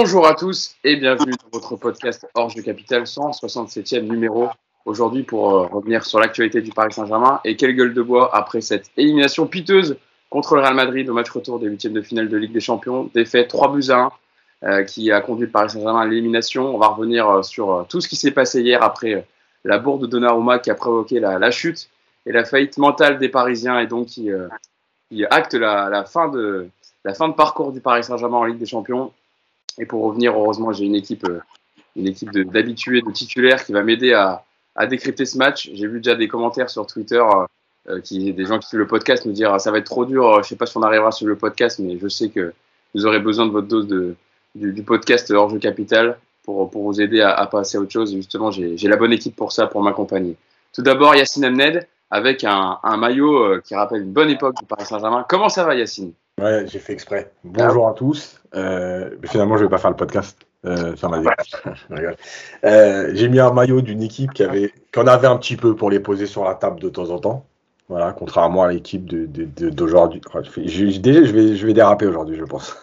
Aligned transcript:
Bonjour 0.00 0.28
à 0.28 0.36
tous 0.36 0.76
et 0.84 0.94
bienvenue 0.94 1.32
dans 1.32 1.58
votre 1.58 1.74
podcast 1.74 2.24
Orge 2.34 2.54
du 2.54 2.62
Capital, 2.62 3.02
167e 3.02 4.02
numéro. 4.02 4.46
Aujourd'hui 4.84 5.24
pour 5.24 5.52
euh, 5.52 5.66
revenir 5.66 6.04
sur 6.04 6.20
l'actualité 6.20 6.62
du 6.62 6.70
Paris 6.70 6.92
Saint-Germain 6.92 7.40
et 7.44 7.56
quelle 7.56 7.74
gueule 7.74 7.92
de 7.92 8.00
bois 8.00 8.32
après 8.32 8.60
cette 8.60 8.92
élimination 8.96 9.48
piteuse 9.48 9.96
contre 10.30 10.54
le 10.54 10.60
Real 10.60 10.74
Madrid 10.74 11.10
au 11.10 11.14
match 11.14 11.28
retour 11.30 11.58
des 11.58 11.66
huitièmes 11.66 11.94
de 11.94 12.00
finale 12.00 12.28
de 12.28 12.36
Ligue 12.36 12.52
des 12.52 12.60
Champions. 12.60 13.10
Défaite 13.12 13.48
3 13.48 13.72
buts 13.72 13.90
à 13.90 14.10
1 14.62 14.68
euh, 14.68 14.84
qui 14.84 15.10
a 15.10 15.20
conduit 15.20 15.46
le 15.46 15.50
Paris 15.50 15.70
Saint-Germain 15.70 16.02
à 16.02 16.06
l'élimination. 16.06 16.72
On 16.72 16.78
va 16.78 16.86
revenir 16.86 17.28
euh, 17.28 17.42
sur 17.42 17.84
tout 17.88 18.00
ce 18.00 18.06
qui 18.06 18.14
s'est 18.14 18.30
passé 18.30 18.60
hier 18.60 18.80
après 18.84 19.26
la 19.64 19.78
bourde 19.78 20.02
de 20.02 20.06
Donnarumma 20.06 20.60
qui 20.60 20.70
a 20.70 20.76
provoqué 20.76 21.18
la, 21.18 21.50
chute 21.50 21.90
et 22.24 22.30
la 22.30 22.44
faillite 22.44 22.78
mentale 22.78 23.18
des 23.18 23.30
Parisiens 23.30 23.80
et 23.80 23.88
donc 23.88 24.06
qui, 24.06 24.30
acte 25.28 25.54
la, 25.54 26.04
fin 26.04 26.28
de, 26.28 26.68
la 27.04 27.14
fin 27.14 27.26
de 27.26 27.34
parcours 27.34 27.72
du 27.72 27.80
Paris 27.80 28.04
Saint-Germain 28.04 28.36
en 28.36 28.44
Ligue 28.44 28.58
des 28.58 28.66
Champions. 28.66 29.10
Et 29.78 29.86
pour 29.86 30.02
revenir, 30.04 30.34
heureusement, 30.34 30.72
j'ai 30.72 30.84
une 30.84 30.94
équipe, 30.94 31.26
une 31.96 32.06
équipe 32.06 32.30
d'habitués, 32.32 33.02
de, 33.02 33.10
titulaires 33.10 33.64
qui 33.64 33.72
va 33.72 33.82
m'aider 33.82 34.12
à, 34.12 34.44
à 34.74 34.86
décrypter 34.86 35.24
ce 35.24 35.38
match. 35.38 35.70
J'ai 35.72 35.86
vu 35.86 36.00
déjà 36.00 36.14
des 36.14 36.28
commentaires 36.28 36.70
sur 36.70 36.86
Twitter, 36.86 37.22
euh, 37.88 38.00
qui, 38.00 38.32
des 38.32 38.44
gens 38.44 38.58
qui 38.58 38.68
suivent 38.68 38.80
le 38.80 38.86
podcast 38.86 39.24
me 39.24 39.32
dire 39.32 39.58
ça 39.60 39.70
va 39.70 39.78
être 39.78 39.86
trop 39.86 40.04
dur, 40.04 40.42
je 40.42 40.48
sais 40.48 40.56
pas 40.56 40.66
si 40.66 40.76
on 40.76 40.82
arrivera 40.82 41.10
sur 41.10 41.26
le 41.26 41.36
podcast, 41.36 41.78
mais 41.78 41.98
je 41.98 42.08
sais 42.08 42.28
que 42.28 42.52
vous 42.94 43.06
aurez 43.06 43.18
besoin 43.18 43.46
de 43.46 43.50
votre 43.50 43.66
dose 43.66 43.86
de, 43.86 44.14
du, 44.54 44.82
podcast 44.82 45.30
hors 45.30 45.48
jeu 45.48 45.58
capital 45.58 46.18
pour, 46.44 46.70
pour 46.70 46.82
vous 46.82 47.00
aider 47.00 47.20
à, 47.22 47.46
passer 47.46 47.78
à 47.78 47.80
autre 47.80 47.92
chose. 47.92 48.14
justement, 48.14 48.50
j'ai 48.50 48.76
la 48.76 48.96
bonne 48.96 49.12
équipe 49.12 49.34
pour 49.34 49.52
ça, 49.52 49.66
pour 49.66 49.82
m'accompagner. 49.82 50.36
Tout 50.74 50.82
d'abord, 50.82 51.14
Yacine 51.14 51.44
Amned 51.44 51.86
avec 52.10 52.44
un, 52.44 52.78
un 52.82 52.96
maillot 52.96 53.38
euh, 53.38 53.62
qui 53.64 53.74
rappelle 53.74 54.02
une 54.02 54.12
bonne 54.12 54.30
époque 54.30 54.56
du 54.56 54.64
Paris 54.64 54.86
Saint-Germain. 54.86 55.24
Comment 55.28 55.48
ça 55.48 55.64
va, 55.64 55.74
Yacine? 55.74 56.12
Ouais, 56.38 56.66
j'ai 56.68 56.78
fait 56.78 56.92
exprès. 56.92 57.32
Bonjour 57.42 57.88
à 57.88 57.94
tous. 57.94 58.40
Euh, 58.54 59.10
mais 59.20 59.28
finalement, 59.28 59.56
je 59.56 59.64
vais 59.64 59.70
pas 59.70 59.78
faire 59.78 59.90
le 59.90 59.96
podcast. 59.96 60.38
Euh, 60.64 60.94
euh, 62.64 63.10
j'ai 63.12 63.28
mis 63.28 63.40
un 63.40 63.52
maillot 63.52 63.80
d'une 63.80 64.02
équipe 64.02 64.32
qui 64.32 64.42
avait, 64.42 64.72
qu'on 64.92 65.06
avait 65.06 65.26
un 65.26 65.36
petit 65.36 65.56
peu 65.56 65.74
pour 65.74 65.90
les 65.90 66.00
poser 66.00 66.26
sur 66.26 66.44
la 66.44 66.54
table 66.54 66.80
de 66.80 66.88
temps 66.88 67.10
en 67.10 67.18
temps. 67.18 67.46
Voilà, 67.88 68.12
contrairement 68.12 68.64
à 68.64 68.72
l'équipe 68.72 69.04
d'aujourd'hui. 69.06 70.20
De, 70.20 70.68
je, 70.68 70.98
déjà, 70.98 71.24
je 71.24 71.32
vais, 71.32 71.56
je 71.56 71.66
vais 71.66 71.72
déraper 71.72 72.06
aujourd'hui, 72.06 72.36
je 72.36 72.44
pense. 72.44 72.76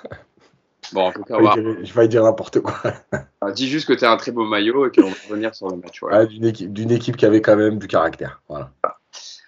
Bon, 0.93 1.01
en 1.07 1.11
tout 1.11 1.23
cas, 1.23 1.37
je 1.83 1.93
vais 1.93 2.07
dire 2.07 2.23
n'importe 2.23 2.59
quoi. 2.59 2.75
Ah, 3.41 3.51
dis 3.51 3.67
juste 3.67 3.87
que 3.87 3.93
tu 3.93 4.03
as 4.05 4.11
un 4.11 4.17
très 4.17 4.31
beau 4.31 4.45
maillot 4.45 4.87
et 4.87 4.91
qu'on 4.91 5.09
va 5.09 5.15
revenir 5.29 5.53
sur 5.53 5.69
le 5.69 5.77
match. 5.77 6.01
d'une 6.29 6.45
équipe, 6.45 6.91
équipe 6.91 7.17
qui 7.17 7.27
avait 7.27 7.41
quand 7.41 7.55
même 7.55 7.77
du 7.77 7.87
caractère. 7.87 8.41
Voilà. 8.49 8.71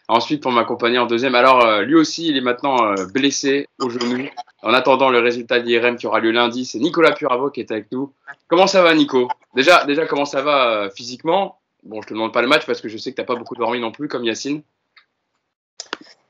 Ensuite, 0.10 0.42
pour 0.42 0.54
m'accompagner 0.54 1.00
en 1.00 1.06
deuxième, 1.06 1.36
alors 1.36 1.66
euh, 1.66 1.82
lui 1.82 1.96
aussi, 1.96 2.28
il 2.28 2.38
est 2.38 2.42
maintenant 2.42 2.78
euh, 2.82 3.06
blessé 3.14 3.68
au 3.80 3.90
genou. 3.90 4.26
En 4.64 4.74
attendant 4.74 5.10
le 5.10 5.20
résultat 5.20 5.60
de 5.60 5.66
l'IRM 5.66 5.98
qui 5.98 6.08
aura 6.08 6.20
lieu 6.20 6.32
lundi, 6.32 6.66
c'est 6.66 6.80
Nicolas 6.80 7.12
Puravo 7.12 7.50
qui 7.50 7.60
est 7.60 7.72
avec 7.72 7.92
nous. 7.92 8.14
Comment 8.48 8.68
ça 8.68 8.82
va, 8.82 8.94
Nico? 8.96 9.28
Déjà, 9.54 9.84
déjà, 9.84 10.06
comment 10.06 10.24
ça 10.24 10.42
va 10.42 10.70
euh, 10.70 10.90
physiquement? 10.90 11.60
Bon, 11.84 12.02
je 12.02 12.08
te 12.08 12.14
demande 12.14 12.32
pas 12.32 12.42
le 12.42 12.48
match 12.48 12.66
parce 12.66 12.80
que 12.80 12.88
je 12.88 12.98
sais 12.98 13.12
que 13.12 13.16
tu 13.16 13.22
n'as 13.22 13.26
pas 13.26 13.36
beaucoup 13.36 13.56
dormi 13.56 13.82
non 13.82 13.92
plus, 13.92 14.08
comme 14.08 14.24
Yacine. 14.24 14.62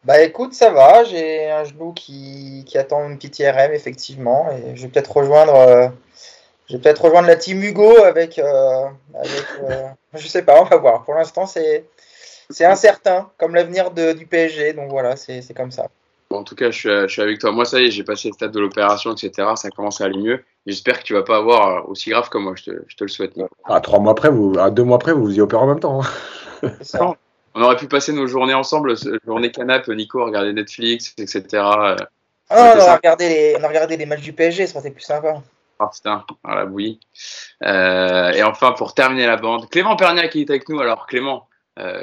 Bah 0.04 0.22
écoute, 0.24 0.54
ça 0.54 0.72
va. 0.72 1.04
J'ai 1.04 1.50
un 1.52 1.64
genou 1.64 1.94
qui, 1.94 2.64
qui, 2.66 2.80
attend 2.80 3.08
une 3.08 3.18
petite 3.18 3.38
IRM, 3.40 3.74
effectivement. 3.74 4.50
Et 4.52 4.76
je 4.76 4.84
vais 4.84 4.88
peut-être 4.88 5.16
rejoindre, 5.16 5.92
je 6.68 6.74
vais 6.74 6.82
peut-être 6.82 7.04
rejoindre 7.04 7.28
la 7.28 7.36
team 7.36 7.62
Hugo 7.62 8.04
avec. 8.04 8.40
avec 8.40 9.44
je 10.14 10.28
sais 10.28 10.44
pas, 10.44 10.62
on 10.62 10.66
va 10.66 10.78
voir. 10.78 11.04
Pour 11.04 11.14
l'instant, 11.14 11.46
c'est 11.46 11.86
c'est 12.50 12.66
incertain, 12.66 13.30
comme 13.38 13.56
l'avenir 13.56 13.92
du 13.92 14.26
PSG. 14.26 14.74
Donc 14.74 14.90
voilà, 14.90 15.16
c'est 15.16 15.54
comme 15.56 15.72
ça. 15.72 15.88
en 16.32 16.44
tout 16.44 16.56
cas, 16.56 16.72
je 16.72 17.08
suis, 17.08 17.22
avec 17.22 17.40
toi. 17.40 17.52
Moi, 17.52 17.66
ça 17.66 17.80
y 17.80 17.86
est, 17.86 17.92
j'ai 17.92 18.04
passé 18.04 18.30
le 18.30 18.34
stade 18.34 18.52
de 18.52 18.60
l'opération, 18.60 19.14
etc. 19.14 19.50
Ça 19.56 19.70
commence 19.70 20.02
à 20.02 20.06
aller 20.06 20.18
mieux. 20.18 20.44
J'espère 20.66 21.00
que 21.00 21.04
tu 21.04 21.14
vas 21.14 21.24
pas 21.24 21.38
avoir 21.38 21.68
euh, 21.68 21.82
aussi 21.88 22.10
grave 22.10 22.30
que 22.30 22.38
moi. 22.38 22.54
Je 22.56 22.64
te, 22.64 22.72
je 22.88 22.96
te 22.96 23.04
le 23.04 23.10
souhaite. 23.10 23.34
À 23.66 23.80
trois 23.80 24.00
mois 24.00 24.12
après, 24.12 24.30
vous, 24.30 24.54
à 24.60 24.70
deux 24.70 24.84
mois 24.84 24.98
après, 24.98 25.14
vous 25.14 25.24
vous 25.24 25.36
y 25.36 25.42
opérez 25.42 25.62
en 25.62 25.68
même 25.68 25.80
temps. 25.80 26.02
Hein. 26.02 26.72
On 27.60 27.64
aurait 27.64 27.76
pu 27.76 27.88
passer 27.88 28.14
nos 28.14 28.28
journées 28.28 28.54
ensemble, 28.54 28.94
journée 29.26 29.50
canap, 29.50 29.88
Nico, 29.88 30.24
regarder 30.24 30.54
Netflix, 30.54 31.16
etc. 31.18 31.44
Ah 31.54 31.96
on, 32.52 32.56
a 32.56 32.96
regardé 32.96 33.28
les, 33.28 33.56
on 33.60 33.64
a 33.64 33.68
regardé 33.68 33.98
les 33.98 34.06
matchs 34.06 34.22
du 34.22 34.32
PSG, 34.32 34.68
ça 34.68 34.78
aurait 34.78 34.90
été 34.90 34.96
plus 34.96 35.04
sympa. 35.04 35.42
Ah 35.80 35.90
putain, 35.92 36.24
ah, 36.44 36.56
la 36.56 36.66
bouillie. 36.66 37.00
Euh, 37.64 38.32
et 38.32 38.44
enfin, 38.44 38.74
pour 38.74 38.94
terminer 38.94 39.26
la 39.26 39.38
bande, 39.38 39.70
Clément 39.70 39.96
Pernia 39.96 40.28
qui 40.28 40.42
est 40.42 40.50
avec 40.52 40.70
nous. 40.70 40.80
Alors 40.80 41.08
Clément, 41.08 41.36
euh, 41.36 41.57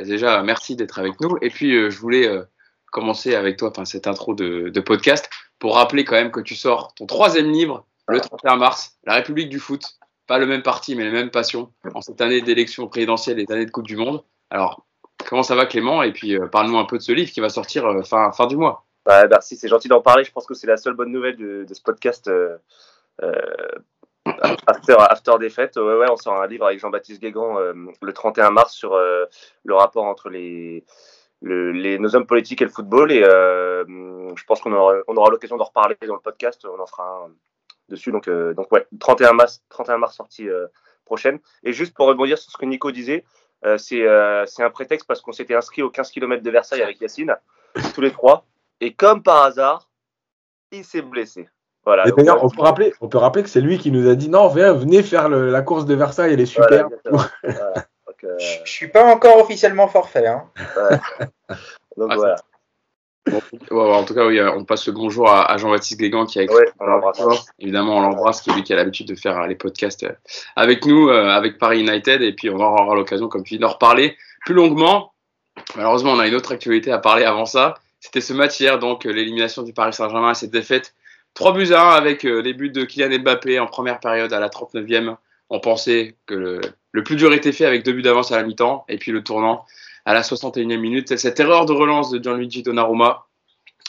déjà, 0.05 0.43
merci 0.43 0.77
d'être 0.77 0.99
avec 0.99 1.21
nous. 1.21 1.37
Et 1.43 1.51
puis, 1.51 1.75
euh, 1.75 1.91
je 1.91 1.99
voulais 1.99 2.29
euh, 2.29 2.45
commencer 2.93 3.35
avec 3.35 3.57
toi 3.57 3.73
cette 3.85 4.07
intro 4.07 4.35
de, 4.35 4.81
podcast 4.81 5.29
pour 5.59 5.77
rappeler 5.77 6.05
quand 6.05 6.15
même 6.15 6.31
que 6.31 6.41
tu 6.41 6.55
sors 6.55 6.95
ton 6.95 7.07
troisième 7.07 7.51
livre 7.51 7.87
le 8.09 8.21
31 8.21 8.57
mars, 8.57 8.99
La 9.05 9.15
République 9.15 9.49
du 9.49 9.59
foot. 9.59 9.83
Pas 10.27 10.39
le 10.39 10.47
même 10.47 10.63
parti, 10.63 10.95
mais 10.95 11.05
les 11.05 11.11
mêmes 11.11 11.31
passions 11.31 11.71
en 11.95 12.01
cette 12.01 12.21
année 12.21 12.41
d'élection 12.41 12.89
présidentielle 12.89 13.39
et 13.39 13.45
d'année 13.45 13.67
de 13.67 13.71
Coupe 13.71 13.87
du 13.87 13.97
Monde. 13.97 14.25
Alors, 14.49 14.87
comment 15.29 15.43
ça 15.43 15.55
va 15.55 15.67
Clément? 15.67 16.03
Et 16.03 16.13
puis, 16.13 16.39
parle-nous 16.51 16.79
un 16.79 16.87
peu 16.87 16.97
de 16.97 17.03
ce 17.03 17.13
livre 17.13 17.31
qui 17.31 17.41
va 17.41 17.51
sortir 17.51 17.85
fin, 18.07 18.33
fin 18.33 18.47
du 18.47 18.57
mois. 18.57 18.87
Bah, 19.05 19.27
merci, 19.29 19.57
c'est 19.57 19.69
gentil 19.69 19.89
d'en 19.89 20.01
parler. 20.01 20.25
Je 20.25 20.33
pense 20.33 20.47
que 20.47 20.55
c'est 20.55 20.67
la 20.67 20.79
seule 20.79 20.95
bonne 20.95 21.13
nouvelle 21.13 21.37
de, 21.37 21.75
ce 21.75 21.83
podcast. 21.83 22.31
After, 24.27 24.97
after 24.99 25.33
des 25.39 25.55
ouais, 25.59 26.07
on 26.11 26.17
sort 26.17 26.41
un 26.41 26.47
livre 26.47 26.65
avec 26.67 26.81
Jean-Baptiste 26.81 27.21
Guégan 27.21 27.59
euh, 27.59 27.75
le 28.01 28.13
31 28.13 28.51
mars 28.51 28.73
sur 28.73 28.95
euh, 28.95 29.27
le 29.65 29.75
rapport 29.75 30.05
entre 30.05 30.31
les, 30.31 30.83
nos 31.43 32.17
hommes 32.17 32.27
politiques 32.27 32.63
et 32.63 32.65
le 32.65 32.71
football. 32.71 33.13
Et 33.13 33.23
euh, 33.23 33.85
je 34.35 34.45
pense 34.45 34.63
qu'on 34.63 34.73
aura, 34.73 34.95
on 35.09 35.17
aura 35.17 35.31
l'occasion 35.31 35.59
d'en 35.59 35.65
reparler 35.65 35.97
dans 36.07 36.15
le 36.15 36.21
podcast. 36.21 36.65
On 36.65 36.81
en 36.81 36.87
fera 36.87 37.27
un 37.27 37.33
dessus. 37.91 38.13
Donc, 38.13 38.31
donc 38.31 38.73
ouais, 38.73 38.87
31 38.99 39.35
mars, 39.35 39.63
31 39.69 39.99
mars 39.99 40.17
sortie 40.17 40.49
prochaine. 41.05 41.39
Et 41.63 41.75
juste 41.75 41.95
pour 41.95 42.07
rebondir 42.07 42.39
sur 42.39 42.51
ce 42.51 42.57
que 42.57 42.65
Nico 42.65 42.91
disait, 42.93 43.25
c'est 43.77 44.07
un 44.09 44.71
prétexte 44.73 45.07
parce 45.07 45.21
qu'on 45.21 45.33
s'était 45.33 45.55
inscrit 45.55 45.83
aux 45.83 45.91
15 45.91 46.11
km 46.11 46.43
de 46.43 46.51
Versailles 46.51 46.83
avec 46.83 46.99
Yacine, 46.99 47.37
tous 47.95 48.01
les 48.01 48.11
trois. 48.11 48.47
Et 48.81 48.95
comme 48.95 49.23
par 49.23 49.43
hasard, 49.43 49.91
il 50.73 50.83
s'est 50.83 51.03
blessé. 51.03 51.47
Voilà, 51.87 52.05
d'ailleurs, 52.11 52.43
on, 52.43 52.49
peut 52.49 52.63
rappeler, 52.63 52.95
on 53.03 53.09
peut 53.09 53.19
rappeler 53.19 53.43
que 53.43 53.49
c'est 53.51 53.61
lui 53.61 53.79
qui 53.79 53.91
nous 53.91 54.09
a 54.09 54.15
dit 54.15 54.31
non, 54.31 54.49
venez 54.49 55.03
faire 55.03 55.29
la 55.29 55.63
course 55.63 55.85
de 55.85 55.95
Versailles, 55.95 56.33
elle 56.33 56.41
est 56.41 56.47
super. 56.47 56.89
Euh, 58.25 58.37
je, 58.39 58.61
ne 58.63 58.67
suis 58.67 58.89
pas 58.89 59.05
encore 59.05 59.39
officiellement 59.39 59.87
forfait. 59.87 60.27
Hein. 60.27 60.45
Donc 61.97 62.11
ah, 62.11 62.17
voilà. 63.71 63.97
en 63.99 64.05
tout 64.05 64.15
cas, 64.15 64.27
oui, 64.27 64.41
on 64.41 64.65
passe 64.65 64.87
le 64.87 64.93
bonjour 64.93 65.31
à, 65.31 65.57
Jean-Baptiste 65.59 66.01
Guégan 66.01 66.27
qui 66.27 66.39
a 66.39 66.43
écrit. 66.43 66.57
Évidemment, 67.59 67.99
on 67.99 68.01
l'embrasse, 68.01 68.41
qui 68.41 68.51
est 68.51 68.55
lui 68.55 68.63
qui 68.63 68.73
a 68.73 68.77
l'habitude 68.77 69.09
de 69.09 69.15
faire 69.15 69.47
les 69.47 69.55
podcasts 69.55 70.05
euh, 70.05 70.13
avec 70.57 70.87
nous, 70.87 71.09
euh, 71.09 71.29
avec 71.29 71.59
Paris 71.59 71.81
United. 71.81 72.23
Et 72.23 72.33
puis, 72.33 72.51
on 72.51 72.55
avoir 72.55 72.95
l'occasion, 72.95 73.29
comme 73.29 73.43
tu 73.43 73.55
dis, 73.55 73.61
d'en 73.61 73.69
reparler 73.69 74.17
plus 74.45 74.55
longuement. 74.55 75.13
Malheureusement, 75.77 76.13
on 76.13 76.19
a 76.19 76.27
une 76.27 76.35
autre 76.35 76.53
actualité 76.53 76.93
à 76.93 76.99
parler 76.99 77.25
avant 77.25 77.47
ça. 77.47 77.75
C'était 78.01 78.21
ce 78.21 78.33
match 78.33 78.59
hier, 78.61 78.79
donc 78.79 79.05
l'élimination 79.05 79.63
du 79.63 79.73
Paris 79.73 79.93
Saint-Germain 79.93 80.33
et 80.33 80.35
cette 80.35 80.51
défaite 80.51 80.95
3 81.35 81.53
buts 81.53 81.73
à 81.73 81.95
1 81.95 81.97
avec 81.97 82.25
euh, 82.25 82.41
les 82.41 82.55
buts 82.55 82.71
de 82.71 82.85
Kylian 82.85 83.19
Mbappé 83.19 83.59
en 83.59 83.67
première 83.67 83.99
période 83.99 84.33
à 84.33 84.39
la 84.39 84.49
39e. 84.49 85.17
On 85.51 85.61
pensait 85.61 86.17
que 86.27 86.61
le, 86.93 87.03
plus 87.03 87.17
dur 87.17 87.33
était 87.33 87.53
fait 87.53 87.65
avec 87.65 87.85
deux 87.85 87.93
buts 87.93 88.03
d'avance 88.03 88.31
à 88.31 88.37
la 88.37 88.45
mi-temps 88.45 88.85
et 88.89 88.99
puis 88.99 89.11
le 89.11 89.23
tournant 89.23 89.65
à 90.05 90.15
la 90.15 90.23
61e 90.23 90.79
minute. 90.79 91.17
Cette 91.17 91.41
erreur 91.41 91.67
de 91.67 91.73
relance 91.73 92.11
de 92.11 92.23
Gianluigi 92.23 92.63
Donnarumma, 92.63 93.27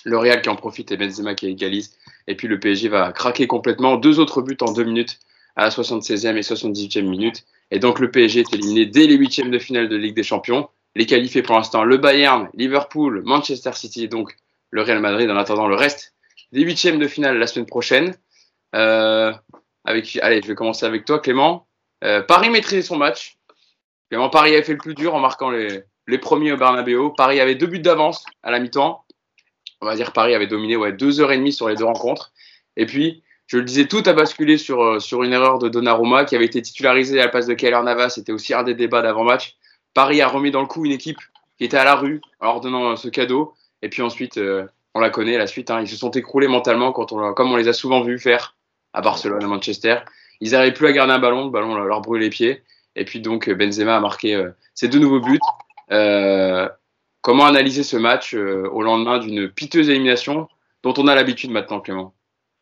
le 0.06 0.18
Real 0.18 0.42
qui 0.42 0.50
en 0.50 0.56
profite 0.56 0.92
et 0.92 0.98
Benzema 0.98 1.36
qui 1.36 1.48
égalise. 1.48 1.96
Et 2.28 2.36
puis 2.36 2.48
le 2.48 2.60
PSG 2.60 2.90
va 2.90 3.12
craquer 3.12 3.46
complètement. 3.46 3.98
Deux 3.98 4.20
autres 4.20 4.42
buts 4.42 4.58
en 4.62 4.72
deux 4.74 4.84
minutes 4.84 5.20
à 5.56 5.64
la 5.66 5.70
76e 5.70 6.36
et 6.36 6.42
78e 6.42 7.04
minute. 7.04 7.46
Et 7.70 7.78
donc 7.78 8.00
le 8.00 8.10
PSG 8.10 8.40
est 8.40 8.54
éliminé 8.54 8.88
dès 8.88 9.06
les 9.06 9.16
huitièmes 9.16 9.52
de 9.52 9.60
finale 9.60 9.88
de 9.88 9.96
Ligue 9.96 10.16
des 10.16 10.24
Champions. 10.24 10.68
Les 10.96 11.06
qualifiés 11.06 11.44
pour 11.44 11.56
l'instant 11.56 11.84
le 11.84 11.98
Bayern, 11.98 12.50
Liverpool, 12.56 13.22
Manchester 13.24 13.74
City 13.74 14.06
et 14.06 14.08
donc 14.08 14.36
le 14.72 14.82
Real 14.82 15.00
Madrid 15.00 15.30
en 15.30 15.38
attendant 15.38 15.68
le 15.68 15.76
reste 15.76 16.15
les 16.52 16.62
huitièmes 16.62 17.00
de 17.00 17.08
finale 17.08 17.38
la 17.38 17.47
semaine 17.47 17.66
prochaine. 17.66 18.16
Euh, 18.76 19.34
avec, 19.84 20.18
allez, 20.22 20.42
je 20.42 20.47
vais 20.47 20.56
commencer 20.56 20.86
avec 20.86 21.06
toi, 21.06 21.20
Clément. 21.20 21.68
Euh, 22.03 22.22
Paris 22.22 22.50
maîtrisait 22.50 22.82
son 22.82 22.97
match. 22.97 23.38
Clément, 24.09 24.30
Paris 24.30 24.53
avait 24.53 24.64
fait 24.64 24.74
le 24.74 24.80
plus 24.80 24.96
dur 24.96 25.16
en 25.16 25.20
marquant 25.20 25.50
les, 25.50 25.84
les 26.08 26.18
premiers 26.18 26.52
au 26.52 26.58
Bernabeu. 26.58 27.12
Paris 27.16 27.40
avait 27.40 27.56
deux 27.56 27.68
buts 27.68 27.80
d'avance 27.80 28.26
à 28.44 28.52
la 28.52 28.59
mi-temps. 28.59 29.06
On 29.82 29.86
va 29.86 29.96
dire 29.96 30.14
Paris 30.14 30.34
avait 30.34 30.47
dominé 30.47 30.76
ouais, 30.76 30.94
deux 30.94 31.20
heures 31.20 31.32
et 31.32 31.38
demie 31.38 31.53
sur 31.53 31.70
les 31.70 31.76
deux 31.76 31.86
rencontres. 31.86 32.32
Et 32.78 32.86
puis, 32.86 33.24
je 33.48 33.58
le 33.58 33.64
disais, 33.64 33.88
tout 33.88 34.03
a 34.06 34.14
basculé 34.14 34.58
sur, 34.58 34.82
euh, 34.82 35.00
sur 35.00 35.24
une 35.24 35.34
erreur 35.34 35.59
de 35.59 35.70
Donnarumma 35.70 36.26
qui 36.26 36.36
avait 36.36 36.46
été 36.46 36.62
titularisé 36.62 37.20
à 37.20 37.26
la 37.26 37.30
place 37.30 37.46
de 37.46 37.53
Keller 37.53 37.82
Navas. 37.84 38.09
C'était 38.09 38.32
aussi 38.32 38.53
un 38.53 38.64
des 38.64 38.74
débats 38.74 39.02
d'avant-match. 39.02 39.56
Paris 39.94 40.22
a 40.22 40.28
remis 40.28 40.52
dans 40.52 40.62
le 40.62 40.68
coup 40.68 40.86
une 40.86 40.91
équipe 40.91 41.20
qui 41.58 41.66
était 41.66 41.78
à 41.78 41.84
la 41.84 41.96
rue 41.96 42.22
en 42.40 42.46
leur 42.46 42.62
donnant 42.62 42.96
ce 42.96 43.08
cadeau. 43.08 43.53
Et 43.82 43.90
puis 43.90 44.02
ensuite, 44.02 44.40
on 44.96 45.00
la 45.00 45.12
connaît, 45.12 45.38
la 45.38 45.46
suite. 45.46 45.70
Hein. 45.70 45.82
Ils 45.82 45.88
se 45.88 45.96
sont 45.96 46.12
écroulés 46.12 46.47
mentalement, 46.47 46.92
quand 46.92 47.12
on, 47.12 47.34
comme 47.34 47.52
on 47.52 47.58
les 47.58 47.68
a 47.68 47.74
souvent 47.74 48.02
vus 48.02 48.18
faire 48.18 48.56
à 48.94 49.02
Barcelone, 49.02 49.44
à 49.44 49.47
Manchester. 49.47 49.97
Ils 50.42 50.52
n'arrivaient 50.52 50.74
plus 50.74 50.88
à 50.88 50.92
garder 50.92 51.14
un 51.14 51.20
ballon, 51.20 51.46
le 51.46 51.52
ballon 51.52 51.76
leur 51.76 52.02
brûlait 52.02 52.26
les 52.26 52.30
pieds. 52.30 52.64
Et 52.96 53.06
puis 53.06 53.20
donc 53.20 53.50
Benzema 53.50 53.97
a 53.97 54.00
marqué 54.00 54.34
euh, 54.34 54.50
ses 54.74 54.88
deux 54.88 55.00
nouveaux 55.00 55.20
buts. 55.20 55.40
Euh, 55.92 56.68
comment 57.22 57.46
analyser 57.46 57.84
ce 57.84 57.97
match 57.97 58.34
euh, 58.34 58.68
au 58.72 58.82
lendemain 58.82 59.20
d'une 59.20 59.50
piteuse 59.50 59.90
élimination 59.90 60.47
dont 60.84 60.94
on 60.98 61.08
a 61.08 61.16
l'habitude 61.16 61.52
maintenant, 61.52 61.80
Clément? 61.80 62.14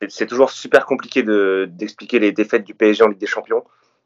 C'est 0.09 0.27
toujours 0.27 0.50
super 0.50 0.86
compliqué 0.86 1.24
d'expliquer 1.68 2.19
les 2.19 2.31
défaites 2.31 2.65
du 2.65 2.74
PSG 2.74 3.03
en 3.03 3.07
Ligue 3.07 3.19
des 3.19 3.27
Champions 3.27 3.63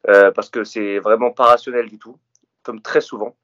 euh, 0.07 0.31
parce 0.31 0.49
que 0.49 0.63
c'est 0.63 0.99
vraiment 0.99 1.31
pas 1.31 1.45
rationnel 1.45 1.87
du 1.89 1.97
tout, 1.97 2.17
comme 2.63 2.81
très 2.81 3.01
souvent. 3.01 3.35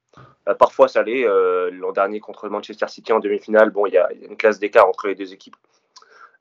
Euh, 0.48 0.54
parfois, 0.54 0.88
ça 0.88 1.02
l'est. 1.02 1.26
Euh, 1.26 1.70
l'an 1.72 1.92
dernier 1.92 2.20
contre 2.20 2.48
Manchester 2.48 2.88
City 2.88 3.12
en 3.12 3.20
demi-finale, 3.20 3.70
bon, 3.70 3.86
il 3.86 3.94
y, 3.94 3.98
a 3.98 4.10
une 4.12 4.36
classe 4.36 4.58
d'écart 4.58 4.88
entre 4.88 5.08
les 5.08 5.14
deux 5.14 5.32
équipes. 5.32 5.56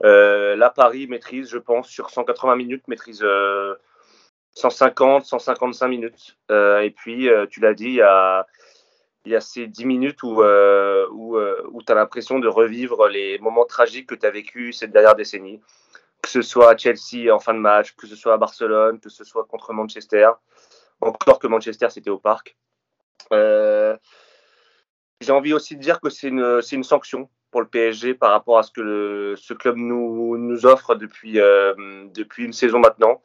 là, 0.01 0.69
Paris 0.69 1.07
maîtrise, 1.07 1.49
je 1.49 1.57
pense, 1.57 1.87
sur 1.87 2.09
180 2.09 2.55
minutes, 2.55 2.87
maîtrise 2.87 3.25
150, 4.55 5.25
155 5.25 5.87
minutes. 5.87 6.37
et 6.49 6.93
puis, 6.95 7.29
tu 7.49 7.59
l'as 7.61 7.73
dit, 7.73 7.85
il 7.85 7.95
y 7.95 8.01
a 8.01 8.45
il 9.25 9.31
y 9.31 9.37
a 9.37 9.39
ces 9.39 9.67
10 9.67 9.85
minutes 9.85 10.21
où, 10.23 10.43
où, 10.43 11.37
où 11.37 11.83
tu 11.83 11.91
as 11.91 11.95
l'impression 11.95 12.39
de 12.39 12.47
revivre 12.49 13.07
les 13.07 13.39
moments 13.39 13.63
tragiques 13.63 14.09
que 14.09 14.15
tu 14.15 14.25
as 14.25 14.31
vécu 14.31 14.73
cette 14.73 14.91
dernière 14.91 15.15
décennie 15.15 15.61
que 16.23 16.29
ce 16.29 16.41
soit 16.41 16.71
à 16.71 16.77
Chelsea 16.77 17.29
en 17.31 17.39
fin 17.39 17.53
de 17.53 17.59
match, 17.59 17.95
que 17.95 18.07
ce 18.07 18.15
soit 18.15 18.33
à 18.33 18.37
Barcelone, 18.37 18.99
que 18.99 19.09
ce 19.09 19.25
soit 19.25 19.43
contre 19.43 19.73
Manchester. 19.73 20.31
Encore 21.01 21.37
que 21.37 21.47
Manchester, 21.47 21.89
c'était 21.89 22.09
au 22.09 22.17
parc. 22.17 22.55
Euh, 23.31 23.97
j'ai 25.21 25.31
envie 25.31 25.53
aussi 25.53 25.75
de 25.75 25.81
dire 25.81 26.01
que 26.01 26.09
c'est 26.09 26.27
une, 26.27 26.61
une, 26.71 26.83
sanction 26.83 27.29
pour 27.51 27.61
le 27.61 27.67
PSG 27.67 28.13
par 28.13 28.31
rapport 28.31 28.57
à 28.57 28.63
ce 28.63 28.71
que 28.71 29.35
ce 29.37 29.53
club 29.53 29.77
nous, 29.77 30.37
nous 30.37 30.65
offre 30.65 30.95
depuis, 30.95 31.39
euh, 31.39 31.73
depuis 32.13 32.45
une 32.45 32.53
saison 32.53 32.79
maintenant. 32.79 33.21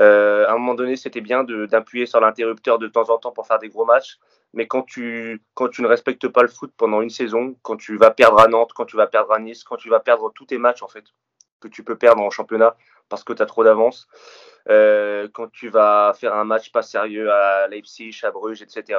Euh, 0.00 0.46
à 0.46 0.52
un 0.52 0.58
moment 0.58 0.74
donné, 0.74 0.96
c'était 0.96 1.20
bien 1.20 1.44
d'appuyer 1.44 2.06
sur 2.06 2.20
l'interrupteur 2.20 2.78
de 2.78 2.88
temps 2.88 3.10
en 3.10 3.18
temps 3.18 3.32
pour 3.32 3.46
faire 3.46 3.58
des 3.58 3.68
gros 3.68 3.84
matchs. 3.84 4.18
Mais 4.54 4.66
quand 4.66 4.82
tu, 4.82 5.42
quand 5.54 5.68
tu 5.68 5.82
ne 5.82 5.86
respectes 5.86 6.28
pas 6.28 6.42
le 6.42 6.48
foot 6.48 6.72
pendant 6.76 7.00
une 7.00 7.10
saison, 7.10 7.56
quand 7.62 7.76
tu 7.76 7.96
vas 7.96 8.10
perdre 8.10 8.40
à 8.40 8.48
Nantes, 8.48 8.72
quand 8.74 8.84
tu 8.84 8.96
vas 8.96 9.06
perdre 9.06 9.32
à 9.32 9.38
Nice, 9.38 9.64
quand 9.64 9.76
tu 9.76 9.88
vas 9.88 10.00
perdre 10.00 10.30
tous 10.34 10.46
tes 10.46 10.58
matchs, 10.58 10.82
en 10.82 10.88
fait, 10.88 11.04
que 11.60 11.68
tu 11.68 11.84
peux 11.84 11.96
perdre 11.96 12.22
en 12.22 12.30
championnat 12.30 12.76
parce 13.08 13.24
que 13.24 13.32
tu 13.32 13.42
as 13.42 13.46
trop 13.46 13.64
d'avance. 13.64 14.08
Euh, 14.68 15.28
quand 15.32 15.50
tu 15.50 15.68
vas 15.68 16.14
faire 16.18 16.34
un 16.34 16.44
match 16.44 16.70
pas 16.70 16.82
sérieux 16.82 17.30
à 17.32 17.66
Leipzig, 17.68 18.18
à 18.22 18.30
Bruges, 18.30 18.62
etc. 18.62 18.98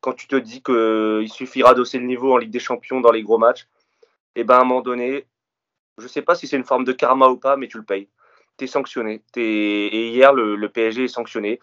Quand 0.00 0.12
tu 0.12 0.26
te 0.26 0.36
dis 0.36 0.62
qu'il 0.62 1.28
suffira 1.30 1.74
d'hausser 1.74 1.98
le 1.98 2.06
niveau 2.06 2.32
en 2.32 2.36
Ligue 2.36 2.50
des 2.50 2.58
Champions 2.58 3.00
dans 3.00 3.10
les 3.10 3.22
gros 3.22 3.38
matchs, 3.38 3.66
et 4.36 4.40
eh 4.40 4.44
ben 4.44 4.56
à 4.56 4.60
un 4.60 4.64
moment 4.64 4.80
donné, 4.80 5.26
je 5.98 6.06
sais 6.06 6.22
pas 6.22 6.34
si 6.34 6.46
c'est 6.46 6.56
une 6.56 6.64
forme 6.64 6.84
de 6.84 6.92
karma 6.92 7.28
ou 7.28 7.36
pas, 7.36 7.56
mais 7.56 7.68
tu 7.68 7.78
le 7.78 7.84
payes. 7.84 8.08
Tu 8.58 8.64
es 8.64 8.66
sanctionné. 8.68 9.22
Et 9.36 10.08
hier, 10.08 10.32
le, 10.32 10.68
PSG 10.68 11.04
est 11.04 11.08
sanctionné. 11.08 11.60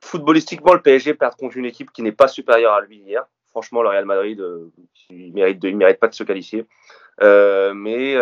Footballistiquement, 0.00 0.74
le 0.74 0.82
PSG 0.82 1.14
perd 1.14 1.36
contre 1.36 1.56
une 1.56 1.64
équipe 1.66 1.92
qui 1.92 2.02
n'est 2.02 2.12
pas 2.12 2.28
supérieure 2.28 2.74
à 2.74 2.80
lui 2.80 2.98
hier. 2.98 3.24
Franchement, 3.48 3.82
le 3.82 3.90
Real 3.90 4.04
Madrid, 4.04 4.40
euh, 4.40 4.70
il 5.08 5.32
ne 5.32 5.76
mérite, 5.76 6.00
pas 6.00 6.08
de 6.08 6.14
se 6.14 6.24
qualifier. 6.24 6.66
Euh, 7.22 7.72
mais, 7.74 8.16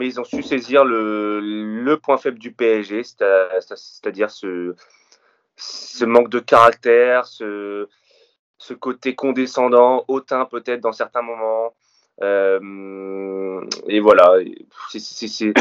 mais 0.00 0.06
ils 0.06 0.18
ont 0.18 0.24
su 0.24 0.42
saisir 0.42 0.82
le, 0.82 1.94
point 2.02 2.16
faible 2.16 2.38
du 2.38 2.52
PSG, 2.52 3.02
c'est-à-dire 3.04 4.30
ce, 4.30 4.74
manque 6.06 6.30
de 6.30 6.38
caractère, 6.38 7.26
ce, 7.26 7.86
côté 8.80 9.14
condescendant, 9.14 10.06
hautain 10.08 10.46
peut-être 10.46 10.80
dans 10.80 10.92
certains 10.92 11.20
moments. 11.20 11.74
Euh, 12.22 13.60
et 13.88 14.00
voilà, 14.00 14.36
c'est, 14.88 15.52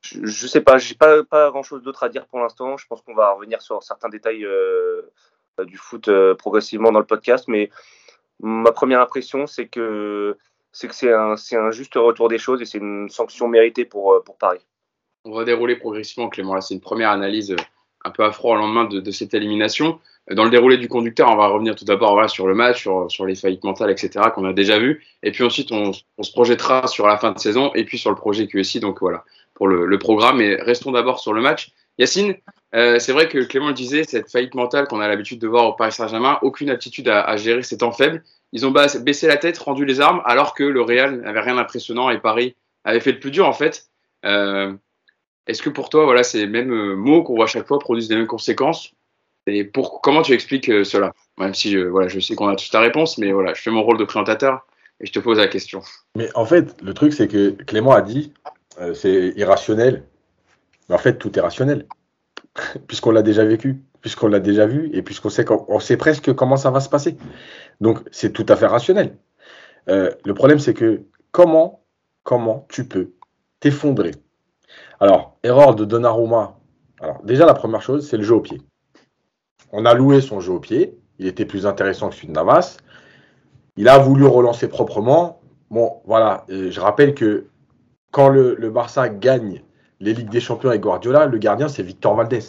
je, 0.00 0.46
sais 0.46 0.60
pas, 0.62 0.78
j'ai 0.78 0.94
pas, 0.94 1.22
pas 1.22 1.50
grand 1.50 1.62
chose 1.62 1.82
d'autre 1.82 2.04
à 2.04 2.08
dire 2.08 2.26
pour 2.26 2.38
l'instant. 2.38 2.78
Je 2.78 2.86
pense 2.86 3.02
qu'on 3.02 3.14
va 3.14 3.32
revenir 3.32 3.60
sur 3.60 3.82
certains 3.82 4.08
détails 4.08 4.46
du 5.58 5.76
foot 5.76 6.08
progressivement 6.38 6.90
dans 6.90 7.00
le 7.00 7.06
podcast, 7.06 7.44
mais 7.48 7.68
ma 8.40 8.72
première 8.72 9.02
impression, 9.02 9.46
c'est 9.46 9.68
que 9.68 10.38
c'est 10.74 10.88
que 10.88 10.94
c'est 10.94 11.12
un, 11.12 11.70
juste 11.70 11.94
retour 11.94 12.28
des 12.28 12.38
choses 12.38 12.60
et 12.60 12.64
c'est 12.64 12.78
une 12.78 13.08
sanction 13.08 13.46
méritée 13.46 13.84
pour, 13.84 14.12
euh, 14.12 14.24
Paris. 14.38 14.58
On 15.24 15.32
va 15.32 15.44
dérouler 15.44 15.76
progressivement, 15.76 16.28
Clément. 16.28 16.54
Là, 16.54 16.60
c'est 16.60 16.74
une 16.74 16.80
première 16.80 17.10
analyse 17.10 17.52
euh, 17.52 17.56
un 18.04 18.10
peu 18.10 18.24
à 18.24 18.32
froid 18.32 18.56
au 18.56 18.58
lendemain 18.58 18.84
de, 18.84 19.10
cette 19.12 19.34
élimination. 19.34 20.00
Euh, 20.30 20.34
dans 20.34 20.42
le 20.42 20.50
déroulé 20.50 20.76
du 20.76 20.88
conducteur, 20.88 21.30
on 21.30 21.36
va 21.36 21.46
revenir 21.46 21.76
tout 21.76 21.84
d'abord 21.84 22.28
sur 22.28 22.48
le 22.48 22.54
match, 22.56 22.88
sur, 23.08 23.24
les 23.24 23.36
faillites 23.36 23.62
mentales, 23.62 23.90
etc., 23.90 24.26
qu'on 24.34 24.44
a 24.44 24.52
déjà 24.52 24.80
vu. 24.80 25.06
Et 25.22 25.30
puis 25.30 25.44
ensuite, 25.44 25.70
on, 25.70 25.92
se 25.92 26.32
projettera 26.32 26.88
sur 26.88 27.06
la 27.06 27.18
fin 27.18 27.30
de 27.30 27.38
saison 27.38 27.70
et 27.74 27.84
puis 27.84 27.96
sur 27.96 28.10
le 28.10 28.16
projet 28.16 28.48
QSI. 28.48 28.80
Donc 28.80 28.98
voilà, 29.00 29.24
pour 29.54 29.68
le, 29.68 29.98
programme. 29.98 30.38
Mais 30.38 30.56
restons 30.56 30.90
d'abord 30.90 31.20
sur 31.20 31.32
le 31.32 31.40
match. 31.40 31.70
Yacine, 31.98 32.34
c'est 32.72 33.12
vrai 33.12 33.28
que 33.28 33.38
Clément 33.44 33.68
le 33.68 33.74
disait, 33.74 34.02
cette 34.02 34.28
faillite 34.28 34.56
mentale 34.56 34.88
qu'on 34.88 35.00
a 35.00 35.06
l'habitude 35.06 35.38
de 35.38 35.46
voir 35.46 35.66
au 35.68 35.74
Paris 35.74 35.92
Saint-Germain, 35.92 36.40
aucune 36.42 36.68
aptitude 36.68 37.08
à, 37.08 37.36
gérer 37.36 37.62
ces 37.62 37.78
temps 37.78 37.92
faibles. 37.92 38.24
Ils 38.54 38.64
ont 38.64 38.70
baissé 38.70 39.26
la 39.26 39.36
tête, 39.36 39.58
rendu 39.58 39.84
les 39.84 40.00
armes, 40.00 40.22
alors 40.24 40.54
que 40.54 40.62
le 40.62 40.80
Real 40.80 41.20
n'avait 41.20 41.40
rien 41.40 41.56
d'impressionnant 41.56 42.08
et 42.08 42.20
Paris 42.20 42.54
avait 42.84 43.00
fait 43.00 43.10
le 43.10 43.18
plus 43.18 43.32
dur 43.32 43.48
en 43.48 43.52
fait. 43.52 43.88
Euh, 44.24 44.72
Est-ce 45.48 45.60
que 45.60 45.70
pour 45.70 45.90
toi, 45.90 46.04
voilà, 46.04 46.22
ces 46.22 46.46
mêmes 46.46 46.72
euh, 46.72 46.94
mots 46.94 47.24
qu'on 47.24 47.34
voit 47.34 47.46
à 47.46 47.48
chaque 47.48 47.66
fois 47.66 47.80
produisent 47.80 48.08
les 48.08 48.16
mêmes 48.16 48.28
conséquences? 48.28 48.92
Et 49.48 49.64
pour, 49.64 50.00
comment 50.00 50.22
tu 50.22 50.32
expliques 50.32 50.68
euh, 50.70 50.84
cela? 50.84 51.12
Même 51.36 51.52
si 51.52 51.76
voilà, 51.76 52.06
je 52.06 52.20
sais 52.20 52.36
qu'on 52.36 52.46
a 52.46 52.54
tous 52.54 52.70
ta 52.70 52.78
réponse, 52.78 53.18
mais 53.18 53.32
voilà, 53.32 53.54
je 53.54 53.60
fais 53.60 53.72
mon 53.72 53.82
rôle 53.82 53.98
de 53.98 54.04
présentateur 54.04 54.64
et 55.00 55.06
je 55.06 55.12
te 55.12 55.18
pose 55.18 55.38
la 55.38 55.48
question. 55.48 55.82
Mais 56.16 56.28
en 56.36 56.46
fait, 56.46 56.80
le 56.80 56.94
truc, 56.94 57.12
c'est 57.12 57.26
que 57.26 57.50
Clément 57.50 57.92
a 57.92 58.02
dit 58.02 58.32
c'est 58.94 59.32
irrationnel. 59.36 60.04
Mais 60.88 60.94
en 60.94 60.98
fait, 60.98 61.18
tout 61.18 61.36
est 61.36 61.42
rationnel, 61.42 61.86
puisqu'on 62.86 63.10
l'a 63.10 63.22
déjà 63.22 63.44
vécu 63.44 63.82
puisqu'on 64.04 64.28
l'a 64.28 64.38
déjà 64.38 64.66
vu 64.66 64.90
et 64.92 65.00
puisqu'on 65.00 65.30
sait, 65.30 65.46
on 65.50 65.80
sait 65.80 65.96
presque 65.96 66.34
comment 66.34 66.58
ça 66.58 66.70
va 66.70 66.80
se 66.80 66.90
passer. 66.90 67.16
Donc, 67.80 68.00
c'est 68.12 68.34
tout 68.34 68.44
à 68.50 68.54
fait 68.54 68.66
rationnel. 68.66 69.16
Euh, 69.88 70.10
le 70.26 70.34
problème, 70.34 70.58
c'est 70.58 70.74
que 70.74 71.04
comment, 71.32 71.80
comment 72.22 72.66
tu 72.68 72.86
peux 72.86 73.12
t'effondrer? 73.60 74.10
Alors, 75.00 75.38
erreur 75.42 75.74
de 75.74 75.86
Donnarumma. 75.86 76.58
Alors, 77.00 77.22
déjà, 77.24 77.46
la 77.46 77.54
première 77.54 77.80
chose, 77.80 78.06
c'est 78.06 78.18
le 78.18 78.22
jeu 78.22 78.34
au 78.34 78.42
pied. 78.42 78.60
On 79.72 79.86
a 79.86 79.94
loué 79.94 80.20
son 80.20 80.38
jeu 80.38 80.52
au 80.52 80.60
pied. 80.60 80.98
Il 81.18 81.26
était 81.26 81.46
plus 81.46 81.64
intéressant 81.66 82.10
que 82.10 82.14
celui 82.14 82.28
de 82.28 82.32
Navas. 82.32 82.76
Il 83.78 83.88
a 83.88 83.96
voulu 83.96 84.26
relancer 84.26 84.68
proprement. 84.68 85.40
Bon, 85.70 86.02
voilà. 86.04 86.44
je 86.50 86.78
rappelle 86.78 87.14
que 87.14 87.46
quand 88.10 88.28
le, 88.28 88.54
le 88.54 88.68
Barça 88.68 89.08
gagne 89.08 89.62
les 90.00 90.14
Ligues 90.14 90.30
des 90.30 90.40
Champions 90.40 90.70
avec 90.70 90.80
Guardiola, 90.80 91.26
le 91.26 91.38
gardien, 91.38 91.68
c'est 91.68 91.82
Victor 91.82 92.14
Valdés. 92.14 92.40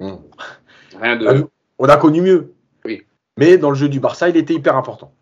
On 0.00 1.88
a 1.88 1.96
connu 1.96 2.20
mieux. 2.20 2.54
Oui. 2.84 3.02
Mais 3.36 3.58
dans 3.58 3.70
le 3.70 3.76
jeu 3.76 3.88
du 3.88 4.00
Barça, 4.00 4.28
il 4.28 4.36
était 4.36 4.54
hyper 4.54 4.76
important. 4.76 5.12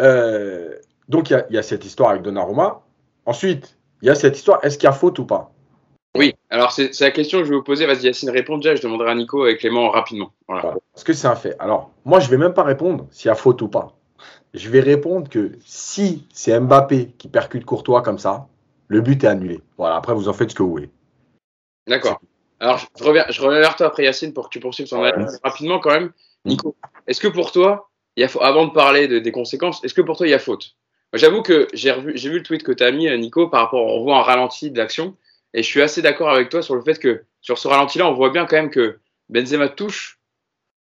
Euh, 0.00 0.76
donc 1.08 1.30
il 1.30 1.44
y, 1.50 1.58
a 1.58 1.62
cette 1.62 1.84
histoire 1.84 2.10
avec 2.10 2.22
Donnarumma. 2.22 2.82
Ensuite, 3.26 3.78
il 4.02 4.08
y 4.08 4.10
a 4.10 4.14
cette 4.14 4.36
histoire, 4.36 4.64
est-ce 4.64 4.78
qu'il 4.78 4.86
y 4.86 4.90
a 4.90 4.92
faute 4.92 5.18
ou 5.18 5.24
pas? 5.24 5.52
Oui, 6.16 6.34
alors 6.50 6.70
c'est 6.70 6.98
la 7.00 7.10
question 7.10 7.38
que 7.40 7.44
je 7.44 7.50
vais 7.50 7.56
vous 7.56 7.62
poser. 7.62 7.86
Vas-y 7.86 8.04
Yacine, 8.04 8.30
réponds 8.30 8.56
déjà, 8.56 8.74
je 8.74 8.82
demanderai 8.82 9.10
à 9.10 9.14
Nico 9.14 9.46
et 9.46 9.56
Clément 9.56 9.90
rapidement. 9.90 10.32
Voilà. 10.46 10.74
Parce 10.92 11.04
que 11.04 11.12
c'est 11.12 11.26
un 11.26 11.34
fait? 11.34 11.56
Alors, 11.58 11.90
moi, 12.04 12.20
je 12.20 12.26
ne 12.26 12.30
vais 12.32 12.38
même 12.38 12.54
pas 12.54 12.62
répondre 12.62 13.06
s'il 13.10 13.28
y 13.28 13.32
a 13.32 13.34
faute 13.34 13.60
ou 13.62 13.68
pas. 13.68 13.96
Je 14.52 14.70
vais 14.70 14.80
répondre 14.80 15.28
que 15.28 15.52
si 15.64 16.28
c'est 16.32 16.58
Mbappé 16.58 17.14
qui 17.18 17.28
percute 17.28 17.64
Courtois 17.64 18.02
comme 18.02 18.18
ça, 18.18 18.46
le 18.88 19.00
but 19.00 19.24
est 19.24 19.28
annulé. 19.28 19.60
Voilà, 19.78 19.96
après, 19.96 20.14
vous 20.14 20.28
en 20.28 20.32
faites 20.32 20.50
ce 20.50 20.54
que 20.54 20.62
vous 20.62 20.70
voulez. 20.70 20.90
D'accord. 21.86 22.20
Alors, 22.60 22.86
je 22.98 23.04
reviens, 23.04 23.26
je 23.28 23.42
reviens 23.42 23.60
vers 23.60 23.76
toi 23.76 23.88
après 23.88 24.04
Yacine 24.04 24.32
pour 24.32 24.48
que 24.48 24.50
tu 24.50 24.60
poursuives 24.60 24.88
ton 24.88 25.02
analyse 25.02 25.40
rapidement 25.42 25.80
quand 25.80 25.90
même. 25.90 26.12
Nico, 26.44 26.76
est-ce 27.06 27.20
que 27.20 27.28
pour 27.28 27.52
toi, 27.52 27.90
il 28.16 28.22
y 28.22 28.24
a, 28.24 28.30
avant 28.40 28.66
de 28.66 28.72
parler 28.72 29.20
des 29.20 29.32
conséquences, 29.32 29.82
est-ce 29.84 29.94
que 29.94 30.02
pour 30.02 30.16
toi 30.16 30.26
il 30.26 30.30
y 30.30 30.34
a 30.34 30.38
faute? 30.38 30.76
J'avoue 31.12 31.42
que 31.42 31.68
j'ai 31.74 31.92
vu 31.92 32.38
le 32.38 32.42
tweet 32.42 32.62
que 32.62 32.72
tu 32.72 32.82
as 32.82 32.90
mis, 32.90 33.10
Nico, 33.18 33.48
par 33.48 33.62
rapport, 33.62 33.84
on 33.84 34.02
voit 34.02 34.18
un 34.18 34.22
ralenti 34.22 34.70
de 34.70 34.78
l'action, 34.78 35.16
et 35.52 35.62
je 35.62 35.68
suis 35.68 35.82
assez 35.82 36.02
d'accord 36.02 36.30
avec 36.30 36.48
toi 36.48 36.62
sur 36.62 36.74
le 36.74 36.82
fait 36.82 36.98
que 36.98 37.24
sur 37.40 37.58
ce 37.58 37.68
ralenti-là, 37.68 38.08
on 38.08 38.14
voit 38.14 38.30
bien 38.30 38.46
quand 38.46 38.56
même 38.56 38.70
que 38.70 38.98
Benzema 39.28 39.68
touche 39.68 40.18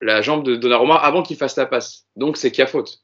la 0.01 0.23
jambe 0.23 0.45
de 0.45 0.57
Donnarumma 0.57 0.97
avant 0.97 1.23
qu'il 1.23 1.37
fasse 1.37 1.57
la 1.57 1.67
passe. 1.67 2.07
Donc 2.17 2.37
c'est 2.37 2.51
qu'il 2.51 2.61
y 2.61 2.65
a 2.65 2.67
faute. 2.67 3.03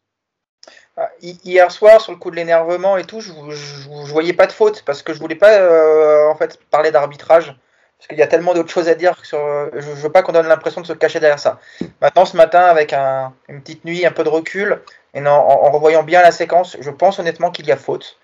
Hier 1.23 1.71
soir, 1.71 2.01
sur 2.01 2.13
le 2.13 2.19
coup 2.19 2.31
de 2.31 2.37
l'énervement 2.37 2.97
et 2.97 3.05
tout, 3.05 3.21
je, 3.21 3.33
ne 3.33 4.07
voyais 4.07 4.33
pas 4.33 4.47
de 4.47 4.53
faute 4.53 4.83
parce 4.85 5.03
que 5.03 5.13
je 5.13 5.21
voulais 5.21 5.37
pas 5.37 5.53
euh, 5.53 6.29
en 6.29 6.35
fait 6.35 6.59
parler 6.71 6.91
d'arbitrage 6.91 7.55
parce 7.99 8.09
qu'il 8.09 8.19
y 8.19 8.23
a 8.23 8.29
tellement 8.29 8.55
d'autres 8.55 8.71
choses 8.71 8.89
à 8.89 8.95
dire. 8.95 9.15
Sur, 9.25 9.39
je 9.73 9.89
ne 9.89 9.95
veux 9.95 10.11
pas 10.11 10.23
qu'on 10.23 10.33
donne 10.33 10.47
l'impression 10.47 10.81
de 10.81 10.87
se 10.87 10.93
cacher 10.93 11.19
derrière 11.19 11.41
ça. 11.41 11.59
Maintenant, 12.01 12.25
ce 12.25 12.37
matin, 12.37 12.61
avec 12.61 12.93
une 12.93 13.61
petite 13.61 13.85
nuit, 13.85 14.07
un 14.07 14.13
peu 14.13 14.23
de 14.23 14.29
recul, 14.29 14.81
et 15.15 15.27
en, 15.27 15.71
revoyant 15.73 16.05
bien 16.05 16.23
la 16.23 16.31
séquence, 16.31 16.77
je 16.79 16.91
pense 16.91 17.19
honnêtement 17.19 17.51
qu'il 17.51 17.67
y 17.67 17.73
a 17.73 17.77
faute. 17.77 18.19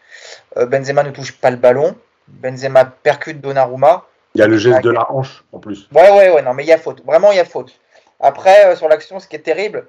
Euh, 0.56 0.66
Benzema 0.66 1.02
ne 1.02 1.10
touche 1.10 1.32
pas 1.32 1.50
le 1.50 1.56
ballon. 1.56 1.96
Benzema 2.28 2.84
percute 2.84 3.40
Donnarumma. 3.40 4.06
Il 4.36 4.40
y 4.40 4.44
a 4.44 4.46
le 4.46 4.58
geste 4.58 4.82
de 4.82 4.90
la 4.90 5.10
hanche 5.10 5.44
en 5.52 5.58
plus. 5.58 5.88
Ouais, 5.92 6.10
ouais, 6.10 6.30
ouais, 6.30 6.42
non, 6.42 6.54
mais 6.54 6.62
il 6.62 6.68
y 6.68 6.72
a 6.72 6.78
faute. 6.78 7.04
Vraiment, 7.04 7.32
il 7.32 7.36
y 7.36 7.40
a 7.40 7.44
faute. 7.44 7.72
Après, 8.20 8.66
euh, 8.66 8.76
sur 8.76 8.88
l'action, 8.88 9.18
ce 9.18 9.26
qui 9.26 9.36
est 9.36 9.40
terrible, 9.40 9.86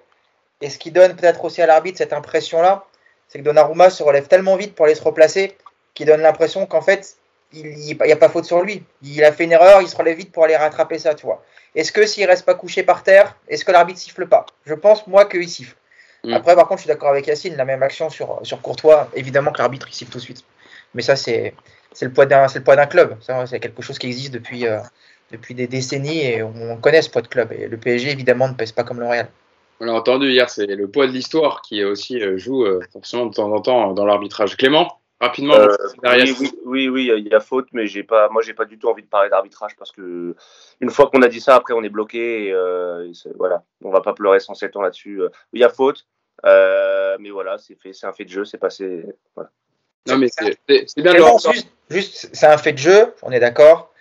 et 0.62 0.70
ce 0.70 0.78
qui 0.78 0.92
donne 0.92 1.16
peut-être 1.16 1.44
aussi 1.44 1.62
à 1.62 1.66
l'arbitre 1.66 1.98
cette 1.98 2.14
impression-là, 2.14 2.86
c'est 3.28 3.40
que 3.40 3.44
Donnarumma 3.44 3.90
se 3.90 4.04
relève 4.04 4.28
tellement 4.28 4.56
vite 4.56 4.76
pour 4.76 4.86
aller 4.86 4.96
se 4.96 5.04
replacer 5.04 5.58
qu'il 5.94 6.08
donne 6.08 6.22
l'impression 6.22 6.66
qu'en 6.66 6.82
fait, 6.82 7.18
il 7.54 7.76
n'y 7.76 8.12
a 8.12 8.16
pas 8.16 8.30
faute 8.30 8.46
sur 8.46 8.62
lui. 8.62 8.84
Il 9.02 9.24
a 9.24 9.32
fait 9.32 9.46
une 9.46 9.52
erreur, 9.52 9.82
il 9.82 9.88
se 9.88 9.96
relève 9.96 10.18
vite 10.18 10.32
pour 10.32 10.44
aller 10.44 10.56
rattraper 10.56 11.00
ça, 11.00 11.16
tu 11.16 11.26
vois. 11.26 11.44
Est-ce 11.74 11.92
que 11.92 12.06
s'il 12.06 12.26
reste 12.26 12.46
pas 12.46 12.54
couché 12.54 12.84
par 12.84 13.04
terre, 13.04 13.36
est-ce 13.48 13.66
que 13.66 13.72
l'arbitre 13.72 14.00
siffle 14.00 14.28
pas? 14.28 14.46
Je 14.66 14.74
pense, 14.74 15.08
moi, 15.08 15.26
qu'il 15.26 15.48
siffle. 15.48 15.76
Mm. 16.24 16.34
Après, 16.34 16.56
par 16.56 16.68
contre, 16.68 16.80
je 16.80 16.84
suis 16.84 16.88
d'accord 16.88 17.10
avec 17.10 17.28
Yacine, 17.28 17.56
la 17.56 17.66
même 17.66 17.84
action 17.84 18.10
sur, 18.10 18.40
sur 18.44 18.62
Courtois, 18.62 19.10
évidemment 19.14 19.52
que 19.52 19.60
l'arbitre, 19.60 19.88
il 19.90 19.94
siffle 19.94 20.12
tout 20.12 20.18
de 20.18 20.24
suite. 20.24 20.44
Mais 20.94 21.02
ça, 21.02 21.16
c'est 21.16 21.54
le 22.02 22.12
poids 22.12 22.26
d'un 22.26 22.86
club. 22.86 23.18
C'est 23.22 23.60
quelque 23.60 23.82
chose 23.82 24.00
qui 24.00 24.08
existe 24.08 24.34
depuis, 24.34 24.66
euh, 24.66 24.80
depuis 25.32 25.54
des 25.54 25.68
décennies 25.68 26.26
et 26.26 26.44
on 26.44 26.78
connaît 26.78 27.02
ce 27.02 27.10
poids 27.10 27.22
de 27.22 27.28
club. 27.28 27.52
Et 27.52 27.68
le 27.68 27.78
PSG, 27.78 28.12
évidemment, 28.12 28.48
ne 28.48 28.54
pèse 28.54 28.72
pas 28.72 28.84
comme 28.84 29.00
le 29.00 29.08
Real. 29.08 29.28
On 29.80 29.86
l'a 29.86 29.94
entendu 29.94 30.30
hier, 30.30 30.50
c'est 30.50 30.68
le 30.68 30.90
poids 30.90 31.08
de 31.08 31.12
l'histoire 31.12 31.62
qui 31.62 31.84
aussi 31.84 32.22
euh, 32.22 32.38
joue 32.38 32.66
forcément 32.94 33.26
de 33.26 33.34
temps 33.34 33.52
en 33.52 33.62
temps 33.62 33.94
dans 33.94 34.06
l'arbitrage. 34.06 34.56
Clément 34.58 35.00
Rapidement, 35.22 35.56
oui, 36.04 36.52
oui, 36.66 36.90
oui, 36.90 37.12
il 37.18 37.28
y 37.28 37.34
a 37.34 37.40
faute, 37.40 37.68
mais 37.72 37.88
j'ai 37.88 38.04
pas, 38.04 38.28
moi, 38.30 38.42
j'ai 38.42 38.54
pas 38.54 38.66
du 38.66 38.78
tout 38.78 38.90
envie 38.90 39.02
de 39.02 39.08
parler 39.08 39.30
d'arbitrage 39.30 39.76
parce 39.78 39.94
que 39.94 40.36
une 40.82 40.90
fois 40.90 41.10
qu'on 41.10 41.22
a 41.22 41.30
dit 41.30 41.40
ça, 41.40 41.56
après, 41.56 41.74
on 41.74 41.84
est 41.84 41.90
bloqué. 41.90 42.48
Et, 42.50 42.54
voilà, 43.38 43.64
on 43.82 43.92
va 43.92 44.02
pas 44.02 44.14
pleurer 44.14 44.42
sans 44.42 44.56
7 44.56 44.76
ans 44.76 44.82
là-dessus. 44.82 45.22
Il 45.54 45.62
y 45.62 45.64
a 45.64 45.70
faute, 45.70 46.06
euh, 46.46 47.18
mais 47.20 47.30
voilà, 47.30 47.58
c'est 47.58 47.76
fait, 47.76 47.94
c'est 47.94 48.08
un 48.08 48.14
fait 48.14 48.26
de 48.26 48.30
jeu, 48.30 48.46
c'est 48.46 48.58
passé. 48.58 49.06
Non, 50.08 50.18
mais 50.18 50.28
c'est 50.30 51.02
bien 51.02 51.14
Juste, 51.90 52.30
c'est 52.34 52.48
un 52.48 52.58
fait 52.58 52.74
de 52.74 52.78
jeu, 52.80 53.14
on 53.22 53.32
est 53.32 53.40
d'accord, 53.40 53.92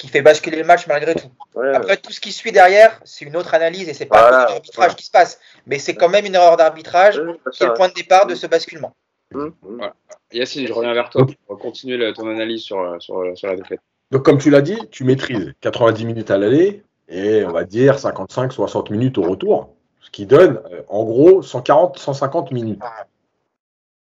qui 0.00 0.08
fait 0.08 0.22
basculer 0.22 0.58
le 0.58 0.64
match 0.64 0.86
malgré 0.86 1.14
tout. 1.14 1.28
Après, 1.74 1.96
tout 1.96 2.10
ce 2.10 2.20
qui 2.20 2.32
suit 2.32 2.52
derrière, 2.52 3.00
c'est 3.04 3.24
une 3.24 3.36
autre 3.36 3.54
analyse 3.54 3.88
et 3.88 3.94
c'est 3.94 4.06
pas 4.06 4.22
voilà, 4.22 4.48
un 4.48 4.54
arbitrage 4.54 4.96
qui 4.96 5.04
se 5.04 5.10
passe. 5.10 5.38
Mais 5.66 5.78
c'est 5.78 5.94
quand 5.94 6.08
même 6.08 6.24
une 6.26 6.34
erreur 6.34 6.56
d'arbitrage 6.56 7.22
qui 7.52 7.62
est 7.62 7.66
le 7.66 7.74
point 7.74 7.88
de 7.88 7.94
départ 7.94 8.26
de 8.26 8.34
ce 8.34 8.46
basculement. 8.46 8.96
Mmh. 9.32 9.48
Voilà. 9.62 9.94
Yacine, 10.32 10.66
je 10.66 10.72
reviens 10.72 10.94
vers 10.94 11.10
toi 11.10 11.26
pour 11.46 11.58
continuer 11.58 12.12
ton 12.14 12.28
analyse 12.28 12.62
sur, 12.62 12.96
sur, 13.00 13.36
sur 13.36 13.48
la 13.48 13.56
défaite. 13.56 13.80
Donc, 14.10 14.24
comme 14.24 14.38
tu 14.38 14.50
l'as 14.50 14.62
dit, 14.62 14.78
tu 14.90 15.04
maîtrises 15.04 15.52
90 15.60 16.04
minutes 16.04 16.30
à 16.30 16.38
l'aller 16.38 16.82
et 17.08 17.44
on 17.44 17.52
va 17.52 17.64
dire 17.64 17.96
55-60 17.96 18.90
minutes 18.90 19.18
au 19.18 19.22
retour 19.22 19.74
ce 20.00 20.10
qui 20.10 20.26
donne 20.26 20.60
euh, 20.72 20.82
en 20.88 21.04
gros 21.04 21.42
140-150 21.42 22.52
minutes. 22.52 22.82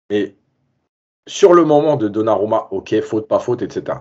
Et 0.09 0.35
sur 1.27 1.53
le 1.53 1.65
moment 1.65 1.95
de 1.95 2.07
Donnarumma, 2.07 2.67
ok, 2.71 3.01
faute, 3.01 3.27
pas 3.27 3.39
faute, 3.39 3.61
etc. 3.61 3.99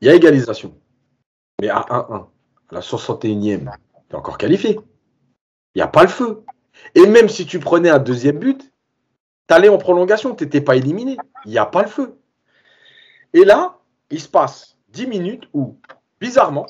Il 0.00 0.08
y 0.08 0.10
a 0.10 0.14
égalisation. 0.14 0.74
Mais 1.60 1.68
à 1.68 1.80
1-1, 1.88 2.14
à 2.14 2.28
la 2.70 2.80
61e, 2.80 3.70
tu 4.08 4.12
es 4.12 4.14
encore 4.14 4.38
qualifié. 4.38 4.78
Il 5.74 5.78
n'y 5.78 5.82
a 5.82 5.88
pas 5.88 6.02
le 6.02 6.08
feu. 6.08 6.44
Et 6.94 7.06
même 7.06 7.28
si 7.28 7.46
tu 7.46 7.58
prenais 7.58 7.90
un 7.90 7.98
deuxième 7.98 8.38
but, 8.38 8.72
tu 9.48 9.54
allais 9.54 9.68
en 9.68 9.78
prolongation, 9.78 10.34
tu 10.34 10.44
n'étais 10.44 10.60
pas 10.60 10.76
éliminé. 10.76 11.16
Il 11.44 11.50
n'y 11.50 11.58
a 11.58 11.66
pas 11.66 11.82
le 11.82 11.88
feu. 11.88 12.18
Et 13.32 13.44
là, 13.44 13.78
il 14.10 14.20
se 14.20 14.28
passe 14.28 14.76
10 14.90 15.06
minutes 15.06 15.44
où, 15.52 15.78
bizarrement, 16.20 16.66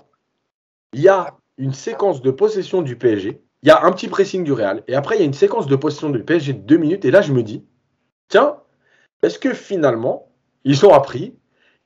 il 0.93 1.01
y 1.01 1.09
a 1.09 1.37
une 1.59 1.73
séquence 1.73 2.23
de 2.23 2.31
possession 2.31 2.83
du 2.83 2.97
PSG 2.97 3.43
il 3.67 3.69
y 3.69 3.73
a 3.73 3.85
un 3.85 3.91
petit 3.91 4.07
pressing 4.07 4.45
du 4.45 4.53
Real. 4.53 4.85
Et 4.87 4.95
après, 4.95 5.17
il 5.17 5.19
y 5.19 5.23
a 5.23 5.27
une 5.27 5.33
séquence 5.33 5.67
de 5.67 5.75
possession 5.75 6.11
du 6.11 6.23
PSG 6.23 6.53
de 6.53 6.61
deux 6.61 6.77
minutes. 6.77 7.05
Et 7.05 7.11
là, 7.11 7.21
je 7.21 7.33
me 7.33 7.43
dis, 7.43 7.65
tiens, 8.29 8.59
est-ce 9.23 9.41
que 9.41 9.55
finalement, 9.55 10.29
ils 10.63 10.87
ont 10.87 10.93
appris, 10.93 11.35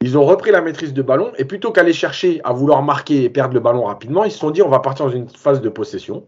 ils 0.01 0.17
ont 0.17 0.25
repris 0.25 0.51
la 0.51 0.63
maîtrise 0.63 0.95
de 0.95 1.03
ballon, 1.03 1.33
et 1.37 1.45
plutôt 1.45 1.73
qu'aller 1.73 1.93
chercher 1.93 2.41
à 2.45 2.53
vouloir 2.53 2.83
marquer 2.83 3.25
et 3.25 3.31
perdre 3.31 3.55
le 3.55 3.61
ballon 3.61 3.85
rapidement, 3.85 4.25
ils 4.25 4.33
se 4.33 4.39
sont 4.39 4.51
dit, 4.51 4.63
on 4.63 4.69
va 4.69 4.81
partir 4.81 5.07
dans 5.07 5.13
une 5.13 5.29
phase 5.29 5.61
de 5.61 5.69
possession, 5.69 6.27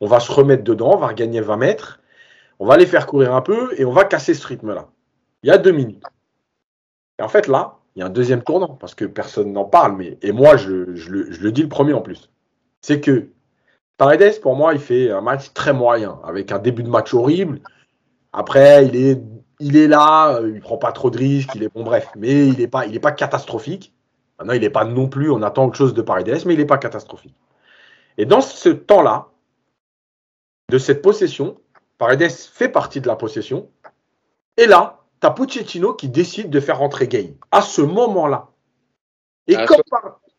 on 0.00 0.06
va 0.06 0.20
se 0.20 0.32
remettre 0.32 0.64
dedans, 0.64 0.92
on 0.94 0.98
va 0.98 1.08
regagner 1.08 1.40
20 1.40 1.56
mètres, 1.56 2.00
on 2.58 2.66
va 2.66 2.76
les 2.76 2.86
faire 2.86 3.06
courir 3.06 3.34
un 3.34 3.42
peu, 3.42 3.72
et 3.78 3.84
on 3.84 3.92
va 3.92 4.04
casser 4.04 4.34
ce 4.34 4.46
rythme-là. 4.46 4.88
Il 5.42 5.48
y 5.48 5.52
a 5.52 5.58
deux 5.58 5.72
minutes. 5.72 6.04
Et 7.18 7.22
en 7.22 7.28
fait, 7.28 7.46
là, 7.46 7.78
il 7.94 8.00
y 8.00 8.02
a 8.02 8.06
un 8.06 8.10
deuxième 8.10 8.42
tournant, 8.42 8.76
parce 8.80 8.94
que 8.94 9.04
personne 9.04 9.52
n'en 9.52 9.64
parle, 9.64 9.96
mais 9.96 10.18
et 10.22 10.32
moi, 10.32 10.56
je, 10.56 10.94
je 10.94 11.10
le 11.10 11.52
dis 11.52 11.62
le 11.62 11.68
premier 11.68 11.92
en 11.92 12.00
plus. 12.00 12.30
C'est 12.80 13.00
que 13.00 13.28
Paredes, 14.02 14.40
pour 14.40 14.56
moi, 14.56 14.74
il 14.74 14.80
fait 14.80 15.12
un 15.12 15.20
match 15.20 15.52
très 15.52 15.72
moyen, 15.72 16.18
avec 16.24 16.50
un 16.50 16.58
début 16.58 16.82
de 16.82 16.88
match 16.88 17.14
horrible. 17.14 17.60
Après, 18.32 18.84
il 18.86 18.96
est, 18.96 19.22
il 19.62 19.76
est 19.76 19.86
là, 19.86 20.34
euh, 20.34 20.52
il 20.54 20.60
prend 20.60 20.76
pas 20.76 20.92
trop 20.92 21.08
de 21.08 21.18
risques, 21.18 21.54
il 21.54 21.62
est 21.62 21.72
bon, 21.72 21.84
bref, 21.84 22.08
mais 22.16 22.48
il 22.48 22.58
n'est 22.58 22.66
pas, 22.66 22.84
il 22.86 22.96
est 22.96 23.00
pas 23.00 23.12
catastrophique. 23.12 23.94
Maintenant, 24.38 24.54
il 24.54 24.60
n'est 24.60 24.70
pas 24.70 24.84
non 24.84 25.08
plus, 25.08 25.30
on 25.30 25.40
attend 25.42 25.66
autre 25.66 25.76
chose 25.76 25.94
de 25.94 26.02
Paredes, 26.02 26.44
mais 26.46 26.54
il 26.54 26.58
n'est 26.58 26.66
pas 26.66 26.78
catastrophique. 26.78 27.36
Et 28.18 28.26
dans 28.26 28.40
ce 28.40 28.68
temps-là, 28.70 29.28
de 30.68 30.78
cette 30.78 31.00
possession, 31.00 31.60
Paredes 31.96 32.28
fait 32.30 32.68
partie 32.68 33.00
de 33.00 33.06
la 33.06 33.14
possession. 33.14 33.70
Et 34.56 34.66
là, 34.66 35.04
tu 35.20 35.26
as 35.28 35.30
Pochettino 35.30 35.94
qui 35.94 36.08
décide 36.08 36.50
de 36.50 36.58
faire 36.58 36.78
rentrer 36.78 37.06
Gay. 37.06 37.36
À 37.52 37.62
ce 37.62 37.82
moment-là. 37.82 38.48
Et 39.46 39.54
comme 39.66 39.80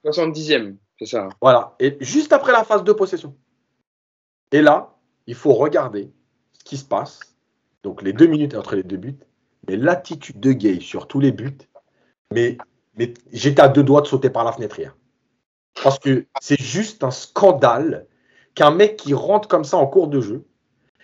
70e, 0.05 0.75
c'est 0.99 1.05
ça. 1.05 1.29
Voilà. 1.41 1.75
Et 1.79 1.97
juste 2.01 2.33
après 2.33 2.51
la 2.51 2.65
phase 2.65 2.83
de 2.83 2.91
possession. 2.91 3.35
Et 4.51 4.61
là, 4.61 4.93
il 5.27 5.35
faut 5.35 5.53
regarder 5.53 6.11
ce 6.51 6.63
qui 6.65 6.77
se 6.77 6.85
passe. 6.85 7.32
Donc 7.83 8.01
les 8.01 8.13
deux 8.13 8.27
minutes 8.27 8.55
entre 8.55 8.75
les 8.75 8.83
deux 8.83 8.97
buts, 8.97 9.19
mais 9.67 9.75
l'attitude 9.75 10.39
de 10.39 10.53
Gay 10.53 10.79
sur 10.79 11.07
tous 11.07 11.19
les 11.19 11.31
buts, 11.31 11.57
mais, 12.31 12.57
j'étais 13.31 13.61
à 13.61 13.67
deux 13.67 13.83
doigts 13.83 14.01
de 14.01 14.07
sauter 14.07 14.29
par 14.29 14.43
la 14.43 14.51
fenêtre 14.51 14.79
hier. 14.79 14.95
Parce 15.83 15.99
que 15.99 16.25
c'est 16.41 16.59
juste 16.59 17.03
un 17.03 17.11
scandale 17.11 18.07
qu'un 18.55 18.71
mec 18.71 18.97
qui 18.97 19.13
rentre 19.13 19.47
comme 19.47 19.63
ça 19.63 19.77
en 19.77 19.87
cours 19.87 20.07
de 20.07 20.21
jeu, 20.21 20.45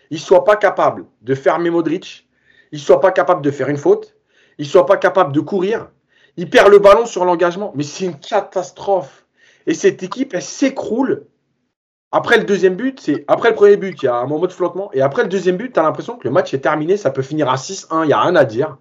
il 0.09 0.19
soit 0.19 0.43
pas 0.43 0.55
capable 0.55 1.05
de 1.21 1.35
fermer 1.35 1.69
Modric, 1.69 2.27
il 2.71 2.79
soit 2.79 2.99
pas 2.99 3.11
capable 3.11 3.41
de 3.41 3.51
faire 3.51 3.69
une 3.69 3.77
faute, 3.77 4.15
il 4.57 4.67
soit 4.67 4.85
pas 4.85 4.97
capable 4.97 5.33
de 5.33 5.39
courir, 5.39 5.89
il 6.37 6.49
perd 6.49 6.69
le 6.69 6.79
ballon 6.79 7.05
sur 7.05 7.25
l'engagement, 7.25 7.71
mais 7.75 7.83
c'est 7.83 8.05
une 8.05 8.19
catastrophe. 8.19 9.25
Et 9.67 9.73
cette 9.73 10.03
équipe, 10.03 10.33
elle 10.33 10.41
s'écroule 10.41 11.25
après 12.11 12.37
le 12.37 12.43
deuxième 12.43 12.75
but, 12.75 12.99
c'est 12.99 13.23
après 13.27 13.49
le 13.49 13.55
premier 13.55 13.77
but, 13.77 14.01
il 14.01 14.05
y 14.05 14.09
a 14.09 14.15
un 14.15 14.25
moment 14.25 14.47
de 14.47 14.51
flottement. 14.51 14.91
Et 14.93 15.01
après 15.01 15.23
le 15.23 15.29
deuxième 15.29 15.57
but, 15.57 15.73
tu 15.73 15.79
l'impression 15.79 16.17
que 16.17 16.27
le 16.27 16.33
match 16.33 16.53
est 16.53 16.59
terminé. 16.59 16.97
Ça 16.97 17.11
peut 17.11 17.21
finir 17.21 17.49
à 17.49 17.55
6-1, 17.55 18.03
il 18.03 18.07
n'y 18.07 18.13
a 18.13 18.21
rien 18.21 18.35
à 18.35 18.45
dire. 18.45 18.77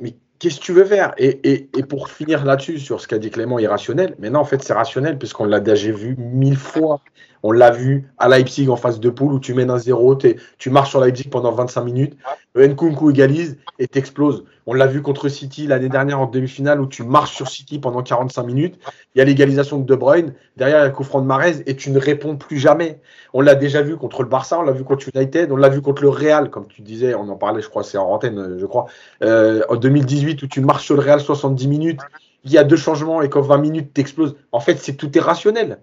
Mais 0.00 0.16
qu'est-ce 0.42 0.58
que 0.58 0.64
tu 0.64 0.72
veux 0.72 0.84
faire? 0.84 1.14
Et, 1.18 1.68
pour 1.88 2.08
finir 2.08 2.44
là-dessus, 2.44 2.80
sur 2.80 3.00
ce 3.00 3.06
qu'a 3.06 3.18
dit 3.18 3.30
Clément, 3.30 3.60
irrationnel, 3.60 4.16
mais 4.18 4.28
non, 4.28 4.40
en 4.40 4.44
fait, 4.44 4.60
c'est 4.62 4.72
rationnel, 4.72 5.16
puisqu'on 5.16 5.44
l'a 5.44 5.60
déjà 5.60 5.92
vu 5.92 6.16
mille 6.18 6.56
fois. 6.56 7.00
On 7.44 7.52
l'a 7.52 7.70
vu 7.70 8.08
à 8.18 8.28
Leipzig 8.28 8.68
en 8.68 8.76
phase 8.76 9.00
de 9.00 9.10
poule 9.10 9.32
où 9.32 9.40
tu 9.40 9.54
mènes 9.54 9.70
un 9.70 9.78
0, 9.78 10.16
tu 10.58 10.70
marches 10.70 10.90
sur 10.90 11.00
Leipzig 11.00 11.28
pendant 11.28 11.52
25 11.52 11.82
minutes, 11.84 12.16
Nkunku 12.56 13.10
égalise 13.10 13.58
et 13.78 13.88
t'exploses. 13.88 14.44
On 14.66 14.74
l'a 14.74 14.86
vu 14.86 15.02
contre 15.02 15.28
City 15.28 15.66
l'année 15.66 15.88
dernière 15.88 16.20
en 16.20 16.26
demi-finale 16.26 16.80
où 16.80 16.86
tu 16.86 17.02
marches 17.02 17.34
sur 17.34 17.48
City 17.48 17.80
pendant 17.80 18.02
45 18.02 18.44
minutes. 18.44 18.78
Il 19.14 19.18
y 19.18 19.20
a 19.20 19.24
l'égalisation 19.24 19.78
de 19.78 19.84
De 19.84 19.96
Bruyne, 19.96 20.34
derrière 20.56 20.78
il 20.78 20.82
y 20.82 20.84
a 20.84 20.86
le 20.86 20.92
coup 20.92 21.02
franc 21.02 21.20
de 21.20 21.26
Marez 21.26 21.62
et 21.66 21.74
tu 21.74 21.90
ne 21.90 21.98
réponds 21.98 22.36
plus 22.36 22.58
jamais. 22.58 23.00
On 23.32 23.40
l'a 23.40 23.56
déjà 23.56 23.82
vu 23.82 23.96
contre 23.96 24.22
le 24.22 24.28
Barça, 24.28 24.60
on 24.60 24.62
l'a 24.62 24.72
vu 24.72 24.84
contre 24.84 25.08
United, 25.12 25.50
on 25.50 25.56
l'a 25.56 25.68
vu 25.68 25.82
contre 25.82 26.02
le 26.02 26.10
Real, 26.10 26.48
comme 26.48 26.68
tu 26.68 26.82
disais, 26.82 27.14
on 27.14 27.28
en 27.28 27.36
parlait, 27.36 27.60
je 27.60 27.68
crois, 27.68 27.82
c'est 27.82 27.98
en 27.98 28.08
antenne, 28.08 28.56
je 28.58 28.66
crois, 28.66 28.86
euh, 29.24 29.62
en 29.68 29.76
2018 29.76 30.31
où 30.42 30.46
tu 30.46 30.60
marches 30.60 30.86
sur 30.86 30.94
le 30.94 31.02
Real 31.02 31.20
70 31.20 31.68
minutes, 31.68 32.00
il 32.44 32.52
y 32.52 32.58
a 32.58 32.64
deux 32.64 32.76
changements 32.76 33.22
et 33.22 33.28
qu'en 33.28 33.40
20 33.40 33.58
minutes 33.58 33.92
t'exploses. 33.92 34.36
En 34.52 34.60
fait, 34.60 34.76
c'est 34.76 34.96
tout 34.96 35.16
est 35.16 35.20
rationnel. 35.20 35.82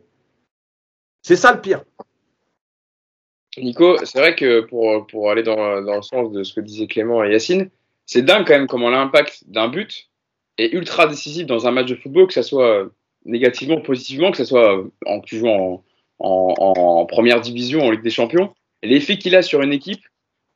C'est 1.22 1.36
ça 1.36 1.54
le 1.54 1.62
pire. 1.62 1.84
Nico, 3.58 3.98
c'est 4.06 4.20
vrai 4.20 4.36
que 4.36 4.62
pour, 4.62 5.08
pour 5.08 5.32
aller 5.32 5.44
dans, 5.44 5.82
dans, 5.82 5.96
le 5.96 6.02
sens 6.02 6.32
de 6.32 6.44
ce 6.44 6.54
que 6.54 6.62
disaient 6.62 6.88
Clément 6.88 7.24
et 7.24 7.32
Yacine, 7.32 7.70
c'est 8.06 8.22
dingue 8.22 8.46
quand 8.48 8.54
même 8.54 8.68
comment 8.68 8.90
l'impact 8.90 9.44
d'un 9.48 9.68
but 9.68 10.10
est 10.58 10.74
ultra 10.74 11.08
décisif 11.08 11.46
dans 11.46 11.68
un 11.68 11.72
match 11.72 11.88
de 11.88 11.96
football, 11.96 12.28
que 12.28 12.34
ce 12.34 12.42
soit 12.42 12.90
négativement 13.26 13.78
ou 13.78 13.82
positivement, 13.82 14.32
que 14.32 14.38
ce 14.38 14.46
soit 14.46 14.84
en, 15.06 15.20
tu 15.22 15.38
joues 15.38 15.50
en, 15.50 15.84
en, 16.20 17.06
première 17.06 17.42
division, 17.42 17.82
en 17.82 17.92
Ligue 17.92 18.04
des 18.04 18.10
Champions. 18.10 18.54
Et 18.82 18.88
l'effet 18.88 19.18
qu'il 19.18 19.36
a 19.36 19.42
sur 19.42 19.62
une 19.62 19.74
équipe, 19.74 20.02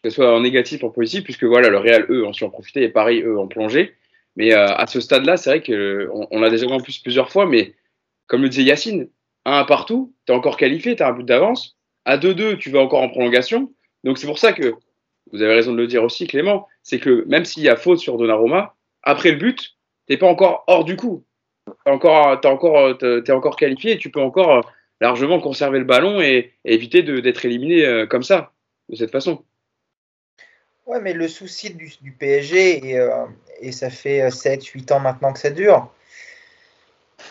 que 0.03 0.09
ce 0.09 0.15
soit 0.17 0.35
en 0.35 0.41
négatif 0.41 0.83
ou 0.83 0.87
en 0.87 0.89
positif, 0.89 1.23
puisque 1.23 1.45
voilà, 1.45 1.69
le 1.69 1.77
Real, 1.77 2.05
eux, 2.09 2.25
ont 2.25 2.33
su 2.33 2.43
en 2.43 2.49
profiter 2.49 2.83
et 2.83 2.89
Paris, 2.89 3.21
eux, 3.21 3.39
ont 3.39 3.47
plongé. 3.47 3.93
Mais 4.35 4.53
euh, 4.53 4.67
à 4.67 4.85
ce 4.85 4.99
stade-là, 4.99 5.37
c'est 5.37 5.49
vrai 5.49 5.61
qu'on 5.61 6.27
on 6.29 6.41
l'a 6.41 6.49
déjà 6.49 6.65
vu 6.65 6.73
en 6.73 6.79
plus 6.79 6.99
plusieurs 6.99 7.31
fois, 7.31 7.45
mais 7.45 7.73
comme 8.27 8.41
le 8.41 8.49
disait 8.49 8.63
Yacine, 8.63 9.07
un 9.45 9.63
partout, 9.63 10.13
tu 10.25 10.33
es 10.33 10.35
encore 10.35 10.57
qualifié, 10.57 10.95
tu 10.95 11.03
as 11.03 11.07
un 11.07 11.13
but 11.13 11.25
d'avance. 11.25 11.77
À 12.05 12.17
2-2, 12.17 12.57
tu 12.57 12.69
vas 12.69 12.79
encore 12.79 13.01
en 13.01 13.09
prolongation. 13.09 13.71
Donc 14.03 14.17
c'est 14.17 14.27
pour 14.27 14.39
ça 14.39 14.51
que, 14.51 14.73
vous 15.31 15.41
avez 15.41 15.53
raison 15.53 15.71
de 15.71 15.77
le 15.77 15.87
dire 15.87 16.03
aussi, 16.03 16.27
Clément, 16.27 16.67
c'est 16.81 16.99
que 16.99 17.23
même 17.27 17.45
s'il 17.45 17.63
y 17.63 17.69
a 17.69 17.77
faute 17.77 17.99
sur 17.99 18.17
Donnarumma, 18.17 18.75
après 19.03 19.31
le 19.31 19.37
but, 19.37 19.77
t'es 20.07 20.17
pas 20.17 20.27
encore 20.27 20.65
hors 20.67 20.83
du 20.83 20.97
coup. 20.97 21.23
Tu 21.65 21.91
encore, 21.91 22.39
es 22.43 22.47
encore, 22.47 22.97
encore 23.29 23.55
qualifié 23.55 23.93
et 23.93 23.97
tu 23.97 24.11
peux 24.11 24.19
encore 24.19 24.51
euh, 24.51 24.61
largement 24.99 25.39
conserver 25.39 25.79
le 25.79 25.85
ballon 25.85 26.21
et, 26.21 26.51
éviter 26.65 27.03
d'être 27.03 27.45
éliminé 27.45 27.85
euh, 27.85 28.05
comme 28.05 28.23
ça, 28.23 28.51
de 28.89 28.95
cette 28.95 29.11
façon. 29.11 29.45
Ouais, 30.85 30.99
mais 30.99 31.13
le 31.13 31.27
souci 31.27 31.73
du, 31.73 32.11
PSG, 32.11 32.89
et, 32.89 32.99
euh, 32.99 33.25
et, 33.61 33.71
ça 33.71 33.89
fait 33.89 34.27
7-8 34.27 34.91
ans 34.93 34.99
maintenant 34.99 35.31
que 35.31 35.39
ça 35.39 35.49
dure, 35.49 35.89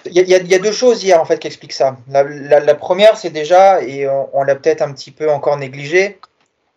il 0.06 0.14
y, 0.14 0.54
a 0.54 0.58
deux 0.58 0.72
choses 0.72 1.04
hier 1.04 1.20
en 1.20 1.24
fait 1.24 1.38
qui 1.38 1.46
expliquent 1.46 1.72
ça. 1.72 1.96
La, 2.08 2.74
première, 2.74 3.16
c'est 3.16 3.30
déjà, 3.30 3.82
et 3.82 4.08
on, 4.08 4.42
l'a 4.42 4.56
peut-être 4.56 4.82
un 4.82 4.92
petit 4.92 5.10
peu 5.10 5.30
encore 5.30 5.56
négligé, 5.56 6.18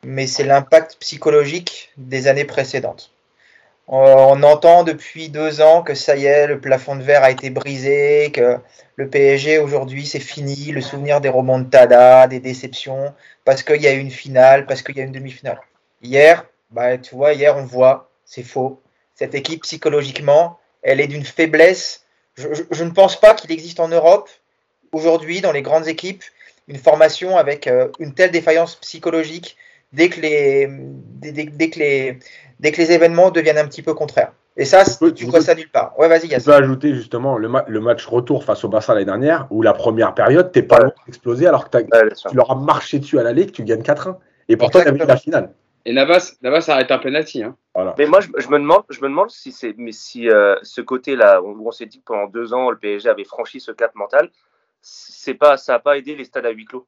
mais 0.04 0.28
c'est 0.28 0.44
l'impact 0.44 0.98
psychologique 1.00 1.92
des 1.98 2.28
années 2.28 2.46
précédentes. 2.46 3.12
On, 3.88 4.42
entend 4.44 4.84
depuis 4.84 5.30
deux 5.30 5.62
ans 5.62 5.84
que 5.84 5.96
ça 5.96 6.16
y 6.16 6.26
est, 6.26 6.48
le 6.48 6.60
plafond 6.60 6.96
de 6.96 7.04
verre 7.04 7.24
a 7.24 7.32
été 7.32 7.50
brisé, 7.50 8.32
que 8.34 8.58
le 8.96 9.10
PSG 9.10 9.60
aujourd'hui 9.60 10.06
c'est 10.06 10.20
fini, 10.20 10.72
le 10.72 10.82
souvenir 10.82 11.22
des 11.22 11.32
Tada, 11.72 12.28
des 12.28 12.40
déceptions, 12.40 13.14
parce 13.44 13.64
qu'il 13.64 13.82
y 13.82 13.88
a 13.88 13.94
une 13.94 14.12
finale, 14.12 14.66
parce 14.66 14.82
qu'il 14.82 14.98
y 14.98 15.02
a 15.02 15.04
une 15.04 15.12
demi-finale. 15.12 15.60
Hier, 16.02 16.46
bah, 16.72 16.98
tu 16.98 17.16
vois, 17.16 17.34
hier 17.34 17.56
on 17.58 17.66
voit, 17.66 18.10
c'est 18.26 18.44
faux. 18.44 18.82
cette 19.14 19.36
équipe 19.36 19.64
psychologiquement, 19.64 20.60
elle 20.82 21.00
est 21.00 21.08
d'une 21.08 21.26
faiblesse. 21.26 22.06
Je, 22.36 22.84
ne 22.84 22.92
pense 22.92 23.20
pas 23.20 23.34
qu'il 23.34 23.52
existe 23.52 23.80
en 23.80 23.88
Europe 23.88 24.30
aujourd'hui, 24.92 25.42
dans 25.42 25.52
les 25.52 25.62
grandes 25.62 25.88
équipes, 25.88 26.24
une 26.68 26.78
formation 26.78 27.38
avec 27.38 27.68
euh, 27.68 27.90
une 28.00 28.14
telle 28.14 28.32
défaillance 28.32 28.76
psychologique 28.76 29.56
dès 29.94 30.10
que 30.10 30.20
les, 30.20 30.68
dès, 30.70 31.70
que 31.70 31.80
les, 31.80 32.20
dès 32.60 32.72
que 32.72 32.78
les 32.78 32.92
événements 32.92 33.32
deviennent 33.32 33.58
un 33.58 33.68
petit 33.68 33.82
peu 33.82 33.94
contraires. 33.94 34.34
Et 34.58 34.66
ça, 34.66 34.84
tu, 35.16 35.26
vois 35.26 35.42
ça 35.42 35.54
nulle 35.54 35.70
part. 35.70 35.98
Ouais, 36.00 36.08
vas-y, 36.08 36.30
Tu 36.30 36.42
peux 36.42 36.54
ajouter 36.54 36.96
justement 36.96 37.38
le, 37.38 37.50
le, 37.68 37.80
match 37.82 38.06
retour 38.06 38.46
face 38.46 38.64
au 38.64 38.70
Barça 38.70 38.94
l'année 38.94 39.06
dernière, 39.06 39.48
où 39.50 39.62
la 39.62 39.74
première 39.74 40.14
période, 40.14 40.52
t'es 40.54 40.64
pas 40.64 40.80
ouais. 40.80 40.92
explosé 41.08 41.46
alors 41.46 41.70
que 41.70 41.78
tu 41.78 42.36
leur 42.36 42.52
as 42.52 42.56
marché 42.56 43.00
dessus 43.00 43.20
à 43.20 43.24
la 43.24 43.34
ligue, 43.34 43.52
tu 43.52 43.64
gagnes 43.64 43.82
4-1. 43.82 44.16
Et 44.48 44.56
pourtant, 44.56 44.82
tu 44.82 44.88
as 44.88 44.92
vu 44.92 45.00
la 45.06 45.18
finale. 45.18 45.52
Et 45.86 45.94
Navas, 45.94 46.36
Navas 46.42 46.66
arrête 46.68 46.92
un 46.92 46.98
penalty. 46.98 47.44
Hein. 47.44 47.56
Mais 47.98 48.08
moi, 48.08 48.20
je, 48.20 48.48
me 48.48 48.58
demande, 48.58 48.84
je 48.90 49.00
me 49.02 49.08
demande 49.08 49.30
si 49.30 49.52
c'est, 49.52 49.76
mais 49.78 49.92
si 49.92 50.30
euh, 50.30 50.56
ce 50.64 50.82
côté-là, 50.82 51.42
où 51.44 51.68
on 51.68 51.72
s'est 51.72 51.86
dit 51.86 52.00
que 52.00 52.06
pendant 52.06 52.26
deux 52.26 52.54
ans, 52.54 52.72
le 52.72 52.78
PSG 52.78 53.08
avait 53.08 53.24
franchi 53.24 53.60
ce 53.60 53.72
cap 53.72 53.94
mental, 53.94 54.32
c'est 54.82 55.36
pas, 55.36 55.58
ça 55.58 55.74
n'a 55.74 55.80
pas 55.80 55.98
aidé 55.98 56.16
les 56.16 56.26
stades 56.26 56.46
à 56.48 56.50
huis 56.50 56.66
clos. 56.66 56.88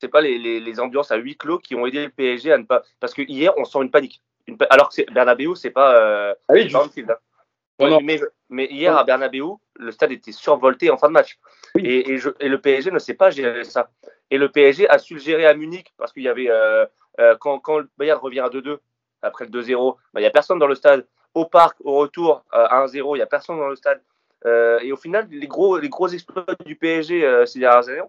C'est 0.00 0.08
pas 0.08 0.20
les, 0.20 0.38
les, 0.38 0.60
les, 0.60 0.80
ambiances 0.80 1.10
à 1.10 1.16
huis 1.16 1.36
clos 1.36 1.58
qui 1.58 1.74
ont 1.74 1.86
aidé 1.86 2.04
le 2.04 2.10
PSG 2.10 2.52
à 2.52 2.58
ne 2.58 2.64
pas. 2.64 2.82
Parce 3.00 3.14
que 3.14 3.22
hier, 3.22 3.52
on 3.56 3.64
sent 3.64 3.78
une 3.82 3.90
panique. 3.90 4.22
Une... 4.46 4.56
Alors 4.70 4.90
que 4.90 5.10
Bernabeu, 5.12 5.54
c'est 5.56 5.70
pas. 5.70 5.96
Euh, 5.96 6.34
ah 6.48 6.52
oui, 6.52 6.70
pas 6.70 6.88
field, 6.88 7.10
hein. 7.10 7.98
mais, 8.02 8.20
mais, 8.48 8.66
hier, 8.66 8.96
à 8.96 9.02
Bernabeu, 9.02 9.54
le 9.76 9.90
stade 9.90 10.12
était 10.12 10.32
survolté 10.32 10.90
en 10.90 10.96
fin 10.98 11.08
de 11.08 11.12
match. 11.14 11.38
Et, 11.78 12.12
et, 12.12 12.18
je, 12.18 12.30
et, 12.38 12.48
le 12.48 12.60
PSG 12.60 12.92
ne 12.92 12.98
sait 12.98 13.14
pas 13.14 13.30
gérer 13.30 13.64
ça. 13.64 13.90
Et 14.30 14.38
le 14.38 14.50
PSG 14.50 14.88
a 14.88 14.98
su 14.98 15.14
le 15.14 15.20
gérer 15.20 15.46
à 15.46 15.54
Munich 15.54 15.92
parce 15.96 16.12
qu'il 16.12 16.22
y 16.22 16.28
avait. 16.28 16.50
Euh, 16.50 16.86
euh, 17.20 17.36
quand, 17.38 17.58
quand, 17.58 17.78
le 17.78 17.88
Bayern 17.98 18.20
revient 18.20 18.40
à 18.40 18.48
2-2, 18.48 18.78
après 19.22 19.46
le 19.46 19.50
2-0, 19.50 19.96
bah, 20.12 20.20
il 20.20 20.22
n'y 20.22 20.26
a 20.26 20.30
personne 20.30 20.58
dans 20.58 20.66
le 20.66 20.74
stade. 20.74 21.06
Au 21.34 21.46
parc, 21.46 21.76
au 21.84 21.96
retour, 21.96 22.44
euh, 22.54 22.66
à 22.68 22.86
1-0, 22.86 23.14
il 23.14 23.18
n'y 23.18 23.22
a 23.22 23.26
personne 23.26 23.58
dans 23.58 23.68
le 23.68 23.76
stade. 23.76 24.00
Euh, 24.46 24.78
et 24.80 24.92
au 24.92 24.96
final, 24.96 25.26
les 25.30 25.46
gros, 25.46 25.78
les 25.78 25.88
gros 25.88 26.08
exploits 26.08 26.44
du 26.66 26.76
PSG 26.76 27.46
ces 27.46 27.58
dernières 27.58 27.88
années, 27.88 28.02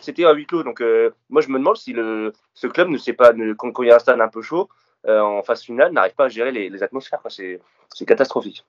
c'était 0.00 0.24
à 0.24 0.32
huis 0.32 0.46
clos. 0.46 0.62
Donc, 0.62 0.82
moi, 1.30 1.40
je 1.40 1.48
me 1.48 1.58
demande 1.58 1.76
si 1.76 1.92
le, 1.92 2.32
ce 2.54 2.66
club 2.66 2.88
ne 2.88 2.98
sait 2.98 3.14
pas, 3.14 3.32
ne, 3.32 3.54
quand, 3.54 3.72
il 3.82 3.88
y 3.88 3.90
a 3.90 3.96
un 3.96 3.98
stade 3.98 4.20
un 4.20 4.28
peu 4.28 4.42
chaud, 4.42 4.68
en 5.06 5.42
phase 5.42 5.62
finale, 5.62 5.92
n'arrive 5.92 6.14
pas 6.14 6.26
à 6.26 6.28
gérer 6.28 6.52
les, 6.52 6.68
les 6.68 6.82
atmosphères. 6.82 7.20
C'est 7.28 8.06
catastrophique. 8.06 8.64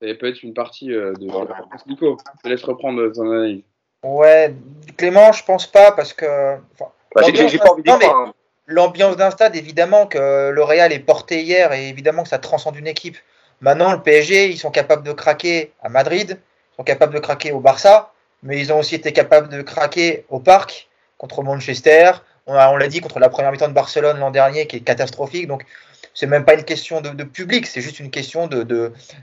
Ça 0.00 0.14
peut 0.14 0.26
être 0.26 0.42
une 0.42 0.54
partie 0.54 0.88
de. 0.88 1.14
Nico, 1.86 2.18
je 2.36 2.42
te 2.42 2.48
laisse 2.48 2.62
reprendre 2.64 3.10
ton 3.12 3.30
analyse. 3.30 3.62
Ouais, 4.02 4.54
Clément, 4.96 5.32
je 5.32 5.44
pense 5.44 5.66
pas 5.66 5.92
parce 5.92 6.12
que. 6.12 6.56
Bah, 7.14 7.22
j'ai 7.24 7.58
pas 7.58 7.70
envie 7.70 7.82
de 7.82 7.98
dire. 7.98 8.32
L'ambiance 8.66 9.16
d'un 9.16 9.30
stade, 9.30 9.54
évidemment 9.54 10.06
que 10.06 10.50
le 10.50 10.62
Real 10.64 10.92
est 10.92 10.98
porté 10.98 11.42
hier 11.42 11.72
et 11.72 11.88
évidemment 11.88 12.24
que 12.24 12.28
ça 12.28 12.38
transcende 12.38 12.76
une 12.76 12.88
équipe. 12.88 13.16
Maintenant, 13.60 13.92
le 13.92 14.02
PSG, 14.02 14.50
ils 14.50 14.58
sont 14.58 14.72
capables 14.72 15.04
de 15.04 15.12
craquer 15.12 15.72
à 15.82 15.88
Madrid, 15.88 16.38
ils 16.72 16.76
sont 16.76 16.84
capables 16.84 17.14
de 17.14 17.20
craquer 17.20 17.52
au 17.52 17.60
Barça, 17.60 18.12
mais 18.42 18.58
ils 18.58 18.72
ont 18.72 18.80
aussi 18.80 18.96
été 18.96 19.12
capables 19.12 19.48
de 19.48 19.62
craquer 19.62 20.24
au 20.28 20.40
Parc 20.40 20.88
contre 21.16 21.42
Manchester. 21.42 22.10
On 22.46 22.76
l'a 22.76 22.88
dit 22.88 23.00
contre 23.00 23.20
la 23.20 23.28
première 23.28 23.52
mi-temps 23.52 23.68
de 23.68 23.72
Barcelone 23.72 24.18
l'an 24.18 24.30
dernier, 24.30 24.66
qui 24.66 24.76
est 24.76 24.80
catastrophique. 24.80 25.46
Donc, 25.46 25.64
c'est 26.12 26.26
même 26.26 26.44
pas 26.44 26.54
une 26.54 26.64
question 26.64 27.00
de, 27.00 27.24
public, 27.24 27.66
c'est 27.66 27.80
juste 27.80 28.00
une 28.00 28.10
question 28.10 28.48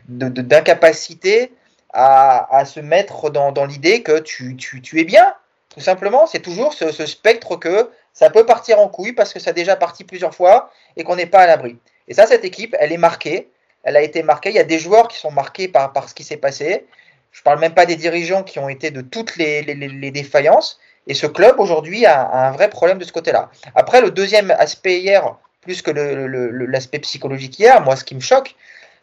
d'incapacité 0.07 1.51
à, 1.91 2.63
se 2.65 2.79
mettre 2.79 3.29
dans, 3.29 3.65
l'idée 3.65 4.03
que 4.03 4.19
tu, 4.19 4.55
tu, 4.55 5.00
es 5.00 5.03
bien. 5.03 5.33
Tout 5.69 5.81
simplement, 5.81 6.27
c'est 6.27 6.39
toujours 6.39 6.73
ce 6.73 7.05
spectre 7.05 7.57
que 7.57 7.89
ça 8.13 8.29
peut 8.29 8.46
partir 8.46 8.79
en 8.79 8.88
couille 8.88 9.13
parce 9.13 9.34
que 9.34 9.39
ça 9.39 9.50
a 9.50 9.53
déjà 9.53 9.75
parti 9.75 10.03
plusieurs 10.03 10.34
fois 10.34 10.72
et 10.96 11.03
qu'on 11.03 11.15
n'est 11.15 11.25
pas 11.25 11.41
à 11.41 11.48
l'abri. 11.48 11.77
Et 12.08 12.13
ça, 12.13 12.28
cette 12.28 12.45
équipe, 12.45 12.76
elle 12.80 12.91
est 12.91 12.97
marquée. 12.97 13.49
Elle 13.84 13.97
a 13.97 14.02
été 14.02 14.23
marquée. 14.23 14.49
Il 14.49 14.56
y 14.56 14.60
a 14.60 14.63
des 14.63 14.80
joueurs 14.80 15.08
qui 15.08 15.17
sont 15.17 15.32
marqués 15.32 15.67
par, 15.67 15.91
par 15.93 16.08
ce 16.08 16.13
qui 16.13 16.23
s'est 16.23 16.38
passé. 16.38 16.86
Je 17.32 17.39
ne 17.39 17.43
parle 17.43 17.60
même 17.60 17.73
pas 17.73 17.86
des 17.86 17.95
dirigeants 17.95 18.43
qui 18.43 18.60
ont 18.60 18.69
été 18.69 18.91
de 18.91 19.02
toutes 19.02 19.36
les, 19.38 19.63
les, 19.63 20.12
défaillances. 20.12 20.80
Et 21.08 21.15
ce 21.15 21.26
club, 21.26 21.60
aujourd'hui, 21.60 22.06
a, 22.06 22.21
a, 22.21 22.47
un 22.47 22.52
vrai 22.52 22.69
problème 22.69 22.99
de 22.99 23.04
ce 23.04 23.12
côté-là. 23.12 23.49
Après, 23.73 23.99
le 23.99 24.12
deuxième 24.12 24.52
aspect 24.52 24.99
hier, 24.99 25.36
plus 25.62 25.82
que 25.82 25.91
l'aspect 25.91 26.99
psychologique 26.99 27.58
hier, 27.58 27.82
moi, 27.82 27.95
ce 27.95 28.04
qui 28.04 28.13
me 28.13 28.21
choque, 28.21 28.56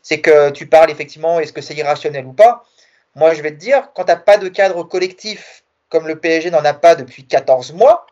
c'est 0.03 0.21
que 0.21 0.51
tu 0.51 0.67
parles 0.67 0.91
effectivement, 0.91 1.41
est-ce 1.41 1.53
que 1.53 1.61
c'est 1.61 1.75
irrationnel 1.75 2.25
ou 2.27 2.33
pas? 2.33 2.65
Moi, 3.17 3.35
je 3.35 3.43
vais 3.43 3.51
te 3.51 3.57
dire, 3.57 3.91
quand 3.95 4.05
tu 4.05 4.13
n'as 4.13 4.17
pas 4.17 4.39
de 4.39 4.49
cadre 4.49 4.85
collectif, 4.85 5.65
comme 5.89 6.07
le 6.07 6.19
PSG 6.19 6.51
n'en 6.51 6.65
a 6.65 6.73
pas 6.73 6.95
depuis 6.95 7.27
14 7.27 7.73
mois, 7.73 8.07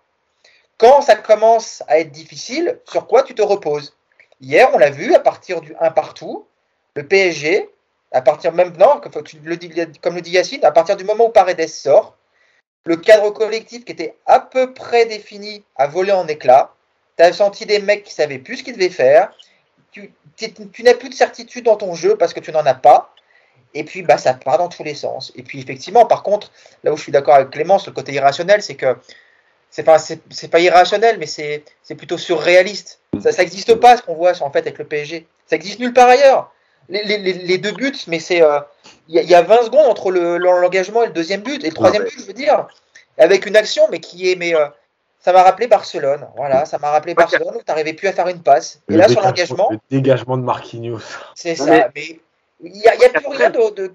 quand 0.79 1.03
ça 1.03 1.17
commence 1.17 1.83
à 1.89 1.99
être 1.99 2.13
difficile, 2.13 2.79
sur 2.85 3.07
quoi 3.07 3.25
tu 3.25 3.35
te 3.35 3.43
reposes? 3.43 3.97
Hier, 4.41 4.71
on 4.73 4.79
l'a 4.79 4.91
vu, 4.91 5.15
à 5.15 5.21
partir 5.21 5.61
du 5.61 5.75
1 5.81 5.91
partout, 5.91 6.47
le 6.95 7.07
PSG, 7.07 7.69
à 8.13 8.23
partir 8.23 8.53
maintenant, 8.53 9.01
comme 9.01 10.15
le 10.15 10.21
dit 10.21 10.31
Yacine, 10.31 10.65
à 10.65 10.71
partir 10.71 10.97
du 10.97 11.05
moment 11.05 11.27
où 11.27 11.31
Paredes 11.31 11.69
sort, 11.69 12.17
le 12.85 12.97
cadre 12.97 13.31
collectif 13.31 13.85
qui 13.85 13.93
était 13.93 14.17
à 14.25 14.41
peu 14.41 14.73
près 14.73 15.05
défini 15.05 15.65
a 15.77 15.89
volé 15.89 16.13
en 16.13 16.27
éclats. 16.27 16.73
Tu 17.17 17.25
as 17.25 17.33
senti 17.33 17.67
des 17.67 17.81
mecs 17.81 18.05
qui 18.05 18.15
savaient 18.15 18.39
plus 18.39 18.59
ce 18.59 18.63
qu'ils 18.63 18.75
devaient 18.75 18.89
faire. 18.89 19.31
Tu, 19.91 20.13
tu 20.37 20.83
n'as 20.85 20.95
plus 20.95 21.09
de 21.09 21.15
certitude 21.15 21.65
dans 21.65 21.77
ton 21.77 21.95
jeu 21.95 22.17
parce 22.17 22.33
que 22.33 22.41
tu 22.41 22.53
n'en 22.53 22.65
as 22.65 22.75
pas. 22.75 23.13
Et 23.75 23.85
puis, 23.85 24.03
bah, 24.03 24.17
ça 24.17 24.33
part 24.33 24.59
dans 24.59 24.69
tous 24.69 24.85
les 24.85 24.95
sens. 24.95 25.33
Et 25.37 25.43
puis, 25.43 25.61
effectivement, 25.61 26.07
par 26.07 26.23
contre, 26.23 26.51
là 26.85 26.93
où 26.93 26.97
je 26.97 27.03
suis 27.03 27.13
d'accord 27.13 27.35
avec 27.35 27.51
Clémence, 27.51 27.87
le 27.87 27.93
côté 27.93 28.13
irrationnel, 28.13 28.63
c'est 28.63 28.77
que 28.77 28.97
c'est 29.71 29.83
pas, 29.83 29.99
c'est 29.99 30.49
pas 30.49 30.61
irrationnel, 30.61 31.19
mais 31.19 31.27
c'est 31.27 31.65
plutôt 31.97 32.19
surréaliste. 32.19 33.01
Ça 33.21 33.31
n'existe 33.31 33.75
pas 33.75 33.97
ce 33.97 34.03
qu'on 34.03 34.15
voit 34.15 34.33
en 34.41 34.51
fait 34.51 34.61
avec 34.61 34.79
le 34.79 34.85
PSG. 34.85 35.27
Ça 35.47 35.57
existe 35.57 35.79
nulle 35.79 35.93
part 35.93 36.09
ailleurs. 36.09 36.53
Les, 36.89 37.03
les, 37.03 37.19
les 37.19 37.59
deux 37.59 37.73
buts, 37.73 37.93
mais 38.07 38.19
c'est 38.19 38.43
euh, 38.43 38.61
il 39.09 39.23
y, 39.23 39.35
a 39.35 39.43
20 39.43 39.65
secondes 39.65 39.87
entre 39.87 40.11
l'engagement 40.11 41.03
et 41.03 41.09
le 41.09 41.13
deuxième 41.13 41.43
but. 41.43 41.63
Et 41.63 41.69
le 41.69 41.75
troisième 41.75 42.05
but, 42.05 42.19
je 42.19 42.25
veux 42.25 42.33
dire, 42.33 42.67
avec 43.19 43.45
une 43.45 43.57
action, 43.57 43.85
mais 43.91 44.01
qui 44.01 44.31
est. 44.31 44.37
Mais, 44.37 44.55
euh, 44.55 44.67
ça 45.21 45.33
m'a 45.33 45.43
rappelé 45.43 45.67
Barcelone. 45.67 46.27
Voilà, 46.37 46.65
ça 46.65 46.79
m'a 46.79 46.91
rappelé 46.91 47.13
Barcelone 47.13 47.57
où 47.57 47.59
tu 47.59 47.65
n'arrivais 47.69 47.93
plus 47.93 48.09
à 48.09 48.13
faire 48.13 48.29
une 48.29 48.41
passe. 48.41 48.81
Et 48.89 48.97
là, 48.97 49.09
sur 49.09 49.21
l'engagement. 49.21 49.69
Le 49.71 49.79
dégagement 49.91 50.39
de 50.39 50.43
Marquinhos. 50.43 51.01
C'est 51.35 51.57
ça, 51.57 51.91
mais 51.95 52.21
il 52.63 52.73
n'y 52.73 52.87
a, 52.87 52.95
y 52.95 53.05
a 53.05 53.09
plus 53.11 53.27
rien 53.29 53.51
de, 53.51 53.75
de 53.75 53.93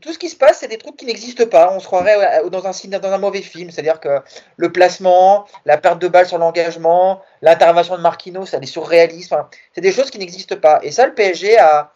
tout 0.00 0.12
ce 0.12 0.18
qui 0.18 0.28
se 0.28 0.36
passe, 0.36 0.58
c'est 0.58 0.68
des 0.68 0.78
trucs 0.78 0.96
qui 0.96 1.06
n'existent 1.06 1.46
pas. 1.46 1.72
On 1.72 1.78
se 1.78 1.86
croirait 1.86 2.42
dans 2.50 2.66
un, 2.66 3.18
mauvais 3.18 3.42
film. 3.42 3.70
C'est-à-dire 3.70 4.00
que 4.00 4.20
le 4.56 4.72
placement, 4.72 5.46
la 5.66 5.76
perte 5.76 6.00
de 6.00 6.08
balle 6.08 6.26
sur 6.26 6.38
l'engagement, 6.38 7.22
l'intervention 7.42 7.96
de 7.96 8.02
Marquinhos, 8.02 8.46
ça 8.46 8.58
est 8.58 8.66
surréaliste. 8.66 9.32
Enfin, 9.32 9.48
c'est 9.74 9.80
des 9.80 9.92
choses 9.92 10.10
qui 10.10 10.18
n'existent 10.18 10.56
pas. 10.56 10.80
Et 10.82 10.90
ça, 10.90 11.06
le 11.06 11.14
PSG 11.14 11.58
a, 11.58 11.92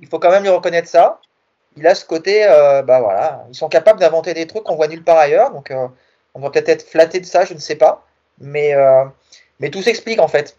il 0.00 0.06
faut 0.06 0.18
quand 0.18 0.30
même 0.30 0.44
lui 0.44 0.50
reconnaître 0.50 0.88
ça. 0.88 1.20
Il 1.76 1.86
a 1.88 1.96
ce 1.96 2.04
côté, 2.04 2.46
euh, 2.46 2.82
bah 2.82 3.00
voilà, 3.00 3.44
ils 3.48 3.56
sont 3.56 3.68
capables 3.68 3.98
d'inventer 3.98 4.32
des 4.32 4.46
trucs 4.46 4.62
qu'on 4.62 4.76
voit 4.76 4.86
nulle 4.86 5.02
part 5.02 5.18
ailleurs. 5.18 5.50
Donc, 5.50 5.72
euh, 5.72 5.88
on 6.34 6.40
doit 6.40 6.52
peut-être 6.52 6.68
être 6.68 6.88
flatté 6.88 7.18
de 7.18 7.26
ça, 7.26 7.44
je 7.44 7.54
ne 7.54 7.58
sais 7.58 7.74
pas. 7.74 8.06
Mais, 8.38 8.74
euh, 8.74 9.04
mais 9.58 9.70
tout 9.70 9.82
s'explique 9.82 10.20
en 10.20 10.28
fait. 10.28 10.56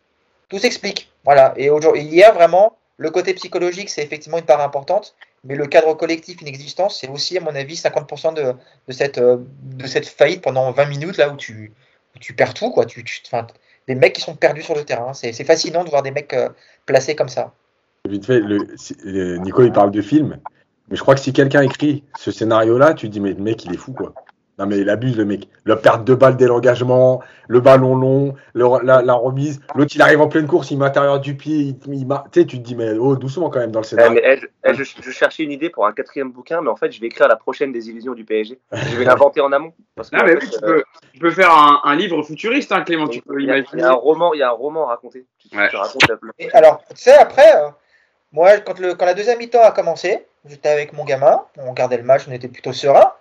Tout 0.49 0.59
s'explique. 0.59 1.11
Voilà. 1.23 1.53
Et 1.55 1.69
aujourd'hui, 1.69 2.01
hier, 2.01 2.33
vraiment, 2.33 2.75
le 2.97 3.11
côté 3.11 3.33
psychologique, 3.33 3.89
c'est 3.89 4.03
effectivement 4.03 4.37
une 4.37 4.45
part 4.45 4.61
importante. 4.61 5.15
Mais 5.45 5.55
le 5.55 5.67
cadre 5.67 5.93
collectif 5.93 6.41
inexistant, 6.41 6.89
c'est 6.89 7.07
aussi, 7.07 7.37
à 7.37 7.41
mon 7.41 7.55
avis, 7.55 7.75
50% 7.75 8.33
de, 8.33 8.53
de, 8.87 8.91
cette, 8.91 9.19
euh, 9.19 9.37
de 9.61 9.85
cette 9.85 10.07
faillite 10.07 10.41
pendant 10.41 10.71
20 10.71 10.85
minutes, 10.85 11.17
là 11.17 11.29
où 11.29 11.37
tu, 11.37 11.71
tu 12.19 12.33
perds 12.33 12.55
tout. 12.55 12.71
Quoi. 12.71 12.85
Tu, 12.85 13.03
tu 13.03 13.21
des 13.87 13.95
mecs 13.95 14.13
qui 14.13 14.21
sont 14.21 14.35
perdus 14.35 14.63
sur 14.63 14.75
le 14.75 14.83
terrain. 14.83 15.13
C'est 15.13 15.31
fascinant 15.43 15.83
de 15.83 15.89
voir 15.89 16.01
des 16.01 16.11
mecs 16.11 16.33
euh, 16.33 16.49
placés 16.85 17.15
comme 17.15 17.29
ça. 17.29 17.53
Vite 18.09 18.25
fait, 18.25 18.39
le, 18.39 19.37
Nico, 19.37 19.63
il 19.63 19.71
parle 19.71 19.91
de 19.91 20.01
film. 20.01 20.39
Mais 20.89 20.95
je 20.95 21.01
crois 21.01 21.15
que 21.15 21.21
si 21.21 21.33
quelqu'un 21.33 21.61
écrit 21.61 22.03
ce 22.17 22.31
scénario-là, 22.31 22.93
tu 22.93 23.07
te 23.07 23.11
dis, 23.11 23.19
mais 23.19 23.33
le 23.33 23.41
mec, 23.41 23.65
il 23.65 23.73
est 23.73 23.77
fou, 23.77 23.93
quoi. 23.93 24.13
Non, 24.57 24.67
mais 24.67 24.77
il 24.79 24.89
abuse, 24.89 25.17
le 25.17 25.25
mec. 25.25 25.49
Le 25.65 25.75
perte 25.75 26.05
de 26.05 26.15
balle 26.15 26.37
dès 26.37 26.47
l'engagement, 26.47 27.21
le 27.49 27.59
ballon 27.59 27.95
long, 27.95 28.35
la, 28.53 29.13
remise. 29.13 29.59
L'autre, 29.75 29.91
il 29.95 30.01
arrive 30.01 30.21
en 30.21 30.29
pleine 30.29 30.47
course, 30.47 30.71
il 30.71 30.77
met 30.77 30.85
à 30.85 30.87
l'intérieur 30.87 31.19
du 31.19 31.35
pied. 31.35 31.57
Il, 31.57 31.77
tu 31.77 32.05
sais, 32.31 32.45
tu 32.45 32.57
te 32.59 32.63
dis, 32.63 32.75
mais 32.75 32.93
oh, 32.93 33.17
doucement 33.17 33.49
quand 33.49 33.59
même 33.59 33.71
dans 33.71 33.81
le 33.81 33.85
scénario. 33.85 34.17
je, 34.63 35.11
cherchais 35.11 35.43
une 35.43 35.51
idée 35.51 35.69
pour 35.69 35.85
un 35.85 35.91
quatrième 35.91 36.31
bouquin, 36.31 36.61
mais 36.61 36.69
en 36.69 36.77
fait, 36.77 36.91
je 36.91 37.01
vais 37.01 37.07
écrire 37.07 37.27
la 37.27 37.35
prochaine 37.35 37.73
des 37.73 37.89
illusions 37.89 38.13
du 38.13 38.23
PSG. 38.23 38.57
Je 38.71 38.95
vais 38.95 39.03
l'inventer 39.03 39.41
en 39.41 39.51
amont. 39.51 39.73
Parce 39.95 40.09
que, 40.09 40.15
mais 40.23 40.35
oui, 40.35 40.49
tu, 40.49 40.59
peux, 40.61 40.83
tu, 41.13 41.19
peux, 41.19 41.31
faire 41.31 41.51
un, 41.51 41.95
livre 41.95 42.23
futuriste, 42.23 42.71
hein, 42.71 42.81
Clément. 42.81 43.09
tu 43.09 43.21
peux 43.21 43.41
il, 43.41 43.47
y 43.47 43.51
a, 43.51 43.57
il 43.57 43.79
y 43.79 43.81
a 43.81 43.89
un 43.89 43.93
roman, 43.93 44.33
il 44.33 44.39
y 44.39 44.43
a 44.43 44.49
un 44.49 44.53
roman 44.53 44.85
à 44.85 44.91
raconter. 44.91 45.25
alors, 46.53 46.81
tu 46.89 46.95
sais, 46.95 47.13
après, 47.13 47.57
euh, 47.57 47.67
moi, 48.31 48.57
quand, 48.59 48.79
le, 48.79 48.95
quand 48.95 49.05
la 49.05 49.13
deuxième 49.13 49.37
mi-temps 49.37 49.63
a 49.63 49.71
commencé, 49.71 50.25
j'étais 50.45 50.69
avec 50.69 50.93
mon 50.93 51.03
gamin, 51.03 51.41
on 51.57 51.69
regardait 51.71 51.97
le 51.97 52.03
match, 52.03 52.23
on 52.29 52.31
était 52.31 52.47
plutôt 52.47 52.71
serein. 52.71 53.11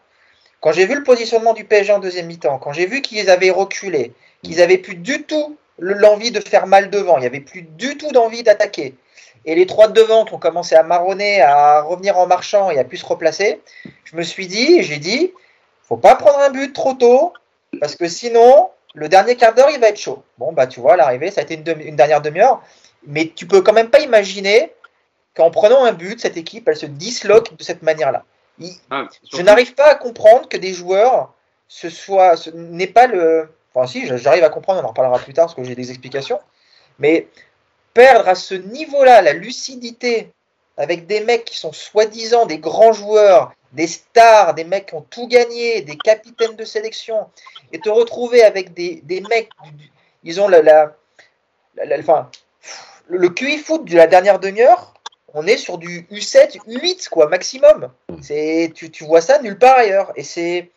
Quand 0.64 0.72
j'ai 0.72 0.86
vu 0.86 0.94
le 0.94 1.02
positionnement 1.02 1.52
du 1.52 1.66
PSG 1.66 1.92
en 1.92 1.98
deuxième 1.98 2.24
mi-temps, 2.24 2.56
quand 2.56 2.72
j'ai 2.72 2.86
vu 2.86 3.02
qu'ils 3.02 3.28
avaient 3.28 3.50
reculé, 3.50 4.14
qu'ils 4.42 4.56
n'avaient 4.56 4.78
plus 4.78 4.94
du 4.94 5.24
tout 5.24 5.58
l'envie 5.78 6.30
de 6.30 6.40
faire 6.40 6.66
mal 6.66 6.88
devant, 6.88 7.18
il 7.18 7.20
n'y 7.20 7.26
avait 7.26 7.40
plus 7.40 7.60
du 7.60 7.98
tout 7.98 8.10
d'envie 8.12 8.42
d'attaquer, 8.42 8.94
et 9.44 9.54
les 9.54 9.66
trois 9.66 9.88
de 9.88 9.92
devant 9.92 10.24
ont 10.32 10.38
commencé 10.38 10.74
à 10.74 10.82
marronner, 10.82 11.42
à 11.42 11.82
revenir 11.82 12.16
en 12.16 12.26
marchant 12.26 12.70
et 12.70 12.78
à 12.78 12.84
plus 12.84 12.96
se 12.96 13.04
replacer, 13.04 13.60
je 14.04 14.16
me 14.16 14.22
suis 14.22 14.46
dit, 14.46 14.82
j'ai 14.82 14.96
dit, 14.96 15.34
faut 15.82 15.98
pas 15.98 16.14
prendre 16.14 16.38
un 16.38 16.48
but 16.48 16.72
trop 16.72 16.94
tôt, 16.94 17.34
parce 17.78 17.94
que 17.94 18.08
sinon, 18.08 18.70
le 18.94 19.10
dernier 19.10 19.36
quart 19.36 19.52
d'heure, 19.52 19.68
il 19.70 19.80
va 19.80 19.88
être 19.88 20.00
chaud. 20.00 20.22
Bon, 20.38 20.54
bah 20.54 20.66
tu 20.66 20.80
vois, 20.80 20.96
l'arrivée, 20.96 21.30
ça 21.30 21.42
a 21.42 21.44
été 21.44 21.56
une, 21.56 21.80
une 21.82 21.96
dernière 21.96 22.22
demi-heure, 22.22 22.62
mais 23.06 23.30
tu 23.36 23.44
peux 23.44 23.60
quand 23.60 23.74
même 23.74 23.90
pas 23.90 24.00
imaginer 24.00 24.72
qu'en 25.36 25.50
prenant 25.50 25.84
un 25.84 25.92
but, 25.92 26.20
cette 26.20 26.38
équipe, 26.38 26.66
elle 26.70 26.76
se 26.76 26.86
disloque 26.86 27.54
de 27.54 27.62
cette 27.62 27.82
manière-là. 27.82 28.24
Ah, 28.90 29.08
je 29.32 29.42
n'arrive 29.42 29.74
pas 29.74 29.90
à 29.90 29.94
comprendre 29.94 30.48
que 30.48 30.56
des 30.56 30.72
joueurs 30.72 31.34
ce 31.68 31.88
soit, 31.88 32.36
ce 32.36 32.50
n'est 32.50 32.86
pas 32.86 33.06
le. 33.06 33.48
Enfin, 33.74 33.86
si, 33.86 34.06
j'arrive 34.06 34.44
à 34.44 34.48
comprendre, 34.48 34.80
on 34.80 34.84
en 34.84 34.88
reparlera 34.88 35.18
plus 35.18 35.34
tard 35.34 35.46
parce 35.46 35.56
que 35.56 35.64
j'ai 35.64 35.74
des 35.74 35.90
explications. 35.90 36.38
Mais 36.98 37.28
perdre 37.92 38.28
à 38.28 38.34
ce 38.34 38.54
niveau-là 38.54 39.22
la 39.22 39.32
lucidité 39.32 40.30
avec 40.76 41.06
des 41.06 41.20
mecs 41.20 41.44
qui 41.44 41.56
sont 41.56 41.72
soi-disant 41.72 42.46
des 42.46 42.58
grands 42.58 42.92
joueurs, 42.92 43.52
des 43.72 43.86
stars, 43.86 44.54
des 44.54 44.64
mecs 44.64 44.86
qui 44.86 44.94
ont 44.94 45.06
tout 45.10 45.26
gagné, 45.26 45.82
des 45.82 45.96
capitaines 45.96 46.56
de 46.56 46.64
sélection, 46.64 47.28
et 47.72 47.80
te 47.80 47.88
retrouver 47.88 48.42
avec 48.42 48.72
des, 48.74 49.00
des 49.02 49.20
mecs, 49.20 49.50
ils 50.22 50.40
ont 50.40 50.48
la, 50.48 50.62
la, 50.62 50.94
enfin, 51.98 52.30
le 53.08 53.28
QI 53.28 53.58
foot 53.58 53.84
de 53.84 53.96
la 53.96 54.06
dernière 54.06 54.38
demi-heure, 54.38 54.93
on 55.34 55.46
est 55.46 55.56
sur 55.56 55.78
du 55.78 56.06
U7, 56.10 56.58
U8 56.66 57.08
quoi, 57.08 57.28
maximum. 57.28 57.90
C'est, 58.22 58.72
tu, 58.74 58.90
tu 58.90 59.04
vois 59.04 59.20
ça 59.20 59.42
nulle 59.42 59.58
part 59.58 59.76
ailleurs, 59.76 60.12
et 60.16 60.22
c'est, 60.22 60.70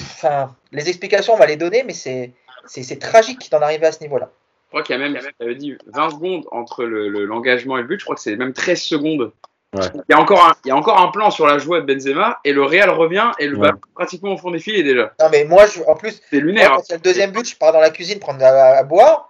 enfin, 0.00 0.54
les 0.72 0.88
explications 0.88 1.34
on 1.34 1.38
va 1.38 1.46
les 1.46 1.56
donner, 1.56 1.82
mais 1.84 1.92
c'est, 1.92 2.32
c'est, 2.66 2.98
tragique 2.98 3.50
d'en 3.50 3.60
arriver 3.60 3.86
à 3.86 3.92
ce 3.92 4.00
niveau-là. 4.00 4.30
Je 4.66 4.70
crois 4.70 4.82
qu'il 4.82 4.96
y 4.96 5.02
a 5.02 5.08
même, 5.08 5.18
tu 5.40 5.54
dit 5.54 5.76
20 5.86 6.10
secondes 6.10 6.44
entre 6.50 6.84
l'engagement 6.84 7.76
le, 7.76 7.80
et 7.80 7.82
le 7.82 7.88
but. 7.88 8.00
Je 8.00 8.04
crois 8.04 8.16
que 8.16 8.20
c'est 8.20 8.36
même 8.36 8.52
13 8.52 8.80
secondes. 8.80 9.32
Il, 9.74 10.02
y 10.10 10.14
a 10.14 10.20
encore 10.20 10.44
un, 10.44 10.54
il 10.64 10.68
y 10.68 10.70
a 10.70 10.76
encore 10.76 10.98
un 11.00 11.08
plan 11.08 11.30
sur 11.30 11.46
la 11.46 11.58
joie 11.58 11.80
de 11.80 11.86
Benzema 11.86 12.40
et 12.44 12.52
le 12.52 12.62
Real 12.62 12.90
revient 12.90 13.30
et 13.38 13.46
le 13.46 13.56
ballon 13.56 13.78
pratiquement 13.94 14.32
au 14.32 14.36
fond 14.38 14.50
des 14.50 14.58
filets 14.58 14.82
déjà. 14.82 15.12
Non, 15.20 15.26
mais 15.30 15.44
moi, 15.44 15.66
je, 15.66 15.82
en 15.82 15.94
plus, 15.94 16.20
c'est 16.30 16.40
lunaire. 16.40 16.72
quand 16.72 16.82
il 16.88 16.90
y 16.90 16.94
a 16.94 16.96
le 16.96 17.02
deuxième 17.02 17.30
but, 17.30 17.48
je 17.48 17.56
pars 17.56 17.72
dans 17.72 17.80
la 17.80 17.90
cuisine 17.90 18.18
prendre 18.18 18.44
à, 18.44 18.82
boire. 18.84 19.28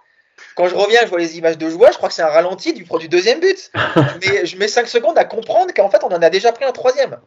Quand 0.57 0.67
je 0.67 0.75
reviens, 0.75 1.01
je 1.03 1.07
vois 1.07 1.19
les 1.19 1.37
images 1.37 1.59
de 1.59 1.69
joueurs, 1.69 1.91
je 1.91 1.97
crois 1.97 2.09
que 2.09 2.15
c'est 2.15 2.23
un 2.23 2.29
ralenti 2.29 2.73
du, 2.73 2.83
du 2.83 3.07
deuxième 3.07 3.39
but. 3.39 3.71
mais 4.21 4.43
je 4.43 4.57
mets 4.57 4.67
5 4.67 4.87
secondes 4.87 5.15
à 5.15 5.23
comprendre 5.23 5.71
qu'en 5.71 5.87
fait, 5.87 6.03
on 6.03 6.07
en 6.07 6.21
a 6.21 6.31
déjà 6.31 6.51
pris 6.51 6.65
un 6.65 6.71
troisième. 6.71 7.19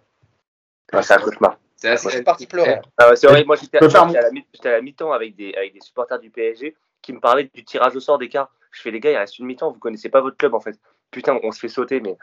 c'est 1.00 1.12
un 1.12 1.18
cauchemar. 1.18 1.56
C'est 1.76 1.90
assez... 1.90 2.04
Moi, 2.04 2.10
je 2.10 2.16
suis 2.16 2.24
parti 2.24 2.46
pleurer. 2.48 2.80
Ah 2.98 3.14
c'est 3.14 3.28
vrai, 3.28 3.44
moi, 3.44 3.54
j'étais 3.54 3.78
à, 3.78 4.70
la 4.72 4.80
mi-temps 4.80 5.12
avec 5.12 5.36
des, 5.36 5.54
avec 5.54 5.72
des 5.72 5.80
supporters 5.80 6.18
du 6.18 6.30
PSG 6.30 6.74
qui 7.02 7.12
me 7.12 7.20
parlaient 7.20 7.48
du 7.54 7.64
tirage 7.64 7.94
au 7.94 8.00
sort 8.00 8.18
des 8.18 8.28
cartes. 8.28 8.50
Je 8.72 8.82
fais, 8.82 8.90
les 8.90 8.98
gars, 8.98 9.12
il 9.12 9.16
reste 9.16 9.38
une 9.38 9.46
mi-temps, 9.46 9.70
vous 9.70 9.78
connaissez 9.78 10.08
pas 10.08 10.20
votre 10.20 10.36
club 10.36 10.54
en 10.54 10.60
fait. 10.60 10.76
Putain, 11.12 11.38
on 11.44 11.52
se 11.52 11.60
fait 11.60 11.68
sauter, 11.68 12.00
mais 12.00 12.18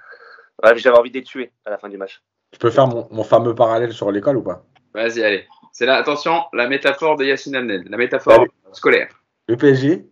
j'avais 0.75 0.97
envie 0.97 1.09
de 1.09 1.17
les 1.17 1.23
tuer 1.23 1.51
à 1.65 1.69
la 1.69 1.77
fin 1.77 1.87
du 1.87 1.97
match. 1.97 2.21
Je 2.51 2.59
peux 2.59 2.69
faire 2.69 2.87
mon, 2.87 3.23
fameux 3.23 3.55
parallèle 3.55 3.93
sur 3.93 4.11
l'école 4.11 4.37
ou 4.37 4.43
pas? 4.43 4.65
Vas-y, 4.93 5.23
allez. 5.23 5.45
C'est 5.71 5.85
là, 5.85 5.95
attention, 5.95 6.43
la 6.51 6.67
métaphore 6.67 7.15
de 7.15 7.23
Yacine 7.23 7.55
Amnel, 7.55 7.85
la 7.89 7.97
métaphore 7.97 8.45
scolaire. 8.73 9.09
Le 9.47 9.55
PSG, 9.55 10.05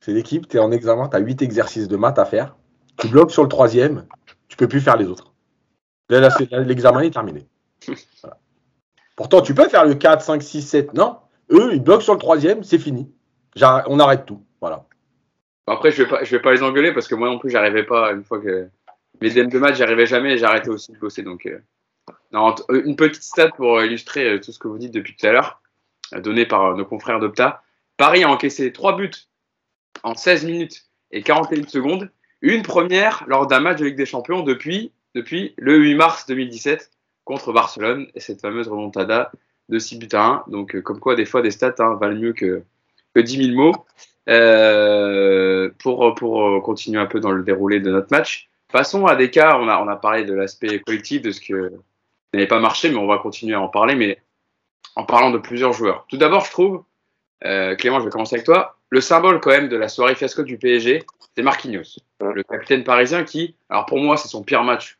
c'est 0.00 0.12
l'équipe, 0.12 0.48
tu 0.48 0.56
es 0.56 0.60
en 0.60 0.70
examen, 0.70 1.08
tu 1.08 1.16
as 1.16 1.20
8 1.20 1.42
exercices 1.42 1.88
de 1.88 1.96
maths 1.96 2.18
à 2.18 2.24
faire. 2.24 2.56
Tu 2.98 3.08
bloques 3.08 3.30
sur 3.30 3.42
le 3.42 3.48
troisième, 3.48 4.06
tu 4.48 4.56
peux 4.56 4.68
plus 4.68 4.80
faire 4.80 4.96
les 4.96 5.06
autres. 5.06 5.32
Là, 6.08 6.30
l'examen 6.64 7.00
est 7.00 7.10
terminé. 7.10 7.46
Pourtant, 9.16 9.40
tu 9.40 9.54
peux 9.54 9.68
faire 9.68 9.84
le 9.84 9.94
4, 9.94 10.22
5, 10.22 10.42
6, 10.42 10.62
7. 10.62 10.94
Non, 10.94 11.18
eux, 11.50 11.70
ils 11.72 11.82
bloquent 11.82 12.02
sur 12.02 12.14
le 12.14 12.20
troisième, 12.20 12.62
c'est 12.62 12.78
fini. 12.78 13.12
On 13.60 13.98
arrête 13.98 14.26
tout. 14.26 14.42
Voilà. 14.60 14.86
Après, 15.66 15.90
je 15.90 16.02
vais 16.02 16.24
vais 16.24 16.40
pas 16.40 16.52
les 16.52 16.62
engueuler 16.62 16.92
parce 16.92 17.08
que 17.08 17.14
moi 17.14 17.28
non 17.28 17.38
plus, 17.38 17.50
j'arrivais 17.50 17.84
pas 17.84 18.12
une 18.12 18.24
fois 18.24 18.40
que 18.40 18.68
mes 19.20 19.30
DM 19.30 19.48
de 19.48 19.58
match, 19.58 19.76
j'arrivais 19.76 20.06
jamais 20.06 20.38
et 20.38 20.44
arrêté 20.44 20.70
aussi 20.70 20.92
de 20.92 20.98
bosser. 20.98 21.22
Donc, 21.22 21.46
euh, 21.46 21.58
euh, 22.34 22.82
une 22.84 22.96
petite 22.96 23.22
stat 23.22 23.50
pour 23.50 23.82
illustrer 23.82 24.34
euh, 24.34 24.40
tout 24.40 24.52
ce 24.52 24.58
que 24.58 24.68
vous 24.68 24.78
dites 24.78 24.94
depuis 24.94 25.14
tout 25.16 25.26
à 25.26 25.32
l'heure, 25.32 25.60
donné 26.16 26.46
par 26.46 26.74
nos 26.76 26.84
confrères 26.84 27.20
d'Opta. 27.20 27.62
Paris 27.96 28.22
a 28.22 28.30
encaissé 28.30 28.72
3 28.72 28.96
buts 28.96 29.10
en 30.02 30.14
16 30.14 30.44
minutes 30.44 30.84
et 31.10 31.22
41 31.22 31.68
secondes, 31.68 32.10
une 32.40 32.62
première 32.62 33.24
lors 33.26 33.46
d'un 33.46 33.60
match 33.60 33.78
de 33.78 33.86
Ligue 33.86 33.96
des 33.96 34.06
Champions 34.06 34.42
depuis, 34.42 34.92
depuis 35.14 35.54
le 35.56 35.76
8 35.76 35.94
mars 35.94 36.26
2017 36.26 36.90
contre 37.24 37.52
Barcelone 37.52 38.06
et 38.14 38.20
cette 38.20 38.40
fameuse 38.40 38.68
remontada 38.68 39.32
de 39.68 39.78
6 39.78 39.98
buts 39.98 40.08
à 40.12 40.24
1. 40.24 40.44
Donc, 40.48 40.80
comme 40.82 41.00
quoi, 41.00 41.14
des 41.14 41.26
fois, 41.26 41.42
des 41.42 41.50
stats 41.50 41.74
hein, 41.78 41.96
valent 42.00 42.18
mieux 42.18 42.32
que, 42.32 42.62
que 43.14 43.20
10 43.20 43.52
000 43.52 43.56
mots. 43.56 43.74
Euh, 44.28 45.70
pour, 45.78 46.14
pour 46.14 46.62
continuer 46.62 47.00
un 47.00 47.06
peu 47.06 47.18
dans 47.18 47.30
le 47.30 47.42
déroulé 47.42 47.80
de 47.80 47.90
notre 47.90 48.08
match. 48.10 48.50
Passons 48.70 49.06
à 49.06 49.16
des 49.16 49.30
cas, 49.30 49.56
on 49.58 49.68
a, 49.68 49.82
on 49.82 49.88
a 49.88 49.96
parlé 49.96 50.24
de 50.24 50.34
l'aspect 50.34 50.80
collectif, 50.80 51.22
de 51.22 51.30
ce 51.30 51.40
que 51.40 51.72
n'avait 52.34 52.46
pas 52.46 52.60
marché, 52.60 52.90
mais 52.90 52.98
on 52.98 53.06
va 53.06 53.16
continuer 53.16 53.54
à 53.54 53.60
en 53.60 53.68
parler, 53.68 53.94
mais 53.94 54.20
en 54.96 55.04
parlant 55.04 55.30
de 55.30 55.38
plusieurs 55.38 55.72
joueurs. 55.72 56.04
Tout 56.08 56.18
d'abord, 56.18 56.44
je 56.44 56.50
trouve, 56.50 56.84
euh, 57.44 57.74
Clément, 57.76 58.00
je 58.00 58.04
vais 58.04 58.10
commencer 58.10 58.36
avec 58.36 58.44
toi, 58.44 58.77
le 58.90 59.00
symbole 59.00 59.40
quand 59.40 59.50
même 59.50 59.68
de 59.68 59.76
la 59.76 59.88
soirée 59.88 60.14
fiasco 60.14 60.42
du 60.42 60.58
PSG, 60.58 61.02
c'est 61.36 61.42
Marquinhos, 61.42 61.98
le 62.20 62.42
capitaine 62.42 62.84
parisien 62.84 63.24
qui, 63.24 63.54
alors 63.68 63.86
pour 63.86 63.98
moi, 63.98 64.16
c'est 64.16 64.28
son 64.28 64.42
pire 64.42 64.64
match 64.64 64.98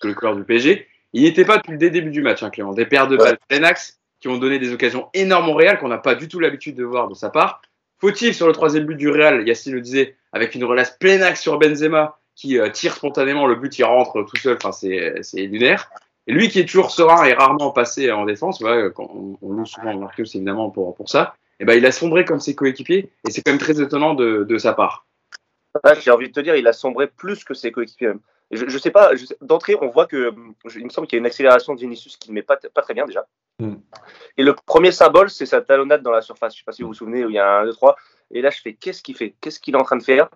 que 0.00 0.08
le 0.08 0.14
cœur 0.14 0.36
du 0.36 0.44
PSG. 0.44 0.86
Il 1.12 1.22
n'était 1.22 1.44
pas 1.44 1.56
depuis 1.56 1.72
le 1.72 1.78
début 1.78 2.10
du 2.10 2.22
match, 2.22 2.42
hein, 2.42 2.50
Clément. 2.50 2.72
Des 2.72 2.86
paires 2.86 3.08
de 3.08 3.16
balles 3.16 3.38
plein 3.48 3.62
axe 3.64 3.98
qui 4.20 4.28
ont 4.28 4.38
donné 4.38 4.58
des 4.58 4.72
occasions 4.72 5.08
énormes 5.14 5.48
au 5.48 5.54
Real 5.54 5.78
qu'on 5.78 5.88
n'a 5.88 5.98
pas 5.98 6.14
du 6.14 6.28
tout 6.28 6.38
l'habitude 6.38 6.76
de 6.76 6.84
voir 6.84 7.08
de 7.08 7.14
sa 7.14 7.30
part. 7.30 7.62
Fautif 7.98 8.36
sur 8.36 8.46
le 8.46 8.52
troisième 8.52 8.84
but 8.84 8.94
du 8.94 9.08
Real, 9.08 9.46
Yassine 9.46 9.74
le 9.74 9.80
disait, 9.80 10.16
avec 10.32 10.54
une 10.54 10.64
relâche 10.64 10.98
pleine 10.98 11.22
axe 11.22 11.40
sur 11.40 11.58
Benzema 11.58 12.18
qui 12.34 12.58
euh, 12.58 12.70
tire 12.70 12.94
spontanément, 12.94 13.46
le 13.46 13.56
but 13.56 13.78
il 13.78 13.84
rentre 13.84 14.22
tout 14.22 14.36
seul, 14.36 14.56
enfin 14.62 14.72
c'est 14.72 15.46
lunaire. 15.46 15.90
Et 16.26 16.32
lui 16.32 16.48
qui 16.48 16.60
est 16.60 16.64
toujours 16.64 16.90
serein 16.90 17.24
et 17.24 17.32
rarement 17.32 17.72
passé 17.72 18.10
en 18.12 18.24
défense, 18.24 18.62
quand 18.94 19.10
on, 19.42 19.52
loue 19.52 19.66
souvent 19.66 19.94
Marcus 19.98 20.34
évidemment 20.34 20.70
pour, 20.70 20.94
pour 20.94 21.08
ça, 21.08 21.34
eh 21.60 21.64
ben 21.64 21.74
il 21.74 21.86
a 21.86 21.92
sombré 21.92 22.24
comme 22.24 22.40
ses 22.40 22.54
coéquipiers 22.54 23.12
et 23.26 23.30
c'est 23.30 23.42
quand 23.42 23.52
même 23.52 23.60
très 23.60 23.80
étonnant 23.80 24.14
de, 24.14 24.44
de 24.44 24.58
sa 24.58 24.72
part. 24.72 25.06
J'ai 26.00 26.10
envie 26.10 26.28
de 26.28 26.32
te 26.32 26.40
dire, 26.40 26.56
il 26.56 26.66
a 26.66 26.72
sombré 26.72 27.06
plus 27.06 27.44
que 27.44 27.54
ses 27.54 27.70
coéquipiers. 27.70 28.12
Je, 28.50 28.68
je 28.68 28.78
sais 28.78 28.90
pas, 28.90 29.12
d'entrée, 29.40 29.76
on 29.80 29.88
voit 29.88 30.06
que 30.06 30.34
il 30.74 30.84
me 30.84 30.88
semble 30.88 31.06
qu'il 31.06 31.16
y 31.16 31.18
a 31.18 31.20
une 31.20 31.26
accélération 31.26 31.74
de 31.74 31.80
Vinicius 31.80 32.16
qui 32.16 32.30
ne 32.30 32.34
met 32.34 32.42
pas, 32.42 32.56
pas 32.56 32.82
très 32.82 32.94
bien 32.94 33.06
déjà. 33.06 33.26
Hmm. 33.60 33.76
Et 34.36 34.42
le 34.42 34.54
premier 34.54 34.90
symbole, 34.90 35.30
c'est 35.30 35.46
sa 35.46 35.60
talonnade 35.60 36.02
dans 36.02 36.10
la 36.10 36.22
surface. 36.22 36.54
Je 36.54 36.58
sais 36.58 36.64
pas 36.64 36.72
si 36.72 36.82
vous 36.82 36.88
vous 36.88 36.94
souvenez, 36.94 37.24
où 37.24 37.28
il 37.28 37.36
y 37.36 37.38
a 37.38 37.60
un, 37.60 37.64
deux, 37.64 37.72
trois. 37.72 37.96
Et 38.32 38.42
là, 38.42 38.50
je 38.50 38.60
fais 38.60 38.72
qu'est-ce 38.72 39.02
qu'il 39.02 39.16
fait? 39.16 39.34
Qu'est-ce 39.40 39.60
qu'il 39.60 39.74
est 39.74 39.78
en 39.78 39.84
train 39.84 39.96
de 39.96 40.02
faire? 40.02 40.28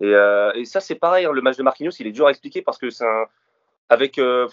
Et, 0.00 0.06
euh, 0.06 0.52
et, 0.54 0.64
ça, 0.64 0.80
c'est 0.80 0.94
pareil. 0.94 1.26
Hein, 1.26 1.32
le 1.32 1.42
match 1.42 1.56
de 1.56 1.62
Marquinhos, 1.62 1.92
il 1.98 2.06
est 2.06 2.12
dur 2.12 2.26
à 2.26 2.30
expliquer 2.30 2.62
parce 2.62 2.78
que 2.78 2.88
c'est 2.88 3.04
un. 3.04 3.26
Avec, 3.90 4.18
euh, 4.18 4.48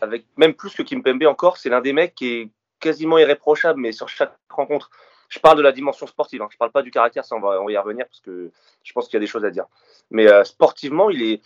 avec 0.00 0.24
même 0.38 0.54
plus 0.54 0.74
que 0.74 0.82
Kimpembe 0.82 1.24
encore, 1.24 1.58
c'est 1.58 1.68
l'un 1.68 1.82
des 1.82 1.92
mecs 1.92 2.14
qui 2.14 2.28
est 2.28 2.50
quasiment 2.80 3.18
irréprochable, 3.18 3.78
mais 3.78 3.92
sur 3.92 4.08
chaque 4.08 4.34
rencontre. 4.48 4.90
Je 5.32 5.38
parle 5.38 5.56
de 5.56 5.62
la 5.62 5.72
dimension 5.72 6.06
sportive, 6.06 6.42
hein. 6.42 6.48
je 6.52 6.58
parle 6.58 6.72
pas 6.72 6.82
du 6.82 6.90
caractère, 6.90 7.24
ça 7.24 7.34
on 7.36 7.40
va, 7.40 7.72
y 7.72 7.76
revenir 7.78 8.04
parce 8.04 8.20
que 8.20 8.50
je 8.82 8.92
pense 8.92 9.06
qu'il 9.06 9.14
y 9.14 9.16
a 9.16 9.20
des 9.20 9.26
choses 9.26 9.46
à 9.46 9.50
dire. 9.50 9.64
Mais 10.10 10.30
euh, 10.30 10.44
sportivement, 10.44 11.08
il 11.08 11.22
est, 11.22 11.42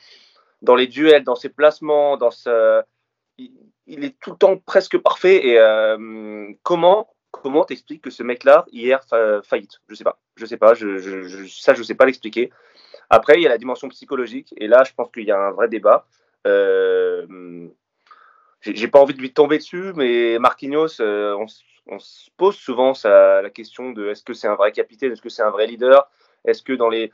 dans 0.61 0.75
les 0.75 0.89
duels, 0.89 1.23
dans 1.23 1.37
ses 1.37 1.51
placements, 1.51 2.17
dans 2.17 2.33
sa... 2.33 2.85
il, 3.39 4.05
est 4.05 4.19
tout 4.19 4.33
le 4.33 4.39
temps 4.39 4.57
presque 4.57 4.99
parfait. 4.99 5.47
Et 5.47 5.61
euh, 5.61 6.53
comment 6.65 7.15
comment 7.31 7.65
t'expliques 7.65 8.03
que 8.03 8.11
ce 8.11 8.25
mec-là 8.25 8.67
hier 8.73 9.05
fa 9.05 9.41
faillite? 9.43 9.81
Je 9.89 9.95
sais 9.95 10.03
pas, 10.03 10.19
je 10.35 10.47
sais 10.47 10.57
pas, 10.57 10.75
je, 10.75 10.99
je, 10.99 11.47
ça 11.47 11.75
je 11.75 11.83
sais 11.85 11.95
pas 11.95 12.07
l'expliquer. 12.07 12.51
Après, 13.09 13.37
il 13.37 13.43
y 13.43 13.47
a 13.47 13.51
la 13.51 13.59
dimension 13.59 13.89
psychologique 13.91 14.53
et 14.57 14.67
là, 14.67 14.83
je 14.83 14.95
pense 14.95 15.13
qu'il 15.13 15.27
y 15.27 15.31
a 15.31 15.39
un 15.39 15.53
vrai 15.53 15.69
débat. 15.69 16.09
Euh, 16.49 17.69
j'ai 18.63 18.89
pas 18.89 18.99
envie 18.99 19.15
de 19.15 19.21
lui 19.21 19.33
tomber 19.33 19.59
dessus, 19.59 19.93
mais 19.95 20.41
Marquinhos, 20.41 21.01
euh, 21.01 21.47
se 21.99 22.31
pose 22.37 22.57
souvent 22.57 22.93
la 23.05 23.51
question 23.51 23.93
de 23.93 24.09
est-ce 24.09 24.23
que 24.23 24.35
c'est 24.35 24.49
un 24.49 24.55
vrai 24.57 24.73
capitaine, 24.73 25.13
est-ce 25.13 25.23
que 25.23 25.29
c'est 25.29 25.43
un 25.43 25.51
vrai 25.51 25.67
leader, 25.67 26.09
est-ce 26.45 26.63
que 26.63 26.73
dans 26.73 26.89
les 26.89 27.13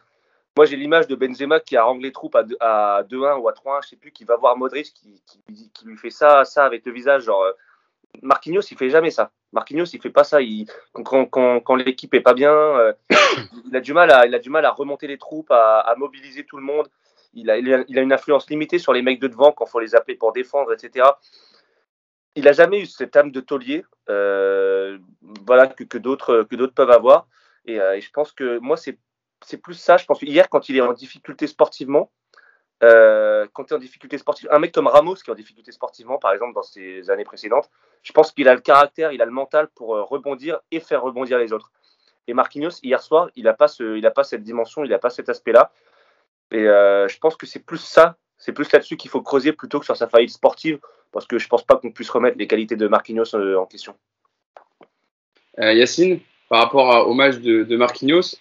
moi, 0.57 0.67
j'ai 0.67 0.77
l'image 0.77 1.07
de 1.07 1.15
Benzema 1.15 1.61
qui 1.61 1.77
a 1.77 1.85
rangé 1.85 2.03
les 2.03 2.13
troupes 2.13 2.37
à 2.37 3.03
2-1 3.05 3.39
ou 3.39 3.49
à 3.49 3.53
3-1, 3.53 3.83
je 3.85 3.89
sais 3.89 3.97
plus, 3.97 4.13
qui 4.13 4.25
va 4.25 4.37
voir 4.37 4.57
Modric, 4.57 4.93
qui, 4.93 5.23
qui, 5.73 5.87
lui 5.87 5.97
fait 5.97 6.11
ça, 6.11 6.45
ça 6.45 6.67
avec 6.67 6.85
le 6.85 6.93
visage. 6.93 7.25
Genre, 7.25 7.43
euh, 7.43 7.53
Marquinhos, 8.21 8.61
il 8.71 8.77
fait 8.77 8.91
jamais 8.91 9.11
ça. 9.11 9.31
Marquinhos, 9.53 9.87
il 9.87 10.01
fait 10.01 10.11
pas 10.11 10.25
ça. 10.25 10.43
Il, 10.43 10.67
quand, 10.93 11.25
quand, 11.25 11.61
quand 11.61 11.75
l'équipe 11.77 12.13
est 12.13 12.21
pas 12.21 12.35
bien, 12.35 12.53
euh, 12.53 12.93
il, 13.67 13.75
a 13.75 13.81
du 13.81 13.95
mal 13.95 14.11
à, 14.11 14.27
il 14.27 14.35
a 14.35 14.39
du 14.39 14.51
mal 14.51 14.67
à 14.67 14.73
remonter 14.73 15.07
les 15.07 15.17
troupes, 15.17 15.51
à, 15.51 15.95
mobiliser 15.97 16.45
tout 16.45 16.59
le 16.59 16.65
monde. 16.65 16.89
Il 17.33 17.51
a, 17.51 17.57
il 17.57 17.99
a, 17.99 18.03
une 18.03 18.13
influence 18.13 18.51
limitée 18.51 18.79
sur 18.79 18.93
les 18.93 19.01
mecs 19.01 19.21
de 19.21 19.29
devant 19.29 19.53
quand 19.53 19.65
faut 19.65 19.81
les 19.81 19.95
appeler 19.95 20.17
pour 20.17 20.35
défendre, 20.35 20.71
etc. 20.75 21.07
Il 22.35 22.49
a 22.49 22.53
jamais 22.53 22.81
eu 22.81 22.87
cette 22.87 23.17
âme 23.17 23.31
de 23.31 23.41
taulier, 23.41 23.85
euh, 24.09 24.99
voilà, 25.47 25.67
que, 25.67 25.85
que 25.85 25.99
d'autres 25.99 26.47
peuvent 26.75 26.91
avoir. 26.91 27.27
Et, 27.67 27.75
et, 27.75 28.01
je 28.01 28.11
pense 28.11 28.33
que 28.33 28.59
moi, 28.59 28.77
c'est 28.77 28.99
plus 29.63 29.75
ça, 29.75 29.97
je 29.97 30.07
pense. 30.07 30.23
Hier, 30.23 30.49
quand 30.49 30.69
il 30.69 30.77
est 30.77 30.81
en 30.81 30.93
difficulté 30.93 31.47
sportivement, 31.47 32.11
euh, 32.83 33.47
quand 33.53 33.65
tu 33.65 33.75
es 33.75 33.77
en 33.77 33.81
difficulté 33.81 34.19
sportive, 34.19 34.49
un 34.51 34.59
mec 34.59 34.73
comme 34.73 34.89
Ramos 34.89 35.15
qui 35.15 35.31
est 35.31 35.33
en 35.33 35.37
difficulté 35.37 35.71
sportivement, 35.71 36.19
par 36.19 36.33
exemple, 36.33 36.55
dans 36.55 36.63
ses 36.63 37.11
années 37.11 37.25
précédentes, 37.25 37.71
je 38.03 38.13
pense 38.13 38.33
qu'il 38.33 38.49
a 38.49 38.55
le 38.55 38.61
caractère, 38.61 39.13
il 39.13 39.23
a 39.23 39.25
le 39.25 39.31
mental 39.31 39.69
pour 39.69 39.95
euh, 39.95 40.03
rebondir 40.03 40.61
et 40.73 40.81
faire 40.81 41.03
rebondir 41.03 41.39
les 41.39 41.53
autres. 41.53 41.71
Et 42.27 42.35
Marquinhos, 42.35 42.81
hier 42.83 43.01
soir, 43.01 43.31
il 43.37 43.45
n'a 43.45 43.55
pas, 43.55 43.69
ce, 43.69 44.09
pas 44.09 44.25
cette 44.25 44.43
dimension, 44.43 44.85
il 44.85 44.91
n'a 44.91 44.99
pas 44.99 45.11
cet 45.11 45.29
aspect-là. 45.29 45.73
Et 46.51 46.69
euh, 46.69 47.07
je 47.09 47.19
pense 47.19 47.37
que 47.37 47.47
c'est 47.47 47.65
plus 47.65 47.79
ça, 47.79 48.17
c'est 48.43 48.53
plus 48.53 48.71
là-dessus 48.73 48.97
qu'il 48.97 49.11
faut 49.11 49.23
creuser 49.23 49.53
plutôt 49.53 49.79
que 49.79 49.85
sur 49.85 49.97
sa 49.97 50.09
faillite 50.09 50.31
sportive, 50.31 50.79
parce 51.13 51.27
que 51.27 51.39
je 51.39 51.47
pense 51.47 51.63
pas 51.63 51.77
qu'on 51.77 51.93
puisse 51.93 52.11
remettre 52.11 52.37
les 52.39 52.47
qualités 52.47 52.77
de 52.77 52.89
Marquinhos 52.89 53.35
en 53.35 53.67
question. 53.67 53.95
Yacine, 55.59 56.19
par 56.49 56.65
rapport 56.65 57.07
au 57.07 57.15
match 57.15 57.37
de, 57.37 57.77
Marquinhos, 57.77 58.37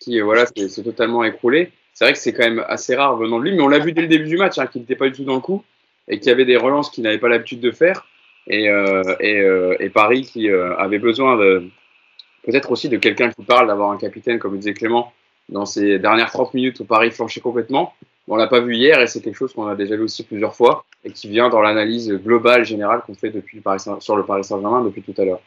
qui 0.00 0.20
voilà, 0.20 0.46
c'est 0.46 0.82
totalement 0.82 1.22
écroulé. 1.22 1.70
c'est 1.92 2.04
vrai 2.04 2.12
que 2.14 2.18
c'est 2.18 2.32
quand 2.32 2.44
même 2.44 2.64
assez 2.66 2.96
rare 2.96 3.16
venant 3.16 3.38
de 3.38 3.44
lui, 3.44 3.52
mais 3.52 3.62
on 3.62 3.68
l'a 3.68 3.78
vu 3.78 3.92
dès 3.92 4.02
le 4.02 4.08
début 4.08 4.26
du 4.26 4.36
match, 4.36 4.58
hein, 4.58 4.66
qu'il 4.66 4.80
n'était 4.80 4.96
pas 4.96 5.08
du 5.08 5.12
tout 5.12 5.24
dans 5.24 5.34
le 5.34 5.40
coup 5.40 5.62
et 6.08 6.18
qu'il 6.18 6.28
y 6.28 6.32
avait 6.32 6.44
des 6.44 6.56
relances 6.56 6.90
qu'il 6.90 7.04
n'avait 7.04 7.18
pas 7.18 7.28
l'habitude 7.28 7.60
de 7.60 7.70
faire. 7.70 8.06
Et, 8.46 8.68
euh, 8.68 9.02
euh, 9.22 9.76
et, 9.80 9.88
Paris 9.88 10.22
qui 10.22 10.50
euh, 10.50 10.76
avait 10.76 10.98
besoin 10.98 11.38
peut-être 12.42 12.70
aussi 12.70 12.88
de 12.88 12.98
quelqu'un 12.98 13.30
qui 13.30 13.42
parle, 13.42 13.68
d'avoir 13.68 13.90
un 13.90 13.96
capitaine, 13.96 14.38
comme 14.38 14.58
disait 14.58 14.74
Clément, 14.74 15.12
dans 15.48 15.64
ces 15.64 15.98
dernières 15.98 16.30
30 16.30 16.54
minutes 16.54 16.80
où 16.80 16.84
Paris 16.84 17.10
flanchait 17.10 17.40
complètement. 17.40 17.94
On 18.28 18.36
l'a 18.36 18.46
pas 18.46 18.60
vu 18.60 18.74
hier 18.76 19.00
et 19.00 19.06
c'est 19.06 19.20
quelque 19.20 19.36
chose 19.36 19.52
qu'on 19.52 19.66
a 19.66 19.74
déjà 19.74 19.96
vu 19.96 20.02
aussi 20.02 20.22
plusieurs 20.22 20.54
fois 20.54 20.84
et 21.04 21.10
qui 21.10 21.28
vient 21.28 21.50
dans 21.50 21.60
l'analyse 21.60 22.10
globale, 22.10 22.64
générale 22.64 23.02
qu'on 23.06 23.14
fait 23.14 23.30
depuis 23.30 23.62
sur 24.00 24.16
le 24.16 24.24
Paris 24.24 24.44
Saint-Germain 24.44 24.82
depuis 24.82 25.02
tout 25.02 25.14
à 25.20 25.24
l'heure. 25.24 25.40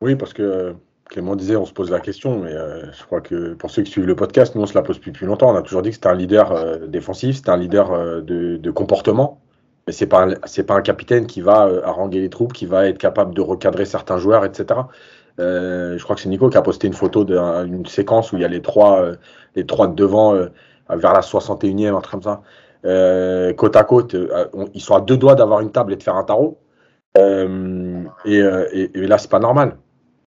Oui, 0.00 0.14
parce 0.14 0.32
que 0.32 0.74
Clément 1.06 1.34
disait, 1.34 1.56
on 1.56 1.64
se 1.64 1.72
pose 1.72 1.90
la 1.90 1.98
question, 1.98 2.38
mais 2.38 2.52
je 2.52 3.04
crois 3.04 3.20
que 3.20 3.54
pour 3.54 3.70
ceux 3.70 3.82
qui 3.82 3.90
suivent 3.90 4.06
le 4.06 4.14
podcast, 4.14 4.54
nous 4.54 4.62
on 4.62 4.66
se 4.66 4.74
la 4.74 4.82
pose 4.82 4.96
depuis 4.96 5.10
plus 5.10 5.26
longtemps. 5.26 5.50
On 5.52 5.56
a 5.56 5.62
toujours 5.62 5.82
dit 5.82 5.88
que 5.88 5.96
c'était 5.96 6.08
un 6.08 6.14
leader 6.14 6.86
défensif, 6.86 7.36
c'était 7.36 7.50
un 7.50 7.56
leader 7.56 8.22
de, 8.22 8.70
comportement. 8.70 9.40
Mais 9.88 9.92
c'est 9.92 10.06
pas 10.06 10.26
pas 10.66 10.74
un 10.74 10.82
capitaine 10.82 11.26
qui 11.26 11.40
va 11.40 11.66
euh, 11.66 11.80
haranguer 11.82 12.20
les 12.20 12.28
troupes, 12.28 12.52
qui 12.52 12.66
va 12.66 12.86
être 12.88 12.98
capable 12.98 13.34
de 13.34 13.40
recadrer 13.40 13.86
certains 13.86 14.18
joueurs, 14.18 14.44
etc. 14.44 14.80
Euh, 15.40 15.96
je 15.96 16.04
crois 16.04 16.14
que 16.14 16.20
c'est 16.20 16.28
Nico 16.28 16.50
qui 16.50 16.58
a 16.58 16.62
posté 16.62 16.86
une 16.86 16.92
photo 16.92 17.24
d'une 17.24 17.86
séquence 17.86 18.30
où 18.30 18.36
il 18.36 18.42
y 18.42 18.44
a 18.44 18.48
les 18.48 18.60
trois, 18.60 19.00
euh, 19.00 19.16
les 19.56 19.64
trois 19.64 19.88
de 19.88 19.94
devant 19.94 20.34
vers 20.90 21.12
la 21.12 21.20
61e, 21.20 21.94
un 21.96 22.00
truc 22.00 22.20
comme 22.20 22.22
ça. 22.22 22.42
côte 23.54 23.76
à 23.76 23.84
côte, 23.84 24.16
ils 24.74 24.80
sont 24.80 24.94
à 24.94 25.00
deux 25.00 25.16
doigts 25.16 25.34
d'avoir 25.34 25.60
une 25.60 25.72
table 25.72 25.92
et 25.92 25.96
de 25.96 26.02
faire 26.02 26.16
un 26.16 26.24
tarot. 26.24 26.58
et, 27.16 27.20
et, 28.26 28.90
et, 28.94 29.06
là, 29.06 29.18
c'est 29.18 29.30
pas 29.30 29.40
normal. 29.40 29.76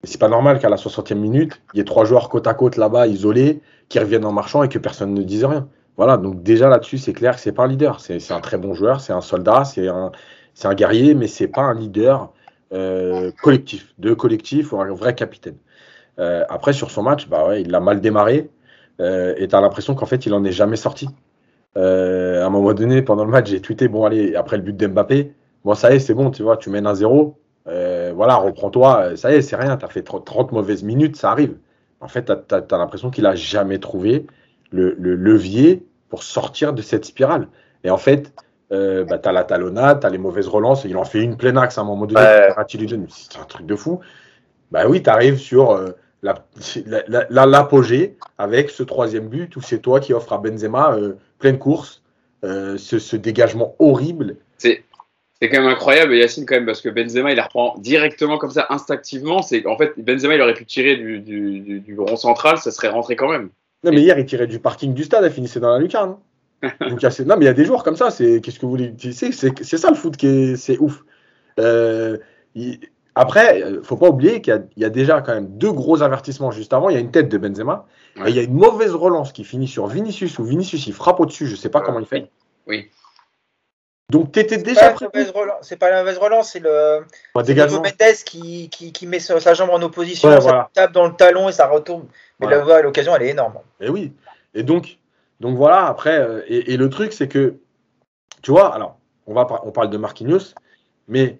C'est 0.04 0.20
pas 0.20 0.28
normal 0.28 0.60
qu'à 0.60 0.68
la 0.68 0.76
60e 0.76 1.14
minute, 1.16 1.60
il 1.74 1.78
y 1.78 1.80
ait 1.80 1.84
trois 1.84 2.04
joueurs 2.04 2.28
côte 2.28 2.46
à 2.46 2.54
côte 2.54 2.76
là-bas, 2.76 3.08
isolés, 3.08 3.60
qui 3.88 3.98
reviennent 3.98 4.24
en 4.24 4.32
marchant 4.32 4.62
et 4.62 4.68
que 4.68 4.78
personne 4.78 5.12
ne 5.12 5.22
dise 5.22 5.44
rien. 5.44 5.68
Voilà, 5.98 6.16
donc 6.16 6.44
déjà 6.44 6.68
là-dessus, 6.68 6.98
c'est 6.98 7.12
clair 7.12 7.34
que 7.34 7.40
c'est 7.40 7.52
pas 7.52 7.64
un 7.64 7.66
leader. 7.66 8.00
C'est 8.00 8.32
un 8.32 8.40
très 8.40 8.56
bon 8.56 8.72
joueur, 8.72 9.00
c'est 9.00 9.12
un 9.12 9.20
soldat, 9.20 9.64
c'est 9.64 9.88
un, 9.88 10.12
un 10.64 10.74
guerrier, 10.74 11.14
mais 11.14 11.26
c'est 11.26 11.48
pas 11.48 11.62
un 11.62 11.74
leader 11.74 12.32
euh, 12.72 13.32
collectif, 13.42 13.94
de 13.98 14.14
collectif 14.14 14.72
ou 14.72 14.80
un 14.80 14.94
vrai 14.94 15.16
capitaine. 15.16 15.56
Euh, 16.20 16.44
après, 16.48 16.72
sur 16.72 16.92
son 16.92 17.02
match, 17.02 17.28
bah 17.28 17.58
il 17.58 17.74
a 17.74 17.80
mal 17.80 18.00
démarré 18.00 18.48
euh, 19.00 19.34
et 19.36 19.48
tu 19.48 19.54
as 19.54 19.60
l'impression 19.60 19.94
qu'en 19.94 20.06
fait, 20.06 20.26
il 20.26 20.34
en 20.34 20.44
est 20.44 20.52
jamais 20.52 20.76
sorti. 20.76 21.08
à 21.76 21.80
un 21.80 22.50
moment 22.50 22.74
donné, 22.74 23.02
pendant 23.02 23.24
le 23.24 23.30
match, 23.30 23.48
j'ai 23.50 23.60
tweeté 23.60 23.88
bon, 23.88 24.04
allez, 24.04 24.34
après 24.34 24.56
le 24.56 24.62
but 24.62 24.76
d'Mbappé, 24.76 25.32
bon, 25.64 25.74
ça 25.74 25.92
y 25.92 25.96
est, 25.96 25.98
c'est 26.00 26.14
bon, 26.14 26.30
tu 26.30 26.42
vois, 26.42 26.56
tu 26.56 26.70
mènes 26.70 26.86
un 26.86 26.94
zéro. 26.94 27.38
voilà, 27.66 28.36
reprends-toi, 28.36 29.16
ça 29.16 29.32
y 29.32 29.36
est, 29.36 29.42
c'est 29.42 29.56
rien, 29.56 29.76
tu 29.76 29.84
as 29.84 29.88
fait 29.88 30.02
30, 30.02 30.52
mauvaises 30.52 30.82
minutes, 30.82 31.16
ça 31.16 31.30
arrive. 31.30 31.56
En 32.00 32.08
fait, 32.08 32.32
tu 32.48 32.54
as, 32.54 32.78
l'impression 32.78 33.10
qu'il 33.10 33.26
a 33.26 33.34
jamais 33.34 33.78
trouvé 33.78 34.26
le, 34.70 34.94
levier 34.98 35.86
pour 36.08 36.22
sortir 36.22 36.72
de 36.72 36.82
cette 36.82 37.04
spirale. 37.04 37.48
Et 37.84 37.90
en 37.90 37.96
fait, 37.96 38.32
euh, 38.72 39.04
bah, 39.04 39.18
tu 39.18 39.28
as 39.28 39.32
la 39.32 39.44
talonnade, 39.44 40.00
tu 40.00 40.06
as 40.06 40.10
les 40.10 40.18
mauvaises 40.18 40.48
relances, 40.48 40.84
il 40.84 40.96
en 40.96 41.04
fait 41.04 41.22
une 41.22 41.36
pleine 41.36 41.58
axe 41.58 41.78
à 41.78 41.82
un 41.82 41.84
moment 41.84 42.06
donné, 42.06 42.20
c'est 43.08 43.38
un 43.38 43.44
truc 43.44 43.66
de 43.66 43.76
fou. 43.76 44.00
Bah 44.70 44.86
oui, 44.86 45.02
tu 45.02 45.08
arrives 45.08 45.38
sur 45.38 45.72
l'apogée 46.22 48.16
avec 48.38 48.70
ce 48.70 48.82
troisième 48.82 49.28
but 49.28 49.54
où 49.56 49.60
c'est 49.60 49.78
toi 49.78 50.00
qui 50.00 50.12
offres 50.12 50.32
à 50.32 50.38
Benzema 50.38 50.94
euh, 50.94 51.14
pleine 51.38 51.58
course, 51.58 52.02
euh, 52.44 52.76
ce, 52.76 52.98
ce, 52.98 53.16
dégagement 53.16 53.76
horrible. 53.78 54.36
C'est 54.58 54.82
c'est 55.40 55.48
quand 55.48 55.60
même 55.60 55.70
incroyable, 55.70 56.16
Yacine, 56.16 56.46
quand 56.46 56.56
même, 56.56 56.66
parce 56.66 56.80
que 56.80 56.88
Benzema, 56.88 57.30
il 57.30 57.36
la 57.36 57.44
reprend 57.44 57.76
directement 57.78 58.38
comme 58.38 58.50
ça, 58.50 58.66
instinctivement. 58.70 59.40
C'est 59.40 59.64
en 59.66 59.78
fait, 59.78 59.92
Benzema, 59.96 60.34
il 60.34 60.42
aurait 60.42 60.54
pu 60.54 60.66
tirer 60.66 60.96
du, 60.96 61.20
du, 61.20 61.80
du 61.80 61.98
rond 61.98 62.16
central, 62.16 62.58
ça 62.58 62.72
serait 62.72 62.88
rentré 62.88 63.14
quand 63.14 63.30
même. 63.30 63.50
Non, 63.84 63.92
mais 63.92 64.00
hier, 64.00 64.18
il 64.18 64.26
tirait 64.26 64.48
du 64.48 64.58
parking 64.58 64.94
du 64.94 65.04
stade, 65.04 65.24
il 65.24 65.30
finissait 65.30 65.60
dans 65.60 65.70
la 65.70 65.78
lucarne. 65.78 66.16
Donc, 66.80 67.00
non, 67.02 67.36
mais 67.36 67.44
il 67.44 67.44
y 67.44 67.48
a 67.48 67.54
des 67.54 67.64
joueurs 67.64 67.84
comme 67.84 67.94
ça. 67.94 68.10
C'est 68.10 68.40
qu'est-ce 68.40 68.58
que 68.58 68.66
vous 68.66 68.70
voulez 68.70 68.92
C'est 68.98 69.30
ça 69.32 69.90
le 69.90 69.96
foot 69.96 70.16
qui 70.16 70.26
est, 70.26 70.56
c'est 70.56 70.78
ouf. 70.78 71.04
Euh, 71.60 72.18
il, 72.56 72.80
après, 73.18 73.64
faut 73.82 73.96
pas 73.96 74.08
oublier 74.08 74.40
qu'il 74.40 74.68
y, 74.76 74.84
a 74.84 74.90
déjà 74.90 75.20
quand 75.20 75.34
même 75.34 75.48
deux 75.58 75.72
gros 75.72 76.02
avertissements 76.02 76.52
juste 76.52 76.72
avant. 76.72 76.88
Il 76.88 76.94
y 76.94 76.96
a 76.96 77.00
une 77.00 77.10
tête 77.10 77.28
de 77.28 77.36
Benzema 77.36 77.86
et 78.16 78.28
il 78.28 78.36
y 78.36 78.38
a 78.38 78.42
une 78.42 78.54
mauvaise 78.54 78.94
relance 78.94 79.32
qui 79.32 79.42
finit 79.42 79.66
sur 79.66 79.88
Vinicius 79.88 80.38
ou 80.38 80.44
Vinicius 80.44 80.86
il 80.86 80.92
frappe 80.92 81.18
au-dessus. 81.18 81.48
Je 81.48 81.56
sais 81.56 81.68
pas 81.68 81.80
comment 81.80 81.98
il 81.98 82.06
fait. 82.06 82.30
Oui. 82.68 82.90
Donc 84.08 84.30
tu 84.30 84.38
étais 84.38 84.58
déjà. 84.58 84.94
C'est 85.62 85.76
pas 85.76 85.90
la 85.90 85.98
mauvaise 86.02 86.18
relance, 86.18 86.52
c'est 86.52 86.60
le. 86.60 87.04
Mendes 87.34 87.44
qui, 88.24 88.68
qui, 88.70 88.92
qui, 88.92 89.06
met 89.08 89.18
sa 89.18 89.52
jambe 89.52 89.70
en 89.70 89.82
opposition, 89.82 90.40
ça 90.40 90.70
tape 90.72 90.92
dans 90.92 91.06
le 91.06 91.14
talon 91.14 91.48
et 91.48 91.52
ça 91.52 91.66
retourne. 91.66 92.06
Mais 92.38 92.46
là, 92.46 92.82
l'occasion, 92.82 93.16
elle 93.16 93.22
est 93.22 93.30
énorme. 93.30 93.54
Et 93.80 93.88
oui. 93.88 94.12
Et 94.54 94.62
donc, 94.62 94.98
donc 95.40 95.56
voilà, 95.56 95.86
après, 95.86 96.18
euh, 96.20 96.42
et, 96.46 96.76
le 96.76 96.88
truc, 96.88 97.12
c'est 97.12 97.28
que, 97.28 97.56
tu 98.42 98.52
vois, 98.52 98.72
alors, 98.74 98.96
on, 99.26 99.34
va, 99.34 99.46
on 99.64 99.72
parle 99.72 99.90
de 99.90 99.98
Marquinhos, 99.98 100.54
mais 101.08 101.38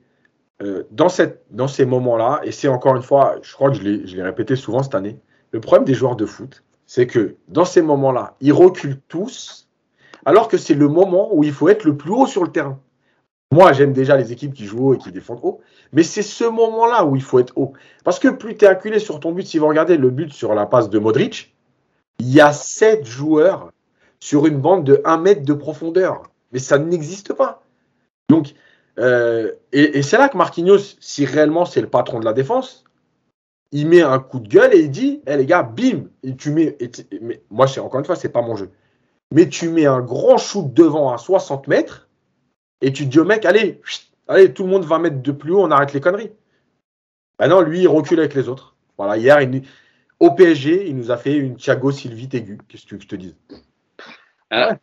euh, 0.60 0.82
dans, 0.90 1.08
ces 1.08 1.84
moments-là, 1.84 2.40
et 2.42 2.50
c'est 2.50 2.68
encore 2.68 2.96
une 2.96 3.02
fois, 3.02 3.36
je 3.42 3.52
crois 3.52 3.70
que 3.70 3.76
je 3.76 3.82
l'ai 3.82 4.22
répété 4.22 4.56
souvent 4.56 4.82
cette 4.82 4.94
année, 4.94 5.18
le 5.52 5.60
problème 5.60 5.84
des 5.84 5.94
joueurs 5.94 6.16
de 6.16 6.26
foot, 6.26 6.64
c'est 6.86 7.06
que 7.06 7.36
dans 7.48 7.64
ces 7.64 7.82
moments-là, 7.82 8.34
ils 8.40 8.52
reculent 8.52 9.00
tous, 9.08 9.68
alors 10.24 10.48
que 10.48 10.58
c'est 10.58 10.74
le 10.74 10.88
moment 10.88 11.32
où 11.32 11.44
il 11.44 11.52
faut 11.52 11.68
être 11.68 11.84
le 11.84 11.96
plus 11.96 12.10
haut 12.10 12.26
sur 12.26 12.42
le 12.42 12.50
terrain. 12.50 12.80
Moi, 13.50 13.72
j'aime 13.72 13.92
déjà 13.92 14.16
les 14.16 14.32
équipes 14.32 14.52
qui 14.52 14.66
jouent 14.66 14.88
haut 14.88 14.94
et 14.94 14.98
qui 14.98 15.12
défendent 15.12 15.40
haut, 15.42 15.60
mais 15.92 16.02
c'est 16.02 16.22
ce 16.22 16.44
moment-là 16.44 17.06
où 17.06 17.16
il 17.16 17.22
faut 17.22 17.38
être 17.38 17.56
haut. 17.56 17.72
Parce 18.04 18.18
que 18.18 18.28
plus 18.28 18.56
tu 18.56 18.64
es 18.64 18.68
acculé 18.68 18.98
sur 18.98 19.20
ton 19.20 19.32
but, 19.32 19.46
si 19.46 19.58
vous 19.58 19.68
regardez 19.68 19.96
le 19.96 20.10
but 20.10 20.32
sur 20.32 20.54
la 20.54 20.66
passe 20.66 20.90
de 20.90 20.98
Modric, 20.98 21.54
il 22.18 22.30
y 22.30 22.40
a 22.40 22.52
7 22.52 23.06
joueurs 23.06 23.70
sur 24.20 24.46
une 24.46 24.58
bande 24.58 24.84
de 24.84 25.00
1 25.04 25.18
mètre 25.18 25.42
de 25.42 25.54
profondeur. 25.54 26.24
Mais 26.52 26.58
ça 26.58 26.78
n'existe 26.78 27.32
pas. 27.32 27.62
Donc, 28.28 28.54
euh, 28.98 29.52
et, 29.72 30.02
c'est 30.02 30.18
là 30.18 30.28
que 30.28 30.36
Marquinhos, 30.36 30.96
si 31.00 31.24
réellement 31.24 31.64
c'est 31.64 31.80
le 31.80 31.88
patron 31.88 32.20
de 32.20 32.24
la 32.24 32.32
défense, 32.32 32.84
il 33.70 33.86
met 33.86 34.02
un 34.02 34.18
coup 34.18 34.40
de 34.40 34.48
gueule 34.48 34.74
et 34.74 34.80
il 34.80 34.90
dit 34.90 35.22
Eh 35.26 35.36
les 35.36 35.46
gars, 35.46 35.62
bim 35.62 36.04
et 36.22 36.34
tu 36.36 36.50
mets, 36.50 36.76
mais 37.20 37.42
Moi, 37.50 37.66
encore 37.78 38.00
une 38.00 38.06
fois, 38.06 38.16
c'est 38.16 38.30
pas 38.30 38.42
mon 38.42 38.56
jeu. 38.56 38.70
Mais 39.32 39.48
tu 39.48 39.68
mets 39.68 39.86
un 39.86 40.00
grand 40.00 40.38
shoot 40.38 40.72
devant 40.72 41.12
à 41.12 41.18
60 41.18 41.68
mètres 41.68 42.08
et 42.80 42.92
tu 42.92 43.06
dis 43.06 43.18
au 43.18 43.24
mec, 43.24 43.44
allez, 43.44 43.80
allez, 44.26 44.52
tout 44.52 44.64
le 44.64 44.70
monde 44.70 44.84
va 44.84 44.98
mettre 44.98 45.22
de 45.22 45.32
plus 45.32 45.52
haut, 45.52 45.62
on 45.62 45.70
arrête 45.70 45.92
les 45.92 46.00
conneries. 46.00 46.32
Ah 47.38 47.48
non, 47.48 47.60
lui, 47.60 47.80
il 47.80 47.88
recule 47.88 48.18
avec 48.20 48.34
les 48.34 48.48
autres. 48.48 48.76
Voilà, 48.96 49.16
hier, 49.16 49.38
au 50.18 50.32
PSG, 50.32 50.88
il 50.88 50.96
nous 50.96 51.10
a 51.10 51.16
fait 51.16 51.36
une 51.36 51.56
Thiago 51.56 51.92
Sylvie 51.92 52.28
aiguë. 52.32 52.58
Qu'est-ce 52.68 52.82
que 52.82 52.88
tu 52.88 52.94
veux 52.94 52.98
que 52.98 53.04
je 53.04 53.08
te 53.08 53.16
dise? 53.16 53.36
Ah. 54.50 54.76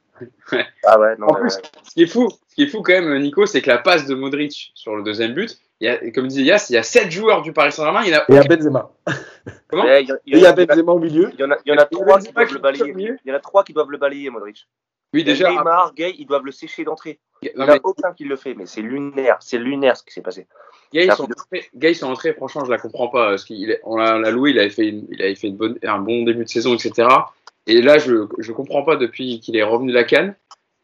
Ah 0.86 1.00
ouais, 1.00 1.16
non, 1.18 1.28
en 1.28 1.34
plus, 1.36 1.60
ce 1.84 1.94
qui 1.94 2.04
est 2.04 2.08
fou, 2.08 2.30
ce 2.50 2.56
qui 2.56 2.64
est 2.64 2.68
fou 2.68 2.82
quand 2.82 2.94
même, 2.94 3.18
Nico, 3.20 3.46
c'est 3.46 3.62
que 3.62 3.70
la 3.70 3.78
passe 3.78 4.06
de 4.06 4.16
Modric 4.16 4.72
sur 4.74 4.96
le 4.96 5.04
deuxième 5.04 5.34
but, 5.34 5.60
il 5.82 5.88
y 5.88 5.90
a, 5.90 6.12
comme 6.12 6.28
disait 6.28 6.44
Yass, 6.44 6.70
il 6.70 6.74
y 6.74 6.78
a 6.78 6.84
7 6.84 7.12
joueurs 7.12 7.42
du 7.42 7.52
Paris 7.52 7.72
Saint-Germain. 7.72 8.04
Il 8.04 8.12
y 8.12 8.14
a, 8.14 8.26
il 8.30 8.36
y 8.36 8.38
a 8.38 8.44
Benzema. 8.44 8.92
Comment 9.68 9.84
il 10.26 10.40
y 10.40 10.46
a, 10.46 10.54
Benzema 10.54 10.94
au 10.94 11.00
milieu. 11.00 11.32
Il 11.34 11.40
y 11.40 11.44
en 11.44 11.52
a, 11.52 11.58
il 11.66 11.74
y 11.74 11.76
en 11.76 11.78
a 11.78 11.86
trois 11.86 12.20
qui 12.20 12.32
doivent 12.32 12.54
le 12.54 12.60
balayer. 12.60 12.94
Il 13.26 13.30
y 13.30 13.32
en 13.32 13.36
a 13.36 13.40
trois 13.40 13.64
qui 13.64 13.74
doivent 13.74 13.92
le 13.92 13.98
balayer, 13.98 14.30
Modric. 14.30 14.68
Oui, 15.14 15.24
déjà. 15.24 15.50
Neymar, 15.50 15.94
Gay, 15.96 16.16
ils 16.18 16.26
doivent 16.26 16.46
le 16.46 16.52
sécher 16.52 16.84
d'entrée. 16.86 17.20
Il 17.42 17.52
n'y 17.56 17.64
en 17.64 17.68
a 17.68 17.78
aucun 17.84 18.14
qui 18.14 18.24
le 18.24 18.38
fait, 18.38 18.54
mais 18.54 18.66
c'est 18.66 18.82
lunaire. 18.82 19.38
C'est 19.42 19.58
lunaire 19.58 19.98
ce 19.98 20.04
qui 20.04 20.14
s'est 20.14 20.22
passé. 20.22 20.48
Gay, 20.94 21.10
son 21.94 22.08
entrée, 22.08 22.34
franchement, 22.34 22.64
je 22.64 22.72
la 22.72 22.78
comprends 22.78 23.10
pas. 23.10 23.32
Parce 23.32 23.44
qu'il 23.44 23.78
on 23.84 23.98
l'a 23.98 24.32
loué, 24.32 24.52
il 24.52 24.60
avait 24.60 24.70
fait, 24.70 24.88
il 24.88 25.22
avait 25.22 25.36
fait 25.36 25.48
une 25.48 25.58
bonne, 25.58 25.78
un 25.84 26.00
bon 26.00 26.24
début 26.24 26.46
de 26.46 26.50
saison, 26.50 26.74
etc. 26.74 27.08
Et 27.68 27.82
là, 27.82 27.98
je 27.98 28.14
ne 28.14 28.52
comprends 28.54 28.84
pas 28.84 28.96
depuis 28.96 29.40
qu'il 29.40 29.56
est 29.56 29.64
revenu 29.64 29.90
de 29.90 29.96
la 29.96 30.04
Cannes. 30.04 30.36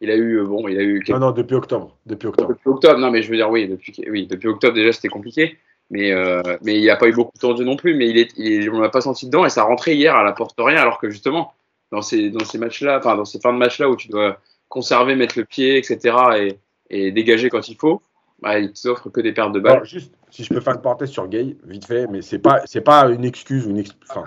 Il 0.01 0.09
a 0.09 0.15
eu, 0.15 0.39
euh, 0.39 0.45
bon, 0.45 0.67
il 0.67 0.79
a 0.79 0.81
eu. 0.81 1.03
Non, 1.09 1.19
non, 1.19 1.31
depuis 1.31 1.55
octobre. 1.55 1.95
Depuis 2.07 2.27
octobre. 2.27 2.49
Depuis 2.49 2.69
octobre, 2.69 2.99
non, 2.99 3.11
mais 3.11 3.21
je 3.21 3.29
veux 3.29 3.37
dire, 3.37 3.51
oui, 3.51 3.67
depuis, 3.67 3.93
oui, 4.09 4.25
depuis 4.25 4.47
octobre, 4.47 4.73
déjà, 4.73 4.91
c'était 4.91 5.09
compliqué. 5.09 5.57
Mais, 5.91 6.11
euh, 6.11 6.41
mais 6.63 6.79
il 6.79 6.87
n'a 6.87 6.95
pas 6.95 7.07
eu 7.07 7.13
beaucoup 7.13 7.33
de 7.35 7.39
temps 7.39 7.53
de 7.53 7.63
non 7.63 7.75
plus. 7.75 7.93
Mais 7.95 8.09
il 8.09 8.17
est, 8.17 8.69
on 8.69 8.79
l'a 8.79 8.89
pas 8.89 9.01
senti 9.01 9.27
dedans 9.27 9.45
et 9.45 9.49
ça 9.49 9.63
rentrait 9.63 9.95
hier 9.95 10.15
à 10.15 10.23
la 10.23 10.31
porte 10.31 10.55
rien, 10.57 10.81
alors 10.81 10.99
que 10.99 11.09
justement, 11.09 11.53
dans 11.91 12.01
ces, 12.01 12.31
dans 12.31 12.43
ces 12.43 12.57
matchs-là, 12.57 12.97
enfin, 12.97 13.15
dans 13.15 13.25
ces 13.25 13.39
fins 13.39 13.53
de 13.53 13.59
match-là 13.59 13.89
où 13.89 13.95
tu 13.95 14.07
dois 14.07 14.39
conserver, 14.69 15.15
mettre 15.15 15.37
le 15.37 15.45
pied, 15.45 15.77
etc. 15.77 16.15
et, 16.39 16.57
et 16.89 17.11
dégager 17.11 17.49
quand 17.49 17.67
il 17.69 17.75
faut, 17.75 18.01
bah, 18.41 18.57
il 18.57 18.71
t'offre 18.73 19.09
que 19.09 19.21
des 19.21 19.33
pertes 19.33 19.51
de 19.51 19.59
balles. 19.59 19.85
juste, 19.85 20.13
si 20.31 20.43
je 20.43 20.53
peux 20.53 20.61
faire 20.61 20.73
une 20.73 20.81
parenthèse 20.81 21.09
sur 21.09 21.27
Gay, 21.27 21.57
vite 21.63 21.85
fait, 21.85 22.07
mais 22.07 22.21
c'est 22.21 22.39
pas, 22.39 22.61
c'est 22.65 22.81
pas 22.81 23.09
une 23.09 23.25
excuse 23.25 23.67
ou 23.67 23.69
une 23.69 23.83
enfin, 24.09 24.23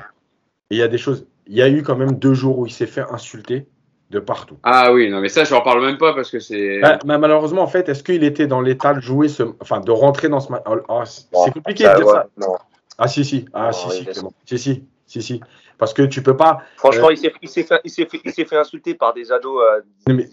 il 0.70 0.78
y 0.78 0.82
a 0.82 0.88
des 0.88 0.98
choses. 0.98 1.26
Il 1.46 1.56
y 1.56 1.62
a 1.62 1.68
eu 1.68 1.82
quand 1.82 1.96
même 1.96 2.12
deux 2.12 2.34
jours 2.34 2.58
où 2.58 2.66
il 2.66 2.72
s'est 2.72 2.86
fait 2.86 3.04
insulter 3.10 3.66
de 4.10 4.18
partout. 4.18 4.56
Ah 4.62 4.92
oui, 4.92 5.10
non, 5.10 5.20
mais 5.20 5.28
ça, 5.28 5.44
je 5.44 5.54
n'en 5.54 5.60
parle 5.60 5.84
même 5.84 5.98
pas 5.98 6.14
parce 6.14 6.30
que 6.30 6.38
c'est. 6.38 6.80
Bah, 6.80 6.98
malheureusement, 7.04 7.62
en 7.62 7.66
fait, 7.66 7.88
est-ce 7.88 8.02
qu'il 8.02 8.24
était 8.24 8.46
dans 8.46 8.60
l'état 8.60 8.94
de 8.94 9.00
jouer 9.00 9.28
ce, 9.28 9.42
enfin, 9.60 9.80
de 9.80 9.90
rentrer 9.90 10.28
dans 10.28 10.40
ce 10.40 10.52
match 10.52 10.62
oh, 10.66 10.76
oh, 10.88 11.02
C'est 11.04 11.52
compliqué 11.52 11.84
de 11.84 11.96
dire 11.96 12.08
ça. 12.08 12.26
Non. 12.36 12.54
Ah 12.96 13.08
si 13.08 13.24
si, 13.24 13.44
ah 13.52 13.72
si 13.72 13.90
si, 13.90 14.06
si 14.44 14.58
si, 14.58 14.84
si 15.06 15.22
si. 15.22 15.40
Parce 15.78 15.92
que 15.92 16.02
tu 16.02 16.22
peux 16.22 16.36
pas. 16.36 16.58
Franchement, 16.76 17.08
euh, 17.08 17.14
il 17.14 17.18
s'est 17.18 17.64
fait, 17.64 17.80
fait, 17.88 18.30
fait, 18.30 18.44
fait, 18.44 18.56
insulter 18.56 18.94
par 18.94 19.12
des 19.12 19.32
ados. 19.32 19.60
Euh, 19.60 19.80
il 20.06 20.28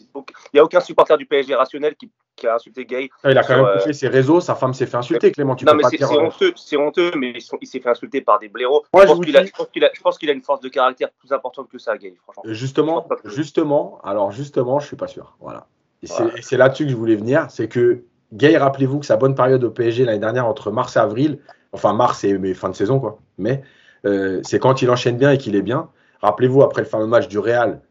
n'y 0.53 0.59
a 0.59 0.63
aucun 0.63 0.79
supporter 0.79 1.17
du 1.17 1.25
PSG 1.25 1.55
rationnel 1.55 1.95
qui, 1.95 2.11
qui 2.41 2.47
a 2.47 2.55
insulté 2.55 2.85
Gay. 2.85 3.09
Ah, 3.23 3.31
il 3.31 3.37
a 3.37 3.43
quand 3.43 3.63
même 3.63 3.79
fait 3.79 3.93
ses 3.93 4.07
réseaux, 4.07 4.41
sa 4.41 4.55
femme 4.55 4.73
s'est 4.73 4.85
fait 4.85 4.97
insulter, 4.97 5.31
Clément. 5.31 5.55
Tu 5.55 5.65
non, 5.65 5.75
mais 5.75 5.83
c'est 5.89 6.03
honteux, 6.03 6.53
c'est 6.55 6.77
honteux, 6.77 7.11
mais 7.15 7.33
il 7.61 7.67
s'est 7.67 7.79
fait 7.79 7.89
insulter 7.89 8.21
par 8.21 8.39
des 8.39 8.49
blaireaux. 8.49 8.83
je, 8.93 9.05
pense 9.05 9.19
qu'il 9.19 9.37
a, 9.37 9.43
je, 9.43 10.01
pense 10.01 10.17
qu'il 10.17 10.29
a, 10.29 10.33
une 10.33 10.41
force 10.41 10.59
de 10.59 10.69
caractère 10.69 11.09
plus 11.11 11.31
importante 11.31 11.69
que 11.69 11.77
ça, 11.77 11.97
Gay, 11.97 12.15
franchement. 12.23 12.43
Justement, 12.45 13.07
justement, 13.25 13.99
alors 14.03 14.31
justement, 14.31 14.79
je 14.79 14.87
suis 14.87 14.95
pas 14.95 15.07
sûr. 15.07 15.35
Voilà. 15.39 15.67
Et 16.03 16.07
c'est 16.41 16.57
là-dessus 16.57 16.85
que 16.85 16.91
je 16.91 16.95
voulais 16.95 17.15
venir, 17.15 17.45
c'est 17.49 17.67
que 17.67 18.03
Gay, 18.33 18.57
rappelez-vous 18.57 18.99
que 18.99 19.05
sa 19.05 19.17
bonne 19.17 19.35
période 19.35 19.63
au 19.63 19.69
PSG 19.69 20.05
l'année 20.05 20.19
dernière 20.19 20.47
entre 20.47 20.71
mars 20.71 20.95
et 20.95 20.99
avril, 20.99 21.39
enfin 21.73 21.93
mars 21.93 22.23
et 22.23 22.37
mais 22.37 22.53
fin 22.53 22.69
de 22.69 22.75
saison 22.75 22.99
quoi, 22.99 23.19
mais 23.37 23.61
euh, 24.05 24.39
c'est 24.43 24.57
quand 24.57 24.81
il 24.81 24.89
enchaîne 24.89 25.17
bien 25.17 25.31
et 25.31 25.37
qu'il 25.37 25.55
est 25.55 25.61
bien. 25.61 25.89
Rappelez-vous 26.21 26.63
après 26.63 26.81
le 26.81 26.87
fameux 26.87 27.07
match 27.07 27.27
du 27.27 27.39
Real, 27.39 27.81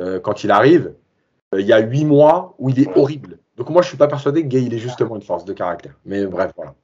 euh, 0.00 0.18
quand 0.18 0.42
il 0.42 0.50
arrive, 0.50 0.94
euh, 1.54 1.60
il 1.60 1.66
y 1.66 1.72
a 1.72 1.80
huit 1.80 2.04
mois 2.04 2.54
où 2.58 2.70
il 2.70 2.80
est 2.80 2.96
horrible. 2.96 3.38
Donc 3.60 3.68
moi 3.68 3.82
je 3.82 3.88
suis 3.88 3.98
pas 3.98 4.08
persuadé 4.08 4.42
que 4.42 4.48
Gay 4.48 4.62
il 4.62 4.72
est 4.72 4.78
justement 4.78 5.16
une 5.16 5.22
force 5.22 5.44
de 5.44 5.52
caractère. 5.52 5.92
Mais 6.06 6.24
bref 6.24 6.50
voilà. 6.56 6.74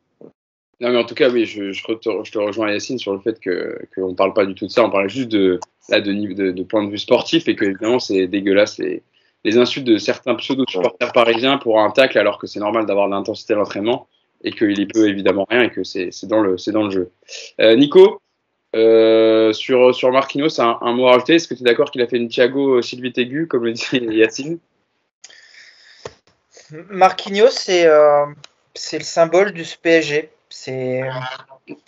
Non 0.79 0.91
mais 0.91 0.99
en 0.99 1.05
tout 1.05 1.15
cas 1.15 1.31
oui, 1.31 1.47
je, 1.47 1.73
je, 1.73 1.83
te, 1.83 2.39
rejoins 2.39 2.71
Yacine 2.71 2.99
sur 2.99 3.15
le 3.15 3.19
fait 3.21 3.41
que 3.41 3.79
qu'on 3.95 4.11
ne 4.11 4.15
parle 4.15 4.35
pas 4.35 4.45
du 4.45 4.55
tout 4.55 4.67
de 4.67 4.71
ça, 4.71 4.85
on 4.85 4.91
parle 4.91 5.09
juste 5.09 5.31
de 5.31 5.59
là 5.89 6.03
de, 6.03 6.13
de, 6.13 6.51
de 6.51 6.63
point 6.65 6.85
de 6.85 6.91
vue 6.91 6.99
sportif 6.99 7.49
et 7.49 7.57
que 7.57 7.65
évidemment 7.65 7.99
c'est 7.99 8.27
dégueulasse 8.27 8.77
les, 8.77 9.03
les 9.45 9.57
insultes 9.57 9.87
de 9.87 9.97
certains 9.97 10.35
pseudo-supporters 10.35 11.13
parisiens 11.13 11.57
pour 11.57 11.81
un 11.81 11.91
tacle 11.91 12.19
alors 12.19 12.37
que 12.37 12.47
c'est 12.47 12.61
normal 12.61 12.85
d'avoir 12.85 13.09
l'intensité 13.09 13.55
de 13.55 13.59
l'entraînement 13.59 14.07
et 14.45 14.51
qu'il 14.51 14.79
y 14.79 14.85
peut 14.85 15.09
évidemment 15.09 15.47
rien 15.49 15.63
et 15.63 15.71
que 15.71 15.83
c'est 15.83 16.11
dans, 16.25 16.43
le, 16.43 16.57
dans 16.73 16.83
le 16.83 16.91
jeu. 16.91 17.11
Euh, 17.59 17.75
Nico, 17.75 18.21
euh, 18.75 19.55
sur, 19.55 19.95
sur 19.95 20.13
Marquinhos, 20.13 20.61
un, 20.61 20.77
un 20.83 20.93
mot 20.93 21.07
à 21.07 21.13
rajouter? 21.13 21.37
Est-ce 21.37 21.49
que 21.49 21.55
tu 21.55 21.63
es 21.63 21.65
d'accord 21.65 21.91
qu'il 21.91 22.03
a 22.03 22.07
fait 22.07 22.19
une 22.19 22.29
Thiago 22.29 22.83
Sylvie 22.83 23.15
Tégu, 23.15 23.47
comme 23.47 23.65
le 23.65 23.73
dit 23.73 23.87
Yacine? 23.93 24.59
Marquinhos, 26.71 27.51
c'est 27.51 27.87
euh, 27.87 28.27
le 28.93 29.01
symbole 29.01 29.53
du 29.53 29.65
PSG. 29.83 30.31
C'est 30.49 31.03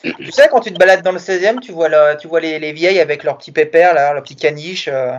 tu 0.02 0.32
sais, 0.32 0.48
quand 0.48 0.60
tu 0.60 0.72
te 0.72 0.78
balades 0.78 1.02
dans 1.02 1.12
le 1.12 1.18
16e, 1.18 1.60
tu 1.60 1.72
vois, 1.72 2.16
tu 2.16 2.26
vois 2.26 2.40
les, 2.40 2.58
les, 2.58 2.72
vieilles 2.72 2.98
avec 2.98 3.22
leurs 3.22 3.38
petits 3.38 3.52
pépères, 3.52 3.94
là, 3.94 4.12
leurs 4.12 4.22
petits 4.22 4.36
caniches, 4.36 4.88
euh, 4.88 5.16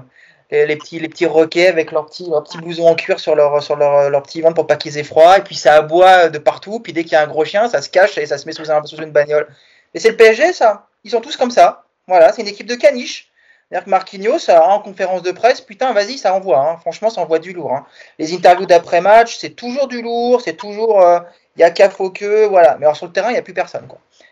les, 0.51 0.75
petits, 0.75 0.99
les 0.99 1.07
petits 1.07 1.25
roquets 1.25 1.67
avec 1.67 1.91
leurs 1.91 2.07
petits, 2.07 2.29
leurs 2.29 2.43
petits 2.43 2.81
en 2.81 2.95
cuir 2.95 3.19
sur 3.19 3.35
leur, 3.35 3.63
sur 3.63 3.75
leur, 3.77 4.09
leur 4.09 4.23
petit 4.23 4.41
ventre 4.41 4.55
pour 4.55 4.67
pas 4.67 4.75
qu'ils 4.75 4.97
aient 4.97 5.03
froid. 5.03 5.37
Et 5.37 5.41
puis 5.41 5.55
ça 5.55 5.75
aboie 5.75 6.29
de 6.29 6.37
partout. 6.39 6.79
Puis 6.79 6.91
dès 6.91 7.03
qu'il 7.03 7.13
y 7.13 7.15
a 7.15 7.21
un 7.21 7.27
gros 7.27 7.45
chien, 7.45 7.69
ça 7.69 7.81
se 7.81 7.89
cache 7.89 8.17
et 8.17 8.25
ça 8.25 8.37
se 8.37 8.45
met 8.45 8.51
sous, 8.51 8.69
un, 8.69 8.83
sous 8.83 8.97
une 8.97 9.11
bagnole. 9.11 9.47
Et 9.93 9.99
c'est 9.99 10.09
le 10.09 10.17
PSG, 10.17 10.53
ça. 10.53 10.87
Ils 11.03 11.11
sont 11.11 11.21
tous 11.21 11.37
comme 11.37 11.51
ça. 11.51 11.85
Voilà, 12.07 12.33
c'est 12.33 12.41
une 12.41 12.47
équipe 12.47 12.67
de 12.67 12.75
caniches. 12.75 13.28
C'est-à-dire 13.69 13.85
que 13.85 13.89
Marquinhos, 13.91 14.49
en 14.49 14.79
conférence 14.79 15.21
de 15.21 15.31
presse, 15.31 15.61
putain, 15.61 15.93
vas-y, 15.93 16.17
ça 16.17 16.33
envoie. 16.33 16.59
Hein. 16.59 16.77
Franchement, 16.81 17.11
ça 17.11 17.21
envoie 17.21 17.37
du 17.37 17.53
lourd. 17.53 17.73
Hein. 17.73 17.85
Les 18.17 18.33
interviews 18.33 18.65
d'après-match, 18.65 19.37
c'est 19.37 19.51
toujours 19.51 19.87
du 19.87 20.01
lourd, 20.01 20.41
c'est 20.41 20.55
toujours. 20.55 21.01
Euh, 21.01 21.19
il 21.55 21.61
y 21.61 21.63
a 21.63 21.69
qu'à 21.69 21.87
que. 21.87 22.47
Voilà. 22.47 22.77
Mais 22.79 22.85
alors 22.85 22.97
sur 22.97 23.05
le 23.05 23.11
terrain, 23.11 23.29
il 23.29 23.33
n'y 23.33 23.39
a 23.39 23.43
plus 23.43 23.53
personne. 23.53 23.87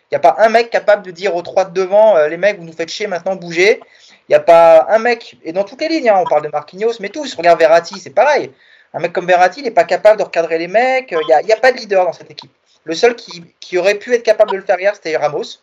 Il 0.10 0.14
n'y 0.14 0.16
a 0.16 0.20
pas 0.20 0.38
un 0.40 0.50
mec 0.50 0.70
capable 0.70 1.04
de 1.04 1.12
dire 1.12 1.36
aux 1.36 1.42
trois 1.42 1.66
de 1.66 1.74
devant, 1.74 2.16
euh, 2.16 2.30
les 2.30 2.38
mecs, 2.38 2.58
vous 2.58 2.66
nous 2.66 2.74
faites 2.74 2.90
chier 2.90 3.08
maintenant, 3.08 3.36
bougez. 3.36 3.80
Il 4.28 4.32
n'y 4.32 4.36
a 4.36 4.40
pas 4.40 4.88
un 4.90 5.00
mec, 5.00 5.38
et 5.44 5.52
dans 5.52 5.64
toutes 5.64 5.82
les 5.82 5.90
lignes, 5.90 6.10
hein, 6.10 6.20
on 6.20 6.26
parle 6.26 6.44
de 6.44 6.50
Marquinhos, 6.50 6.94
mais 7.00 7.10
tous, 7.10 7.36
regarde 7.36 7.60
Verratti, 7.60 8.00
c'est 8.00 8.12
pareil. 8.12 8.52
Un 8.94 9.00
mec 9.00 9.14
comme 9.14 9.28
Verratti, 9.28 9.60
il 9.60 9.64
n'est 9.64 9.72
pas 9.72 9.84
capable 9.84 10.18
de 10.18 10.24
recadrer 10.24 10.58
les 10.58 10.68
mecs, 10.68 11.12
il 11.12 11.46
n'y 11.46 11.52
a, 11.52 11.56
a, 11.56 11.60
pas 11.60 11.72
de 11.72 11.78
leader 11.78 12.06
dans 12.06 12.14
cette 12.14 12.32
équipe. 12.32 12.52
Le 12.86 12.96
seul 12.96 13.16
qui, 13.16 13.44
qui, 13.60 13.78
aurait 13.78 13.96
pu 13.96 14.14
être 14.14 14.24
capable 14.24 14.52
de 14.52 14.58
le 14.58 14.64
faire 14.64 14.80
hier, 14.80 14.96
c'était 14.96 15.16
Ramos. 15.16 15.60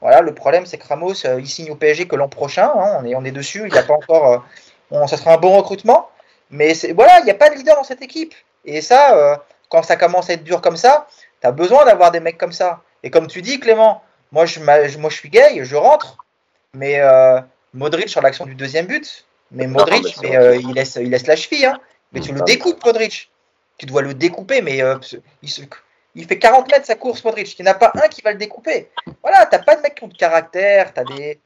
Voilà, 0.00 0.20
le 0.20 0.34
problème, 0.34 0.66
c'est 0.66 0.78
que 0.78 0.86
Ramos, 0.86 1.26
euh, 1.26 1.40
il 1.40 1.48
signe 1.48 1.70
au 1.70 1.76
PSG 1.76 2.06
que 2.06 2.16
l'an 2.16 2.28
prochain, 2.28 2.70
hein, 2.74 2.98
on, 3.00 3.04
est, 3.04 3.14
on 3.14 3.24
est 3.24 3.30
dessus, 3.30 3.62
il 3.66 3.72
n'y 3.72 3.78
a 3.78 3.82
pas 3.82 3.94
encore. 3.94 4.44
Euh, 4.92 5.06
ça 5.06 5.16
sera 5.16 5.34
un 5.34 5.36
bon 5.36 5.56
recrutement, 5.56 6.08
mais 6.50 6.72
voilà, 6.94 7.20
il 7.20 7.24
n'y 7.24 7.30
a 7.30 7.34
pas 7.34 7.50
de 7.50 7.54
leader 7.54 7.76
dans 7.76 7.84
cette 7.84 8.02
équipe. 8.02 8.34
Et 8.64 8.80
ça, 8.80 9.16
euh, 9.16 9.36
quand 9.68 9.82
ça 9.82 9.96
commence 9.96 10.30
à 10.30 10.34
être 10.34 10.44
dur 10.44 10.60
comme 10.60 10.76
ça, 10.76 11.06
tu 11.40 11.46
as 11.46 11.52
besoin 11.52 11.84
d'avoir 11.84 12.10
des 12.10 12.20
mecs 12.20 12.38
comme 12.38 12.52
ça. 12.52 12.80
Et 13.02 13.10
comme 13.10 13.26
tu 13.26 13.42
dis, 13.42 13.60
Clément, 13.60 14.02
moi 14.32 14.46
je, 14.46 14.60
moi, 14.60 15.10
je 15.10 15.16
suis 15.16 15.30
gay, 15.30 15.60
je 15.62 15.76
rentre, 15.76 16.18
mais 16.74 17.00
Modric 17.74 18.08
sur 18.08 18.20
l'action 18.20 18.46
du 18.46 18.54
deuxième 18.54 18.86
but. 18.86 19.24
Mais 19.52 19.66
Modric, 19.66 20.16
mais, 20.22 20.36
euh, 20.36 20.56
il, 20.56 20.72
laisse, 20.72 20.96
il 21.00 21.10
laisse 21.10 21.26
la 21.26 21.36
cheville. 21.36 21.66
Hein. 21.66 21.80
Mais 22.12 22.20
tu 22.20 22.32
le 22.32 22.40
découpes, 22.42 22.84
Modric. 22.84 23.30
Tu 23.78 23.86
dois 23.86 24.02
le 24.02 24.14
découper, 24.14 24.62
mais 24.62 24.82
euh, 24.82 24.98
il, 26.14 26.26
fait 26.26 26.38
40 26.38 26.70
mètres 26.70 26.86
sa 26.86 26.94
course, 26.94 27.24
Modric. 27.24 27.58
Il 27.58 27.62
n'y 27.62 27.68
en 27.68 27.72
a 27.72 27.74
pas 27.74 27.92
un 27.94 28.08
qui 28.08 28.22
va 28.22 28.32
le 28.32 28.38
découper. 28.38 28.90
Voilà, 29.22 29.46
t'as 29.46 29.58
pas 29.58 29.76
de 29.76 29.82
mecs 29.82 29.94
qui 29.94 30.04
ont 30.04 30.08
de 30.08 30.16
caractère. 30.16 30.92
As 30.96 31.04
des... 31.04 31.40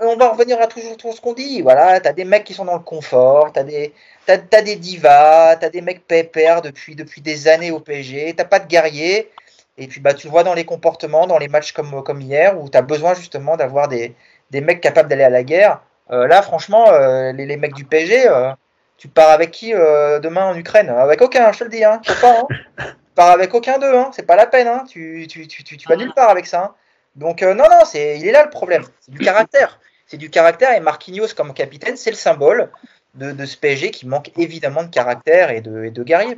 On 0.00 0.16
va 0.16 0.30
revenir 0.30 0.60
à 0.60 0.66
toujours 0.66 0.96
tout 0.96 1.12
ce 1.12 1.20
qu'on 1.20 1.32
dit. 1.32 1.62
Voilà, 1.62 2.00
t'as 2.00 2.12
des 2.12 2.24
mecs 2.24 2.44
qui 2.44 2.54
sont 2.54 2.64
dans 2.64 2.74
le 2.74 2.80
confort, 2.80 3.52
t'as 3.52 3.62
des, 3.62 3.92
as, 4.28 4.62
des 4.62 4.76
divas, 4.76 5.56
t'as 5.56 5.68
des 5.68 5.80
mecs 5.80 6.06
pépères 6.06 6.62
depuis, 6.62 6.96
depuis 6.96 7.20
des 7.20 7.46
années 7.46 7.70
au 7.70 7.78
PSG, 7.80 8.34
t'as 8.36 8.44
pas 8.44 8.58
de 8.58 8.66
guerriers. 8.66 9.30
Et 9.78 9.86
puis 9.86 10.00
bah, 10.00 10.12
tu 10.12 10.26
le 10.26 10.32
vois 10.32 10.42
dans 10.42 10.54
les 10.54 10.64
comportements, 10.64 11.26
dans 11.26 11.38
les 11.38 11.48
matchs 11.48 11.72
comme, 11.72 12.02
comme 12.02 12.20
hier, 12.20 12.60
où 12.60 12.68
tu 12.68 12.76
as 12.76 12.82
besoin 12.82 13.14
justement 13.14 13.56
d'avoir 13.56 13.88
des, 13.88 14.14
des 14.50 14.60
mecs 14.60 14.80
capables 14.80 15.08
d'aller 15.08 15.24
à 15.24 15.30
la 15.30 15.44
guerre. 15.44 15.80
Euh, 16.10 16.26
là, 16.26 16.42
franchement, 16.42 16.90
euh, 16.90 17.32
les, 17.32 17.56
mecs 17.56 17.74
du 17.74 17.84
PSG, 17.84 18.28
euh, 18.28 18.50
tu 18.96 19.08
pars 19.08 19.30
avec 19.30 19.50
qui 19.52 19.72
demain 19.72 20.46
en 20.46 20.56
Ukraine? 20.56 20.90
Avec 20.90 21.22
aucun, 21.22 21.52
je 21.52 21.60
te 21.60 21.64
le 21.64 21.70
dis. 21.70 21.84
Hein, 21.84 22.00
pas, 22.20 22.40
hein. 22.40 22.86
Pars 23.20 23.32
avec 23.32 23.52
aucun 23.54 23.78
d'eux. 23.78 23.94
Hein, 23.94 24.10
c'est 24.12 24.26
pas 24.26 24.36
la 24.36 24.46
peine. 24.46 24.66
Hein, 24.68 24.84
tu, 24.88 25.26
tu, 25.28 25.46
tu, 25.46 25.64
tu, 25.64 25.88
vas 25.88 25.96
nulle 25.96 26.14
part 26.14 26.30
avec 26.30 26.46
ça. 26.46 26.64
Hein. 26.64 26.74
Donc, 27.16 27.42
non, 27.42 27.54
non, 27.54 27.84
c'est, 27.84 28.18
il 28.18 28.26
est 28.26 28.32
là 28.32 28.44
le 28.44 28.50
problème. 28.50 28.84
C'est 29.00 29.12
du 29.12 29.18
caractère. 29.18 29.78
C'est 30.06 30.16
du 30.16 30.30
caractère. 30.30 30.74
Et 30.74 30.80
Marquinhos, 30.80 31.34
comme 31.36 31.52
capitaine, 31.52 31.96
c'est 31.96 32.10
le 32.10 32.16
symbole 32.16 32.70
de, 33.14 33.44
ce 33.44 33.56
PSG 33.56 33.90
qui 33.90 34.06
manque 34.06 34.30
évidemment 34.38 34.84
de 34.84 34.90
caractère 34.90 35.50
et 35.50 35.60
de, 35.60 35.84
et 35.84 35.90
de 35.90 36.02
guerrier. 36.02 36.36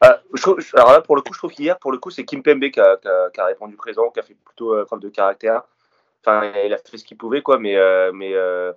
alors 0.00 0.92
là, 0.92 1.00
pour 1.00 1.16
le 1.16 1.22
coup, 1.22 1.32
je 1.32 1.38
trouve 1.38 1.52
qu'hier, 1.52 1.78
pour 1.78 1.90
le 1.90 1.98
coup, 1.98 2.10
c'est 2.10 2.24
Kim 2.24 2.42
Pembe 2.42 2.70
qui 2.70 2.80
a, 2.80 2.96
qui 3.32 3.40
a, 3.40 3.44
répondu 3.44 3.76
présent, 3.76 4.10
qui 4.10 4.20
a 4.20 4.22
fait 4.22 4.36
plutôt 4.44 4.84
preuve 4.84 5.00
de 5.00 5.08
caractère. 5.08 5.62
Enfin, 6.26 6.52
il 6.64 6.74
a 6.74 6.78
fait 6.78 6.98
ce 6.98 7.04
qu'il 7.04 7.16
pouvait, 7.16 7.42
quoi. 7.42 7.58
Mais, 7.58 7.76
euh, 7.76 8.10
mais 8.12 8.34
euh, 8.34 8.72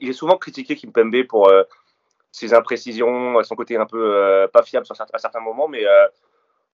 il 0.00 0.08
est 0.08 0.12
souvent 0.12 0.36
critiqué 0.36 0.76
Kimpembe 0.76 1.24
pour 1.28 1.48
euh, 1.48 1.64
ses 2.30 2.54
imprécisions, 2.54 3.42
son 3.42 3.56
côté 3.56 3.76
un 3.76 3.86
peu 3.86 4.48
pas 4.52 4.62
fiable 4.62 4.86
à 5.12 5.18
certains 5.18 5.40
moments. 5.40 5.68
Mais 5.68 5.84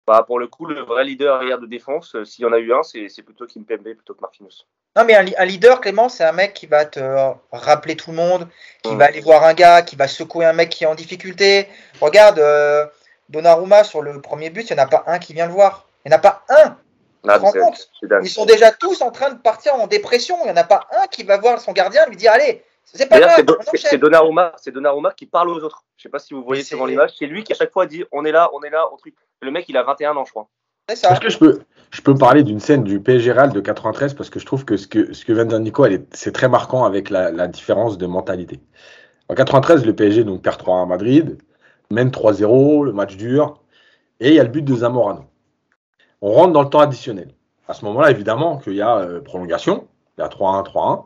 bah, 0.07 0.25
pour 0.27 0.39
le 0.39 0.47
coup, 0.47 0.67
le 0.67 0.81
vrai 0.81 1.05
leader 1.05 1.43
hier 1.43 1.59
de 1.59 1.67
défense, 1.67 2.17
s'il 2.25 2.45
y 2.45 2.47
en 2.47 2.53
a 2.53 2.59
eu 2.59 2.73
un, 2.73 2.83
c'est 2.83 3.23
plutôt 3.23 3.47
Kimpembe 3.47 3.95
plutôt 3.95 4.15
que 4.15 4.21
Marquinhos. 4.21 4.65
Non, 4.97 5.05
mais 5.05 5.15
un, 5.15 5.45
leader, 5.45 5.81
Clément, 5.81 6.09
c'est 6.09 6.25
un 6.25 6.33
mec 6.33 6.55
qui 6.55 6.67
va 6.67 6.87
te 6.87 7.01
rappeler 7.53 7.97
tout 7.97 8.11
le 8.11 8.17
monde, 8.17 8.49
qui 8.83 8.95
va 8.95 9.07
aller 9.07 9.21
voir 9.21 9.45
un 9.45 9.53
gars, 9.53 9.83
qui 9.83 9.97
va 9.97 10.09
secouer 10.09 10.47
un 10.47 10.53
mec 10.53 10.71
qui 10.71 10.85
est 10.85 10.87
en 10.87 10.95
difficulté. 10.95 11.69
Regarde, 12.01 12.41
Donnarumma, 13.29 13.85
sur 13.85 14.03
le 14.03 14.21
premier 14.21 14.51
but, 14.51 14.71
il 14.71 14.75
n'y 14.75 14.81
en 14.81 14.85
a 14.85 14.87
pas 14.87 15.05
un 15.07 15.19
qui 15.19 15.35
vient 15.35 15.47
le 15.47 15.53
voir. 15.53 15.87
Il 16.05 16.09
n'y 16.09 16.15
en 16.15 16.19
a 16.19 16.21
pas 16.21 16.45
un. 16.49 16.77
Ils 18.23 18.31
sont 18.31 18.47
déjà 18.47 18.71
tous 18.73 19.03
en 19.03 19.11
train 19.11 19.31
de 19.31 19.39
partir 19.39 19.75
en 19.75 19.87
dépression. 19.87 20.37
Il 20.43 20.45
n'y 20.45 20.53
en 20.53 20.57
a 20.57 20.65
pas 20.65 20.87
un 20.93 21.07
qui 21.09 21.25
va 21.25 21.39
voir 21.39 21.61
son 21.61 21.73
gardien 21.73 22.05
et 22.07 22.11
lui 22.11 22.17
dire 22.17 22.33
Allez, 22.33 22.63
c'est 22.85 23.09
pas 23.09 23.21
grave. 23.21 23.45
C'est 23.75 23.99
Donnarumma, 23.99 24.55
Donnarumma 24.67 25.13
qui 25.13 25.27
parle 25.27 25.51
aux 25.51 25.63
autres. 25.63 25.85
Je 25.97 26.01
ne 26.01 26.03
sais 26.05 26.09
pas 26.09 26.19
si 26.19 26.35
vous 26.35 26.43
voyez 26.43 26.63
souvent 26.63 26.87
l'image. 26.87 27.15
C'est 27.19 27.27
lui 27.27 27.43
qui 27.43 27.53
à 27.53 27.57
chaque 27.57 27.73
fois 27.73 27.87
dit 27.87 28.05
On 28.13 28.25
est 28.25 28.33
là, 28.33 28.51
on 28.53 28.63
est 28.63 28.71
là, 28.71 28.87
on 28.93 28.97
truc. 28.97 29.15
Le 29.43 29.51
mec, 29.51 29.69
il 29.69 29.77
a 29.77 29.83
21 29.83 30.17
ans, 30.17 30.25
je 30.25 30.31
crois. 30.31 30.49
Est-ce 30.89 31.21
que 31.21 31.29
je 31.29 31.39
peux, 31.39 31.61
je 31.91 32.01
peux 32.01 32.15
parler 32.15 32.45
d'une 32.45 32.61
scène 32.61 32.85
du 32.85 33.01
PSG 33.01 33.33
Real 33.33 33.53
de 33.53 33.61
93 33.61 34.15
parce 34.15 34.31
que 34.31 34.39
je 34.39 34.47
trouve 34.47 34.65
que 34.65 34.77
ce 34.77 34.87
que, 34.87 35.13
ce 35.13 35.25
que 35.25 35.33
vient 35.33 35.45
de 35.45 35.51
dire 35.51 35.59
Nico, 35.59 35.85
c'est 36.13 36.33
très 36.33 36.49
marquant 36.49 36.85
avec 36.85 37.11
la, 37.11 37.49
différence 37.49 37.99
de 37.99 38.07
mentalité. 38.07 38.61
En 39.29 39.35
93, 39.35 39.85
le 39.85 39.95
PSG 39.95 40.23
donc, 40.23 40.43
perd 40.43 40.59
3 40.59 40.83
à 40.83 40.87
Madrid, 40.87 41.39
mène 41.91 42.11
3-0, 42.11 42.85
le 42.85 42.93
match 42.93 43.17
dure, 43.17 43.61
et 44.21 44.29
il 44.29 44.35
y 44.35 44.41
a 44.41 44.45
le 44.45 44.49
but 44.49 44.63
de 44.63 44.75
Zamorano 44.77 45.25
on 46.21 46.33
rentre 46.33 46.53
dans 46.53 46.63
le 46.63 46.69
temps 46.69 46.81
additionnel. 46.81 47.29
À 47.69 47.75
ce 47.75 47.85
moment-là, 47.85 48.11
évidemment, 48.11 48.59
qu'il 48.59 48.75
y 48.75 48.83
a 48.83 48.97
euh, 48.99 49.21
prolongation, 49.21 49.87
il 50.17 50.23
y 50.23 50.25
a 50.25 50.29
3-1, 50.29 50.65
3-1. 50.65 51.05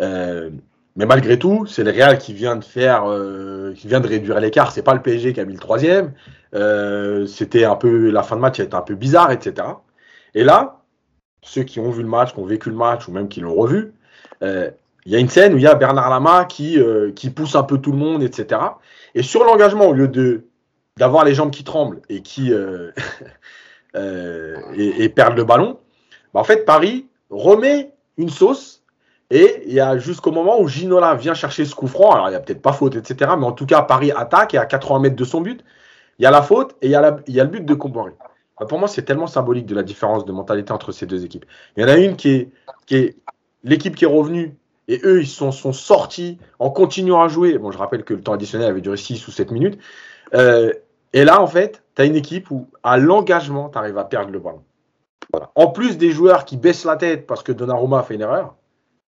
Euh, 0.00 0.50
mais 0.96 1.06
malgré 1.06 1.38
tout, 1.38 1.66
c'est 1.66 1.84
le 1.84 1.90
Real 1.90 2.18
qui 2.18 2.32
vient 2.32 2.56
de 2.56 2.64
faire, 2.64 3.04
euh, 3.06 3.72
qui 3.74 3.86
vient 3.86 4.00
de 4.00 4.08
réduire 4.08 4.40
l'écart. 4.40 4.72
C'est 4.72 4.82
pas 4.82 4.94
le 4.94 5.02
PSG 5.02 5.32
qui 5.32 5.40
a 5.40 5.44
mis 5.44 5.52
le 5.52 5.58
troisième. 5.60 6.12
C'était 6.52 7.64
un 7.64 7.76
peu 7.76 8.10
la 8.10 8.22
fin 8.22 8.36
de 8.36 8.40
match, 8.40 8.60
était 8.60 8.74
un 8.74 8.82
peu 8.82 8.94
bizarre, 8.94 9.30
etc. 9.30 9.66
Et 10.34 10.44
là, 10.44 10.82
ceux 11.42 11.62
qui 11.62 11.80
ont 11.80 11.90
vu 11.90 12.02
le 12.02 12.08
match, 12.08 12.32
qui 12.34 12.40
ont 12.40 12.44
vécu 12.44 12.70
le 12.70 12.76
match 12.76 13.08
ou 13.08 13.12
même 13.12 13.28
qui 13.28 13.40
l'ont 13.40 13.54
revu, 13.54 13.92
il 14.42 14.72
y 15.06 15.16
a 15.16 15.18
une 15.18 15.28
scène 15.28 15.54
où 15.54 15.56
il 15.56 15.62
y 15.62 15.66
a 15.66 15.74
Bernard 15.74 16.10
Lama 16.10 16.44
qui, 16.44 16.78
qui 17.14 17.30
pousse 17.30 17.54
un 17.54 17.62
peu 17.62 17.78
tout 17.78 17.92
le 17.92 17.98
monde, 17.98 18.22
etc. 18.22 18.60
Et 19.14 19.22
sur 19.22 19.44
l'engagement, 19.44 19.86
au 19.86 19.92
lieu 19.92 20.08
de 20.08 20.46
d'avoir 20.96 21.24
les 21.24 21.34
jambes 21.34 21.50
qui 21.50 21.64
tremblent 21.64 22.02
et 22.08 22.20
qui 22.20 22.52
Euh, 23.96 24.56
et, 24.76 25.08
perdre 25.08 25.36
le 25.36 25.44
ballon, 25.44 25.78
bah, 26.32 26.40
en 26.40 26.44
fait, 26.44 26.64
Paris 26.64 27.06
remet 27.30 27.92
une 28.16 28.28
sauce. 28.28 28.82
Et 29.32 29.62
il 29.66 29.72
y 29.72 29.80
a 29.80 29.96
jusqu'au 29.96 30.32
moment 30.32 30.60
où 30.60 30.66
Ginola 30.66 31.14
vient 31.14 31.34
chercher 31.34 31.64
ce 31.64 31.74
coup 31.74 31.86
franc. 31.86 32.12
Alors, 32.12 32.28
il 32.28 32.30
n'y 32.30 32.36
a 32.36 32.40
peut-être 32.40 32.62
pas 32.62 32.72
faute, 32.72 32.96
etc. 32.96 33.30
Mais 33.38 33.46
en 33.46 33.52
tout 33.52 33.66
cas, 33.66 33.82
Paris 33.82 34.10
attaque 34.10 34.54
et 34.54 34.58
à 34.58 34.66
80 34.66 34.98
mètres 34.98 35.16
de 35.16 35.24
son 35.24 35.40
but, 35.40 35.64
il 36.20 36.24
y 36.24 36.26
a 36.26 36.30
la 36.30 36.42
faute 36.42 36.76
et 36.82 36.86
il 36.86 36.90
y 36.90 36.94
a, 36.94 37.00
le 37.10 37.44
but 37.46 37.64
de 37.64 37.72
Comboré. 37.72 38.12
Bah, 38.60 38.66
pour 38.66 38.78
moi, 38.78 38.88
c'est 38.88 39.04
tellement 39.04 39.26
symbolique 39.26 39.64
de 39.64 39.74
la 39.74 39.82
différence 39.82 40.26
de 40.26 40.32
mentalité 40.32 40.70
entre 40.70 40.92
ces 40.92 41.06
deux 41.06 41.24
équipes. 41.24 41.46
Il 41.76 41.82
y 41.82 41.84
en 41.86 41.88
a 41.88 41.96
une 41.96 42.14
qui 42.14 42.28
est, 42.28 42.50
qui 42.84 42.96
est 42.96 43.16
l'équipe 43.64 43.96
qui 43.96 44.04
est 44.04 44.08
revenue 44.08 44.54
et 44.86 45.00
eux, 45.02 45.22
ils 45.22 45.26
sont, 45.26 45.50
sont 45.50 45.72
sortis 45.72 46.38
en 46.58 46.68
continuant 46.68 47.22
à 47.22 47.28
jouer. 47.28 47.56
Bon, 47.56 47.70
je 47.70 47.78
rappelle 47.78 48.04
que 48.04 48.12
le 48.12 48.20
temps 48.20 48.34
additionnel 48.34 48.68
avait 48.68 48.82
duré 48.82 48.98
6 48.98 49.26
ou 49.28 49.30
7 49.30 49.50
minutes. 49.50 49.78
Euh, 50.34 50.74
et 51.14 51.24
là, 51.24 51.40
en 51.40 51.46
fait, 51.46 51.82
tu 51.96 52.02
as 52.02 52.04
une 52.04 52.16
équipe 52.16 52.50
où, 52.50 52.68
à 52.82 52.98
l'engagement, 52.98 53.70
tu 53.70 53.78
arrives 53.78 53.96
à 53.96 54.04
perdre 54.04 54.30
le 54.30 54.40
ballon. 54.40 54.62
En 55.54 55.68
plus 55.68 55.96
des 55.96 56.10
joueurs 56.10 56.44
qui 56.44 56.58
baissent 56.58 56.84
la 56.84 56.96
tête 56.96 57.26
parce 57.26 57.42
que 57.42 57.52
Donnarumma 57.52 58.00
a 58.00 58.02
fait 58.02 58.16
une 58.16 58.20
erreur, 58.20 58.56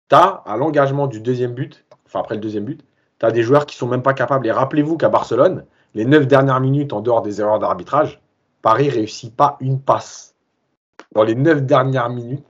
tu 0.10 0.16
as, 0.16 0.44
à 0.46 0.58
l'engagement 0.58 1.08
du 1.08 1.22
deuxième 1.22 1.54
but, 1.54 1.86
enfin 2.06 2.20
après 2.20 2.36
le 2.36 2.42
deuxième 2.42 2.66
but, 2.66 2.82
tu 3.20 3.26
as 3.26 3.32
des 3.32 3.42
joueurs 3.42 3.66
qui 3.66 3.76
sont 3.76 3.88
même 3.88 4.04
pas 4.04 4.14
capables. 4.14 4.46
Et 4.46 4.52
rappelez-vous 4.52 4.96
qu'à 4.98 5.10
Barcelone, 5.10 5.66
les 5.96 6.06
neuf 6.06 6.28
dernières 6.28 6.60
minutes, 6.60 6.94
en 6.94 7.02
dehors 7.02 7.22
des 7.22 7.42
erreurs 7.42 7.60
d'arbitrage, 7.60 8.20
Paris 8.62 8.90
réussit 8.90 9.36
pas 9.36 9.58
une 9.60 9.82
passe. 9.82 10.36
Dans 11.14 11.24
les 11.24 11.36
neuf 11.36 11.62
dernières 11.62 12.10
minutes. 12.10 12.46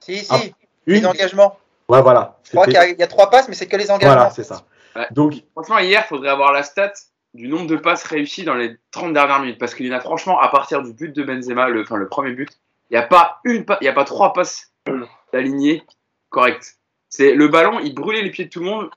Si, 0.00 0.18
si, 0.18 0.28
ah, 0.30 0.40
une... 0.86 1.06
engagement. 1.06 1.58
Ouais, 1.88 2.00
voilà. 2.00 2.38
Je 2.44 2.50
crois 2.50 2.64
qu'il 2.64 2.74
y, 2.74 3.02
a 3.02 3.06
trois 3.06 3.28
passes, 3.30 3.48
mais 3.48 3.54
c'est 3.54 3.66
que 3.66 3.76
les 3.76 3.90
engagements. 3.90 4.14
Voilà, 4.14 4.30
c'est 4.30 4.44
ça. 4.44 4.62
Donc, 5.10 5.34
franchement, 5.52 5.78
hier, 5.78 6.02
il 6.04 6.08
faudrait 6.08 6.30
avoir 6.30 6.52
la 6.52 6.62
stat 6.62 6.92
du 7.34 7.48
nombre 7.48 7.66
de 7.66 7.76
passes 7.76 8.04
réussies 8.04 8.44
dans 8.44 8.54
les 8.54 8.76
30 8.90 9.12
dernières 9.12 9.40
minutes. 9.40 9.58
Parce 9.58 9.74
qu'il 9.74 9.86
y 9.86 9.92
en 9.92 9.96
a 9.96 10.00
franchement, 10.00 10.40
à 10.40 10.48
partir 10.48 10.82
du 10.82 10.92
but 10.92 11.14
de 11.14 11.22
Benzema, 11.22 11.68
le, 11.68 11.82
enfin, 11.82 11.96
le 11.96 12.08
premier 12.08 12.32
but, 12.32 12.50
il 12.90 12.94
n'y 12.94 13.02
a 13.02 13.06
pas 13.06 13.40
une 13.44 13.64
il 13.80 13.84
y 13.84 13.88
a 13.88 13.92
pas 13.92 14.04
trois 14.04 14.32
passes 14.32 14.72
alignées 15.32 15.82
correctes. 16.30 16.78
C'est 17.08 17.34
le 17.34 17.48
ballon, 17.48 17.80
il 17.80 17.94
brûlait 17.94 18.22
les 18.22 18.30
pieds 18.30 18.46
de 18.46 18.50
tout 18.50 18.60
le 18.60 18.66
monde. 18.66 18.90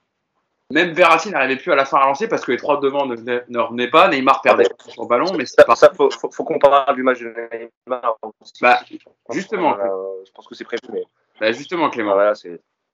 Même 0.72 0.92
Verratti 0.92 1.30
n'arrivait 1.30 1.58
plus 1.58 1.72
à 1.72 1.76
la 1.76 1.86
fin 1.86 1.98
à 1.98 2.06
lancer 2.06 2.28
parce 2.28 2.46
que 2.46 2.52
les 2.52 2.58
trois 2.58 2.80
devant 2.80 3.06
ne, 3.06 3.60
revenaient 3.60 3.90
pas. 3.90 4.08
Neymar 4.10 4.42
perdait 4.42 4.66
son 4.88 5.06
ballon, 5.06 5.34
mais 5.38 5.46
c'est 5.46 5.66
pas 5.66 5.76
ça. 5.76 5.92
Faut, 5.94 6.10
faut, 6.10 6.44
qu'on 6.44 6.60
parle 6.60 6.96
du 6.96 7.04
match 7.04 7.20
de 7.20 7.34
Neymar. 7.88 8.18
Bah, 8.62 8.80
justement. 9.30 9.78
je 10.26 10.32
pense 10.32 10.48
que 10.48 10.56
c'est 10.56 10.64
prévu. 10.64 10.82
Mais... 10.92 11.04
Bah, 11.40 11.52
justement, 11.52 11.90
Clément. 11.90 12.16
là, 12.16 12.34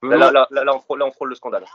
là, 0.01 0.47
là, 0.51 0.75
on 0.75 0.79
frôle, 0.79 1.29
le 1.29 1.35
scandale. 1.35 1.65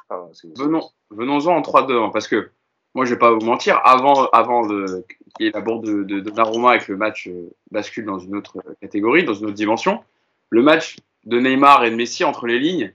venons, 0.57 0.89
venons-en 1.11 1.57
en 1.57 1.61
3-2, 1.61 2.07
hein, 2.07 2.11
parce 2.13 2.29
que 2.29 2.51
moi, 2.95 3.05
je 3.05 3.15
vais 3.15 3.19
pas 3.19 3.31
vous 3.31 3.45
mentir, 3.45 3.81
avant, 3.85 4.27
avant 4.31 4.67
qu'il 4.67 5.05
y 5.41 5.47
ait 5.47 5.51
la 5.53 5.61
bourde 5.61 5.85
de, 5.87 6.03
de, 6.03 6.21
de 6.21 6.31
et 6.31 6.79
que 6.79 6.93
le 6.93 6.99
match 6.99 7.27
euh, 7.27 7.51
bascule 7.71 8.05
dans 8.05 8.19
une 8.19 8.37
autre 8.37 8.59
catégorie, 8.81 9.25
dans 9.25 9.35
une 9.35 9.47
autre 9.47 9.55
dimension, 9.55 10.05
le 10.51 10.63
match 10.63 10.97
de 11.25 11.41
Neymar 11.41 11.85
et 11.85 11.91
de 11.91 11.97
Messi 11.97 12.25
entre 12.25 12.47
les 12.47 12.59
lignes 12.59 12.93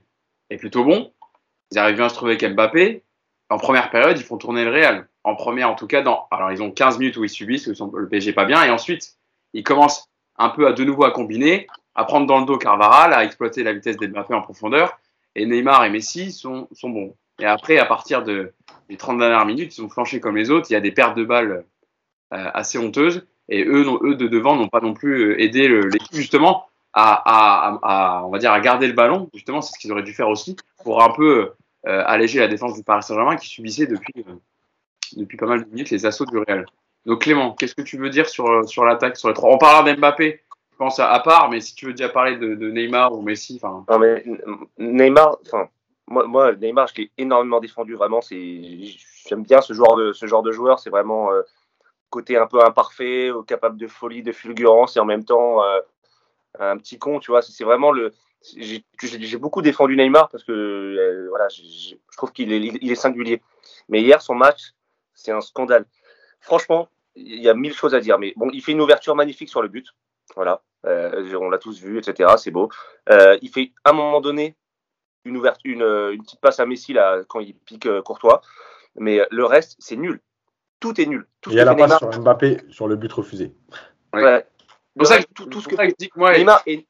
est 0.50 0.56
plutôt 0.56 0.84
bon. 0.84 1.12
Ils 1.70 1.78
arrivent 1.78 1.96
bien 1.96 2.06
à 2.06 2.08
se 2.08 2.14
trouver 2.14 2.32
avec 2.32 2.54
Mbappé. 2.54 3.02
En 3.50 3.58
première 3.58 3.90
période, 3.90 4.18
ils 4.18 4.24
font 4.24 4.38
tourner 4.38 4.64
le 4.64 4.70
Real. 4.70 5.08
En 5.24 5.34
première, 5.34 5.70
en 5.70 5.74
tout 5.74 5.86
cas, 5.86 6.02
dans, 6.02 6.26
alors 6.30 6.52
ils 6.52 6.62
ont 6.62 6.70
15 6.70 6.98
minutes 6.98 7.16
où 7.16 7.24
ils 7.24 7.30
subissent, 7.30 7.66
où 7.66 7.96
le 7.96 8.08
PSG 8.08 8.32
pas 8.32 8.44
bien, 8.44 8.62
et 8.64 8.70
ensuite, 8.70 9.16
ils 9.52 9.62
commencent 9.62 10.08
un 10.36 10.50
peu 10.50 10.66
à 10.66 10.72
de 10.72 10.84
nouveau 10.84 11.04
à 11.04 11.10
combiner, 11.10 11.66
à 11.94 12.04
prendre 12.04 12.26
dans 12.26 12.38
le 12.38 12.46
dos 12.46 12.58
Carvaral, 12.58 13.12
à 13.12 13.24
exploiter 13.24 13.62
la 13.62 13.72
vitesse 13.72 13.96
d'Mbappé 13.96 14.34
en 14.34 14.42
profondeur, 14.42 14.98
et 15.34 15.46
Neymar 15.46 15.84
et 15.84 15.90
Messi 15.90 16.32
sont, 16.32 16.68
sont 16.72 16.90
bons. 16.90 17.16
Et 17.40 17.44
après, 17.44 17.78
à 17.78 17.84
partir 17.84 18.24
de, 18.24 18.52
des 18.88 18.96
30 18.96 19.18
dernières 19.18 19.46
minutes, 19.46 19.76
ils 19.76 19.82
ont 19.82 19.88
flanché 19.88 20.20
comme 20.20 20.36
les 20.36 20.50
autres. 20.50 20.68
Il 20.70 20.72
y 20.72 20.76
a 20.76 20.80
des 20.80 20.92
pertes 20.92 21.16
de 21.16 21.24
balles 21.24 21.64
euh, 22.34 22.50
assez 22.54 22.78
honteuses. 22.78 23.26
Et 23.48 23.64
eux, 23.64 23.84
eux 24.02 24.14
de 24.14 24.26
devant 24.26 24.56
n'ont 24.56 24.68
pas 24.68 24.80
non 24.80 24.92
plus 24.92 25.30
euh, 25.30 25.40
aidé 25.40 25.68
l'équipe 25.68 26.14
justement 26.14 26.66
à, 26.92 28.22
on 28.24 28.30
va 28.30 28.38
dire, 28.38 28.52
à 28.52 28.60
garder 28.60 28.86
le 28.86 28.92
ballon. 28.92 29.28
Justement, 29.34 29.60
c'est 29.60 29.74
ce 29.74 29.78
qu'ils 29.78 29.92
auraient 29.92 30.02
dû 30.02 30.14
faire 30.14 30.28
aussi 30.28 30.56
pour 30.84 31.02
un 31.02 31.10
peu 31.10 31.52
euh, 31.86 32.02
alléger 32.06 32.40
la 32.40 32.48
défense 32.48 32.74
du 32.74 32.82
Paris 32.82 33.02
Saint-Germain 33.02 33.36
qui 33.36 33.46
subissait 33.46 33.86
depuis, 33.86 34.24
depuis 35.16 35.36
pas 35.36 35.46
mal 35.46 35.64
de 35.64 35.68
minutes 35.68 35.90
les 35.90 36.06
assauts 36.06 36.24
du 36.24 36.38
Real. 36.38 36.66
Donc 37.06 37.22
Clément, 37.22 37.52
qu'est-ce 37.52 37.74
que 37.74 37.82
tu 37.82 37.96
veux 37.96 38.10
dire 38.10 38.28
sur, 38.28 38.68
sur 38.68 38.84
l'attaque 38.84 39.16
sur 39.16 39.28
les 39.28 39.34
trois? 39.34 39.50
On 39.50 39.58
parlera 39.58 39.82
d'Mbappé, 39.90 40.42
je 40.72 40.76
pense 40.76 40.98
à, 40.98 41.18
part, 41.20 41.50
mais 41.50 41.60
si 41.60 41.74
tu 41.74 41.86
veux 41.86 41.92
déjà 41.92 42.08
parler 42.08 42.36
de, 42.36 42.70
Neymar 42.70 43.12
ou 43.12 43.22
Messi, 43.22 43.60
Neymar, 44.78 45.36
enfin 45.46 45.68
moi, 46.10 46.54
Neymar, 46.54 46.88
je 46.88 47.02
l'ai 47.02 47.10
énormément 47.18 47.60
défendu. 47.60 47.94
Vraiment, 47.94 48.20
j'aime 48.30 49.42
bien 49.42 49.60
ce 49.60 49.72
genre 49.72 49.96
de 49.96 50.12
ce 50.12 50.26
genre 50.26 50.42
de 50.42 50.52
joueur. 50.52 50.78
C'est 50.78 50.90
vraiment 50.90 51.30
euh, 51.32 51.42
côté 52.10 52.36
un 52.36 52.46
peu 52.46 52.64
imparfait, 52.64 53.30
capable 53.46 53.76
de 53.76 53.86
folie, 53.86 54.22
de 54.22 54.32
fulgurance 54.32 54.96
et 54.96 55.00
en 55.00 55.04
même 55.04 55.24
temps 55.24 55.62
euh, 55.62 55.80
un 56.58 56.76
petit 56.78 56.98
con. 56.98 57.20
Tu 57.20 57.30
vois, 57.30 57.42
c'est 57.42 57.64
vraiment 57.64 57.92
le. 57.92 58.12
J'ai 58.56 59.36
beaucoup 59.36 59.62
défendu 59.62 59.96
Neymar 59.96 60.28
parce 60.28 60.44
que 60.44 60.52
euh, 60.52 61.26
voilà, 61.28 61.48
je 61.48 61.94
trouve 62.16 62.32
qu'il 62.32 62.52
est, 62.52 62.58
il 62.58 62.90
est 62.90 62.94
singulier. 62.94 63.42
Mais 63.88 64.00
hier, 64.00 64.22
son 64.22 64.34
match, 64.34 64.74
c'est 65.14 65.32
un 65.32 65.40
scandale. 65.40 65.86
Franchement, 66.40 66.88
il 67.16 67.42
y 67.42 67.48
a 67.48 67.54
mille 67.54 67.74
choses 67.74 67.94
à 67.94 68.00
dire. 68.00 68.18
Mais 68.18 68.32
bon, 68.36 68.48
il 68.52 68.62
fait 68.62 68.72
une 68.72 68.80
ouverture 68.80 69.16
magnifique 69.16 69.48
sur 69.48 69.62
le 69.62 69.68
but. 69.68 69.88
Voilà, 70.36 70.62
on 70.84 71.50
l'a 71.50 71.58
tous 71.58 71.80
vu, 71.80 71.98
etc. 71.98 72.30
C'est 72.38 72.50
beau. 72.50 72.68
il 73.08 73.50
fait 73.52 73.72
à 73.84 73.90
un 73.90 73.92
moment 73.94 74.20
donné 74.20 74.56
une, 75.28 75.36
ouverture, 75.36 75.80
euh, 75.80 76.12
une, 76.12 76.22
petite 76.22 76.40
passe 76.40 76.60
à 76.60 76.66
Messi 76.66 76.92
là, 76.92 77.20
quand 77.28 77.40
il 77.40 77.54
pique 77.54 77.86
euh, 77.86 78.02
Courtois. 78.02 78.42
Mais 78.96 79.20
le 79.30 79.44
reste, 79.44 79.76
c'est 79.78 79.96
nul. 79.96 80.20
Tout 80.80 81.00
est 81.00 81.06
nul. 81.06 81.26
Tout 81.40 81.50
il 81.50 81.56
y 81.56 81.60
a 81.60 81.64
la 81.64 81.74
passe 81.74 81.98
sur 81.98 82.20
Mbappé 82.20 82.58
sur 82.70 82.88
le 82.88 82.96
but 82.96 83.12
refusé. 83.12 83.52
Ouais. 84.12 84.46
Pour 84.98 85.06
ça 85.06 85.22
tout, 85.34 85.46
tout, 85.46 85.60
ce 85.60 85.68
que 85.68 85.76
moi, 86.16 86.36
Neymar, 86.36 86.62
il, 86.66 86.84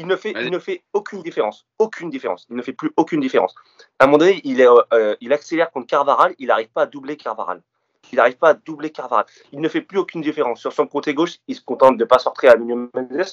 ne 0.00 0.16
fait, 0.16 0.32
il 0.40 0.50
ne 0.50 0.58
fait 0.58 0.82
aucune 0.92 1.22
différence. 1.22 1.66
Aucune 1.78 2.10
différence. 2.10 2.46
Il 2.50 2.56
ne 2.56 2.62
fait 2.62 2.72
plus 2.72 2.90
aucune 2.96 3.20
différence. 3.20 3.54
À 3.98 4.04
un 4.04 4.06
moment 4.06 4.18
donné, 4.18 4.40
il, 4.44 4.60
est, 4.60 4.66
euh, 4.92 5.14
il 5.20 5.32
accélère 5.32 5.70
contre 5.70 5.86
Carvaral. 5.86 6.34
Il 6.38 6.48
n'arrive 6.48 6.68
pas 6.68 6.82
à 6.82 6.86
doubler 6.86 7.16
Carvaral. 7.16 7.62
Il 8.10 8.16
n'arrive 8.16 8.36
pas 8.36 8.50
à 8.50 8.54
doubler 8.54 8.90
Carvaral. 8.90 9.26
Il 9.52 9.60
ne 9.60 9.68
fait 9.68 9.82
plus 9.82 9.98
aucune 9.98 10.22
différence. 10.22 10.60
Sur 10.60 10.72
son 10.72 10.86
côté 10.86 11.14
gauche, 11.14 11.36
il 11.46 11.54
se 11.54 11.60
contente 11.60 11.96
de 11.96 12.04
ne 12.04 12.08
pas 12.08 12.18
sortir 12.18 12.52
à 12.52 12.56
Nuno 12.56 12.88
Mendes 12.94 13.26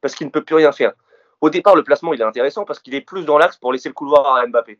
parce 0.00 0.14
qu'il 0.14 0.26
ne 0.26 0.32
peut 0.32 0.44
plus 0.44 0.56
rien 0.56 0.72
faire. 0.72 0.92
Au 1.40 1.50
départ, 1.50 1.76
le 1.76 1.82
placement, 1.82 2.14
il 2.14 2.20
est 2.20 2.24
intéressant 2.24 2.64
parce 2.64 2.78
qu'il 2.78 2.94
est 2.94 3.00
plus 3.00 3.24
dans 3.24 3.38
l'axe 3.38 3.56
pour 3.56 3.72
laisser 3.72 3.88
le 3.88 3.94
couloir 3.94 4.36
à 4.36 4.46
Mbappé. 4.46 4.78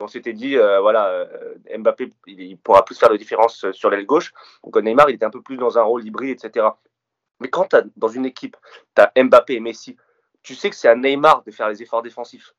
On 0.00 0.08
s'était 0.08 0.34
dit, 0.34 0.56
euh, 0.56 0.80
voilà, 0.80 1.06
euh, 1.08 1.54
Mbappé, 1.78 2.12
il, 2.26 2.58
pourra 2.58 2.84
plus 2.84 2.98
faire 2.98 3.10
de 3.10 3.16
différence 3.16 3.70
sur 3.72 3.90
l'aile 3.90 4.06
gauche. 4.06 4.32
Donc 4.64 4.76
Neymar, 4.76 5.10
il 5.10 5.14
était 5.14 5.24
un 5.24 5.30
peu 5.30 5.42
plus 5.42 5.56
dans 5.56 5.78
un 5.78 5.82
rôle 5.82 6.06
hybride, 6.06 6.38
etc. 6.42 6.66
Mais 7.40 7.48
quand 7.48 7.74
as 7.74 7.82
dans 7.96 8.08
une 8.08 8.26
équipe, 8.26 8.56
tu 8.94 9.02
as 9.02 9.12
Mbappé 9.16 9.54
et 9.54 9.60
Messi, 9.60 9.96
tu 10.42 10.54
sais 10.54 10.70
que 10.70 10.76
c'est 10.76 10.88
à 10.88 10.94
Neymar 10.94 11.42
de 11.44 11.50
faire 11.50 11.68
les 11.68 11.82
efforts 11.82 12.02
défensifs. 12.02 12.54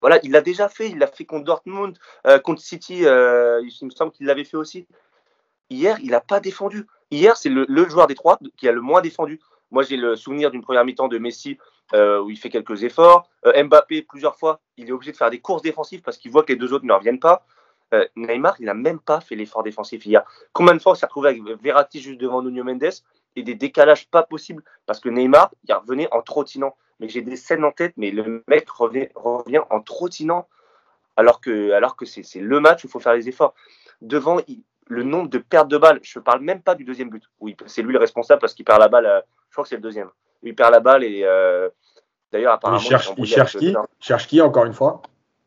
Voilà, 0.00 0.20
il 0.22 0.32
l'a 0.32 0.42
déjà 0.42 0.68
fait, 0.68 0.90
il 0.90 0.98
l'a 0.98 1.06
fait 1.06 1.24
contre 1.24 1.44
Dortmund, 1.44 1.96
euh, 2.26 2.38
contre 2.38 2.60
City, 2.60 2.98
il 2.98 3.86
me 3.86 3.90
semble 3.90 4.12
qu'il 4.12 4.26
l'avait 4.26 4.44
fait 4.44 4.56
aussi. 4.58 4.86
Hier, 5.70 5.98
il 6.02 6.10
n'a 6.10 6.20
pas 6.20 6.40
défendu. 6.40 6.86
Hier, 7.10 7.36
c'est 7.36 7.48
le, 7.48 7.88
joueur 7.88 8.06
des 8.06 8.14
trois 8.14 8.38
qui 8.56 8.68
a 8.68 8.72
le 8.72 8.80
moins 8.80 9.00
défendu. 9.00 9.40
Moi, 9.70 9.82
j'ai 9.82 9.96
le 9.96 10.14
souvenir 10.16 10.50
d'une 10.50 10.62
première 10.62 10.84
mi-temps 10.84 11.08
de 11.08 11.18
Messi 11.18 11.58
euh, 11.92 12.20
où 12.20 12.30
il 12.30 12.38
fait 12.38 12.50
quelques 12.50 12.82
efforts. 12.82 13.28
Euh, 13.46 13.62
Mbappé, 13.64 14.02
plusieurs 14.02 14.36
fois, 14.36 14.60
il 14.76 14.88
est 14.88 14.92
obligé 14.92 15.12
de 15.12 15.16
faire 15.16 15.30
des 15.30 15.40
courses 15.40 15.62
défensives 15.62 16.02
parce 16.02 16.16
qu'il 16.16 16.30
voit 16.30 16.42
que 16.42 16.52
les 16.52 16.58
deux 16.58 16.72
autres 16.72 16.84
ne 16.84 16.92
reviennent 16.92 17.20
pas. 17.20 17.46
Euh, 17.92 18.06
Neymar, 18.16 18.56
il 18.58 18.66
n'a 18.66 18.74
même 18.74 18.98
pas 18.98 19.20
fait 19.20 19.36
l'effort 19.36 19.62
défensif 19.62 20.04
hier. 20.04 20.24
Combien 20.52 20.74
de 20.74 20.80
fois 20.80 20.92
on 20.92 20.94
s'est 20.94 21.06
retrouvé 21.06 21.30
avec 21.30 21.42
Verratti 21.62 22.00
juste 22.00 22.20
devant 22.20 22.42
Nuno 22.42 22.64
Mendes? 22.64 22.90
Et 23.36 23.42
des 23.42 23.54
décalages 23.54 24.08
pas 24.08 24.22
possibles. 24.22 24.62
Parce 24.86 25.00
que 25.00 25.08
Neymar, 25.08 25.50
il 25.66 25.74
revenait 25.74 26.08
en 26.12 26.22
trottinant. 26.22 26.76
Mais 27.00 27.08
j'ai 27.08 27.22
des 27.22 27.36
scènes 27.36 27.64
en 27.64 27.72
tête, 27.72 27.94
mais 27.96 28.10
le 28.10 28.44
mec 28.46 28.70
revient, 28.70 29.08
revient 29.14 29.62
en 29.70 29.80
trottinant. 29.80 30.48
Alors 31.16 31.40
que, 31.40 31.72
alors 31.72 31.96
que 31.96 32.04
c'est 32.04 32.40
le 32.40 32.60
match 32.60 32.84
où 32.84 32.86
il 32.86 32.90
faut 32.90 33.00
faire 33.00 33.14
les 33.14 33.28
efforts. 33.28 33.54
Devant, 34.00 34.38
le 34.88 35.02
nombre 35.02 35.28
de 35.28 35.38
pertes 35.38 35.68
de 35.68 35.78
balles, 35.78 36.00
je 36.02 36.18
ne 36.18 36.24
parle 36.24 36.40
même 36.40 36.60
pas 36.60 36.74
du 36.74 36.84
deuxième 36.84 37.10
but. 37.10 37.24
Oui, 37.40 37.56
c'est 37.66 37.82
lui 37.82 37.92
le 37.92 37.98
responsable 37.98 38.40
parce 38.40 38.54
qu'il 38.54 38.64
perd 38.64 38.80
la 38.80 38.88
balle, 38.88 39.24
je 39.48 39.54
crois 39.54 39.64
que 39.64 39.68
c'est 39.68 39.76
le 39.76 39.82
deuxième. 39.82 40.10
Il 40.42 40.54
perd 40.54 40.72
la 40.72 40.80
balle 40.80 41.04
et 41.04 41.22
euh, 41.24 41.68
d'ailleurs 42.30 42.52
apparemment 42.52 42.80
il 42.80 42.86
cherche, 42.86 43.12
il 43.16 43.26
cherche 43.26 43.56
qui? 43.56 43.74
cherche 43.98 44.26
qui 44.26 44.40
encore 44.40 44.66
une 44.66 44.74
fois? 44.74 45.00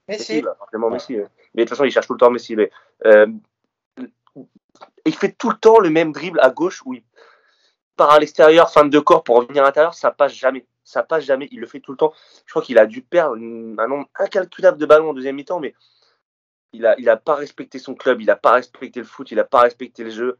Messi, 0.07 0.41
bah, 0.41 0.57
Messi 0.89 1.17
mais 1.53 1.63
de 1.63 1.63
toute 1.63 1.69
façon 1.69 1.83
il 1.83 1.91
cherche 1.91 2.07
tout 2.07 2.13
le 2.13 2.19
temps 2.19 2.31
Messi 2.31 2.55
mais 2.55 2.71
euh, 3.05 3.27
il 5.05 5.15
fait 5.15 5.33
tout 5.33 5.49
le 5.49 5.57
temps 5.57 5.79
le 5.79 5.89
même 5.89 6.11
dribble 6.11 6.39
à 6.39 6.49
gauche 6.49 6.81
où 6.85 6.93
il 6.93 7.03
part 7.97 8.11
à 8.11 8.19
l'extérieur 8.19 8.71
fin 8.71 8.85
de 8.85 8.99
corps 8.99 9.23
pour 9.23 9.37
revenir 9.37 9.63
à 9.63 9.65
l'intérieur 9.65 9.93
ça 9.93 10.11
passe 10.11 10.33
jamais 10.33 10.65
ça 10.83 11.03
passe 11.03 11.25
jamais 11.25 11.49
il 11.51 11.59
le 11.59 11.67
fait 11.67 11.81
tout 11.81 11.91
le 11.91 11.97
temps 11.97 12.13
je 12.45 12.51
crois 12.51 12.61
qu'il 12.61 12.77
a 12.77 12.85
dû 12.85 13.01
perdre 13.01 13.35
un 13.35 13.87
nombre 13.87 14.07
incalculable 14.17 14.77
de 14.77 14.85
ballons 14.85 15.09
en 15.09 15.13
deuxième 15.13 15.35
mi-temps 15.35 15.59
mais 15.59 15.73
il 16.73 16.85
a, 16.85 16.95
il 16.99 17.09
a 17.09 17.17
pas 17.17 17.35
respecté 17.35 17.79
son 17.79 17.95
club, 17.95 18.21
il 18.21 18.29
a 18.29 18.35
pas 18.35 18.51
respecté 18.51 18.99
le 18.99 19.05
foot, 19.05 19.31
il 19.31 19.39
a 19.39 19.43
pas 19.43 19.61
respecté 19.61 20.03
le 20.03 20.09
jeu. 20.09 20.37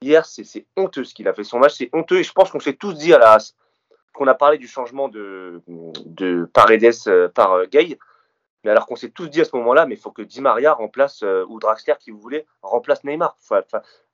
Hier, 0.00 0.24
c'est 0.26 0.66
honteux 0.76 1.04
ce 1.04 1.14
qu'il 1.14 1.26
a 1.28 1.34
fait. 1.34 1.44
Son 1.44 1.58
match, 1.58 1.74
c'est 1.76 1.90
honteux. 1.92 2.18
Et 2.18 2.22
je 2.22 2.32
pense 2.32 2.50
qu'on 2.50 2.60
s'est 2.60 2.74
tous 2.74 2.92
dit 2.92 3.12
à 3.12 3.18
la 3.18 3.38
qu'on 4.14 4.26
a 4.26 4.34
parlé 4.34 4.58
du 4.58 4.66
changement 4.66 5.08
de, 5.08 5.62
de 6.06 6.48
Paredes 6.52 6.92
euh, 7.06 7.28
par 7.28 7.52
euh, 7.52 7.66
Gay. 7.66 7.98
Mais 8.64 8.70
alors 8.70 8.86
qu'on 8.86 8.96
s'est 8.96 9.10
tous 9.10 9.28
dit 9.28 9.40
à 9.40 9.44
ce 9.44 9.54
moment-là, 9.56 9.86
mais 9.86 9.94
il 9.94 10.00
faut 10.00 10.10
que 10.10 10.22
Di 10.22 10.40
Maria 10.40 10.72
remplace, 10.72 11.22
euh, 11.22 11.44
ou 11.48 11.60
Draxler, 11.60 11.94
qui 12.00 12.10
vous 12.10 12.18
voulez, 12.18 12.44
remplace 12.62 13.04
Neymar. 13.04 13.36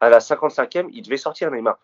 à 0.00 0.10
la 0.10 0.18
55e, 0.18 0.88
il 0.92 1.02
devait 1.02 1.16
sortir 1.16 1.50
Neymar. 1.50 1.78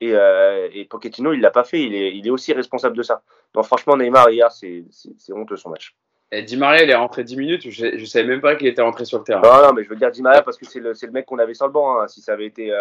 Et, 0.00 0.10
et 0.10 0.84
Pochettino, 0.84 1.32
il 1.32 1.40
l'a 1.40 1.50
pas 1.50 1.64
fait. 1.64 1.82
Il 1.82 1.94
est, 1.94 2.16
il 2.16 2.26
est 2.26 2.30
aussi 2.30 2.52
responsable 2.52 2.96
de 2.96 3.02
ça. 3.02 3.22
Donc 3.54 3.64
franchement, 3.64 3.96
Neymar, 3.96 4.30
hier, 4.30 4.50
c'est 4.52 4.84
honteux 5.32 5.56
son 5.56 5.70
match. 5.70 5.96
Et 6.32 6.42
Di 6.42 6.56
Maria, 6.56 6.82
il 6.82 6.90
est 6.90 6.94
rentré 6.94 7.24
10 7.24 7.36
minutes. 7.36 7.70
Je 7.70 7.86
ne 7.86 8.04
savais 8.04 8.26
même 8.26 8.40
pas 8.40 8.56
qu'il 8.56 8.66
était 8.66 8.82
rentré 8.82 9.04
sur 9.04 9.18
le 9.18 9.24
terrain. 9.24 9.40
Non, 9.40 9.68
non, 9.68 9.72
mais 9.72 9.84
je 9.84 9.88
veux 9.88 9.96
dire 9.96 10.10
Di 10.10 10.20
Maria 10.20 10.42
parce 10.42 10.58
que 10.58 10.66
c'est 10.66 10.80
le, 10.80 10.92
le, 11.00 11.10
mec 11.10 11.26
qu'on 11.26 11.38
avait 11.38 11.54
sur 11.54 11.66
le 11.66 11.72
banc. 11.72 12.00
Hein. 12.00 12.08
Si 12.08 12.20
ça 12.20 12.32
avait 12.32 12.46
été 12.46 12.72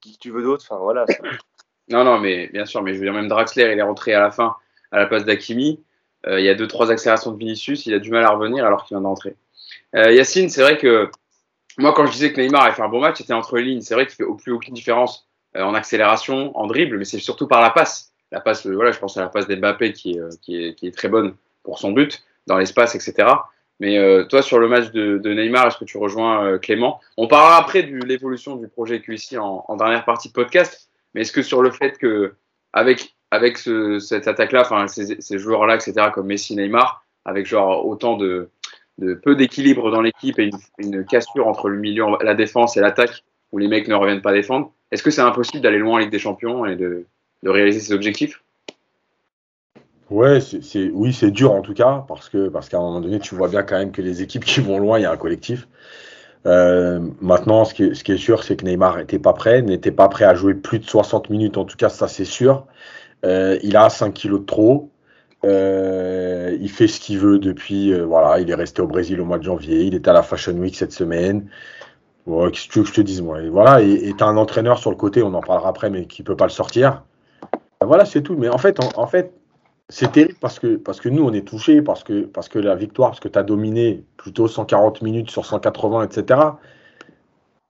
qui 0.00 0.18
tu 0.18 0.30
veux 0.30 0.42
d'autre, 0.42 0.64
enfin 0.68 0.80
voilà. 0.82 1.04
Non, 1.88 2.02
non, 2.02 2.18
mais 2.18 2.48
bien 2.48 2.66
sûr, 2.66 2.82
mais 2.82 2.94
je 2.94 2.98
veux 2.98 3.04
dire, 3.04 3.12
même 3.12 3.28
Draxler, 3.28 3.70
il 3.72 3.78
est 3.78 3.82
rentré 3.82 4.12
à 4.12 4.18
la 4.18 4.32
fin 4.32 4.56
à 4.90 4.98
la 4.98 5.06
place 5.06 5.24
d'Akimi. 5.24 5.84
Euh, 6.26 6.40
il 6.40 6.46
y 6.46 6.48
a 6.48 6.54
deux, 6.54 6.66
trois 6.66 6.90
accélérations 6.90 7.30
de 7.30 7.38
Vinicius, 7.38 7.86
il 7.86 7.94
a 7.94 7.98
du 7.98 8.10
mal 8.10 8.24
à 8.24 8.30
revenir 8.30 8.64
alors 8.64 8.84
qu'il 8.84 8.96
vient 8.96 9.02
d'entrer. 9.02 9.36
Euh, 9.94 10.10
Yacine, 10.12 10.48
c'est 10.48 10.62
vrai 10.62 10.78
que 10.78 11.10
moi, 11.78 11.92
quand 11.92 12.06
je 12.06 12.12
disais 12.12 12.32
que 12.32 12.40
Neymar 12.40 12.64
avait 12.64 12.74
fait 12.74 12.82
un 12.82 12.88
bon 12.88 13.00
match, 13.00 13.18
c'était 13.18 13.34
entre 13.34 13.56
les 13.56 13.64
lignes. 13.64 13.82
C'est 13.82 13.94
vrai 13.94 14.06
qu'il 14.06 14.16
fait 14.16 14.24
plus 14.42 14.52
aucune 14.52 14.74
différence 14.74 15.28
en 15.62 15.74
accélération, 15.74 16.56
en 16.56 16.66
dribble, 16.66 16.98
mais 16.98 17.04
c'est 17.04 17.18
surtout 17.18 17.46
par 17.46 17.60
la 17.60 17.70
passe. 17.70 18.12
La 18.32 18.40
passe, 18.40 18.66
voilà, 18.66 18.90
je 18.90 18.98
pense 18.98 19.16
à 19.16 19.20
la 19.20 19.28
passe 19.28 19.46
d'Mbappé 19.46 19.92
qui, 19.92 20.18
qui, 20.42 20.64
est, 20.64 20.74
qui 20.74 20.88
est 20.88 20.96
très 20.96 21.08
bonne 21.08 21.34
pour 21.62 21.78
son 21.78 21.92
but, 21.92 22.24
dans 22.46 22.58
l'espace, 22.58 22.94
etc. 22.94 23.28
Mais 23.78 23.98
toi, 24.28 24.42
sur 24.42 24.58
le 24.58 24.68
match 24.68 24.90
de, 24.90 25.32
Neymar, 25.32 25.68
est-ce 25.68 25.76
que 25.76 25.84
tu 25.84 25.98
rejoins 25.98 26.58
Clément? 26.58 27.00
On 27.16 27.28
parlera 27.28 27.58
après 27.58 27.82
de 27.82 28.04
l'évolution 28.04 28.56
du 28.56 28.68
projet 28.68 29.00
QC 29.00 29.38
en, 29.38 29.64
en 29.68 29.76
dernière 29.76 30.04
partie 30.04 30.28
de 30.28 30.32
podcast. 30.32 30.88
Mais 31.14 31.20
est-ce 31.20 31.32
que 31.32 31.42
sur 31.42 31.62
le 31.62 31.70
fait 31.70 31.98
que 31.98 32.34
avec 33.32 33.58
cette 34.00 34.28
attaque-là, 34.28 34.86
ces, 34.88 35.38
joueurs-là, 35.38 35.76
etc., 35.76 36.08
comme 36.12 36.26
Messi, 36.26 36.54
Neymar, 36.54 37.04
avec 37.24 37.46
genre 37.46 37.86
autant 37.86 38.16
de, 38.16 38.50
de 38.98 39.14
peu 39.14 39.34
d'équilibre 39.34 39.90
dans 39.90 40.00
l'équipe 40.00 40.38
et 40.38 40.50
une, 40.78 41.04
cassure 41.04 41.48
entre 41.48 41.68
le 41.68 41.78
milieu, 41.78 42.04
la 42.22 42.34
défense 42.34 42.76
et 42.76 42.80
l'attaque, 42.80 43.24
où 43.52 43.58
les 43.58 43.68
mecs 43.68 43.88
ne 43.88 43.94
reviennent 43.94 44.22
pas 44.22 44.32
défendre, 44.32 44.72
est-ce 44.90 45.02
que 45.02 45.10
c'est 45.10 45.22
impossible 45.22 45.62
d'aller 45.62 45.78
loin 45.78 45.94
en 45.94 45.98
Ligue 45.98 46.10
des 46.10 46.18
Champions 46.18 46.64
et 46.66 46.76
de, 46.76 47.06
réaliser 47.44 47.80
ses 47.80 47.92
objectifs? 47.92 48.42
Ouais, 50.10 50.40
c'est, 50.40 50.90
oui, 50.92 51.12
c'est 51.12 51.30
dur 51.32 51.52
en 51.52 51.62
tout 51.62 51.74
cas, 51.74 52.04
parce 52.06 52.28
que 52.28 52.48
parce 52.48 52.68
qu'à 52.68 52.78
un 52.78 52.80
moment 52.80 53.00
donné, 53.00 53.18
tu 53.18 53.34
vois 53.34 53.48
bien 53.48 53.64
quand 53.64 53.76
même 53.76 53.90
que 53.90 54.02
les 54.02 54.22
équipes 54.22 54.44
qui 54.44 54.60
vont 54.60 54.78
loin, 54.78 54.98
il 54.98 55.02
y 55.02 55.04
a 55.04 55.10
un 55.10 55.16
collectif. 55.16 55.66
Euh, 56.46 57.00
maintenant, 57.20 57.64
ce 57.64 57.74
qui, 57.74 57.82
est, 57.82 58.08
est 58.08 58.16
sûr, 58.16 58.44
c'est 58.44 58.56
que 58.56 58.64
Neymar 58.64 58.98
n'était 58.98 59.18
pas 59.18 59.32
prêt, 59.32 59.62
n'était 59.62 59.90
pas 59.90 60.08
prêt 60.08 60.24
à 60.24 60.34
jouer 60.34 60.54
plus 60.54 60.78
de 60.78 60.84
60 60.84 61.28
minutes, 61.30 61.56
en 61.58 61.64
tout 61.64 61.76
cas, 61.76 61.88
ça 61.88 62.06
c'est 62.06 62.24
sûr. 62.24 62.66
Euh, 63.24 63.58
il 63.62 63.76
a 63.76 63.90
5 63.90 64.14
kilos 64.14 64.40
de 64.40 64.46
trop. 64.46 64.90
Euh, 65.44 66.56
il 66.60 66.70
fait 66.70 66.86
ce 66.86 67.00
qu'il 67.00 67.18
veut 67.18 67.38
depuis. 67.38 67.92
Voilà, 68.00 68.40
il 68.40 68.50
est 68.50 68.54
resté 68.54 68.82
au 68.82 68.86
Brésil 68.86 69.20
au 69.20 69.24
mois 69.24 69.38
de 69.38 69.44
janvier. 69.44 69.82
Il 69.82 69.94
était 69.94 70.10
à 70.10 70.12
la 70.12 70.22
Fashion 70.22 70.52
Week 70.54 70.76
cette 70.76 70.92
semaine. 70.92 71.48
Qu'est-ce 72.26 72.66
que 72.66 72.72
tu 72.72 72.78
veux 72.80 72.84
que 72.84 72.90
je 72.90 72.94
te 72.94 73.00
dise 73.00 73.22
moi? 73.22 73.38
Voilà, 73.50 73.80
et 73.80 74.12
tu 74.16 74.24
as 74.24 74.26
un 74.26 74.36
entraîneur 74.36 74.78
sur 74.78 74.90
le 74.90 74.96
côté, 74.96 75.22
on 75.22 75.32
en 75.34 75.40
parlera 75.40 75.68
après, 75.68 75.90
mais 75.90 76.06
qui 76.06 76.22
peut 76.22 76.36
pas 76.36 76.46
le 76.46 76.50
sortir. 76.50 77.04
Voilà, 77.80 78.04
c'est 78.04 78.22
tout. 78.22 78.36
Mais 78.36 78.48
en 78.48 78.58
fait, 78.58 78.78
en, 78.96 79.06
fait, 79.06 79.32
c'est 79.88 80.10
terrible 80.10 80.38
parce 80.40 80.58
que, 80.58 80.76
parce 80.76 81.00
que 81.00 81.08
nous, 81.08 81.22
on 81.22 81.32
est 81.32 81.46
touchés, 81.46 81.82
parce 81.82 82.02
que, 82.02 82.22
parce 82.22 82.48
que 82.48 82.58
la 82.58 82.74
victoire, 82.74 83.10
parce 83.10 83.20
que 83.20 83.28
tu 83.28 83.38
as 83.38 83.44
dominé 83.44 84.04
plutôt 84.16 84.48
140 84.48 85.02
minutes 85.02 85.30
sur 85.30 85.46
180, 85.46 86.02
etc. 86.02 86.40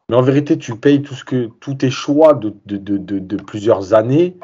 Mais 0.09 0.17
en 0.17 0.23
vérité, 0.23 0.57
tu 0.57 0.77
payes 0.77 1.03
tout 1.03 1.15
ce 1.15 1.25
que, 1.25 1.51
tous 1.61 1.75
tes 1.75 1.91
choix 1.91 2.33
de, 2.35 2.55
de, 2.65 2.79
de, 2.79 3.19
de 3.19 3.37
plusieurs 3.37 3.93
années 3.93 4.37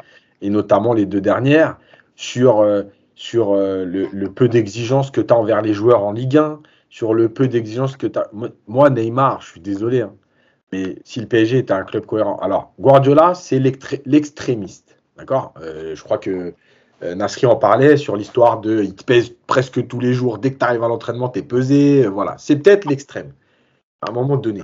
et 0.43 0.49
notamment 0.49 0.93
les 0.93 1.05
deux 1.07 1.21
dernières, 1.21 1.77
sur, 2.15 2.59
euh, 2.59 2.83
sur 3.15 3.53
euh, 3.53 3.85
le, 3.85 4.29
peu 4.29 4.47
d'exigence 4.49 5.09
que 5.09 5.21
tu 5.21 5.33
as 5.33 5.37
envers 5.37 5.61
les 5.61 5.73
joueurs 5.73 6.03
en 6.03 6.11
Ligue 6.11 6.37
1, 6.37 6.59
sur 6.93 7.15
le 7.15 7.27
peu 7.27 7.47
d'exigence 7.47 7.97
que 7.97 8.05
tu 8.05 8.19
as. 8.19 8.29
Moi, 8.67 8.89
Neymar, 8.91 9.41
je 9.41 9.49
suis 9.49 9.61
désolé, 9.61 10.01
hein, 10.01 10.13
mais 10.71 10.99
si 11.03 11.19
le 11.19 11.25
PSG 11.25 11.57
était 11.57 11.73
un 11.73 11.85
club 11.85 12.05
cohérent. 12.05 12.37
Alors, 12.37 12.71
Guardiola, 12.79 13.33
c'est 13.33 13.57
l'extrémiste. 13.57 14.99
D'accord? 15.17 15.55
Euh, 15.59 15.95
Je 15.95 16.03
crois 16.03 16.19
que 16.19 16.53
Nasri 17.01 17.47
en 17.47 17.55
parlait 17.55 17.97
sur 17.97 18.15
l'histoire 18.15 18.61
de 18.61 18.83
il 18.83 18.93
te 18.93 19.03
pèse 19.03 19.33
presque 19.47 19.87
tous 19.87 19.99
les 19.99 20.13
jours. 20.13 20.37
Dès 20.37 20.53
que 20.53 20.59
tu 20.59 20.65
arrives 20.65 20.83
à 20.83 20.87
l'entraînement, 20.87 21.29
tu 21.29 21.39
es 21.39 21.41
pesé. 21.41 22.05
Voilà. 22.05 22.35
C'est 22.37 22.57
peut-être 22.57 22.85
l'extrême 22.85 23.33
à 24.03 24.11
un 24.11 24.13
moment 24.13 24.37
donné. 24.37 24.61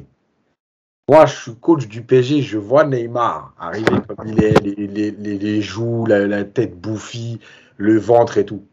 Moi, 1.10 1.26
je 1.26 1.36
suis 1.36 1.56
coach 1.56 1.88
du 1.88 2.04
PSG, 2.04 2.44
je 2.44 2.60
vois 2.60 2.84
Neymar 2.84 3.56
arriver 3.58 3.98
comme 4.08 4.28
il 4.28 4.44
est, 4.44 4.62
les, 4.62 5.62
joues, 5.62 6.06
la, 6.06 6.44
tête 6.44 6.80
bouffie, 6.80 7.40
le 7.78 7.98
ventre 7.98 8.38
et 8.38 8.46
tout. 8.46 8.64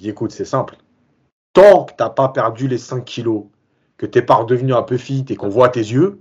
Dis, 0.00 0.08
écoute, 0.08 0.32
c'est 0.32 0.44
simple. 0.44 0.76
Tant 1.52 1.84
que 1.84 1.92
tu 1.92 2.02
n'as 2.02 2.10
pas 2.10 2.28
perdu 2.28 2.68
les 2.68 2.78
5 2.78 3.04
kilos, 3.04 3.44
que 3.96 4.06
tu 4.06 4.18
n'es 4.18 4.24
pas 4.24 4.36
redevenu 4.36 4.74
un 4.74 4.82
peu 4.82 4.96
fit 4.96 5.24
et 5.28 5.36
qu'on 5.36 5.48
voit 5.48 5.68
tes 5.68 5.80
yeux, 5.80 6.20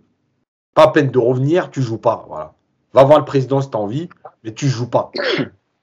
pas 0.73 0.87
peine 0.87 1.11
de 1.11 1.19
revenir, 1.19 1.71
tu 1.71 1.81
joues 1.81 1.97
pas. 1.97 2.25
Voilà. 2.27 2.53
Va 2.93 3.03
voir 3.03 3.19
le 3.19 3.25
président 3.25 3.61
si 3.61 3.69
tu 3.69 3.77
as 3.77 3.79
envie, 3.79 4.09
mais 4.43 4.53
tu 4.53 4.67
joues 4.67 4.89
pas. 4.89 5.11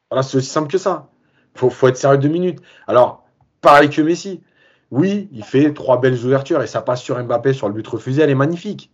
Voilà, 0.09 0.23
c'est 0.23 0.37
aussi 0.37 0.49
simple 0.49 0.71
que 0.71 0.79
ça. 0.79 1.09
Il 1.57 1.69
faut, 1.69 1.89
être 1.89 1.97
sérieux 1.97 2.19
deux 2.19 2.29
minutes. 2.29 2.61
Alors, 2.87 3.25
pareil 3.61 3.91
que 3.91 4.01
Messi. 4.01 4.41
Oui, 4.93 5.29
il 5.33 5.43
fait 5.43 5.75
trois 5.75 6.01
belles 6.01 6.25
ouvertures 6.25 6.63
et 6.63 6.69
ça 6.69 6.81
passe 6.81 7.03
sur 7.03 7.21
Mbappé 7.21 7.53
sur 7.53 7.67
le 7.67 7.75
but 7.75 7.89
refusé, 7.89 8.23
elle 8.23 8.31
est 8.31 8.37
magnifique. 8.37 8.93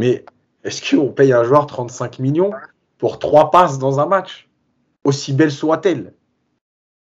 Mais 0.00 0.24
est-ce 0.64 0.96
qu'on 0.96 1.12
paye 1.12 1.32
un 1.32 1.44
joueur 1.44 1.68
35 1.68 2.18
millions 2.18 2.50
pour 2.98 3.20
trois 3.20 3.52
passes 3.52 3.78
dans 3.78 4.00
un 4.00 4.06
match 4.06 4.48
Aussi 5.04 5.32
belle 5.32 5.52
soit-elle 5.52 6.12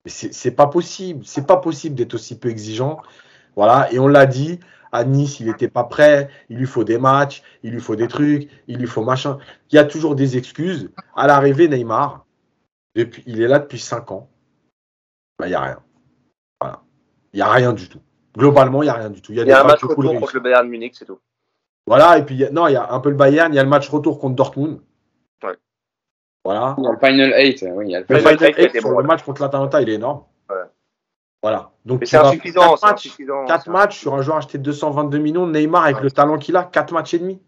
C'est 0.07 0.53
pas 0.53 0.67
possible. 0.67 1.25
C'est 1.25 1.47
pas 1.47 1.59
possible 1.59 1.95
d'être 1.95 2.15
aussi 2.15 2.39
peu 2.39 2.49
exigeant. 2.49 3.01
Voilà. 3.57 3.93
Et 3.93 3.99
on 3.99 4.09
l'a 4.09 4.27
dit, 4.27 4.61
à 4.93 5.05
Nice, 5.05 5.41
il 5.41 5.47
n'était 5.47 5.69
pas 5.69 5.85
prêt. 5.85 6.31
Il 6.49 6.59
lui 6.59 6.67
faut 6.67 6.85
des 6.85 6.99
matchs, 6.99 7.43
il 7.63 7.73
lui 7.73 7.81
faut 7.81 7.97
des 7.97 8.09
trucs, 8.09 8.49
il 8.67 8.79
lui 8.79 8.87
faut 8.87 9.05
machin. 9.05 9.39
Il 9.71 9.77
y 9.77 9.79
a 9.79 9.85
toujours 9.85 10.15
des 10.15 10.37
excuses. 10.37 10.91
À 11.15 11.27
l'arrivée, 11.27 11.69
Neymar, 11.69 12.27
depuis, 12.95 13.23
il 13.27 13.41
est 13.41 13.49
là 13.49 13.59
depuis 13.59 13.79
5 13.79 14.11
ans. 14.11 14.29
Bah, 15.39 15.47
il 15.47 15.51
n'y 15.51 15.55
a 15.55 15.61
rien. 15.61 15.83
Voilà. 16.61 16.83
Il 17.33 17.37
n'y 17.37 17.43
a 17.43 17.51
rien 17.51 17.73
du 17.73 17.89
tout. 17.89 18.01
Globalement, 18.37 18.83
il 18.83 18.87
n'y 18.87 18.91
a 18.91 18.95
rien 18.95 19.11
du 19.11 19.21
tout. 19.21 19.33
Il 19.33 19.39
y 19.39 19.53
a, 19.53 19.61
un 19.61 19.65
match 19.65 19.83
retour 19.83 20.15
contre 20.15 20.35
le 20.35 20.41
Bayern 20.41 20.69
Munich, 20.69 20.95
c'est 20.97 21.05
tout. 21.05 21.19
Voilà, 21.87 22.19
et 22.19 22.25
puis 22.25 22.45
non, 22.53 22.69
il 22.69 22.75
y 22.75 22.77
a 22.77 22.93
un 22.93 23.01
peu 23.01 23.11
le 23.11 23.17
Bayern, 23.17 23.53
il 23.53 23.57
y 23.57 23.59
a 23.59 23.63
le 23.63 23.69
match 23.69 23.89
retour 23.89 24.19
contre 24.19 24.37
Dortmund. 24.37 24.81
Ouais. 26.45 26.55
Voilà. 26.55 26.77
A 26.79 26.93
le 26.93 26.99
Final 27.07 27.35
8, 27.37 27.65
oui, 27.75 27.85
il 27.87 27.91
y 27.93 27.97
a 27.97 28.01
le, 28.01 28.07
le 28.09 28.19
Final, 28.19 28.55
8, 28.57 28.75
le 28.75 29.03
match 29.03 29.23
contre 29.23 29.43
l'Atalanta, 29.43 29.81
il 29.81 29.89
est 29.89 29.95
énorme. 29.95 30.23
Ouais. 30.49 30.57
Voilà. 31.43 31.71
Donc, 31.85 32.03
c'est 32.05 32.17
insuffisant. 32.17 32.77
4 32.77 32.83
matchs, 32.83 33.17
quatre 33.47 33.71
matchs 33.71 33.99
sur 33.99 34.15
un 34.15 34.23
joueur 34.23 34.39
acheté 34.39 34.59
222 34.59 35.19
millions, 35.19 35.47
Neymar 35.47 35.85
avec 35.85 36.01
le 36.01 36.11
talent 36.11 36.39
qu'il 36.39 36.57
a, 36.57 36.65
4 36.65 36.93
matchs 36.93 37.15
et 37.15 37.19
demi. 37.19 37.41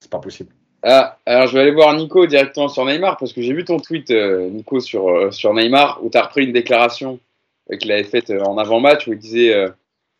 C'est 0.00 0.10
pas 0.10 0.18
possible. 0.18 0.52
Ah, 0.82 1.18
alors 1.26 1.46
je 1.46 1.54
vais 1.54 1.60
aller 1.60 1.72
voir 1.72 1.92
Nico 1.92 2.26
directement 2.26 2.68
sur 2.68 2.86
Neymar 2.86 3.18
parce 3.18 3.34
que 3.34 3.42
j'ai 3.42 3.52
vu 3.52 3.66
ton 3.66 3.78
tweet, 3.78 4.10
euh, 4.10 4.48
Nico, 4.48 4.80
sur, 4.80 5.10
euh, 5.10 5.30
sur 5.30 5.52
Neymar 5.52 6.02
où 6.02 6.08
tu 6.08 6.16
as 6.16 6.22
repris 6.22 6.46
une 6.46 6.52
déclaration 6.52 7.18
qu'il 7.78 7.92
avait 7.92 8.04
faite 8.04 8.30
euh, 8.30 8.42
en 8.44 8.56
avant-match 8.56 9.06
où 9.06 9.12
il 9.12 9.18
disait 9.18 9.54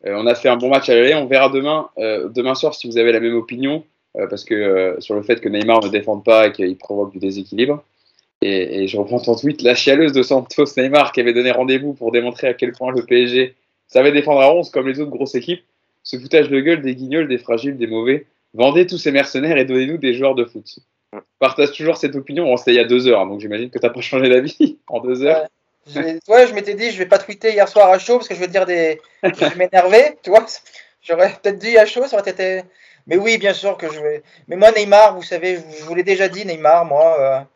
euh, 0.06 0.14
on 0.14 0.26
a 0.26 0.34
fait 0.34 0.48
un 0.48 0.56
bon 0.56 0.68
match 0.68 0.88
à 0.88 0.94
l'aller. 0.94 1.14
On 1.14 1.26
verra 1.26 1.48
demain, 1.48 1.88
euh, 1.98 2.28
demain 2.28 2.54
soir 2.54 2.74
si 2.74 2.86
vous 2.86 2.98
avez 2.98 3.12
la 3.12 3.20
même 3.20 3.34
opinion, 3.34 3.76
euh, 3.76 3.84
parce 4.14 4.44
que 4.44 4.96
sur 4.98 5.14
le 5.14 5.22
fait 5.22 5.40
que 5.40 5.48
Neymar 5.48 5.82
ne 5.84 5.88
défende 5.88 6.24
pas 6.24 6.48
et 6.48 6.52
qu'il 6.52 6.76
provoque 6.76 7.12
du 7.12 7.18
déséquilibre. 7.18 7.84
Et, 8.42 8.86
je 8.86 8.96
reprends 8.96 9.20
ton 9.20 9.34
tweet, 9.34 9.60
la 9.62 9.74
chialeuse 9.74 10.12
de 10.12 10.22
Santos 10.22 10.64
Neymar 10.76 11.12
qui 11.12 11.20
avait 11.20 11.34
donné 11.34 11.50
rendez-vous 11.50 11.92
pour 11.92 12.10
démontrer 12.10 12.48
à 12.48 12.54
quel 12.54 12.72
point 12.72 12.90
le 12.90 13.04
PSG 13.04 13.54
savait 13.86 14.12
défendre 14.12 14.40
à 14.40 14.54
11 14.54 14.70
comme 14.70 14.88
les 14.88 14.98
autres 15.00 15.10
grosses 15.10 15.34
équipes. 15.34 15.62
Ce 16.02 16.18
foutage 16.18 16.48
de 16.48 16.58
gueule 16.60 16.80
des 16.80 16.94
guignols, 16.94 17.28
des 17.28 17.36
fragiles, 17.36 17.76
des 17.76 17.86
mauvais. 17.86 18.26
Vendez 18.54 18.86
tous 18.86 18.96
ces 18.96 19.12
mercenaires 19.12 19.58
et 19.58 19.66
donnez-nous 19.66 19.98
des 19.98 20.14
joueurs 20.14 20.34
de 20.34 20.44
foot. 20.44 20.78
Partage 21.38 21.72
toujours 21.72 21.96
cette 21.96 22.16
opinion. 22.16 22.44
Bon, 22.44 22.56
c'était 22.56 22.72
il 22.72 22.76
y 22.76 22.80
a 22.80 22.84
deux 22.84 23.08
heures, 23.08 23.26
donc 23.26 23.40
j'imagine 23.40 23.68
que 23.68 23.78
tu 23.78 23.84
n'as 23.84 23.92
pas 23.92 24.00
changé 24.00 24.28
d'avis 24.28 24.78
en 24.88 25.00
deux 25.00 25.22
heures. 25.22 25.46
Ouais, 25.94 26.46
je 26.46 26.54
m'étais 26.54 26.74
dit, 26.74 26.90
je 26.90 26.98
vais 26.98 27.06
pas 27.06 27.18
tweeter 27.18 27.52
hier 27.52 27.68
soir 27.68 27.90
à 27.90 27.98
chaud 27.98 28.16
parce 28.16 28.28
que 28.28 28.34
je 28.34 28.40
vais 28.40 28.48
dire 28.48 28.64
des. 28.64 29.00
je 29.22 29.28
vais 29.28 29.56
m'énerver, 29.56 30.16
tu 30.22 30.30
vois. 30.30 30.46
J'aurais 31.02 31.34
peut-être 31.42 31.58
dit 31.58 31.76
à 31.76 31.86
chaud, 31.86 32.06
ça 32.06 32.18
aurait 32.18 32.30
été. 32.30 32.62
Mais 33.10 33.16
oui, 33.16 33.38
bien 33.38 33.52
sûr 33.52 33.76
que 33.76 33.92
je 33.92 33.98
vais. 33.98 34.22
Mais 34.46 34.54
moi, 34.54 34.70
Neymar, 34.70 35.16
vous 35.16 35.24
savez, 35.24 35.58
je 35.78 35.84
vous 35.84 35.96
l'ai 35.96 36.04
déjà 36.04 36.28
dit, 36.28 36.46
Neymar, 36.46 36.84
moi, 36.84 37.46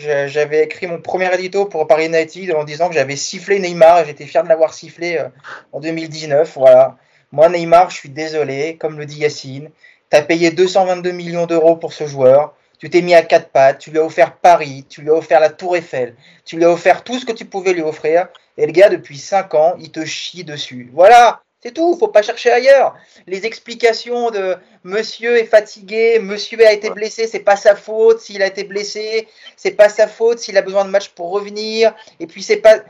euh, 0.00 0.26
j'avais 0.26 0.64
écrit 0.64 0.88
mon 0.88 1.00
premier 1.00 1.32
édito 1.32 1.64
pour 1.66 1.86
Paris 1.86 2.06
United 2.06 2.52
en 2.52 2.64
disant 2.64 2.88
que 2.88 2.94
j'avais 2.94 3.14
sifflé 3.14 3.60
Neymar 3.60 4.00
et 4.00 4.06
j'étais 4.06 4.26
fier 4.26 4.42
de 4.42 4.48
l'avoir 4.48 4.74
sifflé 4.74 5.18
euh, 5.18 5.28
en 5.70 5.78
2019. 5.78 6.54
Voilà. 6.56 6.96
Moi, 7.30 7.48
Neymar, 7.48 7.90
je 7.90 7.98
suis 7.98 8.08
désolé, 8.08 8.76
comme 8.78 8.98
le 8.98 9.06
dit 9.06 9.20
Yacine. 9.20 9.70
Tu 10.10 10.16
as 10.16 10.22
payé 10.22 10.50
222 10.50 11.12
millions 11.12 11.46
d'euros 11.46 11.76
pour 11.76 11.92
ce 11.92 12.08
joueur. 12.08 12.56
Tu 12.80 12.90
t'es 12.90 13.00
mis 13.00 13.14
à 13.14 13.22
quatre 13.22 13.50
pattes, 13.50 13.78
tu 13.78 13.92
lui 13.92 14.00
as 14.00 14.04
offert 14.04 14.36
Paris, 14.36 14.84
tu 14.88 15.02
lui 15.02 15.10
as 15.10 15.14
offert 15.14 15.38
la 15.38 15.50
Tour 15.50 15.76
Eiffel, 15.76 16.14
tu 16.44 16.56
lui 16.56 16.64
as 16.64 16.70
offert 16.70 17.04
tout 17.04 17.18
ce 17.18 17.24
que 17.24 17.32
tu 17.32 17.44
pouvais 17.44 17.72
lui 17.72 17.80
offrir. 17.80 18.26
Et 18.58 18.66
le 18.66 18.72
gars, 18.72 18.88
depuis 18.88 19.18
cinq 19.18 19.54
ans, 19.54 19.76
il 19.78 19.92
te 19.92 20.04
chie 20.04 20.44
dessus. 20.44 20.90
Voilà, 20.92 21.42
c'est 21.62 21.72
tout, 21.72 21.96
faut 21.98 22.08
pas 22.08 22.22
chercher 22.22 22.52
ailleurs. 22.52 22.94
Les 23.26 23.46
explications 23.46 24.30
de 24.30 24.56
monsieur 24.84 25.38
est 25.38 25.46
fatigué, 25.46 26.18
monsieur 26.20 26.64
a 26.66 26.72
été 26.72 26.90
blessé, 26.90 27.26
c'est 27.26 27.40
pas 27.40 27.56
sa 27.56 27.74
faute 27.74 28.20
s'il 28.20 28.42
a 28.42 28.46
été 28.46 28.64
blessé, 28.64 29.26
c'est 29.56 29.72
pas 29.72 29.88
sa 29.88 30.06
faute 30.06 30.38
s'il 30.38 30.56
a 30.58 30.62
besoin 30.62 30.84
de 30.84 30.90
match 30.90 31.08
pour 31.10 31.30
revenir. 31.30 31.94
Et 32.20 32.26
puis 32.26 32.42
c'est 32.42 32.58
pas. 32.58 32.80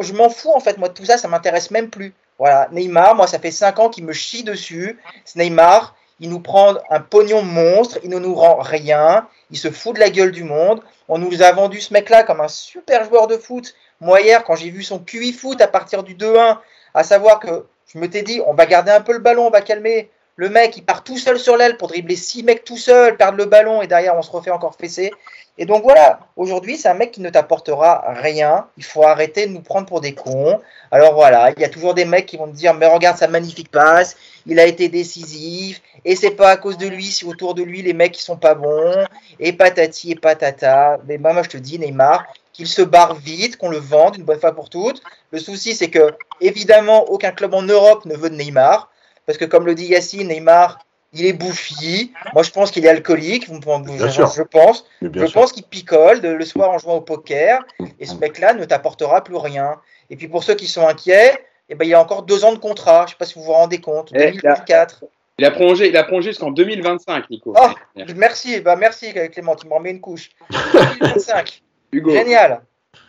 Je 0.00 0.12
m'en 0.14 0.30
fous 0.30 0.52
en 0.54 0.60
fait, 0.60 0.78
moi 0.78 0.88
tout 0.88 1.04
ça, 1.04 1.18
ça 1.18 1.28
m'intéresse 1.28 1.70
même 1.70 1.90
plus. 1.90 2.14
Voilà, 2.38 2.68
Neymar, 2.72 3.14
moi 3.14 3.26
ça 3.26 3.38
fait 3.38 3.50
cinq 3.50 3.78
ans 3.78 3.90
qu'il 3.90 4.04
me 4.04 4.12
chie 4.12 4.42
dessus. 4.42 4.98
Ce 5.24 5.38
Neymar, 5.38 5.94
il 6.18 6.30
nous 6.30 6.40
prend 6.40 6.74
un 6.90 7.00
pognon 7.00 7.42
monstre, 7.42 7.98
il 8.02 8.10
ne 8.10 8.18
nous 8.18 8.34
rend 8.34 8.56
rien, 8.56 9.28
il 9.50 9.58
se 9.58 9.70
fout 9.70 9.94
de 9.94 10.00
la 10.00 10.10
gueule 10.10 10.32
du 10.32 10.44
monde. 10.44 10.82
On 11.08 11.18
nous 11.18 11.42
a 11.42 11.52
vendu 11.52 11.80
ce 11.80 11.92
mec-là 11.92 12.22
comme 12.22 12.40
un 12.40 12.48
super 12.48 13.04
joueur 13.04 13.26
de 13.26 13.36
foot. 13.36 13.74
Moi, 14.00 14.22
hier, 14.22 14.44
quand 14.44 14.56
j'ai 14.56 14.70
vu 14.70 14.82
son 14.82 14.98
QI 14.98 15.32
foot 15.32 15.60
à 15.60 15.68
partir 15.68 16.02
du 16.02 16.14
2-1, 16.14 16.58
à 16.94 17.04
savoir 17.04 17.40
que 17.40 17.66
je 17.88 17.98
me 17.98 18.08
t'ai 18.08 18.22
dit, 18.22 18.40
on 18.46 18.54
va 18.54 18.66
garder 18.66 18.90
un 18.90 19.00
peu 19.00 19.12
le 19.12 19.18
ballon, 19.18 19.46
on 19.46 19.50
va 19.50 19.60
calmer. 19.60 20.10
Le 20.36 20.48
mec, 20.48 20.76
il 20.76 20.84
part 20.84 21.04
tout 21.04 21.16
seul 21.16 21.38
sur 21.38 21.56
l'aile 21.56 21.76
pour 21.76 21.88
dribbler 21.88 22.16
six 22.16 22.42
mecs 22.42 22.64
tout 22.64 22.76
seul, 22.76 23.16
perdre 23.16 23.38
le 23.38 23.44
ballon 23.44 23.82
et 23.82 23.86
derrière 23.86 24.16
on 24.16 24.22
se 24.22 24.32
refait 24.32 24.50
encore 24.50 24.74
fesser. 24.74 25.12
Et 25.56 25.66
donc 25.66 25.84
voilà, 25.84 26.18
aujourd'hui 26.36 26.76
c'est 26.76 26.88
un 26.88 26.94
mec 26.94 27.12
qui 27.12 27.20
ne 27.20 27.30
t'apportera 27.30 28.04
rien. 28.08 28.66
Il 28.76 28.82
faut 28.82 29.04
arrêter 29.04 29.46
de 29.46 29.52
nous 29.52 29.60
prendre 29.60 29.86
pour 29.86 30.00
des 30.00 30.12
cons. 30.12 30.60
Alors 30.90 31.14
voilà, 31.14 31.52
il 31.56 31.60
y 31.60 31.64
a 31.64 31.68
toujours 31.68 31.94
des 31.94 32.04
mecs 32.04 32.26
qui 32.26 32.36
vont 32.36 32.48
te 32.48 32.56
dire 32.56 32.74
mais 32.74 32.86
regarde 32.86 33.16
sa 33.16 33.28
magnifique 33.28 33.70
passe, 33.70 34.16
il 34.46 34.58
a 34.58 34.66
été 34.66 34.88
décisif 34.88 35.80
et 36.04 36.16
c'est 36.16 36.32
pas 36.32 36.50
à 36.50 36.56
cause 36.56 36.76
de 36.76 36.88
lui 36.88 37.04
si 37.04 37.24
autour 37.24 37.54
de 37.54 37.62
lui 37.62 37.82
les 37.82 37.92
mecs 37.92 38.12
qui 38.12 38.22
sont 38.24 38.36
pas 38.36 38.56
bons 38.56 39.06
et 39.38 39.52
patati 39.52 40.10
et 40.10 40.16
patata. 40.16 40.98
Mais 41.06 41.18
moi 41.18 41.44
je 41.44 41.50
te 41.50 41.56
dis 41.56 41.78
Neymar, 41.78 42.26
qu'il 42.54 42.66
se 42.66 42.80
barre 42.80 43.14
vite, 43.16 43.58
qu'on 43.58 43.68
le 43.68 43.76
vende 43.76 44.16
une 44.16 44.24
bonne 44.24 44.40
fois 44.40 44.52
pour 44.52 44.70
toutes. 44.70 45.02
Le 45.30 45.38
souci 45.38 45.74
c'est 45.74 45.90
que 45.90 46.14
évidemment 46.40 47.04
aucun 47.10 47.32
club 47.32 47.52
en 47.52 47.62
Europe 47.62 48.06
ne 48.06 48.16
veut 48.16 48.30
de 48.30 48.36
Neymar 48.36 48.90
parce 49.26 49.36
que 49.36 49.44
comme 49.44 49.66
le 49.66 49.74
dit 49.74 49.86
Yacine, 49.86 50.28
Neymar 50.28 50.78
il 51.14 51.26
est 51.26 51.32
bouffi. 51.32 52.12
Moi, 52.34 52.42
je 52.42 52.50
pense 52.50 52.70
qu'il 52.70 52.84
est 52.84 52.88
alcoolique. 52.88 53.48
Vous, 53.48 53.60
je, 53.62 54.08
je, 54.08 54.42
pense. 54.42 54.84
Je 55.00 55.32
pense 55.32 55.52
qu'il 55.52 55.62
picole 55.62 56.20
le 56.20 56.44
soir 56.44 56.70
en 56.70 56.78
jouant 56.78 56.96
au 56.96 57.00
poker. 57.00 57.64
Et 58.00 58.06
ce 58.06 58.16
mec-là 58.16 58.52
ne 58.54 58.64
t'apportera 58.64 59.22
plus 59.22 59.36
rien. 59.36 59.76
Et 60.10 60.16
puis, 60.16 60.28
pour 60.28 60.42
ceux 60.42 60.54
qui 60.54 60.66
sont 60.66 60.86
inquiets, 60.86 61.38
eh 61.68 61.74
ben, 61.76 61.84
il 61.84 61.90
y 61.90 61.94
a 61.94 62.00
encore 62.00 62.24
deux 62.24 62.44
ans 62.44 62.52
de 62.52 62.58
contrat. 62.58 63.02
Je 63.02 63.04
ne 63.04 63.08
sais 63.10 63.16
pas 63.16 63.26
si 63.26 63.34
vous 63.34 63.44
vous 63.44 63.52
rendez 63.52 63.80
compte. 63.80 64.12
2024. 64.12 65.04
Il 65.38 65.44
a 65.44 65.48
il 65.48 65.96
a 65.96 66.04
prolongé 66.04 66.30
jusqu'en 66.30 66.52
2025, 66.52 67.28
Nico. 67.28 67.54
Oh, 67.56 67.70
merci, 68.14 68.60
bah 68.60 68.76
merci 68.76 69.12
Clément, 69.32 69.56
tu 69.56 69.66
m'en 69.66 69.80
mets 69.80 69.90
une 69.90 70.00
couche. 70.00 70.30
2025. 70.50 71.63
Génial. 72.12 72.62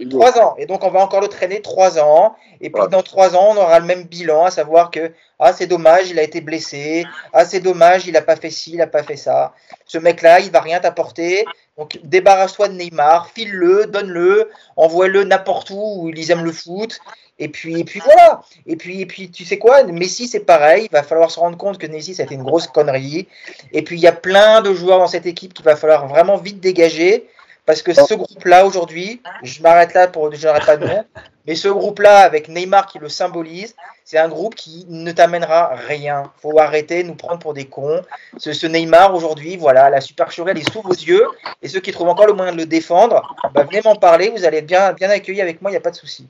Trois 0.10 0.40
ans. 0.40 0.56
Et 0.58 0.66
donc, 0.66 0.84
on 0.84 0.90
va 0.90 1.00
encore 1.00 1.22
le 1.22 1.28
traîner 1.28 1.62
trois 1.62 2.00
ans. 2.00 2.36
Et 2.60 2.70
puis, 2.70 2.82
dans 2.90 3.04
trois 3.04 3.36
ans, 3.36 3.50
on 3.52 3.58
aura 3.58 3.80
le 3.80 3.86
même 3.86 4.04
bilan, 4.04 4.46
à 4.46 4.52
savoir 4.52 4.92
que, 4.92 5.12
ah, 5.40 5.54
c'est 5.54 5.68
dommage, 5.68 6.10
il 6.10 6.20
a 6.20 6.24
été 6.24 6.42
blessé. 6.42 7.06
Ah, 7.34 7.46
c'est 7.46 7.60
dommage, 7.60 8.08
il 8.08 8.14
n'a 8.14 8.22
pas 8.22 8.36
fait 8.36 8.50
ci, 8.50 8.72
il 8.72 8.78
n'a 8.78 8.88
pas 8.88 9.04
fait 9.04 9.16
ça. 9.16 9.54
Ce 9.86 9.98
mec-là, 9.98 10.40
il 10.40 10.52
va 10.52 10.60
rien 10.62 10.80
t'apporter. 10.80 11.46
Donc, 11.78 12.00
débarrasse-toi 12.04 12.70
de 12.70 12.74
Neymar, 12.74 13.30
file-le, 13.30 13.86
donne-le, 13.86 14.50
envoie-le 14.76 15.24
n'importe 15.24 15.70
où 15.70 16.04
où 16.04 16.10
ils 16.10 16.32
aiment 16.32 16.46
le 16.46 16.52
foot. 16.52 17.00
Et 17.38 17.50
puis, 17.50 17.82
et 17.82 17.84
puis 17.84 18.00
voilà. 18.00 18.42
Et 18.66 18.78
puis, 18.78 19.02
et 19.02 19.06
puis, 19.06 19.30
tu 19.30 19.44
sais 19.44 19.60
quoi? 19.60 19.84
Messi, 19.84 20.28
c'est 20.28 20.40
pareil. 20.40 20.86
Il 20.86 20.92
va 20.92 21.04
falloir 21.04 21.30
se 21.32 21.40
rendre 21.40 21.58
compte 21.58 21.78
que 21.78 21.88
Messi, 21.88 22.16
ça 22.16 22.24
a 22.24 22.26
été 22.26 22.36
une 22.36 22.44
grosse 22.44 22.68
connerie. 22.68 23.28
Et 23.74 23.82
puis, 23.82 23.98
il 23.98 24.02
y 24.02 24.08
a 24.08 24.14
plein 24.14 24.62
de 24.62 24.74
joueurs 24.74 25.00
dans 25.00 25.08
cette 25.08 25.26
équipe 25.26 25.54
qu'il 25.54 25.66
va 25.66 25.76
falloir 25.76 26.08
vraiment 26.08 26.38
vite 26.38 26.62
dégager. 26.62 27.28
Parce 27.66 27.82
que 27.82 27.94
ce 27.94 28.14
groupe-là, 28.14 28.66
aujourd'hui, 28.66 29.22
je 29.44 29.62
m'arrête 29.62 29.94
là 29.94 30.08
pour 30.08 30.32
je 30.34 30.46
n'arrête 30.46 30.66
pas 30.66 30.78
de 30.78 30.86
nom, 30.86 31.04
mais 31.48 31.56
ce 31.56 31.68
groupe-là, 31.68 32.20
avec 32.20 32.48
Neymar 32.48 32.86
qui 32.86 33.00
le 33.00 33.10
symbolise, 33.10 33.76
c'est 34.04 34.20
un 34.20 34.30
groupe 34.30 34.54
qui 34.54 34.86
ne 34.88 35.12
t'amènera 35.12 35.74
rien. 35.76 36.32
faut 36.38 36.60
arrêter 36.60 37.02
de 37.02 37.08
nous 37.08 37.16
prendre 37.16 37.40
pour 37.40 37.56
des 37.56 37.66
cons. 37.66 38.04
Ce, 38.38 38.68
Neymar, 38.68 39.16
aujourd'hui, 39.16 39.58
voilà, 39.58 39.90
la 39.90 40.00
super 40.00 40.30
elle 40.48 40.58
est 40.60 40.72
sous 40.72 40.82
vos 40.82 40.92
yeux. 40.92 41.26
Et 41.64 41.68
ceux 41.68 41.80
qui 41.80 41.92
trouvent 41.92 42.10
encore 42.10 42.28
le 42.28 42.34
moyen 42.34 42.52
de 42.52 42.58
le 42.58 42.68
défendre, 42.68 43.36
bah, 43.54 43.64
venez 43.64 43.82
m'en 43.84 43.96
parler. 43.96 44.30
Vous 44.30 44.46
allez 44.46 44.58
être 44.58 44.68
bien, 44.68 44.94
bien 44.94 45.10
accueillis 45.10 45.42
avec 45.42 45.62
moi, 45.62 45.72
il 45.72 45.74
n'y 45.74 45.78
a 45.78 45.82
pas 45.82 45.92
de 45.92 45.96
souci. 45.96 46.28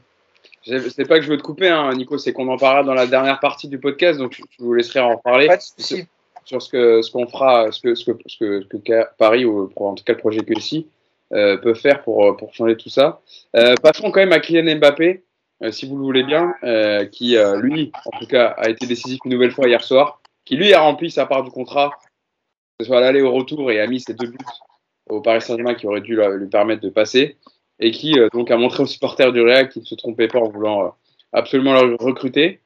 C'est 0.63 1.05
pas 1.05 1.19
que 1.19 1.25
je 1.25 1.29
veux 1.29 1.37
te 1.37 1.43
couper, 1.43 1.69
hein, 1.69 1.93
Nico, 1.93 2.17
c'est 2.17 2.33
qu'on 2.33 2.47
en 2.47 2.57
parlera 2.57 2.83
dans 2.83 2.93
la 2.93 3.05
dernière 3.05 3.39
partie 3.39 3.67
du 3.67 3.77
podcast, 3.77 4.17
donc 4.17 4.33
je 4.33 4.63
vous 4.63 4.73
laisserai 4.73 5.01
en 5.01 5.17
parler. 5.17 5.47
Pas 5.47 5.57
de 5.57 5.61
souci. 5.61 6.07
Sur 6.43 6.61
ce 6.61 6.69
que 6.69 7.01
ce 7.01 7.11
qu'on 7.11 7.27
fera, 7.27 7.71
ce 7.71 7.81
que, 7.81 7.95
ce 7.95 8.05
que, 8.05 8.17
ce 8.25 8.37
que, 8.37 9.05
Paris, 9.17 9.45
ou 9.45 9.71
en 9.75 9.95
tout 9.95 10.03
cas 10.03 10.13
le 10.13 10.19
projet 10.19 10.39
que 10.39 10.53
ici, 10.53 10.87
euh, 11.33 11.57
peut 11.57 11.73
faire 11.73 12.03
pour, 12.03 12.23
euh, 12.23 12.33
pour 12.33 12.53
changer 12.53 12.77
tout 12.77 12.89
ça. 12.89 13.21
Euh, 13.55 13.73
passons 13.81 14.11
quand 14.11 14.19
même 14.19 14.31
à 14.31 14.39
Kylian 14.39 14.77
Mbappé, 14.77 15.23
si 15.71 15.87
vous 15.87 15.97
le 15.97 16.03
voulez 16.03 16.23
bien, 16.23 16.53
qui 17.11 17.37
lui, 17.61 17.91
en 18.05 18.19
tout 18.19 18.27
cas, 18.27 18.47
a 18.57 18.69
été 18.69 18.85
décisif 18.85 19.19
une 19.25 19.31
nouvelle 19.31 19.51
fois 19.51 19.67
hier 19.67 19.83
soir, 19.83 20.21
qui 20.43 20.57
lui 20.57 20.73
a 20.73 20.81
rempli 20.81 21.09
sa 21.09 21.25
part 21.25 21.43
du 21.43 21.49
contrat, 21.49 21.91
que 22.77 22.83
ce 22.83 22.87
soit 22.87 22.97
à 22.97 23.01
l'aller 23.01 23.21
au 23.21 23.31
retour 23.31 23.71
et 23.71 23.79
a 23.79 23.87
mis 23.87 24.01
ses 24.01 24.13
deux 24.13 24.27
buts 24.27 24.37
au 25.09 25.21
Paris 25.21 25.41
Saint-Germain 25.41 25.73
qui 25.73 25.87
aurait 25.87 26.01
dû 26.01 26.17
lui 26.17 26.49
permettre 26.49 26.81
de 26.81 26.89
passer, 26.89 27.37
et 27.79 27.91
qui 27.91 28.15
donc 28.33 28.51
a 28.51 28.57
montré 28.57 28.83
aux 28.83 28.85
supporters 28.85 29.31
du 29.31 29.41
Real 29.41 29.69
qu'il 29.69 29.81
ne 29.81 29.87
se 29.87 29.95
trompait 29.95 30.27
pas 30.27 30.39
en 30.39 30.49
voulant 30.49 30.93
absolument 31.31 31.81
le 31.81 31.95
recruter. 31.95 32.59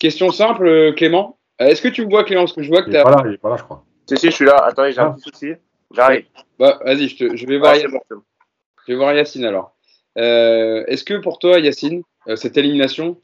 Question 0.00 0.32
simple, 0.32 0.94
Clément. 0.96 1.38
Est-ce 1.60 1.80
que 1.80 1.88
tu 1.88 2.04
me 2.04 2.10
vois, 2.10 2.24
Clément? 2.24 2.42
Parce 2.42 2.54
que 2.54 2.62
je 2.62 2.68
vois 2.68 2.82
que 2.82 2.90
tu 2.90 2.96
es. 2.96 3.02
Voilà, 3.02 3.22
il 3.24 3.34
est 3.34 3.38
pas 3.38 3.50
là, 3.50 3.56
je 3.56 3.62
crois. 3.62 3.84
Si, 4.08 4.16
si, 4.16 4.26
je 4.26 4.34
suis 4.34 4.44
là. 4.44 4.56
Attendez, 4.64 4.92
j'ai 4.92 5.00
un 5.00 5.12
petit 5.12 5.30
souci. 5.30 5.52
J'arrive. 5.94 6.24
Bah, 6.58 6.80
vas-y, 6.84 7.08
je, 7.08 7.36
je, 7.36 7.46
vais 7.46 7.58
voir 7.58 7.74
Yacine. 7.76 7.98
je 8.10 8.92
vais 8.92 8.96
voir 8.96 9.14
Yacine 9.14 9.44
alors. 9.44 9.74
Euh, 10.18 10.84
est-ce 10.86 11.04
que 11.04 11.14
pour 11.14 11.38
toi, 11.38 11.58
Yacine, 11.58 12.02
euh, 12.28 12.36
cette 12.36 12.56
élimination 12.56 13.20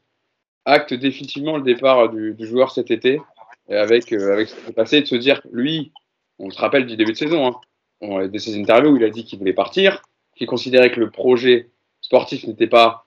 acte 0.65 0.93
définitivement 0.93 1.57
le 1.57 1.63
départ 1.63 2.09
du, 2.09 2.35
joueur 2.39 2.71
cet 2.71 2.91
été 2.91 3.21
avec, 3.69 4.11
euh, 4.13 4.33
avec 4.33 4.49
ce 4.49 4.55
qui 4.55 4.61
s'est 4.65 4.73
passé 4.73 5.01
de 5.01 5.05
se 5.05 5.15
dire, 5.15 5.41
lui, 5.51 5.91
on 6.37 6.49
se 6.49 6.59
rappelle 6.59 6.85
du 6.85 6.95
début 6.95 7.13
de 7.13 7.17
saison, 7.17 7.55
hein, 8.01 8.27
de 8.27 8.37
ses 8.37 8.59
interviews 8.59 8.91
où 8.91 8.97
il 8.97 9.03
a 9.03 9.09
dit 9.09 9.25
qu'il 9.25 9.39
voulait 9.39 9.53
partir, 9.53 10.01
qu'il 10.35 10.47
considérait 10.47 10.91
que 10.91 10.99
le 10.99 11.09
projet 11.09 11.69
sportif 12.01 12.45
n'était 12.47 12.67
pas 12.67 13.05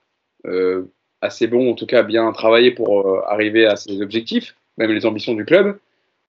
assez 1.20 1.46
bon, 1.46 1.70
en 1.70 1.74
tout 1.74 1.86
cas 1.86 2.02
bien 2.02 2.30
travaillé 2.32 2.72
pour 2.72 3.24
arriver 3.28 3.64
à 3.64 3.76
ses 3.76 4.02
objectifs, 4.02 4.56
même 4.76 4.90
les 4.90 5.06
ambitions 5.06 5.34
du 5.34 5.44
club. 5.44 5.78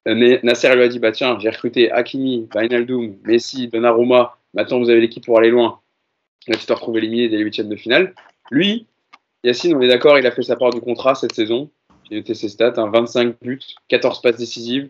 Mais 0.05 0.39
Nasser 0.43 0.75
lui 0.75 0.83
a 0.83 0.87
dit 0.87 0.99
bah 0.99 1.11
tiens, 1.11 1.37
j'ai 1.39 1.49
recruté 1.49 1.91
Hakimi, 1.91 2.47
Wijnaldum, 2.53 3.15
Messi, 3.23 3.67
Donnarumma. 3.67 4.37
Maintenant, 4.53 4.79
vous 4.79 4.89
avez 4.89 5.01
l'équipe 5.01 5.23
pour 5.23 5.37
aller 5.37 5.49
loin. 5.49 5.79
Là, 6.47 6.57
tu 6.57 6.65
te 6.65 6.73
retrouves 6.73 6.97
éliminé 6.97 7.29
dès 7.29 7.37
les 7.37 7.43
huitièmes 7.43 7.69
de 7.69 7.75
finale. 7.75 8.13
Lui, 8.51 8.85
Yacine, 9.43 9.75
on 9.75 9.81
est 9.81 9.87
d'accord, 9.87 10.19
il 10.19 10.27
a 10.27 10.31
fait 10.31 10.43
sa 10.43 10.55
part 10.55 10.71
du 10.71 10.81
contrat 10.81 11.15
cette 11.15 11.33
saison. 11.33 11.69
J'ai 12.09 12.17
noté 12.17 12.33
ses 12.33 12.49
stats 12.49 12.71
25 12.71 13.27
hein, 13.27 13.33
buts, 13.41 13.59
14 13.87 14.21
passes 14.21 14.37
décisives. 14.37 14.89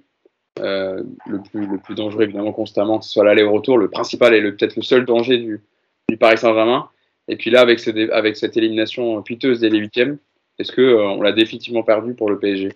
Euh, 0.59 1.01
le, 1.25 1.41
plus, 1.41 1.65
le 1.65 1.79
plus 1.79 1.95
dangereux, 1.95 2.23
évidemment, 2.23 2.51
constamment, 2.51 2.99
que 2.99 3.05
ce 3.05 3.11
soit 3.11 3.23
l'aller 3.23 3.43
au 3.43 3.51
retour. 3.51 3.77
Le 3.77 3.89
principal 3.89 4.33
et 4.33 4.41
peut-être 4.41 4.75
le 4.75 4.83
seul 4.83 5.05
danger 5.05 5.37
du, 5.37 5.61
du 6.09 6.17
Paris 6.17 6.37
Saint-Germain. 6.37 6.89
Et 7.27 7.37
puis 7.37 7.49
là, 7.49 7.61
avec, 7.61 7.79
ce, 7.79 8.11
avec 8.11 8.35
cette 8.35 8.57
élimination 8.57 9.21
piteuse 9.21 9.59
dès 9.59 9.69
les 9.69 9.79
huitièmes, 9.79 10.17
est-ce 10.59 10.71
qu'on 10.71 11.19
euh, 11.19 11.23
l'a 11.23 11.31
définitivement 11.31 11.83
perdu 11.83 12.13
pour 12.13 12.29
le 12.29 12.37
PSG 12.37 12.73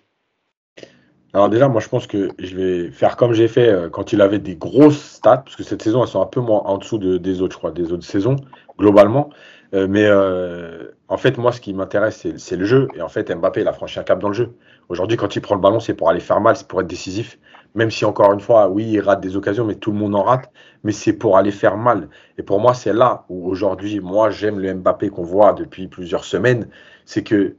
alors 1.34 1.50
déjà, 1.50 1.68
moi 1.68 1.80
je 1.80 1.88
pense 1.88 2.06
que 2.06 2.30
je 2.38 2.56
vais 2.56 2.90
faire 2.90 3.16
comme 3.16 3.32
j'ai 3.32 3.48
fait 3.48 3.68
euh, 3.68 3.90
quand 3.90 4.12
il 4.12 4.22
avait 4.22 4.38
des 4.38 4.56
grosses 4.56 4.98
stats, 4.98 5.38
parce 5.38 5.56
que 5.56 5.62
cette 5.62 5.82
saison, 5.82 6.02
elles 6.02 6.08
sont 6.08 6.22
un 6.22 6.26
peu 6.26 6.40
moins 6.40 6.60
en 6.60 6.78
dessous 6.78 6.98
de, 6.98 7.18
des 7.18 7.42
autres, 7.42 7.52
je 7.52 7.58
crois, 7.58 7.70
des 7.70 7.92
autres 7.92 8.04
saisons, 8.04 8.36
globalement. 8.78 9.30
Euh, 9.74 9.86
mais 9.88 10.06
euh, 10.06 10.88
en 11.08 11.18
fait, 11.18 11.36
moi, 11.36 11.52
ce 11.52 11.60
qui 11.60 11.74
m'intéresse, 11.74 12.26
c'est 12.36 12.56
le 12.56 12.64
jeu. 12.64 12.88
Et 12.94 13.02
en 13.02 13.08
fait, 13.08 13.30
Mbappé, 13.30 13.60
il 13.60 13.68
a 13.68 13.72
franchi 13.72 13.98
un 13.98 14.02
cap 14.02 14.18
dans 14.18 14.28
le 14.28 14.34
jeu. 14.34 14.54
Aujourd'hui, 14.88 15.18
quand 15.18 15.36
il 15.36 15.42
prend 15.42 15.54
le 15.54 15.60
ballon, 15.60 15.80
c'est 15.80 15.94
pour 15.94 16.08
aller 16.08 16.20
faire 16.20 16.40
mal, 16.40 16.56
c'est 16.56 16.66
pour 16.66 16.80
être 16.80 16.86
décisif. 16.86 17.38
Même 17.74 17.90
si, 17.90 18.06
encore 18.06 18.32
une 18.32 18.40
fois, 18.40 18.68
oui, 18.68 18.86
il 18.90 19.00
rate 19.00 19.20
des 19.20 19.36
occasions, 19.36 19.66
mais 19.66 19.74
tout 19.74 19.92
le 19.92 19.98
monde 19.98 20.14
en 20.14 20.22
rate. 20.22 20.50
Mais 20.84 20.92
c'est 20.92 21.12
pour 21.12 21.36
aller 21.36 21.50
faire 21.50 21.76
mal. 21.76 22.08
Et 22.38 22.42
pour 22.42 22.60
moi, 22.60 22.72
c'est 22.72 22.94
là 22.94 23.24
où 23.28 23.48
aujourd'hui, 23.48 24.00
moi, 24.00 24.30
j'aime 24.30 24.58
le 24.58 24.72
Mbappé 24.72 25.10
qu'on 25.10 25.22
voit 25.22 25.52
depuis 25.52 25.88
plusieurs 25.88 26.24
semaines. 26.24 26.68
C'est 27.04 27.22
que 27.22 27.56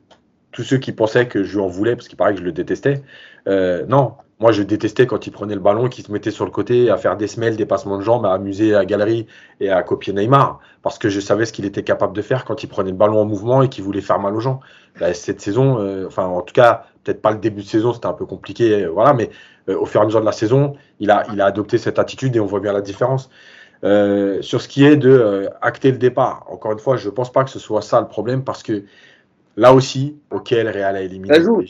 tous 0.60 0.66
ceux 0.66 0.78
qui 0.78 0.92
pensaient 0.92 1.26
que 1.26 1.42
je 1.42 1.54
lui 1.54 1.64
en 1.64 1.70
voulais, 1.70 1.96
parce 1.96 2.10
qu'il 2.10 2.18
paraît 2.18 2.34
que 2.34 2.40
je 2.40 2.44
le 2.44 2.52
détestais, 2.52 3.02
euh, 3.48 3.86
non, 3.88 4.16
moi 4.42 4.52
je 4.52 4.62
détestais 4.62 5.08
quand 5.08 5.26
il 5.26 5.32
prenait 5.32 5.54
le 5.54 5.62
ballon, 5.62 5.88
qu'il 5.88 6.04
se 6.04 6.12
mettait 6.12 6.32
sur 6.32 6.44
le 6.44 6.52
côté 6.52 6.90
à 6.90 6.98
faire 6.98 7.16
des 7.16 7.28
semelles, 7.28 7.56
des 7.56 7.66
passements 7.66 7.98
de 7.98 8.04
jambes, 8.04 8.26
à 8.26 8.34
amuser 8.34 8.72
la 8.72 8.84
galerie 8.84 9.26
et 9.62 9.70
à 9.70 9.82
copier 9.84 10.12
Neymar, 10.12 10.60
parce 10.82 11.00
que 11.00 11.08
je 11.08 11.22
savais 11.22 11.46
ce 11.46 11.54
qu'il 11.54 11.64
était 11.64 11.84
capable 11.84 12.12
de 12.12 12.22
faire 12.22 12.44
quand 12.44 12.62
il 12.62 12.68
prenait 12.68 12.92
le 12.92 12.98
ballon 12.98 13.22
en 13.22 13.26
mouvement 13.26 13.64
et 13.64 13.70
qu'il 13.70 13.86
voulait 13.86 14.02
faire 14.02 14.20
mal 14.20 14.36
aux 14.36 14.42
gens. 14.42 14.60
cette 15.14 15.40
saison, 15.40 15.80
euh, 15.80 16.08
enfin 16.08 16.26
en 16.26 16.42
tout 16.42 16.54
cas, 16.54 16.88
peut-être 17.06 17.22
pas 17.22 17.32
le 17.32 17.38
début 17.38 17.62
de 17.62 17.68
saison, 17.68 17.94
c'était 17.94 18.08
un 18.08 18.14
peu 18.14 18.26
compliqué, 18.26 18.84
euh, 18.84 18.90
voilà, 18.90 19.14
mais 19.14 19.30
au 19.70 19.86
fur 19.86 20.02
et 20.02 20.04
à 20.04 20.08
mesure 20.08 20.20
de 20.20 20.26
la 20.26 20.34
saison, 20.34 20.76
il 21.00 21.10
a, 21.10 21.24
il 21.32 21.40
a 21.40 21.46
adopté 21.46 21.78
cette 21.78 22.00
attitude 22.00 22.36
et 22.36 22.42
on 22.42 22.46
voit 22.48 22.60
bien 22.60 22.74
la 22.74 22.82
différence. 22.82 23.30
sur 23.82 24.60
ce 24.62 24.68
qui 24.68 24.84
est 24.84 24.98
de 24.98 25.48
acter 25.62 25.90
le 25.90 25.98
départ, 25.98 26.46
encore 26.50 26.74
une 26.74 26.80
fois, 26.80 26.98
je 26.98 27.08
ne 27.08 27.14
pense 27.14 27.32
pas 27.32 27.46
que 27.46 27.50
ce 27.50 27.60
soit 27.60 27.82
ça 27.82 28.02
le 28.02 28.10
problème 28.10 28.44
parce 28.44 28.62
que 28.62 28.84
là 29.58 29.74
aussi, 29.74 30.18
ok, 30.32 30.52
le 30.52 30.70
Real 30.70 30.96
a 30.96 31.02
éliminé 31.02 31.34
ça 31.34 31.42
joue. 31.42 31.64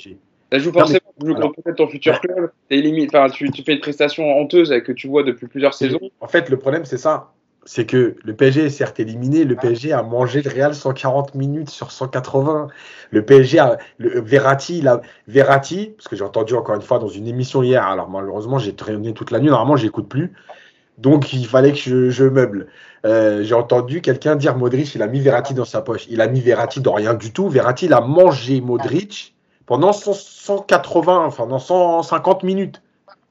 Ça 0.52 0.58
joue 0.58 0.72
forcément, 0.72 1.52
ton 1.78 1.88
futur 1.88 2.20
club, 2.22 2.50
enfin, 2.72 3.30
tu, 3.30 3.52
tu, 3.52 3.64
fais 3.64 3.74
une 3.74 3.80
prestation 3.80 4.24
honteuse 4.36 4.74
que 4.84 4.92
tu 4.92 5.08
vois 5.08 5.24
depuis 5.24 5.48
plusieurs 5.48 5.76
saisons. 5.76 6.00
En 6.22 6.28
fait, 6.28 6.50
le 6.50 6.58
problème, 6.58 6.86
c'est 6.86 6.98
ça. 6.98 7.34
C'est 7.66 7.86
que 7.86 8.16
le 8.24 8.36
PSG 8.36 8.66
est 8.66 8.70
certes 8.70 9.00
éliminé, 9.00 9.44
le 9.44 9.56
PSG 9.56 9.92
a 9.92 10.02
mangé 10.02 10.42
le 10.42 10.50
Real 10.50 10.74
140 10.74 11.36
minutes 11.36 11.70
sur 11.70 11.92
180. 11.92 12.70
Le 13.12 13.26
PSG 13.26 13.60
a 13.60 13.78
le, 14.00 14.22
Verratti, 14.22 14.82
la, 14.82 15.02
Verratti, 15.28 15.94
parce 15.96 16.08
que 16.08 16.16
j'ai 16.16 16.24
entendu 16.24 16.56
encore 16.56 16.76
une 16.76 16.82
fois 16.82 16.98
dans 16.98 17.10
une 17.10 17.28
émission 17.28 17.62
hier, 17.62 17.84
alors 17.84 18.10
malheureusement 18.10 18.58
j'ai 18.58 18.74
traîné 18.74 19.14
toute 19.14 19.30
la 19.30 19.40
nuit, 19.40 19.50
normalement 19.50 19.76
j'écoute 19.76 20.08
plus. 20.08 20.34
Donc 20.98 21.32
il 21.34 21.46
fallait 21.46 21.74
que 21.74 21.78
je, 21.78 22.10
je 22.10 22.24
meuble. 22.24 22.68
Euh, 23.06 23.43
j'ai 23.43 23.54
entendu 23.54 24.02
quelqu'un 24.02 24.36
dire 24.36 24.58
Modric, 24.58 24.93
il 24.95 25.02
a 25.02 25.08
mis 25.08 25.20
Verratti 25.20 25.54
dans 25.54 25.66
sa 25.66 25.82
poche. 25.82 26.06
Il 26.10 26.22
a 26.22 26.28
mis 26.28 26.41
Verratti 26.41 26.82
dans 26.82 26.93
rien 26.93 27.14
du 27.14 27.32
tout. 27.32 27.50
Verratti, 27.50 27.86
il 27.86 27.93
a 27.93 28.02
mangé 28.02 28.62
Modric 28.62 29.36
pendant 29.66 29.93
180, 29.93 31.26
enfin 31.26 31.47
dans 31.47 31.60
150 31.60 32.43
minutes. 32.43 32.82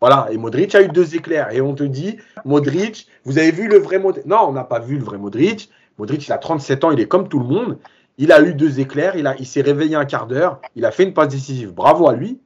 Voilà, 0.01 0.29
et 0.31 0.37
Modric 0.37 0.75
a 0.75 0.83
eu 0.83 0.89
deux 0.89 1.17
éclairs. 1.17 1.53
Et 1.53 1.61
on 1.61 1.75
te 1.75 1.83
dit, 1.83 2.19
Modric, 2.45 3.09
vous 3.25 3.39
avez 3.39 3.51
vu 3.51 3.69
le 3.69 3.79
vrai 3.79 3.99
Modric 3.99 4.25
Non, 4.27 4.47
on 4.49 4.53
n'a 4.53 4.65
pas 4.65 4.79
vu 4.79 4.97
le 4.97 5.05
vrai 5.05 5.19
Modric. 5.19 5.71
Modric, 5.99 6.27
il 6.27 6.33
a 6.33 6.39
37 6.39 6.85
ans, 6.85 6.91
il 6.93 7.01
est 7.01 7.09
comme 7.09 7.29
tout 7.29 7.41
le 7.41 7.47
monde. 7.47 7.79
Il 8.17 8.33
a 8.33 8.41
eu 8.41 8.55
deux 8.55 8.81
éclairs, 8.81 9.17
il, 9.17 9.27
a, 9.27 9.37
il 9.39 9.47
s'est 9.47 9.61
réveillé 9.61 9.97
un 9.97 10.05
quart 10.05 10.27
d'heure, 10.27 10.61
il 10.75 10.85
a 10.85 10.91
fait 10.91 11.05
une 11.05 11.15
passe 11.15 11.29
décisive. 11.29 11.73
Bravo 11.73 12.09
à 12.09 12.15
lui. 12.15 12.41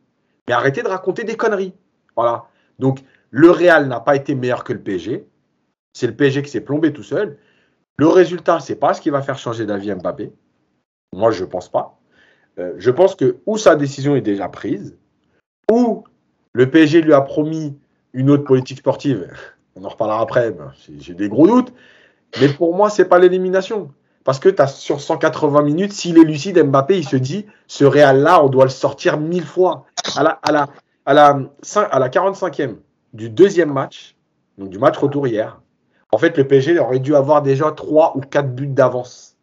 Mais 0.49 0.55
arrêtez 0.55 0.83
de 0.83 0.89
raconter 0.89 1.25
des 1.25 1.37
conneries. 1.37 1.75
Voilà. 2.17 2.47
Donc, 2.79 3.01
le 3.31 3.51
Real 3.51 3.89
n'a 3.89 4.01
pas 4.01 4.17
été 4.17 4.35
meilleur 4.35 4.65
que 4.65 4.73
le 4.73 4.81
PSG. 4.81 5.27
C'est 5.93 6.07
le 6.07 6.15
PSG 6.15 6.43
qui 6.43 6.51
s'est 6.51 6.61
plombé 6.61 6.93
tout 6.93 7.03
seul. 7.03 7.39
Le 7.99 8.09
résultat, 8.09 8.61
c'est 8.61 8.77
pas 8.77 8.95
ce 8.95 9.01
qui 9.01 9.11
va 9.11 9.23
faire 9.23 9.39
changer 9.39 9.67
d'avis 9.67 9.95
Mbappé. 9.95 10.33
Moi, 11.13 11.31
je 11.31 11.45
pense 11.45 11.71
pas. 11.71 11.99
Euh, 12.59 12.75
je 12.79 12.91
pense 12.91 13.15
que 13.15 13.39
où 13.47 13.57
sa 13.59 13.77
décision 13.77 14.17
est 14.17 14.23
déjà 14.23 14.49
prise, 14.49 14.97
ou 15.71 16.05
le 16.53 16.71
PSG 16.71 17.01
lui 17.01 17.15
a 17.15 17.21
promis 17.21 17.79
une 18.13 18.31
autre 18.31 18.45
politique 18.45 18.79
sportive. 18.79 19.31
On 19.77 19.85
en 19.85 19.89
reparlera 19.89 20.21
après, 20.21 20.55
j'ai 20.99 21.15
des 21.15 21.31
gros 21.31 21.47
doutes. 21.47 21.73
Mais 22.41 22.49
pour 22.49 22.75
moi, 22.75 22.91
ce 22.91 23.03
n'est 23.03 23.09
pas 23.09 23.19
l'élimination. 23.19 23.91
Parce 24.25 24.39
que 24.39 24.51
sur 24.67 25.01
180 25.01 25.63
minutes, 25.63 25.93
s'il 25.93 26.19
est 26.19 26.25
lucide, 26.25 26.63
Mbappé, 26.63 26.99
il 26.99 27.09
se 27.09 27.17
dit, 27.17 27.47
ce 27.67 27.85
Real-là, 27.85 28.45
on 28.45 28.49
doit 28.49 28.65
le 28.65 28.71
sortir 28.71 29.19
mille 29.19 29.45
fois. 29.45 29.87
À 30.17 30.23
la, 30.23 30.31
à 30.43 30.53
la, 30.53 30.69
à 31.07 31.15
la, 31.15 31.41
à 31.91 31.99
la 31.99 32.09
45e 32.09 32.77
du 33.15 33.31
deuxième 33.31 33.73
match, 33.73 34.15
donc 34.59 34.69
du 34.69 34.79
match 34.79 34.99
retour 34.99 35.27
hier, 35.27 35.62
en 36.13 36.19
fait, 36.19 36.37
le 36.37 36.47
PSG 36.47 36.79
aurait 36.79 37.01
dû 37.01 37.17
avoir 37.17 37.43
déjà 37.43 37.73
3 37.73 38.17
ou 38.17 38.21
4 38.21 38.55
buts 38.55 38.67
d'avance. 38.67 39.37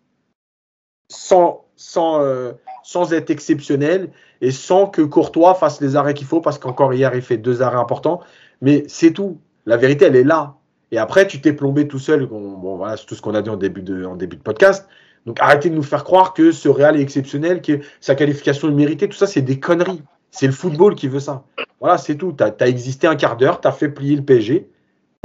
Sans, 1.11 1.65
sans, 1.75 2.21
euh, 2.21 2.53
sans 2.83 3.11
être 3.13 3.31
exceptionnel 3.31 4.11
et 4.41 4.51
sans 4.51 4.85
que 4.85 5.01
Courtois 5.01 5.55
fasse 5.55 5.81
les 5.81 5.95
arrêts 5.95 6.13
qu'il 6.13 6.27
faut, 6.27 6.41
parce 6.41 6.59
qu'encore 6.59 6.93
hier, 6.93 7.13
il 7.15 7.23
fait 7.23 7.37
deux 7.37 7.63
arrêts 7.63 7.79
importants. 7.79 8.21
Mais 8.61 8.83
c'est 8.87 9.11
tout. 9.11 9.39
La 9.65 9.77
vérité, 9.77 10.05
elle 10.05 10.15
est 10.15 10.23
là. 10.23 10.55
Et 10.91 10.99
après, 10.99 11.27
tu 11.27 11.41
t'es 11.41 11.53
plombé 11.53 11.87
tout 11.87 11.99
seul. 11.99 12.27
Bon, 12.27 12.75
voilà, 12.77 12.97
c'est 12.97 13.05
tout 13.05 13.15
ce 13.15 13.21
qu'on 13.21 13.33
a 13.33 13.41
dit 13.41 13.49
en 13.49 13.57
début, 13.57 13.81
de, 13.81 14.05
en 14.05 14.15
début 14.15 14.37
de 14.37 14.41
podcast. 14.41 14.87
Donc 15.25 15.39
arrêtez 15.41 15.69
de 15.69 15.75
nous 15.75 15.83
faire 15.83 16.03
croire 16.03 16.33
que 16.33 16.51
ce 16.51 16.69
Real 16.69 16.97
est 16.97 17.01
exceptionnel, 17.01 17.61
que 17.61 17.79
sa 17.99 18.15
qualification 18.15 18.69
est 18.69 18.73
méritée. 18.73 19.09
Tout 19.09 19.17
ça, 19.17 19.27
c'est 19.27 19.41
des 19.41 19.59
conneries. 19.59 20.01
C'est 20.31 20.47
le 20.47 20.53
football 20.53 20.95
qui 20.95 21.07
veut 21.07 21.19
ça. 21.19 21.43
Voilà, 21.79 21.97
c'est 21.97 22.15
tout. 22.15 22.33
Tu 22.33 22.43
as, 22.43 22.67
existé 22.67 23.07
un 23.07 23.15
quart 23.15 23.37
d'heure, 23.37 23.59
tu 23.61 23.67
as 23.67 23.71
fait 23.71 23.89
plier 23.89 24.15
le 24.15 24.23
PSG. 24.23 24.69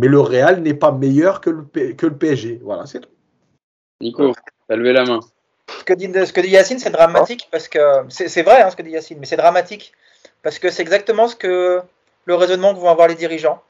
Mais 0.01 0.09
le 0.09 0.21
Real 0.21 0.61
n'est 0.61 0.75
pas 0.75 0.93
meilleur 0.93 1.41
que 1.41 1.51
le, 1.51 1.93
que 1.93 2.07
le 2.07 2.17
PSG. 2.17 2.61
Voilà, 2.63 2.87
c'est 2.87 3.01
tout. 3.01 3.11
Nico, 4.01 4.33
tu 4.33 4.73
as 4.73 4.77
levé 4.77 4.93
la 4.93 5.05
main. 5.05 5.21
Ce 5.79 5.85
que 5.85 5.95
dit, 5.95 6.11
ce 6.13 6.33
que 6.33 6.41
dit 6.41 6.51
Yacine, 6.51 6.79
c'est 6.79 6.91
dramatique 6.91 7.49
parce 7.51 7.69
que 7.69 7.79
c'est 8.09 8.43
vrai 8.43 8.63
hein, 8.63 8.71
ce 8.71 8.77
que 8.77 8.83
dit 8.83 8.91
Yacine, 8.91 9.19
mais 9.19 9.27
c'est 9.27 9.37
dramatique 9.37 9.93
parce 10.43 10.59
que 10.59 10.71
c'est 10.71 10.83
exactement 10.83 11.27
ce 11.29 11.37
que 11.37 11.81
le 12.27 12.35
raisonnement 12.35 12.75
que 12.75 12.81
vont 12.81 12.91
avoir 12.91 13.09
les 13.09 13.15
dirigeants. 13.15 13.63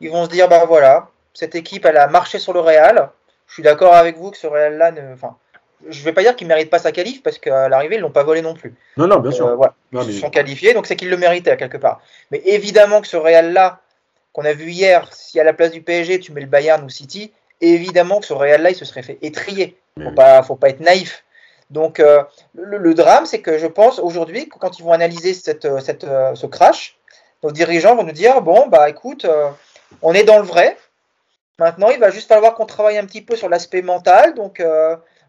Ils 0.00 0.10
vont 0.10 0.24
se 0.24 0.30
dire 0.30 0.48
bah 0.48 0.64
voilà, 0.66 1.08
cette 1.32 1.54
équipe 1.54 1.86
elle 1.86 1.96
a 1.96 2.06
marché 2.06 2.38
sur 2.38 2.52
le 2.52 2.60
Real. 2.60 3.10
Je 3.46 3.54
suis 3.54 3.62
d'accord 3.62 3.94
avec 3.94 4.18
vous 4.18 4.30
que 4.30 4.36
ce 4.36 4.46
Real 4.46 4.76
là, 4.76 4.92
ne, 4.92 5.14
enfin, 5.14 5.36
je 5.88 6.04
vais 6.04 6.12
pas 6.12 6.22
dire 6.22 6.36
qu'il 6.36 6.46
mérite 6.46 6.68
pas 6.68 6.78
sa 6.78 6.92
qualif 6.92 7.22
parce 7.22 7.38
qu'à 7.38 7.68
l'arrivée 7.68 7.96
ils 7.96 8.00
l'ont 8.00 8.10
pas 8.10 8.24
volé 8.24 8.42
non 8.42 8.54
plus. 8.54 8.74
Non 8.98 9.06
non 9.06 9.20
bien 9.20 9.30
sûr. 9.30 9.46
Euh, 9.46 9.56
ils 9.92 10.12
se 10.12 10.20
sont 10.20 10.30
qualifiés 10.30 10.74
donc 10.74 10.86
c'est 10.86 10.96
qu'ils 10.96 11.10
le 11.10 11.16
méritaient 11.16 11.50
à 11.50 11.56
quelque 11.56 11.78
part. 11.78 12.00
Mais 12.30 12.42
évidemment 12.44 13.00
que 13.00 13.08
ce 13.08 13.16
Real 13.16 13.52
là 13.52 13.80
qu'on 14.38 14.44
a 14.44 14.52
vu 14.52 14.70
hier, 14.70 15.12
si 15.12 15.40
à 15.40 15.42
la 15.42 15.52
place 15.52 15.72
du 15.72 15.82
PSG 15.82 16.20
tu 16.20 16.30
mets 16.30 16.40
le 16.40 16.46
Bayern 16.46 16.84
ou 16.84 16.88
City, 16.88 17.32
évidemment 17.60 18.20
que 18.20 18.26
ce 18.26 18.32
Real 18.32 18.62
là 18.62 18.70
il 18.70 18.76
se 18.76 18.84
serait 18.84 19.02
fait 19.02 19.18
étrier. 19.20 19.76
Faut 20.00 20.12
pas, 20.12 20.44
faut 20.44 20.54
pas 20.54 20.68
être 20.68 20.78
naïf. 20.78 21.24
Donc 21.70 21.98
euh, 21.98 22.22
le, 22.54 22.94
drame, 22.94 23.26
c'est 23.26 23.40
que 23.40 23.58
je 23.58 23.66
pense 23.66 23.98
aujourd'hui, 23.98 24.48
quand 24.48 24.78
ils 24.78 24.84
vont 24.84 24.92
analyser 24.92 25.34
cette, 25.34 25.64
euh, 25.64 25.80
cette, 25.80 26.04
euh, 26.04 26.36
ce 26.36 26.46
crash, 26.46 26.96
nos 27.42 27.50
dirigeants 27.50 27.96
vont 27.96 28.04
nous 28.04 28.12
dire, 28.12 28.40
bon, 28.40 28.68
bah 28.68 28.88
écoute, 28.88 29.26
on 30.02 30.12
est 30.12 30.22
dans 30.22 30.38
le 30.38 30.44
vrai. 30.44 30.76
Maintenant, 31.58 31.88
il 31.90 31.98
va 31.98 32.10
juste 32.10 32.28
falloir 32.28 32.54
qu'on 32.54 32.66
travaille 32.66 32.96
un 32.96 33.06
petit 33.06 33.22
peu 33.22 33.34
sur 33.34 33.48
l'aspect 33.48 33.82
mental. 33.82 34.34
Donc, 34.34 34.62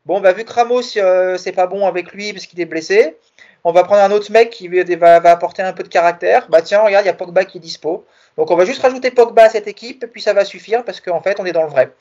bon, 0.05 0.19
bah, 0.19 0.33
vu 0.33 0.43
que 0.43 0.53
Ramos, 0.53 0.81
c'est 0.81 1.51
pas 1.51 1.67
bon 1.67 1.85
avec 1.85 2.11
lui 2.11 2.33
parce 2.33 2.47
qu'il 2.47 2.59
est 2.61 2.65
blessé, 2.65 3.17
on 3.63 3.71
va 3.71 3.83
prendre 3.83 4.01
un 4.01 4.11
autre 4.11 4.31
mec 4.31 4.49
qui 4.49 4.67
va, 4.67 5.19
va, 5.19 5.31
apporter 5.31 5.61
un 5.61 5.73
peu 5.73 5.83
de 5.83 5.89
caractère. 5.89 6.47
Bah 6.49 6.61
tiens, 6.61 6.81
regarde, 6.81 7.05
il 7.05 7.07
y 7.07 7.11
a 7.11 7.13
Pogba 7.13 7.45
qui 7.45 7.57
est 7.57 7.61
dispo. 7.61 8.05
Donc 8.37 8.51
on 8.51 8.55
va 8.55 8.65
juste 8.65 8.81
rajouter 8.81 9.11
Pogba 9.11 9.43
à 9.43 9.49
cette 9.49 9.67
équipe, 9.67 10.03
et 10.03 10.07
puis 10.07 10.21
ça 10.21 10.33
va 10.33 10.45
suffire 10.45 10.83
parce 10.83 11.01
qu'en 11.01 11.21
fait, 11.21 11.39
on 11.39 11.45
est 11.45 11.51
dans 11.51 11.63
le 11.63 11.69
vrai. 11.69 11.91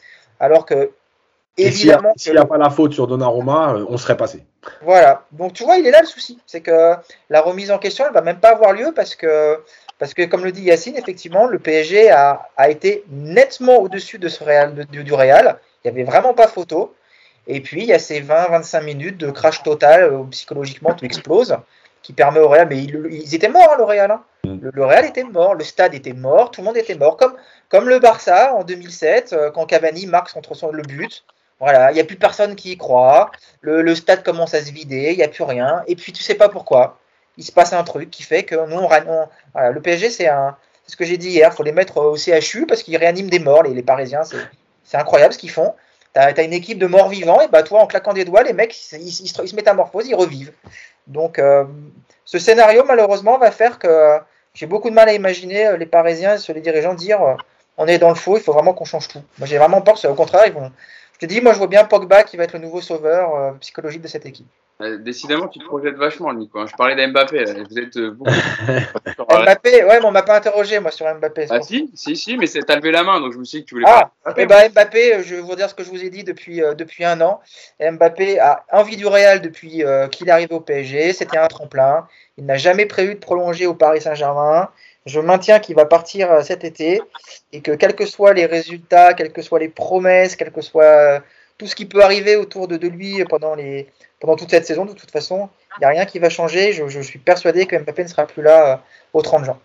Alors 0.40 0.66
que 0.66 0.92
Évidemment. 1.58 2.12
S'il 2.16 2.32
n'y 2.32 2.38
a, 2.38 2.44
pas 2.44 2.58
la 2.58 2.70
faute 2.70 2.92
sur 2.92 3.06
Donnarumma, 3.06 3.74
euh, 3.74 3.86
on 3.88 3.96
serait 3.96 4.16
passé. 4.16 4.44
Voilà. 4.82 5.24
Donc 5.32 5.52
tu 5.52 5.64
vois, 5.64 5.76
il 5.76 5.86
est 5.86 5.90
là 5.90 6.00
le 6.00 6.06
souci. 6.06 6.38
C'est 6.46 6.60
que 6.60 6.94
la 7.30 7.40
remise 7.40 7.70
en 7.70 7.78
question, 7.78 8.04
elle 8.06 8.12
va 8.12 8.20
même 8.20 8.38
pas 8.38 8.50
avoir 8.50 8.72
lieu 8.72 8.92
parce 8.94 9.14
que, 9.14 9.58
parce 9.98 10.14
que 10.14 10.22
comme 10.24 10.44
le 10.44 10.52
dit 10.52 10.62
Yacine, 10.62 10.96
effectivement, 10.96 11.46
le 11.46 11.58
PSG 11.58 12.10
a, 12.10 12.48
a 12.56 12.70
été 12.70 13.04
nettement 13.10 13.78
au-dessus 13.78 14.18
de 14.18 14.28
ce 14.28 14.44
Real, 14.44 14.86
du 14.86 15.12
Real. 15.12 15.58
Il 15.84 15.90
n'y 15.90 16.00
avait 16.00 16.08
vraiment 16.08 16.34
pas 16.34 16.46
photo. 16.46 16.94
Et 17.48 17.60
puis, 17.60 17.80
il 17.80 17.86
y 17.86 17.92
a 17.92 17.98
ces 17.98 18.20
20-25 18.20 18.84
minutes 18.84 19.16
de 19.18 19.30
crash 19.30 19.62
total 19.62 20.12
où 20.12 20.24
psychologiquement 20.26 20.92
tout 20.92 21.04
explose 21.04 21.56
qui 22.02 22.12
permet 22.12 22.40
au 22.40 22.48
Real. 22.48 22.68
Mais 22.68 22.78
ils, 22.78 23.34
étaient 23.34 23.48
morts, 23.48 23.70
hein, 23.72 23.76
le 23.78 23.84
Real. 23.84 24.10
Hein. 24.10 24.22
Mm. 24.44 24.68
Le, 24.72 24.84
Real 24.84 25.04
était 25.04 25.24
mort, 25.24 25.54
le 25.54 25.64
stade 25.64 25.94
était 25.94 26.12
mort, 26.12 26.50
tout 26.50 26.60
le 26.60 26.66
monde 26.66 26.76
était 26.76 26.94
mort. 26.94 27.16
Comme, 27.16 27.34
comme 27.68 27.88
le 27.88 27.98
Barça 27.98 28.54
en 28.54 28.64
2007, 28.64 29.32
euh, 29.32 29.50
quand 29.50 29.66
Cavani 29.66 30.06
marque 30.06 30.30
son, 30.30 30.70
le 30.70 30.82
but. 30.82 31.24
Voilà, 31.60 31.90
il 31.90 31.94
n'y 31.94 32.00
a 32.00 32.04
plus 32.04 32.16
personne 32.16 32.54
qui 32.54 32.72
y 32.72 32.76
croit. 32.78 33.32
Le, 33.62 33.94
stade 33.94 34.22
commence 34.22 34.54
à 34.54 34.62
se 34.62 34.70
vider, 34.70 35.10
il 35.10 35.16
n'y 35.16 35.24
a 35.24 35.28
plus 35.28 35.42
rien. 35.42 35.82
Et 35.88 35.96
puis 35.96 36.12
tu 36.12 36.22
sais 36.22 36.36
pas 36.36 36.48
pourquoi. 36.48 36.98
Il 37.36 37.44
se 37.44 37.50
passe 37.50 37.72
un 37.72 37.82
truc 37.82 38.10
qui 38.10 38.22
fait 38.22 38.44
que 38.44 38.54
nous, 38.54 38.76
on, 38.76 38.88
voilà, 38.88 39.70
le 39.72 39.80
PSG, 39.80 40.10
c'est 40.10 40.28
un, 40.28 40.56
ce 40.86 40.96
que 40.96 41.04
j'ai 41.04 41.16
dit 41.16 41.30
hier. 41.30 41.50
Il 41.52 41.56
faut 41.56 41.64
les 41.64 41.72
mettre 41.72 41.96
au 41.96 42.16
CHU 42.16 42.66
parce 42.66 42.84
qu'ils 42.84 42.96
réaniment 42.96 43.28
des 43.28 43.40
morts, 43.40 43.64
les, 43.64 43.74
les 43.74 43.82
Parisiens. 43.82 44.22
C'est 44.84 44.96
incroyable 44.96 45.34
ce 45.34 45.38
qu'ils 45.38 45.50
font. 45.50 45.74
Tu 46.14 46.20
as, 46.20 46.42
une 46.42 46.52
équipe 46.52 46.78
de 46.78 46.86
morts 46.86 47.08
vivants, 47.08 47.40
et 47.40 47.48
bah 47.48 47.62
toi, 47.62 47.80
en 47.80 47.86
claquant 47.86 48.12
des 48.12 48.24
doigts, 48.24 48.42
les 48.42 48.52
mecs, 48.52 48.76
ils, 48.92 49.10
se 49.12 49.54
métamorphosent, 49.54 50.08
ils 50.08 50.14
revivent. 50.14 50.52
Donc, 51.06 51.38
euh, 51.38 51.64
ce 52.24 52.38
scénario, 52.38 52.84
malheureusement, 52.86 53.38
va 53.38 53.50
faire 53.50 53.78
que 53.78 54.18
j'ai 54.54 54.66
beaucoup 54.66 54.90
de 54.90 54.94
mal 54.94 55.08
à 55.08 55.14
imaginer 55.14 55.66
euh, 55.66 55.76
les 55.76 55.86
Parisiens, 55.86 56.36
les 56.48 56.60
dirigeants 56.60 56.94
dire 56.94 57.22
euh, 57.22 57.34
on 57.76 57.86
est 57.86 57.98
dans 57.98 58.08
le 58.08 58.16
faux, 58.16 58.36
il 58.36 58.42
faut 58.42 58.52
vraiment 58.52 58.74
qu'on 58.74 58.84
change 58.84 59.08
tout. 59.08 59.22
Moi, 59.38 59.46
j'ai 59.46 59.56
vraiment 59.56 59.80
peur 59.80 60.00
que, 60.00 60.06
au 60.08 60.14
contraire, 60.14 60.46
ils 60.46 60.52
vont, 60.52 60.72
je 61.14 61.18
te 61.20 61.26
dis, 61.26 61.40
moi, 61.40 61.52
je 61.52 61.58
vois 61.58 61.68
bien 61.68 61.84
Pogba 61.84 62.24
qui 62.24 62.36
va 62.36 62.44
être 62.44 62.54
le 62.54 62.58
nouveau 62.58 62.80
sauveur 62.80 63.34
euh, 63.36 63.52
psychologique 63.60 64.02
de 64.02 64.08
cette 64.08 64.26
équipe. 64.26 64.48
Euh, 64.80 64.98
décidément, 64.98 65.48
tu 65.48 65.58
te 65.58 65.64
projettes 65.64 65.96
vachement, 65.96 66.32
Nico. 66.32 66.60
Hein. 66.60 66.66
Je 66.70 66.76
parlais 66.76 66.94
d'Mbappé. 66.94 67.44
Vous 67.68 67.78
êtes 67.78 67.96
euh, 67.96 68.12
beaucoup. 68.12 68.30
Mbappé, 69.42 69.84
ouais, 69.84 69.98
mais 69.98 70.04
on 70.04 70.12
m'a 70.12 70.22
pas 70.22 70.36
interrogé, 70.36 70.78
moi, 70.78 70.90
sur 70.90 71.06
Mbappé. 71.12 71.46
Ah, 71.50 71.60
si, 71.60 71.90
si, 71.94 72.16
si, 72.16 72.36
mais 72.36 72.46
c'est 72.46 72.68
levé 72.68 72.92
la 72.92 73.02
main, 73.02 73.20
donc 73.20 73.32
je 73.32 73.38
me 73.38 73.44
suis 73.44 73.58
dit 73.58 73.64
que 73.64 73.68
tu 73.68 73.74
voulais 73.74 73.86
ah, 73.88 74.12
pas. 74.22 74.34
Eh 74.36 74.46
ben, 74.46 74.70
Mbappé, 74.70 75.22
je 75.24 75.34
vais 75.34 75.40
vous 75.40 75.56
dire 75.56 75.68
ce 75.68 75.74
que 75.74 75.82
je 75.82 75.90
vous 75.90 76.04
ai 76.04 76.10
dit 76.10 76.22
depuis, 76.22 76.60
depuis 76.76 77.04
un 77.04 77.20
an. 77.20 77.40
Mbappé 77.80 78.38
a 78.38 78.64
envie 78.72 78.96
du 78.96 79.06
Real 79.06 79.40
depuis 79.40 79.82
qu'il 80.12 80.28
est 80.28 80.30
arrivé 80.30 80.54
au 80.54 80.60
PSG. 80.60 81.12
C'était 81.12 81.38
un 81.38 81.48
tremplin. 81.48 82.06
Il 82.36 82.46
n'a 82.46 82.56
jamais 82.56 82.86
prévu 82.86 83.14
de 83.14 83.20
prolonger 83.20 83.66
au 83.66 83.74
Paris 83.74 84.00
Saint-Germain 84.00 84.68
je 85.08 85.20
maintiens 85.20 85.58
qu'il 85.58 85.74
va 85.74 85.86
partir 85.86 86.30
euh, 86.30 86.42
cet 86.42 86.64
été 86.64 87.00
et 87.52 87.60
que 87.60 87.72
quels 87.72 87.96
que 87.96 88.06
soient 88.06 88.34
les 88.34 88.46
résultats, 88.46 89.14
quelles 89.14 89.32
que 89.32 89.42
soient 89.42 89.58
les 89.58 89.68
promesses, 89.68 90.36
quel 90.36 90.52
que 90.52 90.60
soit 90.60 90.84
euh, 90.84 91.20
tout 91.58 91.66
ce 91.66 91.74
qui 91.74 91.86
peut 91.86 92.02
arriver 92.02 92.36
autour 92.36 92.68
de, 92.68 92.76
lui 92.86 93.24
pendant, 93.24 93.54
les, 93.54 93.88
pendant 94.20 94.36
toute 94.36 94.50
cette 94.50 94.66
saison, 94.66 94.84
de 94.84 94.92
toute 94.92 95.10
façon, 95.10 95.50
il 95.76 95.80
n'y 95.80 95.86
a 95.86 95.90
rien 95.90 96.06
qui 96.06 96.18
va 96.18 96.30
changer. 96.30 96.72
Je, 96.72 97.00
suis 97.00 97.18
persuadé 97.18 97.66
que 97.66 97.76
Mbappé 97.76 98.04
ne 98.04 98.08
sera 98.08 98.26
plus 98.26 98.42
là 98.42 98.74
euh, 98.74 98.76
au 99.12 99.22
30 99.22 99.44
juin. 99.44 99.58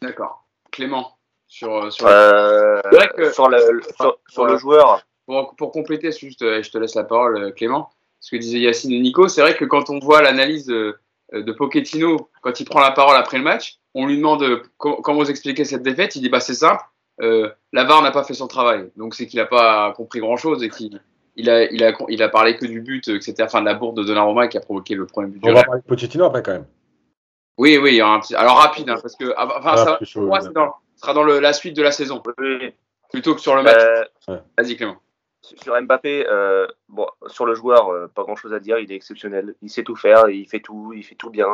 D'accord. 0.00 0.44
Clément, 0.70 1.16
sur, 1.48 1.92
sur, 1.92 2.08
sur, 2.08 2.08
le, 2.08 3.80
sur, 4.28 4.46
le 4.46 4.56
joueur. 4.56 5.02
Pour, 5.26 5.54
pour 5.56 5.72
compléter, 5.72 6.12
juste, 6.12 6.40
je 6.40 6.70
te 6.70 6.78
laisse 6.78 6.94
la 6.94 7.04
parole, 7.04 7.52
Clément. 7.54 7.90
Ce 8.20 8.30
que 8.30 8.36
disaient 8.36 8.60
Yacine 8.60 8.92
et 8.92 9.00
Nico, 9.00 9.28
c'est 9.28 9.40
vrai 9.40 9.56
que 9.56 9.64
quand 9.64 9.90
on 9.90 9.98
voit 9.98 10.22
l'analyse 10.22 10.66
de, 10.66 10.96
de 11.32 11.52
Pochettino, 11.52 12.30
quand 12.40 12.60
il 12.60 12.64
prend 12.64 12.80
la 12.80 12.92
parole 12.92 13.16
après 13.16 13.38
le 13.38 13.42
match, 13.42 13.78
on 13.94 14.06
lui 14.06 14.16
demande 14.16 14.42
euh, 14.42 14.62
comment 14.78 15.18
vous 15.18 15.30
expliquez 15.30 15.64
cette 15.64 15.82
défaite. 15.82 16.16
Il 16.16 16.22
dit 16.22 16.28
bah 16.28 16.40
c'est 16.40 16.54
simple, 16.54 16.82
euh, 17.20 17.50
la 17.72 17.84
VAR 17.84 18.02
n'a 18.02 18.10
pas 18.10 18.24
fait 18.24 18.34
son 18.34 18.46
travail. 18.46 18.90
Donc 18.96 19.14
c'est 19.14 19.26
qu'il 19.26 19.38
n'a 19.38 19.46
pas 19.46 19.92
compris 19.92 20.20
grand 20.20 20.36
chose 20.36 20.62
et 20.62 20.68
qu'il 20.68 21.00
il 21.36 21.50
a, 21.50 21.64
il 21.64 21.82
a, 21.84 21.92
il 22.08 22.22
a 22.22 22.28
parlé 22.28 22.56
que 22.56 22.66
du 22.66 22.80
but, 22.80 23.08
etc. 23.08 23.34
Enfin 23.42 23.60
de 23.60 23.66
la 23.66 23.74
bourde 23.74 23.96
de 23.96 24.02
Donnarumma 24.02 24.48
qui 24.48 24.58
a 24.58 24.60
provoqué 24.60 24.94
le 24.94 25.06
premier 25.06 25.28
but. 25.28 25.40
On 25.44 25.52
va 25.52 25.64
parler 25.64 25.80
de 25.80 25.86
Pochettino 25.86 26.24
après 26.24 26.42
quand 26.42 26.52
même. 26.52 26.66
Oui, 27.58 27.78
oui, 27.78 27.92
il 27.92 27.96
y 27.96 28.02
aura 28.02 28.14
un 28.14 28.20
petit. 28.20 28.34
Alors 28.34 28.58
rapide, 28.58 28.88
hein, 28.88 28.98
parce 29.00 29.16
que 29.16 29.32
ah, 29.36 29.48
enfin, 29.58 29.76
ça, 29.76 29.98
pour 30.12 30.22
moi, 30.22 30.40
dans, 30.40 30.74
sera 30.96 31.14
dans 31.14 31.22
le, 31.22 31.38
la 31.38 31.52
suite 31.52 31.76
de 31.76 31.82
la 31.82 31.92
saison. 31.92 32.22
Plutôt 33.10 33.34
que 33.34 33.40
sur 33.40 33.54
le 33.56 33.62
match. 33.62 33.76
Euh, 34.28 34.38
Vas-y, 34.56 34.76
Clément. 34.76 34.96
Sur 35.42 35.80
Mbappé, 35.80 36.24
bon, 36.88 37.06
sur 37.26 37.46
le 37.46 37.54
joueur, 37.54 38.08
pas 38.14 38.22
grand 38.22 38.36
chose 38.36 38.54
à 38.54 38.60
dire. 38.60 38.78
Il 38.78 38.90
est 38.90 38.96
exceptionnel. 38.96 39.54
Il 39.60 39.70
sait 39.70 39.82
tout 39.82 39.96
faire. 39.96 40.28
Il 40.28 40.46
fait 40.46 40.60
tout. 40.60 40.92
Il 40.94 41.02
fait 41.02 41.14
tout 41.14 41.30
bien 41.30 41.48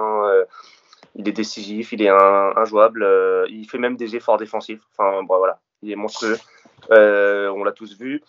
il 1.15 1.29
est 1.29 1.33
décisif, 1.33 1.93
il 1.93 2.03
est 2.03 2.09
injouable, 2.09 3.03
euh, 3.03 3.47
il 3.49 3.69
fait 3.69 3.79
même 3.79 3.97
des 3.97 4.17
efforts 4.17 4.39
défensifs. 4.39 4.81
Enfin, 4.97 5.23
bon, 5.23 5.39
voilà, 5.39 5.61
il 5.83 5.91
est 5.91 5.97
monstrueux. 5.97 6.39
Euh, 6.91 7.49
on 7.51 7.65
l'a 7.65 7.73
tous 7.73 7.99
vu. 7.99 8.23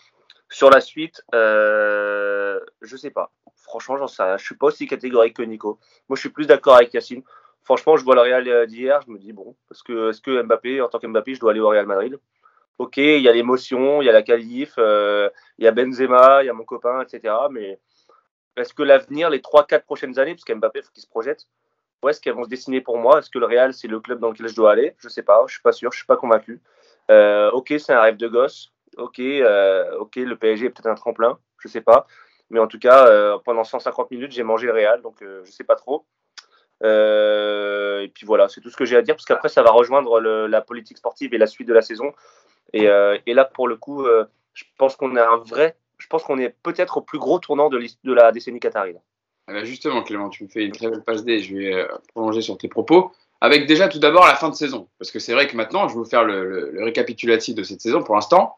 Sur 0.50 0.68
la 0.68 0.80
suite, 0.80 1.22
euh, 1.32 2.58
je 2.82 2.96
sais 2.96 3.10
pas. 3.10 3.32
Franchement, 3.54 3.96
j'en 3.96 4.08
sais 4.08 4.22
rien. 4.22 4.36
Je 4.36 4.44
suis 4.44 4.56
pas 4.56 4.66
aussi 4.66 4.86
catégorique 4.88 5.36
que 5.36 5.42
Nico. 5.42 5.78
Moi, 6.08 6.16
je 6.16 6.20
suis 6.20 6.28
plus 6.28 6.46
d'accord 6.46 6.74
avec 6.74 6.92
Yacine. 6.92 7.22
Franchement, 7.62 7.96
je 7.96 8.04
vois 8.04 8.16
le 8.16 8.22
Real 8.22 8.66
d'hier, 8.66 9.00
je 9.06 9.12
me 9.12 9.18
dis 9.18 9.32
bon, 9.32 9.54
parce 9.68 9.82
que 9.82 10.10
est-ce 10.10 10.20
que 10.20 10.42
Mbappé, 10.42 10.80
en 10.80 10.88
tant 10.88 10.98
qu'Mbappé, 10.98 11.34
je 11.34 11.40
dois 11.40 11.52
aller 11.52 11.60
au 11.60 11.68
Real 11.68 11.86
Madrid? 11.86 12.18
Ok, 12.78 12.96
il 12.96 13.20
y 13.20 13.28
a 13.28 13.32
l'émotion, 13.32 14.02
il 14.02 14.06
y 14.06 14.08
a 14.08 14.12
la 14.12 14.22
qualif, 14.22 14.74
il 14.78 15.30
y 15.58 15.66
a 15.66 15.70
Benzema, 15.70 16.42
il 16.42 16.46
y 16.46 16.48
a 16.48 16.54
mon 16.54 16.64
copain, 16.64 17.02
etc. 17.02 17.34
Mais 17.50 17.78
est-ce 18.56 18.74
que 18.74 18.82
l'avenir, 18.82 19.30
les 19.30 19.40
3-4 19.40 19.84
prochaines 19.84 20.18
années, 20.18 20.34
parce 20.34 20.44
qu'Mbappé, 20.44 20.82
faut 20.82 20.90
qu'il 20.90 21.02
se 21.02 21.08
projette, 21.08 21.46
où 22.02 22.08
est-ce 22.08 22.20
qu'elles 22.20 22.34
vont 22.34 22.44
se 22.44 22.48
dessiner 22.48 22.80
pour 22.80 22.98
moi? 22.98 23.18
Est-ce 23.18 23.30
que 23.30 23.38
le 23.38 23.46
Real, 23.46 23.74
c'est 23.74 23.88
le 23.88 24.00
club 24.00 24.18
dans 24.18 24.30
lequel 24.30 24.48
je 24.48 24.56
dois 24.56 24.72
aller? 24.72 24.94
Je 24.98 25.08
sais 25.08 25.22
pas, 25.22 25.44
je 25.46 25.52
suis 25.52 25.62
pas 25.62 25.72
sûr, 25.72 25.92
je 25.92 25.98
suis 25.98 26.06
pas 26.06 26.16
convaincu. 26.16 26.60
Euh, 27.10 27.50
ok, 27.50 27.74
c'est 27.78 27.92
un 27.92 28.00
rêve 28.00 28.16
de 28.16 28.28
gosse. 28.28 28.72
Ok, 28.96 29.20
euh, 29.20 29.96
ok, 29.98 30.16
le 30.16 30.36
PSG 30.36 30.66
est 30.66 30.70
peut-être 30.70 30.86
un 30.86 30.94
tremplin, 30.94 31.38
je 31.58 31.68
sais 31.68 31.80
pas. 31.80 32.06
Mais 32.50 32.58
en 32.58 32.66
tout 32.66 32.78
cas, 32.78 33.06
euh, 33.06 33.38
pendant 33.44 33.64
150 33.64 34.10
minutes, 34.10 34.32
j'ai 34.32 34.42
mangé 34.42 34.66
le 34.66 34.72
Real, 34.72 35.02
donc 35.02 35.16
je 35.20 35.50
sais 35.50 35.64
pas 35.64 35.76
trop. 35.76 36.06
et 36.82 38.10
puis 38.14 38.26
voilà, 38.26 38.48
c'est 38.48 38.60
tout 38.60 38.70
ce 38.70 38.76
que 38.76 38.84
j'ai 38.84 38.96
à 38.96 39.02
dire, 39.02 39.14
parce 39.14 39.26
qu'après, 39.26 39.48
ça 39.48 39.62
va 39.62 39.70
rejoindre 39.70 40.20
la 40.20 40.60
politique 40.60 40.98
sportive 40.98 41.34
et 41.34 41.38
la 41.38 41.46
suite 41.46 41.68
de 41.68 41.74
la 41.74 41.82
saison. 41.82 42.12
Et, 42.72 42.86
là, 42.86 43.44
pour 43.44 43.68
le 43.68 43.76
coup, 43.76 44.06
je 44.54 44.64
pense 44.78 44.96
qu'on 44.96 45.16
est 45.16 45.20
un 45.20 45.36
vrai, 45.36 45.76
je 45.98 46.06
pense 46.08 46.22
qu'on 46.24 46.38
est 46.38 46.54
peut-être 46.62 46.98
au 46.98 47.02
plus 47.02 47.18
gros 47.18 47.38
tournant 47.38 47.68
de, 47.68 47.80
la 48.04 48.32
décennie 48.32 48.60
qatari. 48.60 48.94
Eh 49.48 49.52
ben, 49.52 49.64
justement, 49.64 50.02
Clément, 50.02 50.28
tu 50.28 50.44
me 50.44 50.48
fais 50.48 50.64
une 50.64 50.72
très 50.72 50.88
belle 50.88 51.02
passe 51.02 51.24
D. 51.24 51.40
Je 51.40 51.56
vais 51.56 51.74
euh, 51.74 51.88
prolonger 52.14 52.40
sur 52.40 52.56
tes 52.56 52.68
propos. 52.68 53.12
Avec 53.40 53.66
déjà 53.66 53.88
tout 53.88 53.98
d'abord 53.98 54.26
la 54.26 54.36
fin 54.36 54.48
de 54.48 54.54
saison. 54.54 54.88
Parce 54.98 55.10
que 55.10 55.18
c'est 55.18 55.32
vrai 55.32 55.48
que 55.48 55.56
maintenant, 55.56 55.88
je 55.88 55.94
vais 55.94 55.98
vous 55.98 56.08
faire 56.08 56.24
le, 56.24 56.72
récapitulatif 56.84 57.54
de 57.54 57.62
cette 57.64 57.80
saison 57.80 58.02
pour 58.02 58.14
l'instant. 58.14 58.56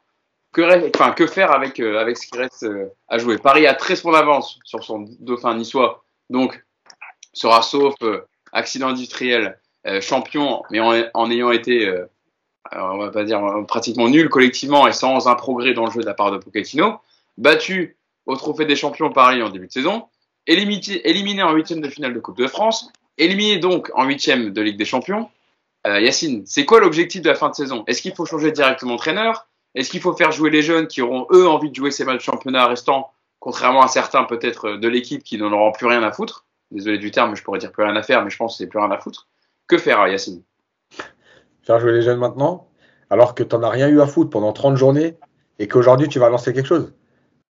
Que, 0.53 1.27
faire 1.27 1.51
avec, 1.51 1.81
euh, 1.81 1.99
avec 1.99 2.19
ce 2.19 2.27
qui 2.27 2.37
reste 2.37 2.65
euh, 2.65 2.89
à 3.09 3.19
jouer? 3.19 3.39
Paris 3.39 3.67
a 3.67 3.75
13 3.75 4.03
points 4.03 4.13
d'avance 4.13 4.59
sur 4.65 4.85
son 4.85 5.07
dauphin 5.21 5.55
niçois. 5.55 6.05
Donc, 6.29 6.63
sera 7.33 7.63
sauf 7.63 7.95
accident 8.53 8.89
industriel, 8.89 9.59
champion, 10.01 10.63
mais 10.71 10.81
en, 10.81 11.31
ayant 11.31 11.51
été, 11.51 11.91
on 12.71 12.99
va 12.99 13.11
pas 13.11 13.25
dire 13.25 13.41
pratiquement 13.67 14.09
nul 14.09 14.29
collectivement 14.29 14.87
et 14.87 14.93
sans 14.93 15.29
un 15.29 15.35
progrès 15.35 15.73
dans 15.73 15.87
le 15.87 15.91
jeu 15.91 16.01
de 16.01 16.07
la 16.07 16.13
part 16.13 16.31
de 16.31 16.37
Pochettino. 16.37 16.99
Battu 17.39 17.97
au 18.27 18.37
Trophée 18.37 18.67
des 18.67 18.77
Champions 18.77 19.11
Paris 19.11 19.43
en 19.43 19.49
début 19.49 19.67
de 19.67 19.73
saison 19.73 20.05
éliminé, 20.47 21.43
en 21.43 21.53
huitième 21.53 21.81
de 21.81 21.89
finale 21.89 22.15
de 22.15 22.21
Coupe 22.21 22.39
de 22.39 22.47
France, 22.47 22.91
éliminé 23.19 23.59
donc 23.59 23.91
en 23.95 24.05
huitième 24.05 24.53
de 24.53 24.63
Ligue 24.63 24.77
des 24.77 24.85
Champions. 24.85 25.29
Euh, 25.87 26.01
Yacine, 26.01 26.45
c'est 26.47 26.65
quoi 26.65 26.81
l'objectif 26.81 27.23
de 27.23 27.29
la 27.29 27.35
fin 27.35 27.49
de 27.49 27.55
saison? 27.55 27.85
Est-ce 27.87 28.03
qu'il 28.03 28.15
faut 28.15 28.27
changer 28.27 28.53
directement 28.53 28.93
d'entraîneur 28.93 29.49
Est-ce 29.75 29.91
qu'il 29.91 30.01
faut 30.01 30.15
faire 30.15 30.33
jouer 30.33 30.51
les 30.51 30.63
jeunes 30.63 30.87
qui 30.87 31.03
auront 31.03 31.27
eux 31.33 31.49
envie 31.49 31.71
de 31.71 31.75
jouer 31.75 31.91
ces 31.91 32.05
matchs 32.05 32.19
de 32.19 32.33
championnat 32.33 32.67
restants, 32.67 33.11
contrairement 33.41 33.83
à 33.83 33.89
certains 33.89 34.25
peut-être 34.25 34.73
de 34.73 34.89
l'équipe 34.89 35.23
qui 35.23 35.39
n'en 35.39 35.53
auront 35.53 35.73
plus 35.73 35.87
rien 35.87 36.03
à 36.03 36.13
foutre? 36.13 36.47
Désolé 36.71 36.99
du 36.99 37.11
terme, 37.11 37.35
je 37.37 37.43
pourrais 37.43 37.59
dire 37.59 37.73
plus 37.73 37.85
rien 37.85 37.97
à 37.97 38.03
faire, 38.03 38.25
mais 38.25 38.31
je 38.31 38.37
pense 38.37 38.55
que 38.55 38.59
c'est 38.59 38.67
plus 38.69 38.79
rien 38.79 38.91
à 38.91 38.99
foutre. 38.99 39.29
Que 39.67 39.79
faire, 39.79 40.07
Yacine? 40.09 40.43
Faire 41.63 41.81
jouer 41.81 41.93
les 41.93 42.03
jeunes 42.03 42.19
maintenant, 42.19 42.69
alors 43.11 43.35
que 43.35 43.43
tu 43.43 43.55
n'en 43.55 43.63
as 43.63 43.71
rien 43.71 43.89
eu 43.89 44.01
à 44.01 44.07
foutre 44.07 44.31
pendant 44.31 44.53
30 44.53 44.77
journées 44.77 45.17
et 45.59 45.69
qu'aujourd'hui 45.69 46.09
tu 46.09 46.19
vas 46.19 46.29
lancer 46.29 46.53
quelque 46.53 46.67
chose 46.67 46.93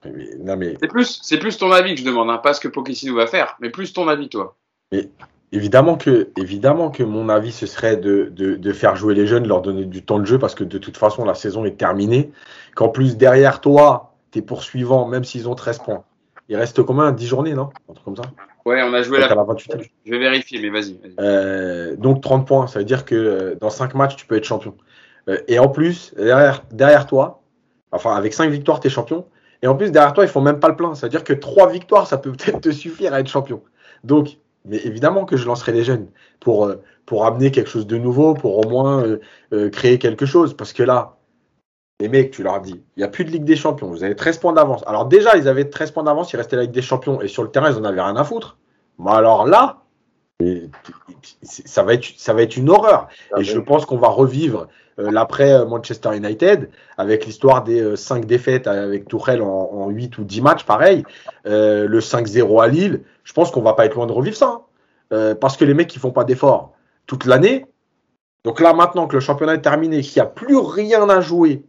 c'est 0.04 0.88
plus, 0.88 1.20
c'est 1.24 1.40
plus 1.40 1.58
ton 1.58 1.72
avis 1.72 1.96
que 1.96 2.02
je 2.02 2.06
demande, 2.06 2.30
hein, 2.30 2.38
pas 2.38 2.54
ce 2.54 2.60
que 2.60 2.68
Pochettino 2.68 3.16
va 3.16 3.28
faire, 3.28 3.58
mais 3.60 3.70
plus 3.70 3.94
ton 3.94 4.08
avis, 4.08 4.30
toi. 4.30 4.56
Mais 4.92 5.10
évidemment 5.52 5.96
que, 5.96 6.30
évidemment 6.38 6.90
que 6.90 7.04
mon 7.04 7.30
avis, 7.30 7.52
ce 7.52 7.66
serait 7.66 7.98
de, 7.98 8.32
de, 8.36 8.74
faire 8.74 8.96
jouer 8.96 9.16
les 9.16 9.28
jeunes, 9.28 9.48
leur 9.48 9.62
donner 9.62 9.86
du 9.86 10.04
temps 10.04 10.20
de 10.20 10.26
jeu, 10.26 10.40
parce 10.40 10.56
que 10.56 10.64
de 10.64 10.78
toute 10.78 10.98
façon, 10.98 11.26
la 11.26 11.34
saison 11.34 11.66
est 11.66 11.78
terminée. 11.78 12.32
Qu'en 12.76 12.90
plus, 12.90 13.18
derrière 13.18 13.62
toi, 13.62 14.16
tes 14.32 14.42
poursuivants, 14.42 15.08
même 15.08 15.24
s'ils 15.24 15.48
ont 15.48 15.56
13 15.56 15.80
points, 15.80 16.04
il 16.50 16.56
reste 16.56 16.82
combien 16.84 17.12
10 17.12 17.28
journées, 17.28 17.54
non? 17.54 17.70
Un 17.90 17.94
truc 17.94 18.06
comme 18.06 18.16
ça 18.16 18.24
Ouais, 18.66 18.82
on 18.84 18.94
a 18.94 19.02
joué 19.02 19.20
la... 19.20 19.34
28 19.34 19.78
Je 20.06 20.12
vais 20.12 20.20
vérifier, 20.20 20.62
mais 20.62 20.70
vas-y. 20.70 21.00
Euh, 21.20 21.96
donc 21.96 22.22
30 22.22 22.46
points, 22.46 22.68
ça 22.68 22.80
veut 22.80 22.86
dire 22.86 23.06
que 23.06 23.16
euh, 23.16 23.56
dans 23.62 23.70
5 23.70 23.96
matchs, 23.96 24.18
tu 24.18 24.26
peux 24.26 24.36
être 24.36 24.44
champion. 24.44 24.76
Euh, 25.30 25.38
et 25.48 25.58
en 25.58 25.70
plus, 25.70 26.14
derrière, 26.16 26.64
derrière 26.72 27.06
toi, 27.06 27.42
enfin 27.92 28.16
avec 28.16 28.34
5 28.34 28.50
victoires, 28.52 28.82
tu 28.82 28.88
es 28.88 28.90
champion. 28.90 29.26
Et 29.62 29.68
en 29.68 29.76
plus, 29.76 29.92
derrière 29.92 30.14
toi, 30.14 30.26
ils 30.26 30.30
font 30.30 30.42
même 30.42 30.60
pas 30.60 30.68
le 30.68 30.76
plein. 30.76 30.96
C'est-à-dire 30.96 31.24
que 31.24 31.34
trois 31.34 31.70
victoires, 31.70 32.08
ça 32.08 32.18
peut 32.18 32.32
peut-être 32.32 32.62
te 32.62 32.72
suffire 32.72 33.14
à 33.14 33.22
être 33.22 33.30
champion. 33.30 33.62
Donc, 34.04 34.38
mais 34.68 34.78
évidemment 34.86 35.26
que 35.26 35.38
je 35.38 35.46
lancerai 35.46 35.72
les 35.72 35.84
jeunes 35.84 36.08
pour, 36.40 36.66
euh, 36.66 36.82
pour 37.06 37.26
amener 37.26 37.52
quelque 37.52 37.70
chose 37.70 37.88
de 37.88 37.98
nouveau, 37.98 38.34
pour 38.34 38.58
au 38.66 38.70
moins 38.70 39.04
euh, 39.04 39.20
euh, 39.54 39.70
créer 39.70 40.00
quelque 40.00 40.26
chose. 40.26 40.56
Parce 40.56 40.74
que 40.74 40.84
là, 40.84 41.18
les 42.00 42.10
mecs, 42.10 42.32
tu 42.32 42.44
leur 42.44 42.56
as 42.56 42.60
dit, 42.60 42.84
il 42.96 43.00
n'y 43.00 43.04
a 43.04 43.08
plus 43.08 43.26
de 43.26 43.32
Ligue 43.32 43.46
des 43.46 43.56
Champions, 43.56 43.88
vous 43.88 44.04
avez 44.04 44.16
13 44.16 44.38
points 44.38 44.54
d'avance. 44.54 44.84
Alors 44.86 45.06
déjà, 45.06 45.36
ils 45.38 45.48
avaient 45.48 45.66
13 45.66 45.92
points 45.92 46.04
d'avance, 46.04 46.32
ils 46.34 46.38
restaient 46.38 46.56
la 46.56 46.64
Ligue 46.64 46.72
des 46.72 46.82
Champions 46.82 47.22
et 47.22 47.28
sur 47.28 47.44
le 47.44 47.50
terrain, 47.50 47.72
ils 47.72 47.78
n'en 47.78 47.86
avaient 47.86 48.02
rien 48.02 48.16
à 48.16 48.24
foutre. 48.24 48.58
Mais 49.00 49.12
alors 49.12 49.48
là, 49.48 49.84
ça 51.42 51.84
va, 51.84 51.94
être, 51.94 52.06
ça 52.18 52.34
va 52.34 52.44
être 52.44 52.58
une 52.58 52.70
horreur. 52.70 53.08
Et 53.38 53.44
je 53.44 53.60
pense 53.60 53.86
qu'on 53.86 53.98
va 53.98 54.10
revivre 54.10 54.68
l'après 54.98 55.54
euh, 55.54 55.66
Manchester 55.66 56.16
United, 56.16 56.70
avec 56.98 57.26
l'histoire 57.26 57.64
des 57.64 57.96
5 57.96 58.24
euh, 58.24 58.26
défaites 58.26 58.68
avec 58.68 59.08
Tourelle 59.08 59.42
en, 59.42 59.90
8 59.90 60.18
ou 60.18 60.24
10 60.24 60.42
matchs, 60.42 60.66
pareil, 60.66 61.04
le 61.46 62.00
5-0 62.00 62.64
à 62.64 62.68
Lille, 62.68 63.02
je 63.24 63.34
pense 63.34 63.52
qu'on 63.52 63.62
va 63.62 63.74
pas 63.74 63.86
être 63.86 63.96
loin 63.96 64.08
de 64.08 64.12
revivre 64.12 64.36
ça. 64.36 64.62
Hein. 65.12 65.36
parce 65.40 65.56
que 65.56 65.66
les 65.66 65.74
mecs 65.74 65.88
qui 65.88 66.00
font 66.00 66.12
pas 66.12 66.24
d'efforts 66.24 66.74
toute 67.06 67.26
l'année. 67.26 67.66
Donc 68.44 68.60
là, 68.60 68.74
maintenant 68.74 69.08
que 69.08 69.16
le 69.16 69.20
championnat 69.22 69.56
est 69.56 69.62
terminé, 69.62 70.02
qu'il 70.02 70.22
n'y 70.22 70.28
a 70.28 70.30
plus 70.30 70.58
rien 70.58 71.08
à 71.10 71.22
jouer, 71.22 71.64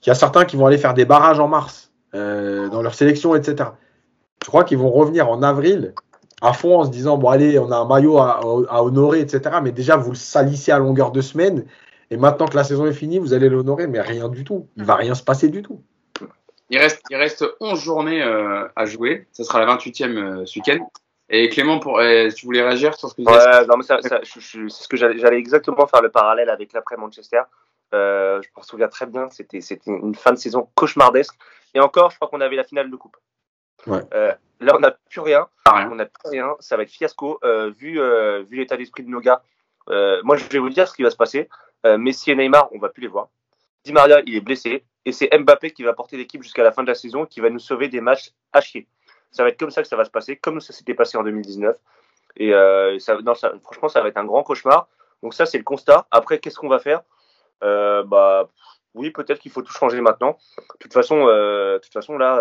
qu'il 0.00 0.10
y 0.10 0.12
a 0.12 0.14
certains 0.14 0.44
qui 0.44 0.56
vont 0.56 0.66
aller 0.66 0.78
faire 0.78 0.94
des 0.94 1.04
barrages 1.04 1.40
en 1.40 1.48
mars 1.48 1.92
dans 2.12 2.82
leur 2.82 2.94
sélection, 2.94 3.34
etc. 3.34 3.70
Je 4.42 4.48
crois 4.48 4.62
qu'ils 4.64 4.78
vont 4.78 4.90
revenir 4.90 5.28
en 5.28 5.42
avril 5.42 5.94
à 6.42 6.52
fond 6.52 6.78
en 6.80 6.84
se 6.84 6.90
disant 6.90 7.16
bon 7.16 7.28
allez 7.28 7.58
on 7.58 7.70
a 7.70 7.76
un 7.76 7.86
maillot 7.86 8.18
à, 8.18 8.40
à, 8.68 8.82
honorer 8.82 9.20
etc 9.20 9.56
mais 9.62 9.72
déjà 9.72 9.96
vous 9.96 10.10
le 10.10 10.16
salissez 10.16 10.72
à 10.72 10.78
longueur 10.78 11.10
de 11.10 11.20
semaine 11.20 11.64
et 12.14 12.16
maintenant 12.16 12.46
que 12.46 12.54
la 12.54 12.62
saison 12.62 12.86
est 12.86 12.92
finie, 12.92 13.18
vous 13.18 13.34
allez 13.34 13.48
l'honorer, 13.48 13.88
mais 13.88 14.00
rien 14.00 14.28
du 14.28 14.44
tout. 14.44 14.68
Il 14.76 14.84
va 14.84 14.94
rien 14.94 15.16
se 15.16 15.24
passer 15.24 15.48
du 15.48 15.62
tout. 15.62 15.82
Il 16.70 16.78
reste, 16.78 17.02
il 17.10 17.16
reste 17.16 17.44
11 17.58 17.82
journées 17.82 18.22
euh, 18.22 18.68
à 18.76 18.84
jouer. 18.86 19.26
Ce 19.32 19.42
sera 19.42 19.58
la 19.58 19.74
28e 19.74 20.16
euh, 20.16 20.46
ce 20.46 20.60
week-end. 20.60 20.88
Et 21.28 21.48
Clément, 21.48 21.80
pour, 21.80 21.98
euh, 21.98 22.28
tu 22.28 22.46
voulais 22.46 22.62
réagir 22.62 22.94
sur 22.94 23.08
ce 23.08 23.16
que 23.16 23.22
tu 23.22 23.28
ouais, 23.28 23.66
non, 23.66 23.78
mais 23.78 23.82
ça, 23.82 23.98
c'est 24.00 24.24
ce 24.24 24.86
que 24.86 24.96
j'allais 24.96 25.38
exactement 25.38 25.88
faire 25.88 26.02
le 26.02 26.08
parallèle 26.08 26.50
avec 26.50 26.72
l'après 26.72 26.96
Manchester. 26.96 27.40
je 27.92 28.38
me 28.38 28.62
souviens 28.62 28.86
très 28.86 29.06
bien, 29.06 29.28
c'était 29.28 29.58
une 29.86 30.14
fin 30.14 30.30
de 30.30 30.38
saison 30.38 30.68
cauchemardesque. 30.76 31.34
Et 31.74 31.80
encore, 31.80 32.12
je 32.12 32.16
crois 32.16 32.28
qu'on 32.28 32.42
avait 32.42 32.54
la 32.54 32.62
finale 32.62 32.92
de 32.92 32.96
coupe. 32.96 33.16
Ouais. 33.88 34.02
là, 34.60 34.76
on 34.76 34.78
n'a 34.78 34.92
plus 35.10 35.20
rien. 35.20 35.48
On 35.66 35.96
n'a 35.96 36.06
plus 36.06 36.30
rien. 36.30 36.54
Ça 36.60 36.76
va 36.76 36.84
être 36.84 36.92
fiasco. 36.92 37.40
vu 37.76 38.00
vu 38.44 38.56
l'état 38.56 38.76
d'esprit 38.76 39.02
de 39.02 39.10
nos 39.10 39.20
gars, 39.20 39.42
moi, 40.22 40.36
je 40.36 40.44
vais 40.44 40.60
vous 40.60 40.70
dire 40.70 40.86
ce 40.86 40.94
qui 40.94 41.02
va 41.02 41.10
se 41.10 41.16
passer. 41.16 41.48
Euh, 41.84 41.98
Messi 41.98 42.30
et 42.30 42.34
Neymar, 42.34 42.68
on 42.72 42.78
va 42.78 42.88
plus 42.88 43.02
les 43.02 43.08
voir. 43.08 43.28
Di 43.84 43.92
Maria, 43.92 44.22
il 44.26 44.34
est 44.34 44.40
blessé. 44.40 44.84
Et 45.04 45.12
c'est 45.12 45.28
Mbappé 45.36 45.72
qui 45.72 45.82
va 45.82 45.92
porter 45.92 46.16
l'équipe 46.16 46.42
jusqu'à 46.42 46.62
la 46.62 46.72
fin 46.72 46.82
de 46.82 46.88
la 46.88 46.94
saison, 46.94 47.26
qui 47.26 47.40
va 47.40 47.50
nous 47.50 47.58
sauver 47.58 47.88
des 47.88 48.00
matchs 48.00 48.30
à 48.52 48.62
chier. 48.62 48.88
Ça 49.30 49.42
va 49.42 49.50
être 49.50 49.58
comme 49.58 49.70
ça 49.70 49.82
que 49.82 49.88
ça 49.88 49.96
va 49.96 50.04
se 50.04 50.10
passer, 50.10 50.36
comme 50.36 50.60
ça 50.60 50.72
s'était 50.72 50.94
passé 50.94 51.18
en 51.18 51.22
2019. 51.22 51.76
Et 52.36 52.54
euh, 52.54 52.98
ça, 52.98 53.18
franchement, 53.62 53.88
ça 53.88 54.00
va 54.00 54.08
être 54.08 54.16
un 54.16 54.24
grand 54.24 54.42
cauchemar. 54.42 54.88
Donc 55.22 55.34
ça, 55.34 55.44
c'est 55.44 55.58
le 55.58 55.64
constat. 55.64 56.06
Après, 56.10 56.38
qu'est-ce 56.38 56.56
qu'on 56.56 56.68
va 56.68 56.78
faire? 56.78 57.02
Euh, 57.62 58.02
Bah, 58.04 58.48
oui, 58.94 59.10
peut-être 59.10 59.40
qu'il 59.40 59.50
faut 59.50 59.62
tout 59.62 59.72
changer 59.72 60.00
maintenant. 60.00 60.38
De 60.58 60.78
toute 60.78 60.92
façon, 60.92 61.26
de 61.26 61.80
toute 61.82 61.92
façon, 61.92 62.16
là, 62.16 62.40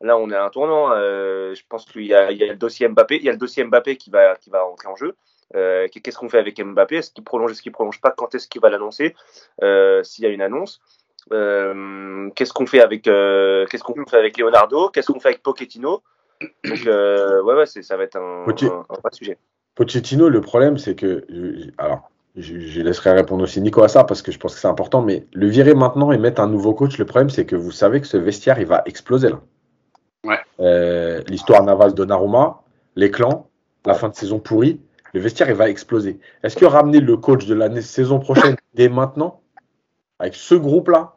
là, 0.00 0.16
on 0.16 0.30
est 0.30 0.34
à 0.34 0.44
un 0.44 0.50
tournant. 0.50 0.94
je 0.94 1.62
pense 1.68 1.84
qu'il 1.84 2.04
y, 2.04 2.14
a, 2.14 2.30
le 2.30 2.54
dossier 2.54 2.88
Mbappé. 2.88 3.16
Il 3.16 3.24
y 3.24 3.28
a 3.28 3.32
le 3.32 3.38
dossier 3.38 3.64
Mbappé 3.64 3.96
qui 3.96 4.08
va, 4.10 4.36
qui 4.36 4.48
va 4.48 4.64
entrer 4.64 4.88
en 4.88 4.96
jeu. 4.96 5.14
Euh, 5.54 5.86
qu'est-ce 5.88 6.18
qu'on 6.18 6.28
fait 6.28 6.38
avec 6.38 6.60
Mbappé? 6.62 6.96
Est-ce 6.96 7.12
qu'il 7.12 7.24
prolonge 7.24 7.52
Est-ce 7.52 7.62
qu'il 7.62 7.72
prolonge 7.72 8.00
pas? 8.00 8.10
Quand 8.10 8.34
est-ce 8.34 8.48
qu'il 8.48 8.60
va 8.60 8.70
l'annoncer? 8.70 9.14
Euh, 9.62 10.02
S'il 10.02 10.24
y 10.24 10.26
a 10.26 10.30
une 10.30 10.42
annonce 10.42 10.80
euh, 11.32 12.28
Qu'est-ce 12.34 12.52
qu'on 12.52 12.66
fait 12.66 12.80
avec 12.80 13.04
Qu'est-ce 13.04 13.82
qu'on 13.82 14.06
fait 14.06 14.18
avec 14.18 14.38
Leonardo? 14.38 14.88
Qu'est-ce 14.90 15.12
qu'on 15.12 15.20
fait 15.20 15.28
avec 15.28 15.42
Pochettino? 15.42 16.02
Donc 16.64 16.84
ouais, 16.84 17.54
ouais, 17.54 17.66
ça 17.66 17.96
va 17.96 18.02
être 18.02 18.16
un, 18.16 18.44
vrai 18.44 19.10
sujet. 19.12 19.38
Pochettino, 19.74 20.28
le 20.28 20.40
problème, 20.40 20.78
c'est 20.78 20.94
que 20.94 21.24
alors. 21.78 22.10
Je, 22.38 22.82
laisserai 22.82 23.12
répondre 23.12 23.44
aussi 23.44 23.62
Nico 23.62 23.82
à 23.82 23.88
ça 23.88 24.04
parce 24.04 24.20
que 24.20 24.30
je 24.30 24.38
pense 24.38 24.54
que 24.54 24.60
c'est 24.60 24.68
important, 24.68 25.00
mais 25.00 25.24
le 25.32 25.46
virer 25.46 25.72
maintenant 25.72 26.12
et 26.12 26.18
mettre 26.18 26.42
un 26.42 26.48
nouveau 26.48 26.74
coach, 26.74 26.98
le 26.98 27.06
problème 27.06 27.30
c'est 27.30 27.46
que 27.46 27.56
vous 27.56 27.70
savez 27.70 27.98
que 28.02 28.06
ce 28.06 28.18
vestiaire 28.18 28.60
il 28.60 28.66
va 28.66 28.82
exploser 28.84 29.30
là. 29.30 29.40
Ouais. 30.22 31.22
L'histoire 31.30 31.62
Navas 31.62 31.92
Donnarumma, 31.92 32.60
les 32.94 33.10
clans, 33.10 33.48
la 33.86 33.94
fin 33.94 34.10
de 34.10 34.14
saison 34.14 34.38
pourrie, 34.38 34.82
le 35.16 35.22
vestiaire 35.22 35.48
il 35.48 35.54
va 35.54 35.70
exploser. 35.70 36.20
Est-ce 36.42 36.56
que 36.56 36.66
ramener 36.66 37.00
le 37.00 37.16
coach 37.16 37.46
de 37.46 37.54
la 37.54 37.80
saison 37.80 38.18
prochaine 38.18 38.54
dès 38.74 38.90
maintenant, 38.90 39.40
avec 40.18 40.34
ce 40.34 40.54
groupe-là, 40.54 41.16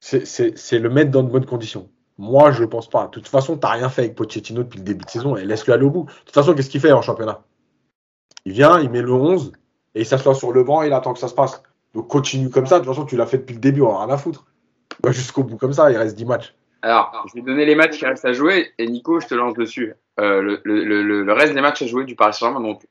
c'est 0.00 0.78
le 0.78 0.90
mettre 0.90 1.12
dans 1.12 1.22
de 1.22 1.30
bonnes 1.30 1.46
conditions 1.46 1.88
Moi, 2.18 2.50
je 2.50 2.62
ne 2.62 2.66
pense 2.66 2.90
pas. 2.90 3.06
De 3.06 3.10
toute 3.10 3.28
façon, 3.28 3.56
tu 3.56 3.60
n'as 3.64 3.72
rien 3.72 3.88
fait 3.88 4.02
avec 4.02 4.16
Pochettino 4.16 4.64
depuis 4.64 4.78
le 4.78 4.84
début 4.84 5.04
de 5.04 5.10
saison 5.10 5.36
et 5.36 5.44
laisse-le 5.44 5.74
aller 5.74 5.84
au 5.84 5.90
bout. 5.90 6.04
De 6.06 6.24
toute 6.24 6.34
façon, 6.34 6.54
qu'est-ce 6.54 6.68
qu'il 6.68 6.80
fait 6.80 6.90
en 6.90 7.02
championnat? 7.02 7.44
Il 8.44 8.52
vient, 8.52 8.80
il 8.80 8.90
met 8.90 9.00
le 9.00 9.12
11 9.12 9.52
et 9.94 10.00
il 10.00 10.06
s'assoit 10.06 10.34
sur 10.34 10.52
le 10.52 10.64
banc 10.64 10.82
et 10.82 10.88
il 10.88 10.92
attend 10.92 11.12
que 11.12 11.20
ça 11.20 11.28
se 11.28 11.34
passe. 11.34 11.62
Donc 11.94 12.08
continue 12.08 12.50
comme 12.50 12.66
ça. 12.66 12.80
De 12.80 12.84
toute 12.84 12.92
façon, 12.92 13.06
tu 13.06 13.16
l'as 13.16 13.26
fait 13.26 13.38
depuis 13.38 13.54
le 13.54 13.60
début, 13.60 13.82
on 13.82 13.96
a 13.96 14.04
rien 14.04 14.12
à 14.12 14.18
foutre. 14.18 14.44
Jusqu'au 15.06 15.44
bout 15.44 15.56
comme 15.56 15.72
ça, 15.72 15.90
il 15.92 15.96
reste 15.96 16.16
10 16.16 16.24
matchs. 16.24 16.54
Alors, 16.82 17.24
je 17.28 17.34
vais 17.34 17.42
donner 17.42 17.64
les 17.64 17.76
matchs 17.76 17.96
qui 17.96 18.04
restent 18.04 18.26
à 18.26 18.32
jouer 18.32 18.72
et 18.76 18.86
Nico, 18.88 19.20
je 19.20 19.28
te 19.28 19.34
lance 19.34 19.54
dessus. 19.54 19.94
Euh, 20.20 20.42
le, 20.42 20.60
le, 20.64 21.32
reste 21.32 21.54
des 21.54 21.60
matchs 21.60 21.82
à 21.82 21.86
jouer 21.86 22.04
du 22.04 22.14
Paris 22.14 22.34
Saint-Germain, 22.34 22.60
donc 22.60 22.86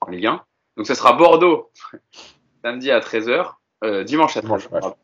en 0.00 0.10
Ligue 0.10 0.26
1. 0.26 0.42
Donc 0.76 0.86
ce 0.86 0.94
sera 0.94 1.12
Bordeaux 1.12 1.70
samedi 2.64 2.90
à 2.90 3.00
13h, 3.00 3.52
euh, 3.84 4.04
dimanche 4.04 4.36
à 4.36 4.40
13h. 4.40 4.94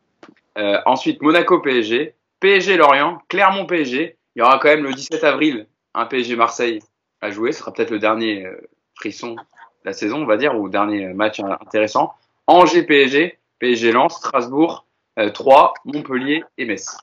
Euh, 0.59 0.78
ensuite 0.84 1.22
Monaco 1.22 1.61
PSG, 1.61 2.14
PSG 2.40 2.76
Lorient, 2.76 3.18
Clermont 3.28 3.66
PSG. 3.66 4.16
Il 4.34 4.38
y 4.38 4.43
aura 4.43 4.59
quand 4.59 4.68
même 4.68 4.84
le 4.84 4.93
17 4.93 5.24
avril 5.24 5.66
un 5.95 6.07
PSG 6.07 6.36
Marseille 6.36 6.80
à 7.20 7.30
jouer. 7.30 7.53
Ce 7.53 7.61
sera 7.61 7.72
peut-être 7.72 7.90
le 7.90 7.99
dernier 7.99 8.47
euh, 8.47 8.68
frisson 8.95 9.36
la 9.84 9.93
saison, 9.93 10.22
on 10.22 10.26
va 10.26 10.36
dire, 10.36 10.57
ou 10.57 10.68
dernier 10.68 11.12
match 11.12 11.40
intéressant. 11.40 12.14
Angers 12.47 12.84
PSG, 12.84 13.36
PSG 13.59 13.90
Lens, 13.90 14.16
Strasbourg, 14.16 14.86
3, 15.34 15.74
Montpellier 15.84 16.45
et 16.57 16.66
Metz. 16.66 16.97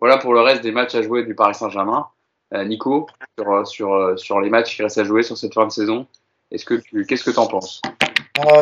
Voilà 0.00 0.18
pour 0.18 0.34
le 0.34 0.40
reste 0.40 0.60
des 0.60 0.72
matchs 0.72 0.96
à 0.96 1.02
jouer 1.02 1.22
du 1.22 1.36
Paris 1.36 1.54
Saint-Germain. 1.54 2.08
Nico, 2.52 3.06
sur, 3.38 3.66
sur, 3.68 4.18
sur 4.18 4.40
les 4.40 4.50
matchs 4.50 4.74
qui 4.74 4.82
restent 4.82 4.98
à 4.98 5.04
jouer 5.04 5.22
sur 5.22 5.36
cette 5.36 5.54
fin 5.54 5.64
de 5.64 5.70
saison, 5.70 6.08
est-ce 6.54 6.64
que 6.64 6.74
tu, 6.74 7.04
qu'est-ce 7.04 7.24
que 7.24 7.30
tu 7.30 7.38
en 7.38 7.46
penses 7.46 7.82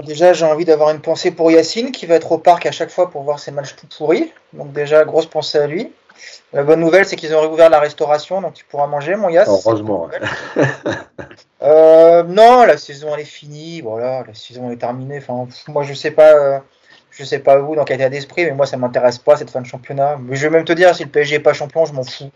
déjà, 0.04 0.32
j'ai 0.32 0.44
envie 0.44 0.64
d'avoir 0.64 0.90
une 0.90 1.00
pensée 1.00 1.30
pour 1.30 1.50
Yacine 1.50 1.92
qui 1.92 2.06
va 2.06 2.14
être 2.16 2.30
au 2.32 2.38
parc 2.38 2.66
à 2.66 2.72
chaque 2.72 2.90
fois 2.90 3.10
pour 3.10 3.22
voir 3.22 3.38
ses 3.38 3.50
matchs 3.50 3.74
tout 3.74 3.86
pourris. 3.86 4.32
Donc 4.52 4.72
déjà, 4.72 5.04
grosse 5.04 5.26
pensée 5.26 5.58
à 5.58 5.66
lui. 5.66 5.90
La 6.52 6.62
bonne 6.62 6.80
nouvelle, 6.80 7.06
c'est 7.06 7.16
qu'ils 7.16 7.34
ont 7.34 7.40
réouvert 7.40 7.70
la 7.70 7.80
restauration, 7.80 8.40
donc 8.40 8.54
tu 8.54 8.64
pourras 8.64 8.86
manger, 8.86 9.16
mon 9.16 9.28
Yass. 9.28 9.48
Heureusement. 9.48 10.08
euh, 11.62 12.22
non, 12.24 12.64
la 12.64 12.76
saison 12.76 13.14
elle 13.14 13.20
est 13.20 13.24
finie. 13.24 13.80
Voilà, 13.80 14.24
la 14.26 14.34
saison 14.34 14.70
est 14.70 14.76
terminée. 14.76 15.18
Enfin, 15.18 15.48
moi, 15.68 15.82
je 15.82 15.94
sais 15.94 16.10
pas. 16.10 16.32
Euh, 16.34 16.58
je 17.10 17.24
sais 17.24 17.40
pas 17.40 17.58
vous 17.58 17.74
dans 17.74 17.84
quel 17.84 18.00
état 18.00 18.08
d'esprit, 18.08 18.44
mais 18.46 18.52
moi 18.52 18.64
ça 18.64 18.78
m'intéresse 18.78 19.18
pas 19.18 19.36
cette 19.36 19.50
fin 19.50 19.60
de 19.60 19.66
championnat. 19.66 20.18
Mais 20.18 20.36
je 20.36 20.46
vais 20.46 20.50
même 20.50 20.64
te 20.64 20.72
dire, 20.72 20.94
si 20.94 21.04
le 21.04 21.10
PSG 21.10 21.36
est 21.36 21.40
pas 21.40 21.52
champion, 21.52 21.84
je 21.84 21.92
m'en 21.92 22.04
fous. 22.04 22.30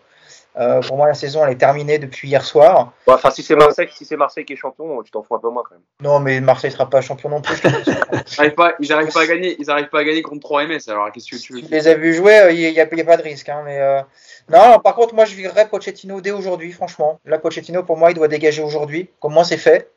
Euh, 0.58 0.80
pour 0.80 0.96
moi, 0.96 1.06
la 1.06 1.14
saison, 1.14 1.44
elle 1.44 1.52
est 1.52 1.58
terminée 1.58 1.98
depuis 1.98 2.28
hier 2.28 2.42
soir. 2.42 2.92
enfin, 3.06 3.30
si 3.30 3.42
c'est 3.42 3.54
Marseille, 3.54 3.88
si 3.92 4.06
c'est 4.06 4.16
Marseille 4.16 4.46
qui 4.46 4.54
est 4.54 4.56
champion, 4.56 5.02
tu 5.02 5.10
t'en 5.10 5.22
fous 5.22 5.34
un 5.34 5.38
peu 5.38 5.50
moins 5.50 5.62
quand 5.62 5.74
même. 5.74 5.84
Non, 6.00 6.18
mais 6.18 6.40
Marseille 6.40 6.70
sera 6.70 6.88
pas 6.88 7.02
champion 7.02 7.28
non 7.28 7.42
plus. 7.42 7.56
ils 7.62 8.88
n'arrivent 8.88 9.12
pas, 9.12 9.20
à 9.20 9.26
gagner. 9.26 9.56
Ils 9.58 9.70
arrivent 9.70 9.90
pas 9.90 10.00
à 10.00 10.04
gagner 10.04 10.22
contre 10.22 10.40
3 10.40 10.66
MS. 10.66 10.88
Alors, 10.88 11.12
qu'est-ce 11.12 11.30
que 11.30 11.36
tu 11.36 11.52
veux 11.52 11.60
Tu 11.60 11.68
les 11.70 11.88
as 11.88 11.94
vus 11.94 12.14
jouer, 12.14 12.48
il 12.52 12.72
n'y 12.72 12.80
a, 12.80 12.86
pas 12.86 13.16
de 13.18 13.22
risque. 13.22 13.50
Hein, 13.50 13.62
mais 13.66 13.78
euh... 13.80 14.00
non, 14.48 14.78
par 14.78 14.94
contre, 14.94 15.14
moi, 15.14 15.26
je 15.26 15.34
vivrais 15.34 15.68
Pochettino 15.68 16.22
dès 16.22 16.30
aujourd'hui, 16.30 16.72
franchement. 16.72 17.20
Là, 17.26 17.38
Pochettino, 17.38 17.82
pour 17.82 17.98
moi, 17.98 18.10
il 18.10 18.14
doit 18.14 18.28
dégager 18.28 18.62
aujourd'hui. 18.62 19.10
Comment 19.20 19.44
c'est 19.44 19.58
fait 19.58 19.90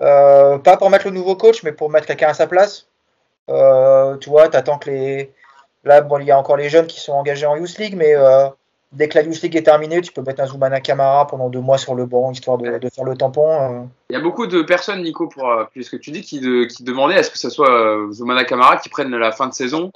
euh, 0.00 0.58
Pas 0.58 0.76
pour 0.76 0.90
mettre 0.90 1.06
le 1.06 1.12
nouveau 1.12 1.36
coach, 1.36 1.62
mais 1.62 1.72
pour 1.72 1.88
mettre 1.88 2.06
quelqu'un 2.06 2.28
à 2.28 2.34
sa 2.34 2.48
place. 2.48 2.88
Euh, 3.48 4.16
tu 4.16 4.28
vois, 4.28 4.48
t'attends 4.48 4.78
que 4.78 4.90
les. 4.90 5.32
Là, 5.84 6.00
bon, 6.00 6.18
il 6.18 6.26
y 6.26 6.30
a 6.30 6.38
encore 6.38 6.56
les 6.56 6.68
jeunes 6.68 6.86
qui 6.86 6.98
sont 6.98 7.12
engagés 7.12 7.46
en 7.46 7.56
Youth 7.56 7.78
League, 7.78 7.94
mais 7.94 8.14
euh, 8.14 8.48
dès 8.94 9.08
que 9.08 9.18
la 9.18 9.24
Youth 9.24 9.42
League 9.42 9.56
est 9.56 9.62
terminée, 9.62 10.00
tu 10.00 10.12
peux 10.12 10.22
mettre 10.22 10.40
un 10.40 10.46
Zoumana 10.46 10.80
Camara 10.80 11.26
pendant 11.26 11.48
deux 11.48 11.60
mois 11.60 11.78
sur 11.78 11.94
le 11.94 12.06
banc, 12.06 12.30
histoire 12.30 12.58
de, 12.58 12.64
faire 12.94 13.04
le 13.04 13.16
tampon. 13.16 13.50
Euh. 13.50 13.84
Il 14.10 14.14
y 14.14 14.16
a 14.16 14.22
beaucoup 14.22 14.46
de 14.46 14.62
personnes, 14.62 15.02
Nico, 15.02 15.28
pour 15.28 15.50
euh, 15.50 15.64
puisque 15.72 16.00
tu 16.00 16.10
dis, 16.10 16.22
qui, 16.22 16.40
qui 16.68 16.84
demandaient 16.84 17.18
à 17.18 17.22
ce 17.22 17.30
que 17.30 17.38
ce 17.38 17.50
soit 17.50 17.70
euh, 17.70 18.10
Zoumana 18.12 18.44
Camara 18.44 18.76
qui 18.76 18.88
prenne 18.88 19.14
la 19.16 19.32
fin 19.32 19.46
de 19.46 19.54
saison 19.54 19.90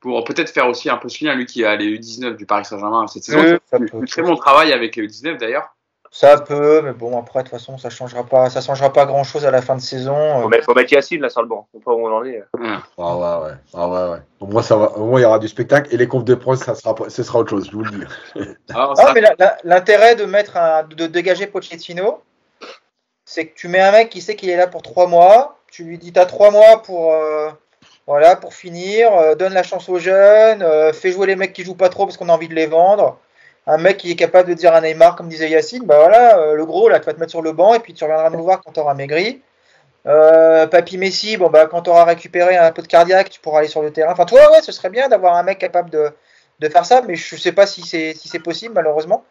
pour 0.00 0.24
peut-être 0.24 0.50
faire 0.50 0.68
aussi 0.68 0.90
un 0.90 0.96
peu 0.96 1.08
ce 1.08 1.24
lien, 1.24 1.34
lui 1.34 1.46
qui 1.46 1.64
a 1.64 1.76
les 1.76 1.98
U19 1.98 2.36
du 2.36 2.44
Paris 2.44 2.64
Saint-Germain 2.64 3.06
cette 3.06 3.24
saison. 3.24 3.58
Oui, 3.72 4.06
très 4.06 4.22
bon 4.22 4.34
travail 4.36 4.72
avec 4.72 4.96
les 4.96 5.06
U19 5.06 5.38
d'ailleurs. 5.38 5.74
Ça 6.14 6.36
peut, 6.36 6.82
mais 6.82 6.92
bon, 6.92 7.18
après, 7.18 7.38
de 7.38 7.48
toute 7.48 7.58
façon, 7.58 7.78
ça 7.78 7.88
changera 7.88 8.22
pas, 8.22 8.50
ça 8.50 8.60
changera 8.60 8.92
pas 8.92 9.06
grand 9.06 9.24
chose 9.24 9.46
à 9.46 9.50
la 9.50 9.62
fin 9.62 9.76
de 9.76 9.80
saison. 9.80 10.42
Faut, 10.42 10.48
mettre, 10.48 10.64
faut 10.64 10.74
mettre 10.74 10.92
Yacine 10.92 11.22
là 11.22 11.30
sur 11.30 11.40
le 11.40 11.48
banc. 11.48 11.66
Faut 11.72 11.80
pas 11.80 11.92
où 11.92 12.06
on 12.06 12.14
en 12.14 12.22
est. 12.26 12.44
Ah 12.98 13.16
ouais, 13.16 13.46
ouais. 13.46 13.54
Ah 13.72 13.88
ouais, 13.88 14.10
ouais. 14.10 14.18
Au 14.38 14.46
moins, 14.46 14.60
ça 14.60 14.76
va, 14.76 14.92
au 14.98 15.06
moins, 15.06 15.20
il 15.20 15.22
y 15.22 15.26
aura 15.26 15.38
du 15.38 15.48
spectacle 15.48 15.88
et 15.90 15.96
les 15.96 16.06
confs 16.06 16.24
de 16.24 16.34
presse, 16.34 16.60
ça 16.60 16.74
sera, 16.74 16.94
ce 17.08 17.22
sera 17.22 17.38
autre 17.38 17.48
chose, 17.48 17.66
je 17.70 17.72
vous 17.74 17.84
le 17.84 17.90
dis. 17.90 18.04
ah, 18.74 18.92
mais 19.14 19.22
l'intérêt 19.64 20.14
de 20.14 20.26
mettre 20.26 20.58
un, 20.58 20.82
de 20.82 21.06
dégager 21.06 21.46
Pochettino, 21.46 22.20
c'est 23.24 23.46
que 23.46 23.54
tu 23.54 23.68
mets 23.68 23.80
un 23.80 23.92
mec 23.92 24.10
qui 24.10 24.20
sait 24.20 24.36
qu'il 24.36 24.50
est 24.50 24.56
là 24.56 24.66
pour 24.66 24.82
trois 24.82 25.06
mois, 25.06 25.56
tu 25.70 25.82
lui 25.82 25.96
dis, 25.96 26.12
t'as 26.12 26.26
trois 26.26 26.50
mois 26.50 26.82
pour, 26.82 27.14
euh, 27.14 27.48
voilà, 28.06 28.36
pour 28.36 28.52
finir, 28.52 29.14
euh, 29.14 29.34
donne 29.34 29.54
la 29.54 29.62
chance 29.62 29.88
aux 29.88 29.98
jeunes, 29.98 30.62
euh, 30.62 30.92
fais 30.92 31.10
jouer 31.10 31.26
les 31.26 31.36
mecs 31.36 31.54
qui 31.54 31.64
jouent 31.64 31.74
pas 31.74 31.88
trop 31.88 32.04
parce 32.04 32.18
qu'on 32.18 32.28
a 32.28 32.34
envie 32.34 32.48
de 32.48 32.54
les 32.54 32.66
vendre 32.66 33.18
un 33.66 33.78
mec 33.78 33.98
qui 33.98 34.10
est 34.10 34.16
capable 34.16 34.48
de 34.48 34.54
dire 34.54 34.74
à 34.74 34.80
Neymar, 34.80 35.16
comme 35.16 35.28
disait 35.28 35.48
Yacine, 35.48 35.84
bah 35.84 35.98
voilà, 35.98 36.38
euh, 36.38 36.54
le 36.54 36.66
gros, 36.66 36.88
là, 36.88 36.98
tu 36.98 37.06
vas 37.06 37.14
te 37.14 37.20
mettre 37.20 37.30
sur 37.30 37.42
le 37.42 37.52
banc 37.52 37.74
et 37.74 37.80
puis 37.80 37.94
tu 37.94 38.04
reviendras 38.04 38.30
nous 38.30 38.42
voir 38.42 38.60
quand 38.60 38.72
tu 38.72 38.80
auras 38.80 38.94
maigri. 38.94 39.40
Euh, 40.06 40.66
Papy 40.66 40.98
Messi, 40.98 41.36
bon, 41.36 41.48
bah, 41.48 41.66
quand 41.66 41.82
tu 41.82 41.90
auras 41.90 42.04
récupéré 42.04 42.56
un 42.56 42.72
peu 42.72 42.82
de 42.82 42.88
cardiaque, 42.88 43.30
tu 43.30 43.40
pourras 43.40 43.60
aller 43.60 43.68
sur 43.68 43.82
le 43.82 43.92
terrain. 43.92 44.12
Enfin, 44.12 44.24
toi, 44.24 44.50
ouais, 44.50 44.62
ce 44.62 44.72
serait 44.72 44.90
bien 44.90 45.08
d'avoir 45.08 45.36
un 45.36 45.44
mec 45.44 45.58
capable 45.58 45.90
de, 45.90 46.12
faire 46.68 46.86
ça, 46.86 47.02
mais 47.02 47.16
je 47.16 47.36
sais 47.36 47.52
pas 47.52 47.66
si 47.66 47.82
c'est 47.82 48.14
si 48.14 48.38
possible, 48.38 48.74
malheureusement. 48.74 49.24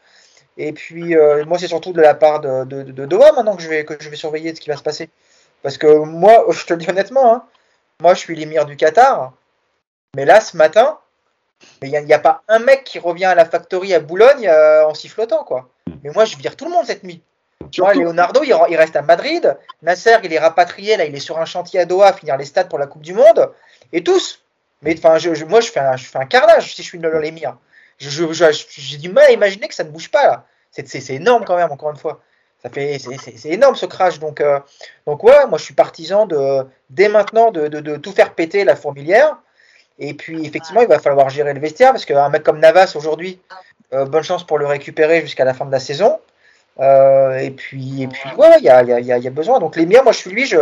Et 0.58 0.74
puis, 0.74 1.16
euh, 1.16 1.46
moi, 1.46 1.58
c'est 1.58 1.68
surtout 1.68 1.94
de 1.94 2.02
la 2.02 2.14
part 2.14 2.42
de, 2.42 2.66
de, 2.66 2.84
de, 2.84 3.06
Doha 3.06 3.32
maintenant 3.34 3.56
que 3.56 3.62
je, 3.64 3.70
vais, 3.70 3.86
que 3.86 3.96
je 4.00 4.10
vais 4.10 4.16
surveiller 4.18 4.54
ce 4.54 4.62
qui 4.62 4.70
va 4.70 4.78
se 4.78 4.84
passer. 4.84 5.10
Parce 5.64 5.78
que 5.78 5.88
moi, 5.88 6.46
je 6.52 6.66
te 6.66 6.74
le 6.74 6.80
dis 6.80 6.90
honnêtement, 6.90 7.34
hein, 7.34 7.44
moi, 8.02 8.14
je 8.14 8.20
suis 8.20 8.36
l'émir 8.36 8.66
du 8.66 8.78
Qatar. 8.78 9.34
Mais 10.16 10.26
là, 10.26 10.42
ce 10.42 10.58
matin, 10.58 10.98
mais 11.82 11.90
il 11.90 12.06
n'y 12.06 12.14
a, 12.14 12.20
pas 12.20 12.44
un 12.48 12.60
mec 12.60 12.84
qui 12.84 13.00
revient 13.00 13.26
à 13.26 13.36
la 13.36 13.46
factory 13.46 13.94
à 13.94 14.00
Boulogne 14.00 14.48
euh, 14.48 14.86
en 14.86 14.94
sifflotant, 14.94 15.44
quoi. 15.44 15.70
Mais 16.04 16.12
moi, 16.12 16.26
je 16.26 16.38
vire 16.38 16.56
tout 16.56 16.66
le 16.66 16.72
monde 16.72 16.86
cette 16.86 17.04
nuit. 17.04 17.22
Moi, 17.78 17.94
Leonardo, 17.94 18.42
il, 18.44 18.76
reste 18.76 18.96
à 18.96 19.02
Madrid. 19.02 19.58
Nasser, 19.82 20.18
il 20.24 20.34
est 20.34 20.40
rapatrié, 20.40 20.98
là, 20.98 21.06
il 21.06 21.16
est 21.16 21.20
sur 21.20 21.40
un 21.40 21.46
chantier 21.46 21.80
à 21.80 21.86
Doha 21.86 22.08
à 22.08 22.14
finir 22.14 22.38
les 22.38 22.46
stades 22.46 22.70
pour 22.70 22.80
la 22.80 22.88
Coupe 22.88 23.02
du 23.02 23.14
Monde. 23.14 23.52
Et 23.94 24.04
tous. 24.04 24.44
Mais 24.82 24.96
enfin, 24.98 25.18
je, 25.18 25.46
moi, 25.46 25.62
je 25.62 25.72
fais, 25.72 25.80
un, 25.80 25.96
je 25.96 26.06
fais 26.06 26.18
un 26.18 26.26
carnage 26.26 26.74
si 26.74 26.82
je 26.82 26.88
suis 26.88 27.00
dans 27.00 27.10
l'émir. 27.20 27.58
J'ai 28.00 28.98
du 28.98 29.10
mal 29.10 29.26
à 29.26 29.32
imaginer 29.32 29.68
que 29.68 29.76
ça 29.76 29.84
ne 29.84 29.90
bouge 29.90 30.10
pas, 30.10 30.26
là. 30.26 30.46
C'est 30.72 31.10
énorme 31.12 31.46
quand 31.46 31.58
même, 31.58 31.72
encore 31.72 31.92
une 31.92 31.98
fois. 31.98 32.22
Ça 32.64 32.70
fait, 32.70 32.98
c'est 33.00 33.50
énorme 33.50 33.76
ce 33.76 33.86
crash. 33.86 34.20
Donc, 34.20 34.40
euh, 34.40 34.60
donc 35.06 35.24
ouais, 35.24 35.48
moi, 35.48 35.58
je 35.58 35.64
suis 35.64 35.74
partisan 35.74 36.26
de, 36.26 36.66
dès 36.90 37.10
maintenant 37.10 37.52
de, 37.52 37.68
de, 37.68 37.80
de 37.80 37.98
tout 37.98 38.12
faire 38.12 38.34
péter 38.34 38.64
la 38.64 38.76
fourmilière. 38.76 39.38
Et 40.00 40.14
puis, 40.14 40.46
effectivement, 40.46 40.82
il 40.82 40.88
va 40.88 41.00
falloir 41.00 41.30
gérer 41.30 41.54
le 41.54 41.60
vestiaire 41.60 41.92
parce 41.92 42.06
qu'un 42.06 42.30
mec 42.30 42.44
comme 42.44 42.60
Navas 42.60 42.94
aujourd'hui, 42.96 43.40
euh, 43.94 44.06
bonne 44.06 44.24
chance 44.24 44.46
pour 44.46 44.58
le 44.58 44.66
récupérer 44.66 45.22
jusqu'à 45.22 45.46
la 45.46 45.54
fin 45.54 45.66
de 45.66 45.72
la 45.72 45.80
saison. 45.80 46.20
Euh, 46.80 47.38
et 47.38 47.52
puis, 47.52 48.04
et 48.04 48.08
puis 48.08 48.30
ouais, 48.38 48.58
il 48.60 48.64
y 48.64 48.70
a, 48.70 48.82
y, 48.84 48.92
a, 49.12 49.18
y 49.18 49.28
a, 49.28 49.30
besoin. 49.30 49.60
Donc, 49.60 49.76
les 49.76 49.86
miens, 49.86 50.02
moi, 50.04 50.12
je 50.12 50.18
suis 50.18 50.32
lui, 50.32 50.46
je, 50.46 50.58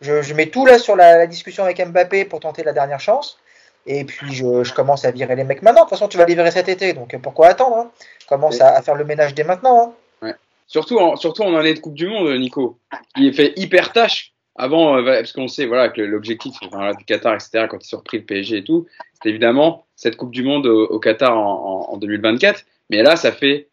je, 0.00 0.22
je 0.22 0.34
mets 0.34 0.46
tout 0.46 0.66
là 0.66 0.78
sur 0.78 0.96
la, 0.96 1.26
discussion 1.26 1.64
avec 1.64 1.84
Mbappé 1.86 2.24
pour 2.24 2.40
tenter 2.40 2.62
la 2.64 2.72
dernière 2.72 3.00
chance. 3.00 3.38
Et 3.86 4.04
puis, 4.04 4.32
je, 4.32 4.64
je, 4.64 4.72
commence 4.72 5.04
à 5.04 5.10
virer 5.10 5.36
les 5.36 5.44
mecs 5.44 5.62
maintenant. 5.62 5.82
De 5.82 5.88
toute 5.88 5.98
façon, 5.98 6.08
tu 6.08 6.16
vas 6.16 6.24
les 6.24 6.34
virer 6.34 6.50
cet 6.50 6.68
été, 6.68 6.92
donc 6.92 7.16
pourquoi 7.18 7.48
attendre 7.48 7.76
hein? 7.76 7.90
Commence 8.28 8.60
à, 8.60 8.80
faire 8.82 8.94
le 8.94 9.04
ménage 9.04 9.34
dès 9.34 9.44
maintenant. 9.44 9.94
Hein 10.22 10.26
ouais. 10.26 10.34
Surtout, 10.66 10.98
en, 10.98 11.16
surtout 11.16 11.42
en 11.42 11.54
année 11.56 11.74
de 11.74 11.80
Coupe 11.80 11.94
du 11.94 12.06
Monde, 12.06 12.32
Nico. 12.38 12.78
Il 13.16 13.34
fait 13.34 13.52
hyper 13.56 13.92
tâche 13.92 14.31
avant, 14.56 14.98
euh, 14.98 15.04
parce 15.04 15.32
qu'on 15.32 15.48
sait 15.48 15.66
voilà, 15.66 15.88
que 15.88 16.00
l'objectif 16.00 16.52
du 16.60 17.04
Qatar, 17.04 17.34
etc., 17.34 17.66
quand 17.70 17.84
ils 17.84 17.88
sont 17.88 17.98
repris 17.98 18.18
le 18.18 18.24
PSG 18.24 18.58
et 18.58 18.64
tout, 18.64 18.86
c'est 19.22 19.28
évidemment 19.28 19.86
cette 19.96 20.16
Coupe 20.16 20.32
du 20.32 20.42
Monde 20.42 20.66
au, 20.66 20.98
Qatar 20.98 21.36
en, 21.36 21.88
en, 21.90 21.96
2024. 21.96 22.64
Mais 22.90 23.02
là, 23.02 23.16
ça 23.16 23.32
fait 23.32 23.68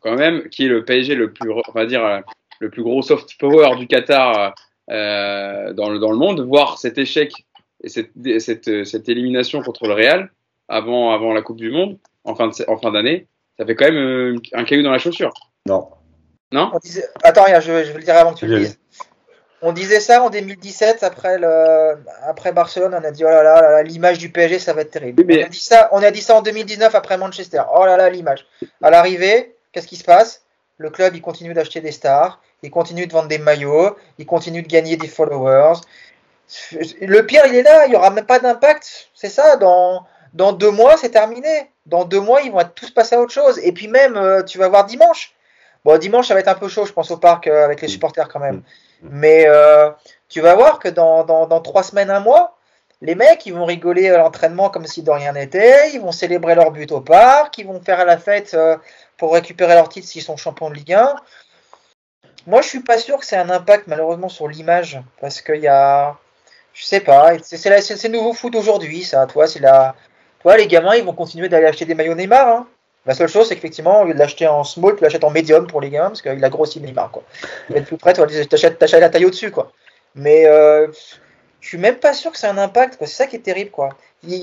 quand 0.00 0.16
même 0.16 0.48
qui 0.48 0.64
est 0.66 0.68
le 0.68 0.84
PSG 0.84 1.14
le 1.14 1.32
plus, 1.32 1.50
on 1.50 1.72
va 1.72 1.86
dire, 1.86 2.22
le 2.60 2.70
plus 2.70 2.82
gros 2.82 3.02
soft 3.02 3.38
power 3.38 3.76
du 3.76 3.86
Qatar 3.86 4.54
euh, 4.90 5.72
dans, 5.72 5.90
le, 5.90 5.98
dans 5.98 6.10
le 6.10 6.16
monde, 6.16 6.40
voir 6.40 6.78
cet 6.78 6.98
échec 6.98 7.32
et 7.82 7.88
cette, 7.88 8.10
cette, 8.40 8.84
cette 8.84 9.08
élimination 9.08 9.62
contre 9.62 9.86
le 9.86 9.94
Real 9.94 10.30
avant, 10.68 11.12
avant 11.12 11.32
la 11.32 11.42
Coupe 11.42 11.58
du 11.58 11.70
Monde 11.70 11.98
en 12.24 12.34
fin, 12.34 12.50
en 12.68 12.76
fin 12.78 12.92
d'année, 12.92 13.26
ça 13.58 13.66
fait 13.66 13.74
quand 13.74 13.86
même 13.86 13.96
euh, 13.96 14.36
un 14.52 14.64
caillou 14.64 14.82
dans 14.82 14.90
la 14.90 14.98
chaussure. 14.98 15.32
Non. 15.66 15.88
Non? 16.52 16.70
Attends, 17.22 17.44
je, 17.46 17.60
je 17.60 17.72
vais 17.72 17.98
le 17.98 18.04
dire 18.04 18.16
avant 18.16 18.34
que 18.34 18.40
tu 18.40 18.46
le 18.46 18.58
dises. 18.58 18.78
On 19.64 19.72
disait 19.72 20.00
ça 20.00 20.24
en 20.24 20.28
2017 20.28 21.04
après 21.04 21.38
le 21.38 21.96
après 22.26 22.50
Barcelone, 22.50 22.98
on 23.00 23.04
a 23.04 23.12
dit 23.12 23.24
oh 23.24 23.28
là 23.28 23.44
là, 23.44 23.82
l'image 23.84 24.18
du 24.18 24.28
PSG 24.28 24.58
ça 24.58 24.72
va 24.72 24.80
être 24.80 24.90
terrible. 24.90 25.24
On 25.24 25.44
a 25.44 25.48
dit 25.48 25.60
ça, 25.60 25.88
on 25.92 26.02
a 26.02 26.10
dit 26.10 26.20
ça 26.20 26.36
en 26.36 26.42
2019 26.42 26.92
après 26.96 27.16
Manchester. 27.16 27.62
Oh 27.72 27.86
là 27.86 27.96
là 27.96 28.10
l'image. 28.10 28.44
À 28.82 28.90
l'arrivée, 28.90 29.54
qu'est-ce 29.70 29.86
qui 29.86 29.94
se 29.94 30.02
passe? 30.02 30.42
Le 30.78 30.90
club 30.90 31.14
il 31.14 31.22
continue 31.22 31.54
d'acheter 31.54 31.80
des 31.80 31.92
stars, 31.92 32.40
il 32.64 32.72
continue 32.72 33.06
de 33.06 33.12
vendre 33.12 33.28
des 33.28 33.38
maillots, 33.38 33.96
il 34.18 34.26
continue 34.26 34.62
de 34.62 34.68
gagner 34.68 34.96
des 34.96 35.06
followers. 35.06 35.80
Le 36.72 37.20
pire 37.20 37.46
il 37.46 37.54
est 37.54 37.62
là, 37.62 37.86
il 37.86 37.92
y 37.92 37.96
aura 37.96 38.10
même 38.10 38.26
pas 38.26 38.40
d'impact. 38.40 39.10
C'est 39.14 39.28
ça 39.28 39.56
dans 39.56 40.04
dans 40.34 40.52
deux 40.52 40.72
mois 40.72 40.96
c'est 40.96 41.10
terminé. 41.10 41.70
Dans 41.86 42.04
deux 42.04 42.20
mois 42.20 42.42
ils 42.42 42.50
vont 42.50 42.58
être 42.58 42.74
tous 42.74 42.90
passés 42.90 43.14
à 43.14 43.20
autre 43.20 43.32
chose. 43.32 43.60
Et 43.62 43.70
puis 43.70 43.86
même 43.86 44.16
euh, 44.16 44.42
tu 44.42 44.58
vas 44.58 44.68
voir 44.68 44.86
dimanche. 44.86 45.34
Bon 45.84 45.98
dimanche 45.98 46.28
ça 46.28 46.34
va 46.34 46.40
être 46.40 46.48
un 46.48 46.54
peu 46.54 46.68
chaud 46.68 46.86
je 46.86 46.92
pense 46.92 47.10
au 47.10 47.16
parc 47.16 47.46
euh, 47.46 47.64
avec 47.64 47.80
les 47.80 47.88
supporters 47.88 48.28
quand 48.28 48.40
même. 48.40 48.62
Mais 49.02 49.44
euh, 49.46 49.90
tu 50.28 50.40
vas 50.40 50.54
voir 50.54 50.78
que 50.78 50.88
dans, 50.88 51.24
dans, 51.24 51.60
trois 51.60 51.82
semaines, 51.82 52.10
un 52.10 52.20
mois, 52.20 52.56
les 53.00 53.16
mecs, 53.16 53.44
ils 53.46 53.52
vont 53.52 53.64
rigoler 53.64 54.08
à 54.08 54.18
l'entraînement 54.18 54.70
comme 54.70 54.86
si 54.86 55.02
de 55.02 55.10
rien 55.10 55.32
n'était, 55.32 55.90
ils 55.92 56.00
vont 56.00 56.12
célébrer 56.12 56.54
leur 56.54 56.70
but 56.70 56.90
au 56.92 57.00
parc, 57.00 57.58
ils 57.58 57.66
vont 57.66 57.80
faire 57.82 58.04
la 58.04 58.16
fête 58.16 58.54
euh, 58.54 58.76
pour 59.16 59.34
récupérer 59.34 59.74
leur 59.74 59.88
titre 59.88 60.06
s'ils 60.06 60.22
sont 60.22 60.36
champions 60.36 60.70
de 60.70 60.74
Ligue 60.74 60.94
1. 60.94 61.16
Moi, 62.46 62.62
je 62.62 62.68
suis 62.68 62.80
pas 62.80 62.98
sûr 62.98 63.18
que 63.18 63.26
c'est 63.26 63.36
un 63.36 63.50
impact 63.50 63.88
malheureusement 63.88 64.28
sur 64.28 64.48
l'image, 64.48 65.00
parce 65.20 65.40
qu'il 65.40 65.60
y 65.60 65.68
a, 65.68 66.16
je 66.74 66.84
sais 66.84 67.00
pas, 67.00 67.38
c'est 67.42 67.68
le 68.04 68.08
nouveau 68.08 68.32
foot 68.32 68.54
aujourd'hui, 68.54 69.02
ça. 69.02 69.26
Toi, 69.26 69.46
c'est 69.46 69.60
la, 69.60 69.94
toi, 70.40 70.56
les 70.56 70.66
gamins, 70.66 70.94
ils 70.94 71.04
vont 71.04 71.12
continuer 71.12 71.48
d'aller 71.48 71.66
acheter 71.66 71.84
des 71.84 71.94
maillots 71.94 72.14
Neymar. 72.14 72.48
Hein. 72.48 72.66
La 73.04 73.14
seule 73.14 73.28
chose, 73.28 73.48
c'est 73.48 73.56
qu'effectivement, 73.56 74.02
au 74.02 74.04
lieu 74.04 74.14
de 74.14 74.18
l'acheter 74.18 74.46
en 74.46 74.62
small, 74.62 74.96
tu 74.96 75.02
l'achètes 75.02 75.24
en 75.24 75.30
medium 75.30 75.66
pour 75.66 75.80
les 75.80 75.90
gamins, 75.90 76.08
parce 76.08 76.22
qu'il 76.22 76.44
a 76.44 76.48
grossi 76.48 76.80
Neymar, 76.80 77.10
quoi. 77.10 77.24
être 77.74 77.86
plus 77.86 77.96
près, 77.96 78.12
tu 78.12 78.20
achètes, 78.20 78.80
la 78.80 79.08
taille 79.08 79.24
au-dessus, 79.24 79.50
quoi. 79.50 79.72
Mais 80.14 80.46
euh, 80.46 80.86
je 81.60 81.68
suis 81.68 81.78
même 81.78 81.96
pas 81.96 82.12
sûr 82.12 82.30
que 82.30 82.38
c'est 82.38 82.46
un 82.46 82.58
impact. 82.58 82.96
C'est 83.00 83.06
ça 83.06 83.26
qui 83.26 83.36
est 83.36 83.40
terrible, 83.40 83.70
quoi. 83.70 83.90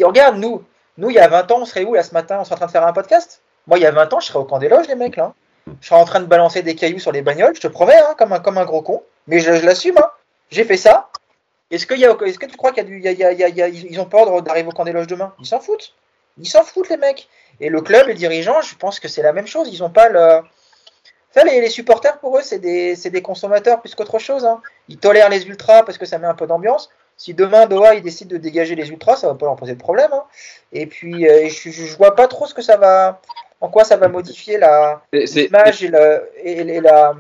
regarde, 0.04 0.38
nous, 0.38 0.64
nous, 0.98 1.10
il 1.10 1.16
y 1.16 1.20
a 1.20 1.28
20 1.28 1.52
ans, 1.52 1.60
on 1.62 1.66
serait 1.66 1.86
où, 1.86 1.94
là, 1.94 2.04
ce 2.04 2.14
matin 2.14 2.38
On 2.42 2.44
serait 2.44 2.56
en 2.56 2.58
train 2.58 2.66
de 2.66 2.72
faire 2.72 2.86
un 2.86 2.92
podcast? 2.92 3.42
Moi, 3.68 3.78
il 3.78 3.84
y 3.84 3.86
a 3.86 3.92
20 3.92 4.14
ans, 4.14 4.20
je 4.20 4.28
serais 4.28 4.40
au 4.40 4.44
camp 4.44 4.60
des 4.60 4.68
loges, 4.68 4.88
les 4.88 4.96
mecs, 4.96 5.16
là. 5.16 5.34
Je 5.82 5.88
serais 5.88 6.00
en 6.00 6.06
train 6.06 6.20
de 6.20 6.26
balancer 6.26 6.62
des 6.62 6.76
cailloux 6.76 7.00
sur 7.00 7.12
les 7.12 7.22
bagnoles, 7.22 7.56
je 7.56 7.62
te 7.62 7.68
promets, 7.68 7.96
hein, 7.96 8.16
comme, 8.18 8.34
un, 8.34 8.40
comme 8.40 8.58
un 8.58 8.66
gros 8.66 8.82
con. 8.82 9.04
Mais 9.28 9.40
je, 9.40 9.52
l'assume, 9.66 9.98
hein. 9.98 10.10
j'ai 10.50 10.66
fait 10.66 10.78
ça. 10.78 11.10
Est-ce 11.72 11.86
que, 11.86 11.94
est 11.94 12.38
que 12.38 12.46
tu 12.48 12.58
crois 12.58 12.72
qu'il 12.72 12.84
y 12.84 13.14
a 13.14 13.70
du, 13.70 13.90
ils 13.90 14.00
ont 14.02 14.06
peur 14.06 14.42
d'arriver 14.42 14.68
au 14.68 14.72
camp 14.72 14.84
des 14.86 14.92
loges 14.92 15.08
demain? 15.08 15.34
Ils 15.40 15.46
s'en 15.46 15.60
foutent. 15.60 15.94
Ils 16.40 16.48
s'en 16.48 16.64
foutent, 16.64 16.90
les 16.90 16.98
mecs. 16.98 17.30
Et 17.60 17.70
le 17.70 17.82
club, 17.82 18.08
les 18.08 18.14
dirigeants, 18.14 18.62
je 18.62 18.76
pense 18.76 19.00
que 19.00 19.08
c'est 19.08 19.22
la 19.22 19.34
même 19.34 19.48
chose. 19.48 19.70
Ils 19.72 19.80
n'ont 19.82 19.90
pas 19.90 20.10
le. 20.10 20.42
Enfin, 21.32 21.46
les, 21.46 21.70
supporters, 21.70 22.20
pour 22.20 22.38
eux, 22.38 22.42
c'est 22.42 22.60
des, 22.60 22.96
des, 22.96 23.22
consommateurs 23.22 23.82
plus 23.82 23.94
qu'autre 23.94 24.18
chose. 24.18 24.46
Hein. 24.46 24.62
Ils 24.88 24.98
tolèrent 24.98 25.30
les 25.30 25.46
ultras 25.46 25.84
parce 25.84 25.98
que 25.98 26.06
ça 26.06 26.18
met 26.18 26.28
un 26.28 26.34
peu 26.34 26.48
d'ambiance. 26.48 26.90
Si 27.18 27.34
demain 27.34 27.68
Doha 27.68 27.96
il 27.96 28.02
décide 28.02 28.30
de 28.30 28.38
dégager 28.38 28.76
les 28.76 28.90
ultras, 28.90 29.18
ça 29.18 29.28
va 29.28 29.36
pas 29.36 29.46
leur 29.46 29.56
poser 29.58 29.74
de 29.74 29.80
problème. 29.80 30.10
Hein. 30.12 30.24
Et 30.72 30.88
puis, 30.88 31.28
euh, 31.28 31.50
je, 31.50 31.70
je, 31.70 31.98
vois 31.98 32.16
pas 32.16 32.28
trop 32.28 32.48
ce 32.48 32.54
que 32.54 32.62
ça 32.62 32.78
va, 32.78 33.22
en 33.62 33.70
quoi 33.70 33.84
ça 33.84 33.98
va 33.98 34.08
modifier 34.08 34.58
la 34.58 35.02
l'image 35.12 35.84
et, 35.84 35.92
et, 36.44 36.82
la 36.82 37.14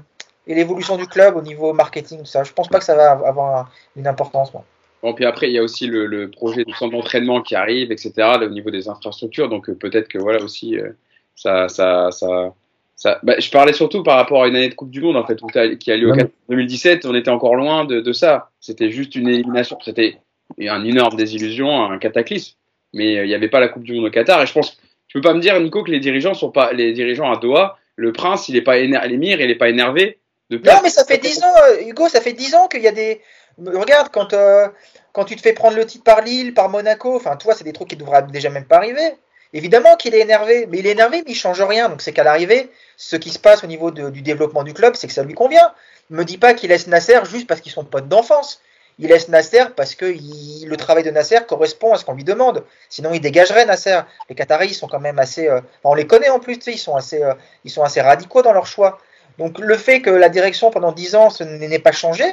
et 0.48 0.56
l'évolution 0.56 0.96
du 0.96 1.06
club 1.06 1.36
au 1.36 1.42
niveau 1.42 1.74
marketing. 1.74 2.26
Ça. 2.26 2.44
Je 2.44 2.54
pense 2.54 2.70
pas 2.70 2.80
que 2.80 2.86
ça 2.86 2.96
va 2.96 3.12
avoir 3.12 3.70
une 3.96 4.08
importance. 4.08 4.54
Moi. 4.54 4.64
Bon, 5.02 5.14
puis 5.14 5.26
après, 5.26 5.48
il 5.48 5.54
y 5.54 5.58
a 5.58 5.64
aussi 5.64 5.88
le, 5.88 6.30
projet 6.30 6.66
du 6.66 6.74
centre 6.74 6.92
d'entraînement 6.92 7.42
qui 7.42 7.56
arrive, 7.56 7.92
etc., 7.92 8.14
au 8.42 8.50
niveau 8.50 8.70
des 8.70 8.90
infrastructures. 8.90 9.50
Donc, 9.50 9.70
euh, 9.70 9.76
peut-être 9.76 10.08
que 10.08 10.18
voilà 10.18 10.44
aussi, 10.44 10.78
euh, 10.78 10.90
ça, 11.36 11.70
ça, 11.70 12.12
ça, 12.12 12.54
ça 12.96 13.20
bah, 13.24 13.36
je 13.40 13.50
parlais 13.50 13.74
surtout 13.74 14.04
par 14.04 14.18
rapport 14.18 14.44
à 14.44 14.48
une 14.48 14.56
année 14.56 14.70
de 14.70 14.74
Coupe 14.74 14.92
du 14.92 15.02
Monde, 15.02 15.16
en 15.16 15.26
fait, 15.26 15.40
qui 15.78 15.92
a 15.92 15.98
lieu 15.98 16.12
en 16.12 16.18
2017. 16.50 17.06
On 17.06 17.16
était 17.16 17.32
encore 17.32 17.56
loin 17.56 17.86
de, 17.86 18.02
de 18.02 18.14
ça. 18.14 18.50
C'était 18.60 18.92
juste 18.92 19.16
une 19.16 19.30
élimination. 19.30 19.78
C'était 19.84 20.18
une 20.58 20.86
énorme 20.86 21.16
désillusion, 21.16 21.84
un 21.84 21.98
cataclysme. 21.98 22.56
Mais 22.94 23.20
euh, 23.20 23.26
il 23.26 23.28
n'y 23.28 23.36
avait 23.36 23.50
pas 23.50 23.62
la 23.62 23.70
Coupe 23.70 23.84
du 23.84 23.94
Monde 23.94 24.06
au 24.06 24.12
Qatar. 24.12 24.42
Et 24.42 24.48
je 24.48 24.54
pense, 24.54 24.78
tu 25.08 25.20
peux 25.20 25.22
pas 25.22 25.34
me 25.34 25.40
dire, 25.40 25.58
Nico, 25.62 25.84
que 25.84 25.92
les 25.92 26.02
dirigeants 26.02 26.34
sont 26.34 26.52
pas, 26.52 26.74
les 26.74 26.92
dirigeants 26.92 27.32
à 27.32 27.38
Doha, 27.38 27.78
le 27.96 28.12
prince, 28.12 28.50
il 28.50 28.58
est 28.58 28.62
pas 28.62 28.80
énervé, 28.80 29.08
l'émir, 29.08 29.40
il 29.40 29.50
est 29.50 29.56
pas 29.56 29.70
énervé. 29.70 30.20
De 30.50 30.58
non, 30.58 30.80
mais 30.82 30.90
ça 30.90 31.06
fait 31.06 31.20
10 31.20 31.44
ans, 31.44 31.88
Hugo, 31.88 32.10
ça 32.10 32.22
fait 32.22 32.34
10 32.34 32.56
ans 32.56 32.68
qu'il 32.68 32.82
y 32.82 32.88
a 32.88 32.92
des, 32.92 33.22
Regarde, 33.66 34.10
quand, 34.12 34.34
euh, 34.34 34.68
quand 35.14 35.26
tu 35.26 35.36
te 35.36 35.42
fais 35.42 35.54
prendre 35.54 35.76
le 35.76 35.86
titre 35.86 36.04
par 36.04 36.22
Lille, 36.22 36.54
par 36.54 36.70
Monaco, 36.70 37.16
enfin, 37.16 37.36
toi, 37.36 37.54
c'est 37.54 37.64
des 37.64 37.74
trucs 37.74 37.90
qui 37.90 37.96
devraient 37.96 38.24
déjà 38.24 38.50
même 38.50 38.66
pas 38.66 38.78
arriver. 38.78 39.16
Évidemment 39.54 39.96
qu'il 39.96 40.14
est 40.14 40.20
énervé, 40.20 40.68
mais 40.70 40.78
il 40.80 40.88
est 40.88 40.92
énervé, 40.92 41.24
mais 41.26 41.32
il 41.32 41.36
change 41.36 41.62
rien. 41.62 41.90
Donc 41.90 42.02
c'est 42.02 42.14
qu'à 42.14 42.24
l'arrivée, 42.24 42.70
ce 42.98 43.16
qui 43.16 43.32
se 43.32 43.40
passe 43.40 43.64
au 43.64 43.68
niveau 43.68 43.90
du 43.90 44.22
développement 44.22 44.64
du 44.64 44.74
club, 44.74 44.96
c'est 44.96 45.08
que 45.08 45.14
ça 45.14 45.24
lui 45.24 45.34
convient. 45.34 45.74
Me 46.12 46.24
dis 46.24 46.38
pas 46.38 46.54
qu'il 46.54 46.70
laisse 46.70 46.88
Nasser 46.88 47.20
juste 47.26 47.48
parce 47.48 47.62
qu'ils 47.62 47.72
sont 47.72 47.84
potes 47.84 48.08
d'enfance. 48.08 48.62
Il 49.00 49.08
laisse 49.08 49.30
Nasser 49.30 49.64
parce 49.76 49.96
que 49.96 50.06
le 50.06 50.78
travail 50.78 51.04
de 51.04 51.10
Nasser 51.10 51.40
correspond 51.48 51.94
à 51.94 51.98
ce 51.98 52.06
qu'on 52.06 52.14
lui 52.14 52.26
demande. 52.26 52.64
Sinon, 52.90 53.12
il 53.14 53.22
dégagerait 53.22 53.66
Nasser. 53.66 54.02
Les 54.30 54.36
Qataris, 54.36 54.68
ils 54.68 54.74
sont 54.74 54.88
quand 54.88 55.00
même 55.00 55.18
assez. 55.18 55.48
Euh, 55.48 55.62
on 55.84 55.96
les 55.96 56.06
connaît 56.06 56.30
en 56.30 56.40
plus, 56.40 56.60
ils 56.68 56.78
sont 56.78 56.96
assez, 56.96 57.24
euh, 57.24 57.34
ils 57.64 57.72
sont 57.72 57.82
assez 57.82 58.02
radicaux 58.02 58.42
dans 58.42 58.54
leur 58.54 58.68
choix. 58.68 59.00
Donc 59.40 59.58
le 59.58 59.78
fait 59.78 60.02
que 60.02 60.10
la 60.10 60.30
direction 60.30 60.70
pendant 60.70 60.92
10 60.92 61.16
ans 61.16 61.30
n'ait 61.40 61.80
pas 61.80 61.94
changé, 61.94 62.26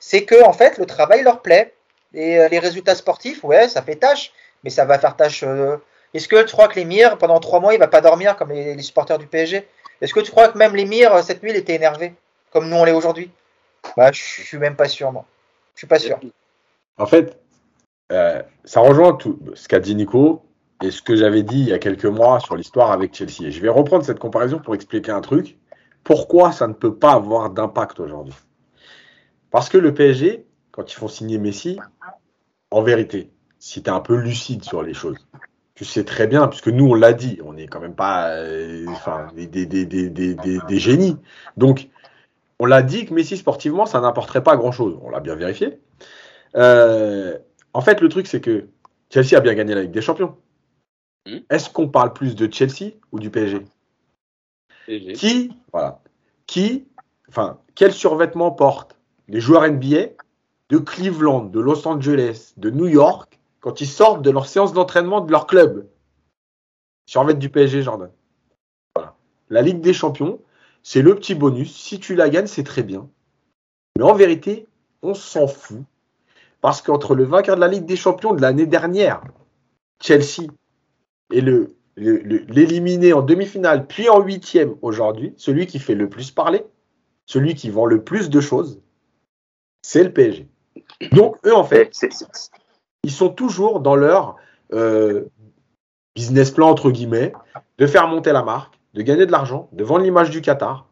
c'est 0.00 0.24
que 0.24 0.42
en 0.42 0.52
fait 0.52 0.78
le 0.78 0.86
travail 0.86 1.22
leur 1.22 1.42
plaît 1.42 1.74
et 2.14 2.40
euh, 2.40 2.48
les 2.48 2.58
résultats 2.58 2.96
sportifs, 2.96 3.44
ouais, 3.44 3.68
ça 3.68 3.82
fait 3.82 3.96
tâche, 3.96 4.32
mais 4.64 4.70
ça 4.70 4.84
va 4.84 4.98
faire 4.98 5.14
tâche. 5.14 5.44
Euh, 5.44 5.76
est-ce 6.14 6.26
que 6.26 6.42
tu 6.42 6.52
crois 6.52 6.66
que 6.66 6.74
l'émir 6.74 7.18
pendant 7.18 7.38
trois 7.38 7.60
mois 7.60 7.74
il 7.74 7.78
va 7.78 7.86
pas 7.86 8.00
dormir 8.00 8.36
comme 8.36 8.50
les, 8.50 8.82
supporters 8.82 9.18
du 9.18 9.28
PSG 9.28 9.68
Est-ce 10.00 10.12
que 10.12 10.20
tu 10.20 10.32
crois 10.32 10.48
que 10.48 10.58
même 10.58 10.74
l'émir 10.74 11.14
euh, 11.14 11.22
cette 11.22 11.42
nuit 11.42 11.50
il 11.50 11.56
était 11.56 11.74
énervé 11.74 12.14
comme 12.50 12.68
nous 12.68 12.76
on 12.76 12.84
l'est 12.84 12.92
aujourd'hui? 12.92 13.30
Bah 13.96 14.10
je 14.10 14.20
suis 14.20 14.58
même 14.58 14.74
pas 14.74 14.88
sûr 14.88 15.12
moi. 15.12 15.24
Je 15.74 15.80
suis 15.80 15.86
pas 15.86 15.98
sûr. 15.98 16.18
En 16.98 17.06
fait, 17.06 17.38
ça 18.10 18.80
rejoint 18.80 19.14
tout 19.14 19.38
ce 19.54 19.68
qu'a 19.68 19.80
dit 19.80 19.94
Nico 19.94 20.42
et 20.82 20.90
ce 20.90 21.00
que 21.00 21.16
j'avais 21.16 21.42
dit 21.42 21.60
il 21.60 21.68
y 21.68 21.72
a 21.72 21.78
quelques 21.78 22.04
mois 22.04 22.40
sur 22.40 22.56
l'histoire 22.56 22.90
avec 22.90 23.14
Chelsea. 23.14 23.44
Et 23.46 23.50
je 23.50 23.60
vais 23.62 23.70
reprendre 23.70 24.04
cette 24.04 24.18
comparaison 24.18 24.58
pour 24.58 24.74
expliquer 24.74 25.12
un 25.12 25.22
truc. 25.22 25.56
Pourquoi 26.04 26.52
ça 26.52 26.66
ne 26.66 26.74
peut 26.74 26.94
pas 26.94 27.12
avoir 27.12 27.48
d'impact 27.48 28.00
aujourd'hui? 28.00 28.34
Parce 29.50 29.68
que 29.68 29.78
le 29.78 29.94
PSG, 29.94 30.46
quand 30.70 30.92
ils 30.92 30.96
font 30.96 31.08
signer 31.08 31.38
Messi, 31.38 31.78
en 32.70 32.82
vérité, 32.82 33.30
si 33.58 33.82
tu 33.82 33.90
es 33.90 33.92
un 33.92 34.00
peu 34.00 34.16
lucide 34.16 34.64
sur 34.64 34.82
les 34.82 34.94
choses, 34.94 35.16
tu 35.74 35.84
sais 35.84 36.04
très 36.04 36.26
bien, 36.26 36.46
puisque 36.48 36.68
nous, 36.68 36.86
on 36.86 36.94
l'a 36.94 37.12
dit, 37.12 37.38
on 37.44 37.54
n'est 37.54 37.66
quand 37.66 37.80
même 37.80 37.94
pas 37.94 38.30
euh, 38.30 38.86
des, 39.34 40.78
génies. 40.78 41.16
Donc, 41.56 41.88
on 42.58 42.66
l'a 42.66 42.82
dit 42.82 43.06
que 43.06 43.14
Messi, 43.14 43.36
sportivement, 43.36 43.86
ça 43.86 44.00
n'apporterait 44.00 44.42
pas 44.42 44.56
grand-chose. 44.56 44.98
On 45.02 45.10
l'a 45.10 45.20
bien 45.20 45.34
vérifié. 45.34 45.80
Euh, 46.56 47.38
en 47.72 47.80
fait, 47.80 48.00
le 48.00 48.08
truc, 48.08 48.26
c'est 48.26 48.40
que 48.40 48.68
Chelsea 49.10 49.36
a 49.36 49.40
bien 49.40 49.54
gagné 49.54 49.74
la 49.74 49.82
Ligue 49.82 49.90
des 49.90 50.02
Champions. 50.02 50.36
Hmm. 51.26 51.38
Est-ce 51.48 51.70
qu'on 51.70 51.88
parle 51.88 52.12
plus 52.12 52.34
de 52.36 52.52
Chelsea 52.52 52.92
ou 53.12 53.18
du 53.18 53.30
PSG, 53.30 53.64
PSG. 54.86 55.12
Qui, 55.14 55.52
voilà, 55.72 56.02
qui, 56.46 56.86
enfin, 57.28 57.58
quel 57.74 57.92
survêtement 57.92 58.50
porte? 58.50 58.99
Les 59.30 59.40
joueurs 59.40 59.62
NBA 59.62 60.08
de 60.68 60.78
Cleveland, 60.78 61.44
de 61.44 61.60
Los 61.60 61.86
Angeles, 61.86 62.52
de 62.56 62.70
New 62.70 62.88
York, 62.88 63.38
quand 63.60 63.80
ils 63.80 63.86
sortent 63.86 64.22
de 64.22 64.30
leur 64.30 64.46
séance 64.46 64.72
d'entraînement 64.72 65.20
de 65.20 65.30
leur 65.30 65.46
club. 65.46 65.86
Survêtent 67.06 67.38
du 67.38 67.48
PSG, 67.48 67.82
Jordan. 67.82 68.10
La 69.48 69.62
Ligue 69.62 69.80
des 69.80 69.92
Champions, 69.92 70.40
c'est 70.82 71.02
le 71.02 71.14
petit 71.14 71.34
bonus. 71.34 71.74
Si 71.74 72.00
tu 72.00 72.14
la 72.14 72.28
gagnes, 72.28 72.46
c'est 72.46 72.64
très 72.64 72.82
bien. 72.82 73.08
Mais 73.96 74.04
en 74.04 74.14
vérité, 74.14 74.66
on 75.02 75.14
s'en 75.14 75.46
fout. 75.46 75.82
Parce 76.60 76.82
qu'entre 76.82 77.14
le 77.14 77.24
vainqueur 77.24 77.56
de 77.56 77.60
la 77.60 77.68
Ligue 77.68 77.86
des 77.86 77.96
Champions 77.96 78.34
de 78.34 78.42
l'année 78.42 78.66
dernière, 78.66 79.22
Chelsea, 80.02 80.46
et 81.32 81.40
le, 81.40 81.74
l'éliminer 81.96 83.12
en 83.12 83.22
demi-finale, 83.22 83.86
puis 83.86 84.08
en 84.08 84.20
huitième 84.20 84.74
aujourd'hui, 84.82 85.34
celui 85.36 85.66
qui 85.66 85.78
fait 85.78 85.94
le 85.94 86.08
plus 86.08 86.30
parler, 86.30 86.64
celui 87.26 87.54
qui 87.54 87.70
vend 87.70 87.86
le 87.86 88.02
plus 88.02 88.30
de 88.30 88.40
choses, 88.40 88.80
c'est 89.82 90.04
le 90.04 90.12
PSG. 90.12 90.48
Donc, 91.12 91.36
eux, 91.46 91.54
en 91.54 91.64
fait, 91.64 91.92
ils 93.02 93.10
sont 93.10 93.30
toujours 93.30 93.80
dans 93.80 93.96
leur 93.96 94.36
euh, 94.72 95.24
business 96.14 96.50
plan, 96.50 96.68
entre 96.68 96.90
guillemets, 96.90 97.32
de 97.78 97.86
faire 97.86 98.08
monter 98.08 98.32
la 98.32 98.42
marque, 98.42 98.74
de 98.94 99.02
gagner 99.02 99.26
de 99.26 99.32
l'argent, 99.32 99.68
de 99.72 99.84
vendre 99.84 100.02
l'image 100.02 100.30
du 100.30 100.40
Qatar. 100.40 100.86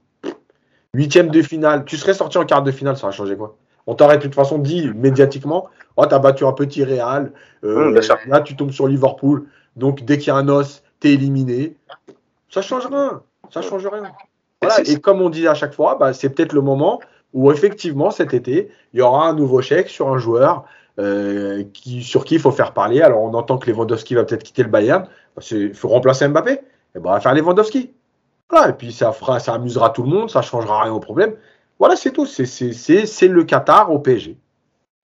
Huitième 0.94 1.28
de 1.28 1.42
finale, 1.42 1.84
tu 1.84 1.96
serais 1.96 2.14
sorti 2.14 2.38
en 2.38 2.44
quart 2.44 2.62
de 2.62 2.70
finale, 2.70 2.96
ça 2.96 3.06
aurait 3.06 3.16
changé 3.16 3.36
quoi? 3.36 3.56
On 3.86 3.94
t'aurait 3.94 4.18
de 4.18 4.22
toute 4.22 4.34
façon 4.34 4.58
dit 4.58 4.90
médiatiquement, 4.94 5.68
oh, 5.96 6.06
t'as 6.06 6.18
battu 6.18 6.44
un 6.44 6.52
petit 6.52 6.84
Real, 6.84 7.32
euh, 7.64 7.90
mmh, 7.90 8.28
là 8.28 8.40
tu 8.40 8.56
tombes 8.56 8.70
sur 8.70 8.86
Liverpool, 8.86 9.48
donc 9.76 10.04
dès 10.04 10.18
qu'il 10.18 10.28
y 10.28 10.30
a 10.30 10.36
un 10.36 10.48
os, 10.48 10.82
t'es 11.00 11.12
éliminé. 11.12 11.76
Ça 12.50 12.62
change 12.62 12.86
rien, 12.86 13.22
ça 13.50 13.62
change 13.62 13.86
rien. 13.86 14.12
Et 14.86 14.98
comme 14.98 15.22
on 15.22 15.30
dit 15.30 15.46
à 15.46 15.54
chaque 15.54 15.74
fois, 15.74 15.96
bah, 15.96 16.12
c'est 16.12 16.30
peut-être 16.30 16.52
le 16.52 16.60
moment 16.60 17.00
où 17.32 17.52
effectivement 17.52 18.10
cet 18.10 18.34
été, 18.34 18.70
il 18.92 18.98
y 18.98 19.02
aura 19.02 19.28
un 19.28 19.34
nouveau 19.34 19.60
chèque 19.60 19.88
sur 19.88 20.08
un 20.08 20.18
joueur 20.18 20.64
euh, 20.98 21.64
qui, 21.72 22.02
sur 22.02 22.24
qui 22.24 22.34
il 22.34 22.40
faut 22.40 22.50
faire 22.50 22.72
parler. 22.72 23.02
Alors 23.02 23.22
on 23.22 23.34
entend 23.34 23.58
que 23.58 23.70
Lewandowski 23.70 24.14
va 24.14 24.24
peut-être 24.24 24.42
quitter 24.42 24.62
le 24.62 24.68
Bayern. 24.68 25.06
Il 25.50 25.74
faut 25.74 25.88
remplacer 25.88 26.26
Mbappé. 26.26 26.52
Et 26.52 26.60
eh 26.96 27.00
ben, 27.00 27.10
on 27.10 27.12
va 27.12 27.20
faire 27.20 27.34
Lewandowski. 27.34 27.92
Voilà, 28.50 28.70
et 28.70 28.72
puis 28.72 28.92
ça, 28.92 29.12
fera, 29.12 29.40
ça 29.40 29.54
amusera 29.54 29.90
tout 29.90 30.02
le 30.02 30.08
monde, 30.08 30.30
ça 30.30 30.40
ne 30.40 30.44
changera 30.44 30.82
rien 30.82 30.92
au 30.92 31.00
problème. 31.00 31.36
Voilà, 31.78 31.96
c'est 31.96 32.12
tout. 32.12 32.26
C'est 32.26 33.28
le 33.28 33.44
Qatar 33.44 33.92
au 33.92 33.98
PSG. 33.98 34.36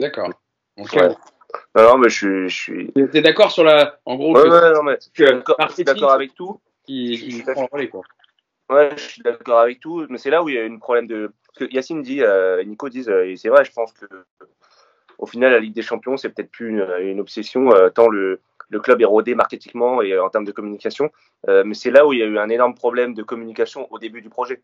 D'accord. 0.00 0.30
Non, 1.76 1.98
mais 1.98 2.08
je 2.08 2.48
suis. 2.48 2.90
Je 2.96 3.06
suis... 3.10 3.22
d'accord 3.22 3.50
sur 3.50 3.64
la. 3.64 3.98
En 4.06 4.16
gros, 4.16 4.34
ouais, 4.34 4.72
non, 4.72 4.82
mais 4.82 4.98
je 5.12 5.24
suis 5.74 5.84
d'accord 5.84 6.10
avec 6.12 6.34
tout. 6.34 6.60
Qui, 6.86 7.16
qui 7.18 7.42
prend 7.42 7.66
quoi. 7.66 8.02
Ouais, 8.70 8.90
je 8.96 9.02
suis 9.02 9.22
d'accord 9.22 9.60
avec 9.60 9.80
tout, 9.80 10.06
mais 10.08 10.18
c'est 10.18 10.30
là 10.30 10.42
où 10.42 10.48
il 10.48 10.54
y 10.54 10.58
a 10.58 10.64
un 10.64 10.78
problème 10.78 11.06
de. 11.06 11.32
Parce 11.54 11.68
que 11.68 11.74
Yacine 11.74 12.02
dit, 12.02 12.22
euh, 12.22 12.62
Nico 12.64 12.88
dit, 12.88 13.04
euh, 13.08 13.30
et 13.30 13.36
c'est 13.36 13.48
vrai, 13.48 13.64
je 13.64 13.72
pense 13.72 13.92
que 13.92 14.06
au 15.18 15.26
final, 15.26 15.52
la 15.52 15.60
Ligue 15.60 15.74
des 15.74 15.82
Champions, 15.82 16.16
c'est 16.16 16.28
peut-être 16.28 16.50
plus 16.50 16.68
une, 16.70 17.20
obsession, 17.20 17.72
euh, 17.72 17.88
tant 17.88 18.08
le, 18.08 18.40
club 18.82 19.00
est 19.00 19.04
rodé 19.04 19.36
marketingement 19.36 20.02
et 20.02 20.18
en 20.18 20.28
termes 20.28 20.44
de 20.44 20.50
communication. 20.50 21.12
mais 21.46 21.74
c'est 21.74 21.92
là 21.92 22.04
où 22.04 22.12
il 22.12 22.18
y 22.18 22.22
a 22.22 22.26
eu 22.26 22.38
un 22.38 22.48
énorme 22.48 22.74
problème 22.74 23.14
de 23.14 23.22
communication 23.22 23.86
au 23.92 24.00
début 24.00 24.20
du 24.20 24.28
projet, 24.28 24.62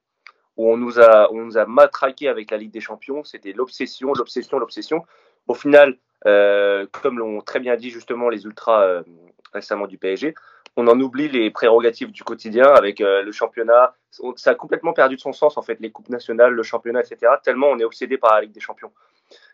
où 0.57 0.69
on 0.69 0.77
nous 0.77 0.99
a, 0.99 1.31
on 1.31 1.45
nous 1.45 1.57
a 1.57 1.65
matraqué 1.65 2.27
avec 2.27 2.51
la 2.51 2.57
Ligue 2.57 2.73
des 2.73 2.81
Champions. 2.81 3.23
C'était 3.23 3.53
l'obsession, 3.53 4.13
l'obsession, 4.13 4.59
l'obsession. 4.59 5.05
Au 5.47 5.55
final, 5.55 5.97
comme 6.25 7.21
l'ont 7.21 7.41
très 7.41 7.61
bien 7.61 7.77
dit 7.77 7.91
justement 7.91 8.29
les 8.29 8.45
ultras 8.45 9.05
récemment 9.53 9.87
du 9.87 9.97
PSG, 9.97 10.35
on 10.77 10.87
en 10.87 10.99
oublie 11.01 11.29
les 11.29 11.51
prérogatives 11.51 12.11
du 12.11 12.23
quotidien 12.23 12.65
avec 12.65 13.01
euh, 13.01 13.23
le 13.23 13.33
championnat. 13.33 13.95
Ça 14.37 14.51
a 14.51 14.55
complètement 14.55 14.93
perdu 14.93 15.17
de 15.17 15.21
son 15.21 15.33
sens, 15.33 15.57
en 15.57 15.63
fait, 15.63 15.79
les 15.81 15.91
coupes 15.91 16.09
nationales, 16.09 16.53
le 16.53 16.63
championnat, 16.63 17.01
etc. 17.01 17.33
Tellement 17.43 17.69
on 17.69 17.79
est 17.79 17.85
obsédé 17.85 18.19
par 18.19 18.35
la 18.35 18.43
Ligue 18.43 18.53
des 18.53 18.61
Champions. 18.61 18.93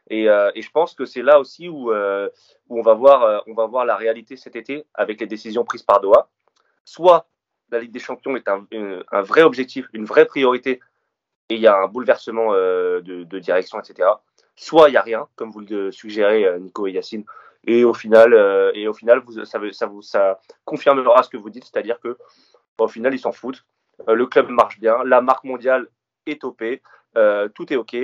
Et, 0.08 0.28
euh, 0.28 0.50
je 0.54 0.70
pense 0.70 0.94
que 0.94 1.04
c'est 1.04 1.22
là 1.22 1.40
aussi 1.40 1.68
où, 1.68 1.90
euh, 1.90 2.28
on, 2.70 2.82
va 2.82 2.94
voir, 2.94 3.84
la 3.84 3.96
réalité 3.96 4.36
cet 4.36 4.56
été 4.56 4.84
avec 4.94 5.20
les 5.20 5.26
décisions 5.26 5.64
prises 5.64 5.82
par 5.82 6.00
Doha. 6.00 6.28
Soit 6.84 7.26
la 7.70 7.80
Ligue 7.80 7.92
des 7.92 7.98
Champions 7.98 8.36
est 8.36 8.48
un, 8.48 8.66
un 9.10 9.22
vrai 9.22 9.42
objectif, 9.42 9.86
une 9.92 10.04
vraie 10.04 10.26
priorité, 10.26 10.80
et 11.48 11.54
il 11.54 11.60
y 11.60 11.66
a 11.66 11.76
un 11.76 11.88
bouleversement 11.88 12.52
de, 12.52 13.24
de, 13.24 13.38
direction, 13.38 13.80
etc. 13.80 14.08
Soit 14.54 14.88
il 14.88 14.92
n'y 14.92 14.96
a 14.96 15.02
rien, 15.02 15.28
comme 15.36 15.50
vous 15.50 15.60
le 15.60 15.90
suggérez, 15.90 16.58
Nico 16.60 16.86
et 16.86 16.92
Yacine, 16.92 17.24
et 17.66 17.84
au 17.84 17.92
final, 17.92 18.32
euh, 18.32 18.70
et 18.74 18.88
au 18.88 18.94
final 18.94 19.22
ça, 19.44 19.86
vous, 19.86 20.00
confirmera 20.64 21.22
ce 21.22 21.28
que 21.28 21.36
vous 21.36 21.50
dites, 21.50 21.64
c'est-à-dire 21.64 21.98
que 22.00 22.16
au 22.78 22.88
final, 22.88 23.14
ils 23.14 23.18
s'en 23.18 23.32
foutent. 23.32 23.64
Euh, 24.08 24.14
le 24.14 24.26
club 24.26 24.50
marche 24.50 24.78
bien, 24.78 25.02
la 25.04 25.20
marque 25.20 25.44
mondiale 25.44 25.88
est 26.26 26.42
topée, 26.42 26.82
euh, 27.16 27.48
tout 27.48 27.72
est 27.72 27.76
OK. 27.76 27.96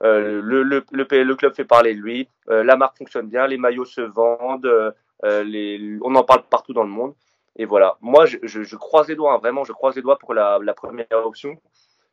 le, 0.00 1.34
club 1.34 1.54
fait 1.54 1.64
parler 1.64 1.94
de 1.94 2.00
lui, 2.00 2.28
la 2.48 2.76
marque 2.76 2.96
fonctionne 2.96 3.28
bien, 3.28 3.46
les 3.46 3.58
maillots 3.58 3.84
se 3.84 4.00
vendent, 4.00 4.94
les, 5.22 5.98
on 6.02 6.14
en 6.14 6.24
parle 6.24 6.44
partout 6.48 6.72
dans 6.72 6.84
le 6.84 6.90
monde. 6.90 7.14
Et 7.56 7.66
voilà, 7.66 7.98
moi 8.00 8.26
je, 8.26 8.38
je, 8.42 8.76
croise 8.76 9.08
les 9.08 9.14
doigts, 9.14 9.34
hein, 9.34 9.38
vraiment, 9.38 9.64
je 9.64 9.72
croise 9.72 9.94
les 9.94 10.02
doigts 10.02 10.18
pour 10.18 10.34
la, 10.34 10.58
première 10.74 11.06
option 11.12 11.56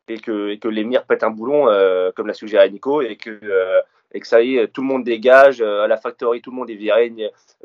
et 0.08 0.20
que, 0.20 0.50
et 0.50 0.60
que 0.60 1.00
pète 1.08 1.24
un 1.24 1.32
boulon, 1.32 1.66
comme 2.16 2.28
l'a 2.28 2.34
suggéré 2.34 2.70
Nico, 2.70 3.02
et 3.02 3.18
que, 3.18 3.40
et 4.14 4.20
que 4.20 4.28
ça 4.28 4.42
y 4.42 4.58
est, 4.58 4.68
tout 4.68 4.82
le 4.82 4.88
monde 4.88 5.04
dégage, 5.04 5.62
à 5.62 5.88
la 5.88 5.98
factory, 5.98 6.42
tout 6.42 6.52
le 6.52 6.58
monde 6.58 6.70
est 6.70 6.76
viré, 6.76 7.14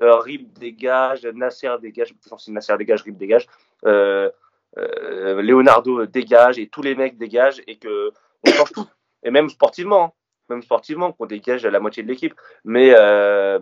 Rib 0.01 0.53
dégage, 0.59 1.27
Nasser 1.27 1.75
dégage, 1.81 2.15
si 2.39 2.53
Nasser 2.53 2.77
dégage, 2.77 3.03
Rib 3.03 3.17
dégage, 3.17 3.47
Leonardo 4.77 6.07
dégage, 6.07 6.59
et 6.59 6.69
tous 6.69 6.83
les 6.83 6.95
mecs 6.95 7.19
dégagent, 7.19 7.63
et 7.67 7.77
que 7.77 8.13
on 8.47 8.53
change 8.53 8.73
tout. 8.73 8.87
Et 9.23 9.31
même 9.31 9.49
sportivement, 9.49 10.05
hein, 10.05 10.13
même 10.49 10.63
sportivement, 10.63 11.13
qu'on 11.13 11.27
dégage 11.27 11.67
la 11.67 11.81
moitié 11.81 12.03
de 12.03 12.09
l'équipe. 12.09 12.35
Mais 12.65 12.95
euh, 12.97 13.59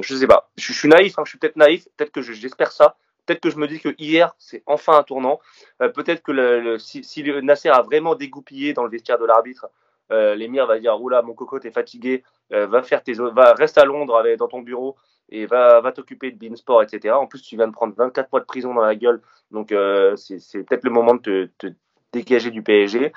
je 0.00 0.14
sais 0.16 0.26
pas, 0.26 0.50
je, 0.56 0.72
suis 0.72 0.88
naïf, 0.88 1.18
hein, 1.18 1.22
je 1.24 1.30
suis 1.30 1.38
peut-être 1.38 1.56
naïf, 1.56 1.86
peut-être 1.96 2.12
que 2.12 2.22
j'espère 2.22 2.72
ça. 2.72 2.96
Peut-être 3.24 3.40
que 3.40 3.50
je 3.50 3.56
me 3.56 3.66
dis 3.66 3.80
que 3.80 3.94
hier, 3.98 4.34
c'est 4.38 4.62
enfin 4.66 4.96
un 4.98 5.02
tournant. 5.02 5.40
Euh, 5.82 5.88
peut-être 5.88 6.22
que 6.22 6.78
si, 6.78 7.24
Nasser 7.42 7.70
a 7.70 7.82
vraiment 7.82 8.14
dégoupillé 8.14 8.72
dans 8.72 8.84
le 8.84 8.90
vestiaire 8.90 9.18
de 9.18 9.24
l'arbitre, 9.24 9.66
euh, 9.66 9.68
l'émir 10.10 10.66
va 10.66 10.78
dire 10.78 11.00
oula 11.00 11.22
mon 11.22 11.34
coco 11.34 11.58
t'es 11.58 11.70
fatigué 11.70 12.22
euh, 12.52 12.66
va 12.66 12.82
faire 12.82 13.02
tes 13.02 13.14
va 13.14 13.54
reste 13.54 13.78
à 13.78 13.84
Londres 13.84 14.16
avec, 14.16 14.38
dans 14.38 14.48
ton 14.48 14.60
bureau 14.60 14.96
et 15.28 15.46
va 15.46 15.80
va 15.80 15.92
t'occuper 15.92 16.30
de 16.30 16.38
Beansport 16.38 16.82
etc 16.82 17.14
en 17.14 17.26
plus 17.26 17.42
tu 17.42 17.56
viens 17.56 17.66
de 17.66 17.72
prendre 17.72 17.94
24 17.96 18.30
mois 18.32 18.40
de 18.40 18.46
prison 18.46 18.74
dans 18.74 18.82
la 18.82 18.94
gueule 18.94 19.20
donc 19.50 19.72
euh, 19.72 20.14
c'est 20.16 20.62
peut-être 20.64 20.84
le 20.84 20.90
moment 20.90 21.14
de 21.14 21.20
te, 21.20 21.48
te, 21.58 21.66
dégager 22.12 22.50
du 22.50 22.62
PSG 22.62 23.12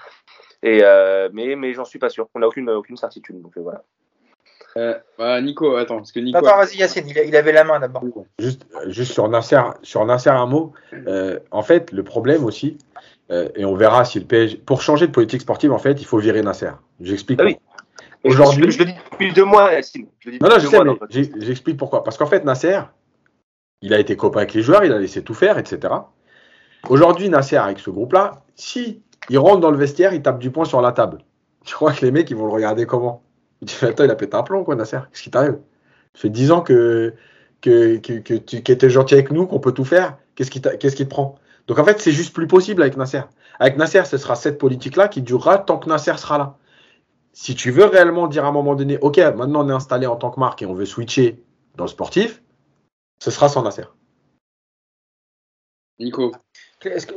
et 0.64 0.84
euh, 0.84 1.30
mais 1.32 1.56
mais 1.56 1.74
j'en 1.74 1.86
suis 1.86 2.00
pas 2.00 2.10
sûr 2.10 2.28
on 2.34 2.40
n'a 2.40 2.48
aucune 2.48 2.70
aucune 2.70 2.98
certitude 2.98 3.42
donc 3.42 3.56
voilà 3.58 3.84
euh, 4.78 5.42
Nico, 5.42 5.76
attends, 5.76 5.98
parce 5.98 6.12
que 6.12 6.20
Nico. 6.20 6.38
Attends, 6.38 6.58
vas-y 6.58 6.78
Yacine, 6.78 7.08
il, 7.08 7.36
avait 7.36 7.52
la 7.52 7.64
main 7.64 7.80
d'abord. 7.80 8.04
Juste, 8.38 8.66
juste 8.88 9.14
sur 9.14 9.28
Nasser, 9.28 9.62
sur 9.82 10.06
Nasser 10.06 10.30
un 10.30 10.46
mot. 10.46 10.74
Euh, 10.94 11.40
en 11.52 11.64
fait, 11.64 11.92
le 11.92 12.04
problème 12.04 12.46
aussi, 12.46 12.78
euh, 13.32 13.50
et 13.56 13.66
on 13.66 13.76
verra 13.76 14.06
si 14.06 14.20
le 14.20 14.26
PSG, 14.26 14.58
pour 14.58 14.82
changer 14.82 15.08
de 15.08 15.12
politique 15.12 15.42
sportive, 15.42 15.72
en 15.72 15.78
fait, 15.78 16.02
il 16.02 16.06
faut 16.06 16.18
virer 16.18 16.42
Nasser. 16.42 16.72
J'explique. 17.00 17.40
Ah 17.42 17.46
oui. 17.46 17.58
Aujourd'hui, 18.24 18.72
je, 18.72 18.80
le 18.80 18.86
dis 18.86 18.94
depuis 19.12 19.32
deux 19.32 19.46
mois, 19.46 19.72
Yacine. 19.72 20.08
non, 20.42 20.50
non, 20.50 20.60
je 20.60 20.68
sais, 20.68 20.84
mais 20.84 21.46
j'explique 21.46 21.78
pourquoi. 21.78 22.04
Parce 22.04 22.18
qu'en 22.18 22.26
fait, 22.26 22.44
Nasser, 22.44 22.82
il 23.82 23.94
a 23.94 24.00
été 24.00 24.18
copain 24.18 24.40
avec 24.40 24.54
les 24.54 24.62
joueurs, 24.62 24.84
il 24.84 24.92
a 24.92 24.98
laissé 24.98 25.24
tout 25.24 25.34
faire, 25.34 25.58
etc. 25.58 25.94
Aujourd'hui, 26.90 27.30
Nasser, 27.30 27.56
avec 27.56 27.80
ce 27.80 27.90
groupe-là, 27.90 28.44
si 28.56 29.02
il 29.30 29.38
rentre 29.38 29.62
dans 29.62 29.72
le 29.72 29.78
vestiaire, 29.78 30.14
il 30.14 30.22
tape 30.22 30.40
du 30.40 30.52
poing 30.52 30.66
sur 30.66 30.82
la 30.82 30.92
table. 30.92 31.20
Tu 31.64 31.74
crois 31.74 31.94
que 31.94 32.04
les 32.06 32.12
mecs, 32.12 32.30
ils 32.30 32.36
vont 32.36 32.46
le 32.46 32.52
regarder 32.52 32.86
comment? 32.86 33.22
Il 33.62 33.68
dit, 33.68 33.78
attends, 33.82 34.04
il 34.04 34.12
a 34.12 34.16
pété 34.16 34.36
un 34.36 34.44
plomb, 34.44 34.64
quoi, 34.64 34.76
Nasser. 34.76 35.00
Qu'est-ce 35.12 35.24
qui 35.24 35.32
t'arrive? 35.32 35.60
Ça 36.14 36.22
fait 36.22 36.30
10 36.30 36.52
ans 36.52 36.62
que, 36.62 37.14
que, 37.62 37.98
que, 37.98 38.20
que 38.20 38.34
tu 38.34 38.58
étais 38.58 38.90
gentil 38.90 39.14
avec 39.14 39.32
nous, 39.32 39.46
qu'on 39.46 39.60
peut 39.60 39.74
tout 39.74 39.86
faire. 39.86 40.18
Qu'est-ce 40.36 40.52
qui, 40.52 40.62
qu'est-ce 40.62 40.96
qui 40.96 41.06
te 41.06 41.10
prend? 41.10 41.39
Donc 41.70 41.78
en 41.78 41.86
fait, 41.86 42.02
c'est 42.02 42.12
juste 42.12 42.34
plus 42.34 42.48
possible 42.48 42.82
avec 42.82 42.98
Nasser. 42.98 43.22
Avec 43.60 43.78
Nasser, 43.78 44.04
ce 44.06 44.18
sera 44.18 44.36
cette 44.36 44.58
politique-là 44.58 45.08
qui 45.08 45.22
durera 45.22 45.60
tant 45.60 45.78
que 45.78 45.88
Nasser 45.88 46.18
sera 46.18 46.40
là. 46.40 46.56
Si 47.32 47.54
tu 47.54 47.70
veux 47.70 47.86
réellement 47.86 48.26
dire 48.26 48.44
à 48.44 48.48
un 48.48 48.52
moment 48.52 48.74
donné, 48.74 48.98
OK, 48.98 49.18
maintenant 49.18 49.64
on 49.64 49.70
est 49.70 49.74
installé 49.74 50.08
en 50.08 50.16
tant 50.16 50.32
que 50.32 50.40
marque 50.40 50.64
et 50.64 50.66
on 50.66 50.74
veut 50.74 50.88
switcher 50.88 51.40
dans 51.76 51.84
le 51.84 51.90
sportif, 51.90 52.42
ce 53.20 53.30
sera 53.30 53.50
sans 53.50 53.62
Nasser. 53.62 53.84
Nico. 56.00 56.32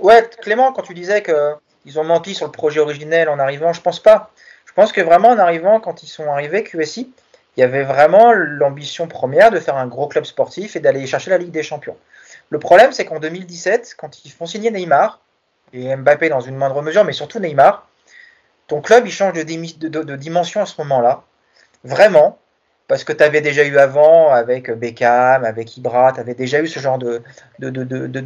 Ouais, 0.02 0.28
Clément, 0.42 0.70
quand 0.74 0.82
tu 0.82 0.92
disais 0.92 1.22
qu'ils 1.22 1.98
ont 1.98 2.04
menti 2.04 2.34
sur 2.34 2.44
le 2.44 2.52
projet 2.52 2.80
originel 2.80 3.30
en 3.30 3.38
arrivant, 3.38 3.72
je 3.72 3.80
pense 3.80 4.00
pas. 4.00 4.32
Je 4.66 4.74
pense 4.74 4.92
que 4.92 5.00
vraiment 5.00 5.28
en 5.28 5.38
arrivant, 5.38 5.80
quand 5.80 6.02
ils 6.02 6.08
sont 6.08 6.30
arrivés, 6.30 6.62
QSI, 6.62 7.10
il 7.56 7.60
y 7.60 7.62
avait 7.62 7.84
vraiment 7.84 8.32
l'ambition 8.32 9.08
première 9.08 9.50
de 9.50 9.60
faire 9.60 9.78
un 9.78 9.86
gros 9.86 10.08
club 10.08 10.24
sportif 10.24 10.76
et 10.76 10.80
d'aller 10.80 11.06
chercher 11.06 11.30
la 11.30 11.38
Ligue 11.38 11.52
des 11.52 11.62
Champions. 11.62 11.96
Le 12.52 12.58
problème, 12.58 12.92
c'est 12.92 13.06
qu'en 13.06 13.18
2017, 13.18 13.94
quand 13.96 14.26
ils 14.26 14.30
font 14.30 14.44
signer 14.44 14.70
Neymar, 14.70 15.20
et 15.72 15.96
Mbappé 15.96 16.28
dans 16.28 16.42
une 16.42 16.54
moindre 16.54 16.82
mesure, 16.82 17.02
mais 17.02 17.14
surtout 17.14 17.38
Neymar, 17.38 17.88
ton 18.66 18.82
club, 18.82 19.06
il 19.06 19.10
change 19.10 19.32
de, 19.32 20.16
dimension 20.16 20.60
à 20.60 20.66
ce 20.66 20.78
moment-là. 20.82 21.22
Vraiment. 21.82 22.38
Parce 22.88 23.04
que 23.04 23.14
tu 23.14 23.24
avais 23.24 23.40
déjà 23.40 23.64
eu 23.64 23.78
avant, 23.78 24.30
avec 24.34 24.70
Beckham, 24.70 25.46
avec 25.46 25.78
Ibra, 25.78 26.12
tu 26.12 26.20
avais 26.20 26.34
déjà 26.34 26.60
eu 26.60 26.68
ce 26.68 26.78
genre 26.78 26.98
de, 26.98 27.22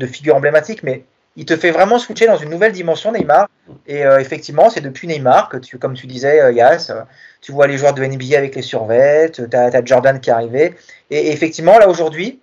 figure 0.06 0.34
emblématique, 0.34 0.82
mais 0.82 1.04
il 1.36 1.44
te 1.44 1.56
fait 1.56 1.70
vraiment 1.70 2.00
switcher 2.00 2.26
dans 2.26 2.36
une 2.36 2.50
nouvelle 2.50 2.72
dimension, 2.72 3.12
Neymar. 3.12 3.48
Et 3.86 4.04
euh, 4.04 4.18
effectivement, 4.18 4.70
c'est 4.70 4.80
depuis 4.80 5.06
Neymar 5.06 5.50
que, 5.50 5.76
comme 5.76 5.94
tu 5.94 6.08
disais, 6.08 6.40
euh, 6.40 6.50
Yas, 6.50 6.88
euh, 6.90 7.02
tu 7.42 7.52
vois 7.52 7.68
les 7.68 7.78
joueurs 7.78 7.94
de 7.94 8.04
NBA 8.04 8.36
avec 8.36 8.56
les 8.56 8.62
survettes, 8.62 9.48
tu 9.48 9.56
as, 9.56 9.84
Jordan 9.84 10.18
qui 10.18 10.30
est 10.30 10.32
arrivé. 10.32 10.74
Et, 11.10 11.30
effectivement, 11.30 11.78
là, 11.78 11.88
aujourd'hui, 11.88 12.40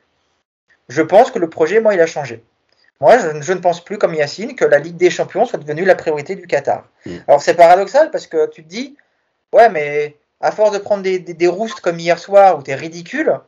je 0.90 1.02
pense 1.02 1.32
que 1.32 1.40
le 1.40 1.50
projet, 1.50 1.80
moi, 1.80 1.94
il 1.94 2.02
a 2.02 2.06
changé. 2.06 2.44
Moi, 3.02 3.18
je, 3.18 3.54
ne 3.54 3.60
pense 3.60 3.84
plus, 3.84 3.98
comme 3.98 4.14
Yacine, 4.14 4.56
que 4.56 4.66
la 4.66 4.80
Ligue 4.80 4.98
des 4.98 5.10
Champions 5.10 5.46
soit 5.46 5.60
devenue 5.60 5.86
la 5.86 5.96
priorité 5.96 6.36
du 6.36 6.48
Qatar. 6.48 6.88
Mm. 7.06 7.18
Alors, 7.28 7.42
c'est 7.42 7.56
paradoxal 7.56 8.12
parce 8.12 8.28
que 8.28 8.50
tu 8.50 8.64
te 8.64 8.70
dis, 8.70 8.96
ouais, 9.52 9.70
mais 9.70 10.18
à 10.40 10.52
force 10.52 10.72
de 10.72 10.78
prendre 10.78 11.04
des, 11.04 11.20
des, 11.20 11.34
des 11.34 11.48
roustes 11.48 11.82
comme 11.82 12.00
hier 12.00 12.20
soir 12.20 12.58
où 12.58 12.64
tu 12.64 12.72
es 12.72 12.76
ridicule, 12.76 13.40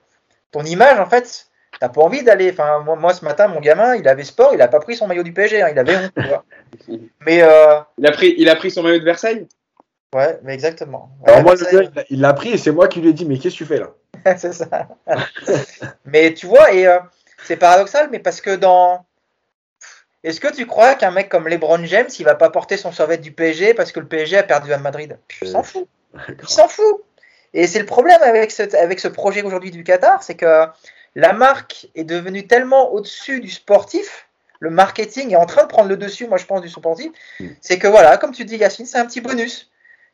ton 0.52 0.64
image, 0.64 1.00
en 1.00 1.06
fait, 1.06 1.48
T'as 1.80 1.90
pas 1.90 2.02
envie 2.02 2.24
d'aller. 2.24 2.52
Enfin, 2.52 2.80
moi, 2.80 3.14
ce 3.14 3.26
matin, 3.26 3.48
mon 3.48 3.60
gamin, 3.60 3.96
il 3.96 4.08
avait 4.08 4.24
sport, 4.24 4.52
il 4.54 4.62
a 4.62 4.68
pas 4.68 4.80
pris 4.80 4.96
son 4.96 5.08
maillot 5.08 5.24
du 5.24 5.34
PSG, 5.34 5.62
hein, 5.62 5.70
il 5.72 5.80
avait 5.80 5.98
honte. 5.98 6.14
mais 7.26 7.42
euh, 7.42 7.80
il 7.98 8.06
a 8.06 8.12
pris, 8.12 8.36
il 8.38 8.50
a 8.50 8.56
pris 8.56 8.72
son 8.72 8.84
maillot 8.84 9.00
de 9.00 9.04
Versailles? 9.04 9.48
Ouais, 10.14 10.40
mais 10.44 10.54
exactement. 10.54 11.10
Alors 11.26 11.42
moi, 11.42 11.56
le 11.56 11.90
gars, 11.90 12.04
il 12.10 12.22
l'a 12.22 12.34
pris 12.34 12.52
et 12.52 12.58
c'est 12.58 12.72
moi 12.72 12.88
qui 12.88 13.02
lui 13.02 13.10
ai 13.10 13.14
dit, 13.14 13.26
mais 13.26 13.38
qu'est-ce 13.38 13.56
que 13.56 13.64
tu 13.64 13.66
fais 13.66 13.80
là? 13.80 13.90
C'est 14.38 14.54
ça. 14.54 14.88
mais 16.06 16.34
tu 16.34 16.48
vois, 16.48 16.72
et 16.74 16.88
euh, 16.88 17.00
c'est 17.44 17.58
paradoxal, 17.58 18.10
mais 18.12 18.20
parce 18.20 18.42
que 18.42 18.56
dans. 18.56 19.06
Est-ce 20.24 20.40
que 20.40 20.48
tu 20.48 20.66
crois 20.66 20.96
qu'un 20.96 21.12
mec 21.12 21.30
comme 21.30 21.48
LeBron 21.48 21.86
James, 21.86 22.10
il 22.18 22.26
va 22.26 22.34
pas 22.34 22.50
porter 22.50 22.78
son 22.78 22.92
survêt 22.92 23.20
du 23.20 23.32
PSG 23.32 23.76
parce 23.76 23.92
que 23.92 24.00
le 24.00 24.08
PSG 24.08 24.38
a 24.38 24.44
perdu 24.44 24.74
à 24.74 24.80
Madrid? 24.80 25.20
Il 25.42 25.48
s'en 25.48 25.62
fout. 25.62 25.88
Il 26.42 26.50
s'en 26.50 26.68
fout. 26.68 27.04
Et 27.54 27.68
c'est 27.68 27.80
le 27.80 27.86
problème 27.86 28.22
avec 28.24 28.52
ce, 28.52 28.76
avec 28.76 29.00
ce 29.00 29.08
projet 29.08 29.44
aujourd'hui 29.44 29.72
du 29.72 29.84
Qatar, 29.84 30.24
c'est 30.24 30.36
que 30.36 30.66
la 31.16 31.34
marque 31.34 31.88
est 31.96 32.04
devenue 32.04 32.48
tellement 32.48 32.92
au-dessus 32.92 33.40
du 33.40 33.50
sportif, 33.50 34.28
le 34.60 34.70
marketing 34.70 35.32
est 35.32 35.38
en 35.38 35.46
train 35.46 35.64
de 35.64 35.68
prendre 35.68 35.88
le 35.88 35.96
dessus, 35.96 36.28
moi 36.28 36.38
je 36.38 36.46
pense, 36.46 36.62
du 36.62 36.70
sportif, 36.70 37.12
mm. 37.40 37.48
c'est 37.62 37.80
que 37.80 37.88
voilà, 37.88 38.18
comme 38.18 38.32
tu 38.32 38.46
dis 38.46 38.58
Yacine, 38.58 38.86
c'est 38.86 38.98
un 38.98 39.06
petit 39.06 39.22
bonus. 39.22 39.72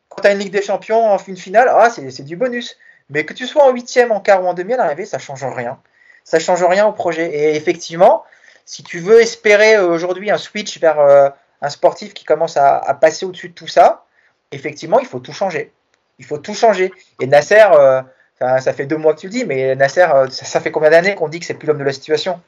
Quand 0.09 0.21
tu 0.21 0.27
as 0.27 0.33
une 0.33 0.39
Ligue 0.39 0.51
des 0.51 0.61
Champions 0.61 1.05
en 1.05 1.17
une 1.17 1.37
finale, 1.37 1.69
ah, 1.71 1.89
c'est 1.89 2.23
du 2.23 2.35
bonus. 2.35 2.77
Mais 3.09 3.25
que 3.25 3.33
tu 3.33 3.47
sois 3.47 3.65
en 3.65 3.71
huitième, 3.71 4.11
en 4.11 4.19
quart 4.19 4.43
ou 4.43 4.47
en 4.47 4.53
demi 4.53 4.73
à 4.73 4.77
l'arrivée, 4.77 5.05
ça 5.05 5.17
change 5.19 5.43
rien. 5.43 5.79
Ça 6.23 6.39
change 6.39 6.63
rien 6.63 6.85
au 6.85 6.93
projet. 6.93 7.29
Et 7.33 7.55
effectivement, 7.55 8.23
si 8.65 8.83
tu 8.83 8.99
veux 8.99 9.21
espérer 9.21 9.77
aujourd'hui 9.79 10.31
un 10.31 10.37
switch 10.37 10.79
vers 10.79 10.99
euh, 10.99 11.29
un 11.61 11.69
sportif 11.69 12.13
qui 12.13 12.25
commence 12.25 12.57
à, 12.57 12.97
passer 12.99 13.25
au-dessus 13.25 13.49
de 13.49 13.53
tout 13.53 13.67
ça, 13.67 14.05
effectivement, 14.51 14.99
il 14.99 15.05
faut 15.05 15.19
tout 15.19 15.33
changer. 15.33 15.71
Il 16.19 16.25
faut 16.25 16.37
tout 16.37 16.53
changer. 16.53 16.91
Et 17.19 17.27
Nasser, 17.27 17.65
euh, 17.73 18.01
ça, 18.39 18.73
fait 18.73 18.85
deux 18.85 18.97
mois 18.97 19.13
que 19.13 19.19
tu 19.19 19.27
le 19.27 19.31
dis, 19.31 19.45
mais 19.45 19.75
Nasser, 19.75 20.07
euh, 20.13 20.27
ça, 20.29 20.59
fait 20.59 20.71
combien 20.71 20.89
d'années 20.89 21.15
qu'on 21.15 21.29
dit 21.29 21.39
que 21.39 21.45
c'est 21.45 21.53
plus 21.53 21.67
l'homme 21.67 21.77
de 21.77 21.83
la 21.83 21.93
situation? 21.93 22.41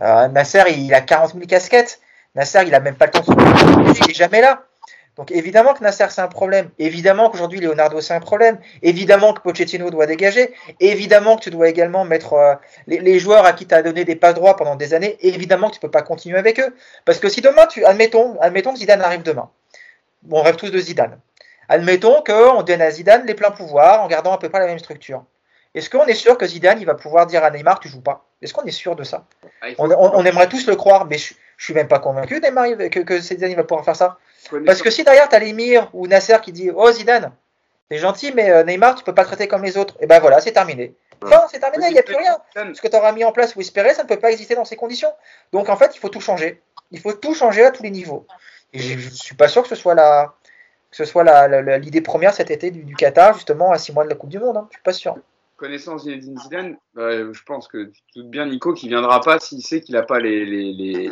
Euh, 0.00 0.28
Nasser, 0.28 0.62
il 0.68 0.94
a 0.94 1.00
40 1.00 1.32
000 1.34 1.46
casquettes. 1.46 2.00
Nasser, 2.34 2.62
il 2.66 2.74
a 2.74 2.80
même 2.80 2.94
pas 2.94 3.06
le 3.06 3.10
temps 3.12 3.20
de 3.20 3.94
se 3.94 4.04
il 4.04 4.10
est 4.10 4.14
jamais 4.14 4.40
là. 4.40 4.62
Donc 5.16 5.30
évidemment 5.30 5.74
que 5.74 5.82
Nasser 5.82 6.06
c'est 6.08 6.22
un 6.22 6.28
problème, 6.28 6.70
évidemment 6.78 7.28
qu'aujourd'hui 7.28 7.60
Leonardo 7.60 8.00
c'est 8.00 8.14
un 8.14 8.20
problème, 8.20 8.58
évidemment 8.80 9.34
que 9.34 9.42
Pochettino 9.42 9.90
doit 9.90 10.06
dégager, 10.06 10.54
évidemment 10.80 11.36
que 11.36 11.42
tu 11.42 11.50
dois 11.50 11.68
également 11.68 12.06
mettre 12.06 12.32
euh, 12.32 12.54
les, 12.86 13.18
joueurs 13.18 13.44
à 13.44 13.52
qui 13.52 13.66
tu 13.66 13.74
as 13.74 13.82
donné 13.82 14.06
des 14.06 14.16
pas 14.16 14.32
droits 14.32 14.56
pendant 14.56 14.74
des 14.74 14.94
années, 14.94 15.18
évidemment 15.20 15.68
que 15.68 15.74
tu 15.74 15.80
peux 15.80 15.90
pas 15.90 16.00
continuer 16.00 16.38
avec 16.38 16.58
eux. 16.60 16.74
Parce 17.04 17.18
que 17.18 17.28
si 17.28 17.42
demain, 17.42 17.66
tu, 17.66 17.84
admettons, 17.84 18.40
admettons 18.40 18.72
que 18.72 18.78
Zidane 18.78 19.02
arrive 19.02 19.22
demain, 19.22 19.50
bon, 20.22 20.38
on 20.38 20.42
rêve 20.42 20.56
tous 20.56 20.70
de 20.70 20.78
Zidane, 20.78 21.18
admettons 21.68 22.22
qu'on 22.22 22.62
donne 22.62 22.80
à 22.80 22.90
Zidane 22.90 23.26
les 23.26 23.34
pleins 23.34 23.50
pouvoirs 23.50 24.02
en 24.02 24.08
gardant 24.08 24.32
à 24.32 24.38
peu 24.38 24.48
près 24.48 24.60
la 24.60 24.66
même 24.66 24.78
structure. 24.78 25.24
Est-ce 25.74 25.90
qu'on 25.90 26.06
est 26.06 26.14
sûr 26.14 26.38
que 26.38 26.46
Zidane 26.46 26.80
il 26.80 26.86
va 26.86 26.94
pouvoir 26.94 27.26
dire 27.26 27.44
à 27.44 27.50
Neymar 27.50 27.80
tu 27.80 27.88
joues 27.88 28.00
pas? 28.00 28.24
Est-ce 28.40 28.54
qu'on 28.54 28.64
est 28.64 28.70
sûr 28.70 28.96
de 28.96 29.04
ça? 29.04 29.26
Ah, 29.60 29.68
on, 29.78 30.24
aimerait 30.24 30.48
tous 30.48 30.66
le 30.66 30.76
croire, 30.76 31.06
mais 31.06 31.18
je, 31.18 31.34
je 31.58 31.64
suis 31.64 31.74
même 31.74 31.88
pas 31.88 31.98
convaincu 31.98 32.40
Neymar 32.40 32.66
que, 32.90 33.00
que 33.00 33.18
Zidane 33.18 33.54
va 33.54 33.64
pouvoir 33.64 33.84
faire 33.84 33.96
ça. 33.96 34.18
Parce 34.66 34.82
que 34.82 34.90
si 34.90 35.04
derrière 35.04 35.28
tu 35.28 35.34
as 35.34 35.38
l'émir 35.38 35.90
ou 35.92 36.06
Nasser 36.06 36.36
qui 36.42 36.52
dit 36.52 36.70
oh 36.74 36.90
Zidane, 36.90 37.32
c'est 37.90 37.98
gentil 37.98 38.32
mais 38.34 38.50
euh, 38.50 38.64
Neymar 38.64 38.94
tu 38.94 39.04
peux 39.04 39.14
pas 39.14 39.24
traiter 39.24 39.48
comme 39.48 39.62
les 39.62 39.76
autres, 39.76 39.96
et 40.00 40.06
ben 40.06 40.20
voilà 40.20 40.40
c'est 40.40 40.52
terminé. 40.52 40.94
Enfin, 41.24 41.42
c'est 41.50 41.60
terminé, 41.60 41.86
il 41.86 41.92
n'y 41.92 42.00
a 42.00 42.02
plus 42.02 42.16
rien. 42.16 42.36
Ce 42.74 42.80
que 42.80 42.88
tu 42.88 42.96
auras 42.96 43.12
mis 43.12 43.22
en 43.22 43.30
place 43.30 43.54
ou 43.54 43.60
espéré, 43.60 43.94
ça 43.94 44.02
ne 44.02 44.08
peut 44.08 44.18
pas 44.18 44.32
exister 44.32 44.56
dans 44.56 44.64
ces 44.64 44.74
conditions. 44.74 45.12
Donc 45.52 45.68
en 45.68 45.76
fait, 45.76 45.94
il 45.94 46.00
faut 46.00 46.08
tout 46.08 46.20
changer. 46.20 46.60
Il 46.90 46.98
faut 46.98 47.12
tout 47.12 47.32
changer 47.32 47.64
à 47.64 47.70
tous 47.70 47.84
les 47.84 47.92
niveaux. 47.92 48.26
Et 48.72 48.80
je 48.80 48.94
ne 48.94 49.10
suis 49.10 49.36
pas 49.36 49.46
sûr 49.46 49.62
que 49.62 49.68
ce 49.68 49.76
soit 49.76 49.94
la, 49.94 50.34
que 50.90 50.96
ce 50.96 51.04
soit 51.04 51.46
l'idée 51.78 52.00
première 52.00 52.34
cet 52.34 52.50
été 52.50 52.72
du, 52.72 52.96
Qatar, 52.96 53.34
justement, 53.34 53.70
à 53.70 53.78
six 53.78 53.92
mois 53.92 54.02
de 54.02 54.08
la 54.08 54.16
Coupe 54.16 54.30
du 54.30 54.40
Monde. 54.40 54.56
Hein. 54.56 54.66
Je 54.70 54.76
suis 54.76 54.82
pas 54.82 54.92
sûr 54.92 55.16
connaissance 55.62 56.02
Zinedine 56.02 56.36
Zidane, 56.40 56.76
bah, 56.92 57.32
je 57.32 57.42
pense 57.44 57.68
que 57.68 57.84
tu 57.84 58.02
doutes 58.16 58.30
bien 58.30 58.46
Nico 58.46 58.74
qui 58.74 58.88
viendra 58.88 59.20
pas 59.20 59.38
s'il 59.38 59.62
sait 59.62 59.80
qu'il 59.80 59.94
n'a 59.94 60.02
pas 60.02 60.18
les, 60.18 60.44
les, 60.44 60.72
les, 60.72 61.10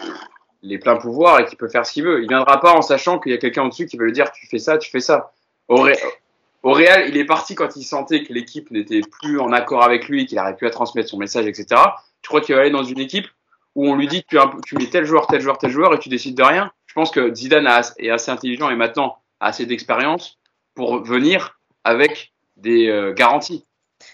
pleins 0.78 0.96
pouvoirs 0.96 1.40
et 1.40 1.46
qu'il 1.46 1.56
peut 1.56 1.68
faire 1.68 1.86
ce 1.86 1.92
qu'il 1.92 2.04
veut. 2.04 2.22
Il 2.22 2.28
viendra 2.28 2.60
pas 2.60 2.72
en 2.72 2.82
sachant 2.82 3.18
qu'il 3.18 3.32
y 3.32 3.34
a 3.34 3.38
quelqu'un 3.38 3.64
au-dessus 3.64 3.86
qui 3.86 3.96
veut 3.96 4.06
lui 4.06 4.12
dire 4.12 4.30
tu 4.32 4.46
fais 4.46 4.58
ça, 4.58 4.78
tu 4.78 4.90
fais 4.90 5.00
ça. 5.00 5.32
Au 5.68 6.72
Real, 6.72 7.08
il 7.08 7.16
est 7.16 7.24
parti 7.24 7.54
quand 7.54 7.76
il 7.76 7.84
sentait 7.84 8.22
que 8.22 8.32
l'équipe 8.32 8.70
n'était 8.70 9.00
plus 9.00 9.40
en 9.40 9.52
accord 9.52 9.82
avec 9.82 10.08
lui, 10.08 10.26
qu'il 10.26 10.36
n'arrivait 10.36 10.58
plus 10.58 10.66
à 10.66 10.70
transmettre 10.70 11.08
son 11.08 11.16
message, 11.16 11.46
etc. 11.46 11.80
Tu 12.22 12.28
crois 12.28 12.40
qu'il 12.42 12.54
va 12.54 12.60
aller 12.60 12.70
dans 12.70 12.84
une 12.84 13.00
équipe 13.00 13.28
où 13.74 13.88
on 13.88 13.94
lui 13.94 14.08
dit 14.08 14.24
tu, 14.28 14.36
tu 14.66 14.76
mets 14.76 14.86
tel 14.86 15.04
joueur, 15.04 15.26
tel 15.26 15.40
joueur, 15.40 15.56
tel 15.56 15.70
joueur 15.70 15.94
et 15.94 15.98
tu 15.98 16.08
décides 16.08 16.36
de 16.36 16.42
rien? 16.42 16.70
Je 16.86 16.94
pense 16.94 17.10
que 17.10 17.34
Zidane 17.34 17.68
est 17.98 18.10
assez 18.10 18.30
intelligent 18.30 18.68
et 18.68 18.76
maintenant 18.76 19.18
a 19.38 19.46
assez 19.46 19.64
d'expérience 19.64 20.38
pour 20.74 21.02
venir 21.02 21.58
avec 21.84 22.32
des 22.56 22.88
euh, 22.88 23.14
garanties. 23.14 23.64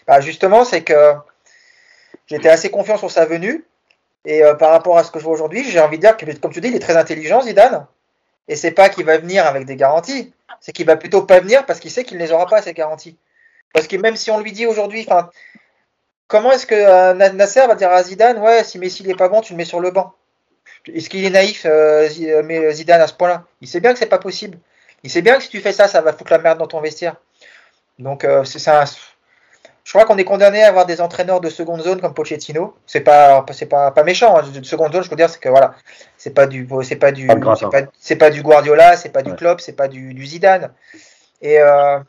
Bah 0.06 0.20
justement, 0.20 0.64
c'est 0.64 0.84
que 0.84 1.14
j'étais 2.26 2.48
assez 2.48 2.70
confiant 2.70 2.96
sur 2.96 3.10
sa 3.10 3.24
venue. 3.24 3.64
Et 4.26 4.42
euh, 4.42 4.54
par 4.54 4.72
rapport 4.72 4.98
à 4.98 5.04
ce 5.04 5.10
que 5.10 5.18
je 5.18 5.24
vois 5.24 5.32
aujourd'hui, 5.32 5.64
j'ai 5.64 5.80
envie 5.80 5.96
de 5.96 6.02
dire 6.02 6.16
que, 6.16 6.30
comme 6.38 6.52
tu 6.52 6.60
dis, 6.60 6.68
il 6.68 6.76
est 6.76 6.80
très 6.80 6.96
intelligent, 6.96 7.40
Zidane. 7.40 7.86
Et 8.48 8.56
c'est 8.56 8.72
pas 8.72 8.88
qu'il 8.88 9.06
va 9.06 9.16
venir 9.18 9.46
avec 9.46 9.64
des 9.64 9.76
garanties, 9.76 10.32
c'est 10.60 10.72
qu'il 10.72 10.84
va 10.84 10.96
plutôt 10.96 11.22
pas 11.22 11.40
venir 11.40 11.64
parce 11.64 11.80
qu'il 11.80 11.90
sait 11.90 12.04
qu'il 12.04 12.18
ne 12.18 12.22
les 12.22 12.32
aura 12.32 12.46
pas, 12.46 12.60
ces 12.60 12.74
garanties. 12.74 13.16
Parce 13.72 13.86
que 13.86 13.96
même 13.96 14.16
si 14.16 14.30
on 14.30 14.40
lui 14.40 14.52
dit 14.52 14.66
aujourd'hui, 14.66 15.06
comment 16.28 16.52
est-ce 16.52 16.66
que 16.66 16.74
euh, 16.74 17.14
Nasser 17.32 17.66
va 17.66 17.74
dire 17.74 17.90
à 17.90 18.02
Zidane, 18.02 18.38
ouais, 18.38 18.62
si 18.64 18.78
Messi 18.78 19.04
n'est 19.04 19.14
pas 19.14 19.28
bon, 19.28 19.40
tu 19.40 19.52
le 19.52 19.56
mets 19.56 19.64
sur 19.64 19.80
le 19.80 19.90
banc 19.90 20.12
Est-ce 20.92 21.08
qu'il 21.08 21.24
est 21.24 21.30
naïf, 21.30 21.66
Zidane, 22.72 23.00
à 23.00 23.06
ce 23.06 23.14
point-là? 23.14 23.44
Il 23.60 23.68
sait 23.68 23.80
bien 23.80 23.92
que 23.92 23.98
c'est 23.98 24.06
pas 24.06 24.18
possible. 24.18 24.58
Il 25.06 25.10
sait 25.10 25.22
bien 25.22 25.36
que 25.36 25.42
si 25.44 25.50
tu 25.50 25.60
fais 25.60 25.72
ça, 25.72 25.86
ça 25.86 26.00
va 26.00 26.12
foutre 26.12 26.32
la 26.32 26.38
merde 26.38 26.58
dans 26.58 26.66
ton 26.66 26.80
vestiaire. 26.80 27.16
Donc, 28.00 28.24
euh, 28.24 28.42
c'est 28.42 28.58
ça. 28.58 28.84
Je 29.86 29.92
crois 29.92 30.04
qu'on 30.04 30.18
est 30.18 30.24
condamné 30.24 30.64
à 30.64 30.68
avoir 30.68 30.84
des 30.84 31.00
entraîneurs 31.00 31.40
de 31.40 31.48
seconde 31.48 31.80
zone 31.80 32.00
comme 32.00 32.12
Pochettino. 32.12 32.74
C'est 32.86 33.02
pas, 33.02 33.46
c'est 33.52 33.66
pas, 33.66 33.92
pas 33.92 34.02
méchant. 34.02 34.36
Hein. 34.36 34.42
De 34.52 34.64
seconde 34.64 34.92
zone, 34.92 35.04
je 35.04 35.10
veux 35.10 35.14
dire, 35.14 35.30
c'est 35.30 35.38
que 35.38 35.48
voilà, 35.48 35.76
c'est 36.16 36.34
pas 36.34 36.48
du, 36.48 36.68
c'est 36.82 36.96
pas 36.96 37.12
du, 37.12 37.28
c'est 38.00 38.16
pas, 38.16 38.30
du 38.30 38.42
Guardiola, 38.42 38.96
c'est 38.96 39.10
pas 39.10 39.22
du 39.22 39.36
Klopp, 39.36 39.60
c'est 39.60 39.76
pas 39.76 39.86
du, 39.86 40.26
Zidane. 40.26 40.72
Et 41.40 41.60
euh, 41.60 42.00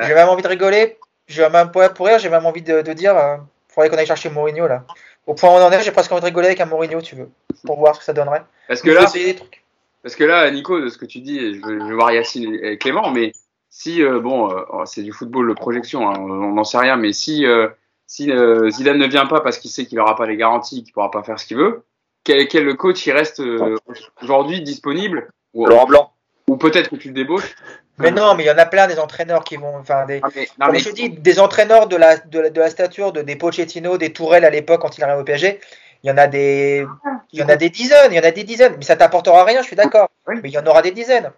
j'ai 0.00 0.14
même 0.14 0.28
envie 0.28 0.42
de 0.42 0.48
rigoler. 0.48 0.98
J'ai 1.28 1.48
même 1.48 1.70
pour 1.70 2.06
rire, 2.06 2.18
j'ai 2.18 2.28
même 2.28 2.44
envie 2.44 2.62
de, 2.62 2.82
dire, 2.92 3.12
il 3.12 3.18
euh, 3.18 3.36
faudrait 3.68 3.88
qu'on 3.88 3.98
aille 3.98 4.06
chercher 4.06 4.28
Mourinho 4.28 4.66
là. 4.66 4.82
Au 5.28 5.34
point 5.34 5.50
où 5.50 5.52
on 5.52 5.62
en 5.62 5.70
est, 5.70 5.82
j'ai 5.84 5.92
presque 5.92 6.10
envie 6.10 6.22
de 6.22 6.26
rigoler 6.26 6.48
avec 6.48 6.60
un 6.60 6.66
Mourinho, 6.66 7.00
tu 7.02 7.14
veux, 7.14 7.30
pour 7.64 7.78
voir 7.78 7.94
ce 7.94 8.00
que 8.00 8.04
ça 8.04 8.14
donnerait. 8.14 8.42
Parce 8.66 8.82
que 8.82 8.90
là, 8.90 9.06
parce 10.02 10.16
que 10.16 10.24
là, 10.24 10.50
Nico, 10.50 10.80
de 10.80 10.88
ce 10.88 10.98
que 10.98 11.06
tu 11.06 11.20
dis, 11.20 11.54
je 11.54 11.64
vais, 11.64 11.94
voir 11.94 12.10
Yacine 12.10 12.58
et 12.62 12.78
Clément, 12.78 13.12
mais 13.12 13.30
si, 13.78 14.02
euh, 14.02 14.20
bon, 14.20 14.50
euh, 14.50 14.62
oh, 14.70 14.86
c'est 14.86 15.02
du 15.02 15.12
football 15.12 15.50
de 15.50 15.52
projection, 15.52 16.08
hein, 16.08 16.14
on 16.18 16.54
n'en 16.54 16.64
sait 16.64 16.78
rien, 16.78 16.96
mais 16.96 17.12
si, 17.12 17.44
euh, 17.44 17.68
si 18.06 18.32
Zidane 18.70 18.96
ne 18.96 19.06
vient 19.06 19.26
pas 19.26 19.42
parce 19.42 19.58
qu'il 19.58 19.70
sait 19.70 19.84
qu'il 19.84 19.98
n'aura 19.98 20.16
pas 20.16 20.24
les 20.24 20.38
garanties, 20.38 20.82
qu'il 20.82 20.92
ne 20.92 20.94
pourra 20.94 21.10
pas 21.10 21.22
faire 21.22 21.38
ce 21.38 21.44
qu'il 21.44 21.58
veut, 21.58 21.84
quel, 22.24 22.48
quel 22.48 22.74
coach 22.76 23.06
il 23.06 23.12
reste 23.12 23.42
aujourd'hui 24.22 24.62
disponible 24.62 25.28
ou, 25.52 25.66
Laurent 25.66 25.84
Blanc. 25.84 26.12
Ou 26.48 26.56
peut-être 26.56 26.88
que 26.88 26.96
tu 26.96 27.08
le 27.08 27.14
débauches 27.14 27.54
mais 27.98 28.10
non, 28.10 28.34
mais 28.34 28.44
il 28.44 28.46
y 28.46 28.50
en 28.50 28.56
a 28.56 28.64
plein 28.64 28.86
des 28.86 28.98
entraîneurs 28.98 29.44
qui 29.44 29.56
vont. 29.56 29.76
Enfin, 29.76 30.06
des, 30.06 30.22
mais, 30.72 30.78
je 30.78 30.90
dis, 30.90 31.10
des 31.10 31.38
entraîneurs 31.38 31.86
de 31.86 31.96
la, 31.96 32.16
de 32.16 32.58
la, 32.58 32.70
stature 32.70 33.12
de 33.12 33.20
des 33.20 33.36
Pochettino, 33.36 33.98
des 33.98 34.12
Tourelle 34.14 34.46
à 34.46 34.50
l'époque 34.50 34.80
quand 34.80 34.96
il 34.96 35.04
arrive 35.04 35.20
au 35.20 35.24
PSG, 35.24 35.60
il 36.02 36.08
y 36.08 36.10
en 36.10 36.16
a 36.16 36.28
des, 36.28 36.86
il 37.32 37.40
y 37.40 37.42
en 37.42 37.48
a 37.50 37.56
des 37.56 37.68
dizaines, 37.68 38.10
il 38.10 38.16
y 38.16 38.20
en 38.20 38.24
a 38.24 38.30
des 38.30 38.44
dizaines, 38.44 38.76
mais 38.78 38.84
ça 38.84 38.96
t'apportera 38.96 39.44
rien, 39.44 39.60
je 39.60 39.66
suis 39.66 39.76
d'accord. 39.76 40.08
Mais 40.26 40.40
il 40.44 40.50
y 40.50 40.58
en 40.58 40.66
aura 40.66 40.80
des 40.80 40.92
dizaines. 40.92 41.30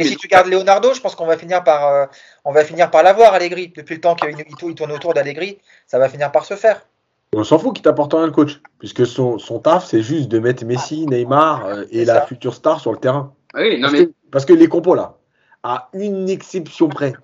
Et 0.00 0.04
si 0.04 0.16
tu 0.16 0.28
gardes 0.28 0.48
Leonardo, 0.48 0.94
je 0.94 1.00
pense 1.00 1.14
qu'on 1.14 1.26
va 1.26 1.36
finir 1.36 1.64
par, 1.64 1.88
euh, 1.88 2.06
on 2.44 2.52
va 2.52 2.64
finir 2.64 2.90
par 2.90 3.02
l'avoir 3.02 3.34
Allegri. 3.34 3.72
Depuis 3.76 3.94
le 3.94 4.00
temps 4.00 4.14
qu'il 4.14 4.74
tourne 4.74 4.92
autour 4.92 5.14
d'Allegri, 5.14 5.58
ça 5.86 5.98
va 5.98 6.08
finir 6.08 6.30
par 6.32 6.44
se 6.44 6.54
faire. 6.54 6.86
On 7.34 7.44
s'en 7.44 7.58
fout 7.58 7.74
qu'il 7.74 7.82
t'apporte 7.82 8.12
rien 8.12 8.26
le 8.26 8.32
coach, 8.32 8.60
puisque 8.78 9.06
son, 9.06 9.38
son 9.38 9.58
taf 9.58 9.86
c'est 9.86 10.02
juste 10.02 10.28
de 10.28 10.38
mettre 10.38 10.64
Messi, 10.66 11.06
Neymar 11.06 11.64
euh, 11.64 11.84
et 11.90 12.04
la 12.04 12.26
future 12.26 12.54
star 12.54 12.80
sur 12.80 12.92
le 12.92 12.98
terrain. 12.98 13.34
Oui, 13.54 13.76
non 13.76 13.82
parce, 13.82 13.92
mais... 13.92 14.06
que, 14.06 14.12
parce 14.30 14.44
que 14.44 14.52
les 14.52 14.68
compos 14.68 14.94
là, 14.94 15.16
à 15.62 15.88
une 15.94 16.28
exception 16.28 16.88
près, 16.88 17.14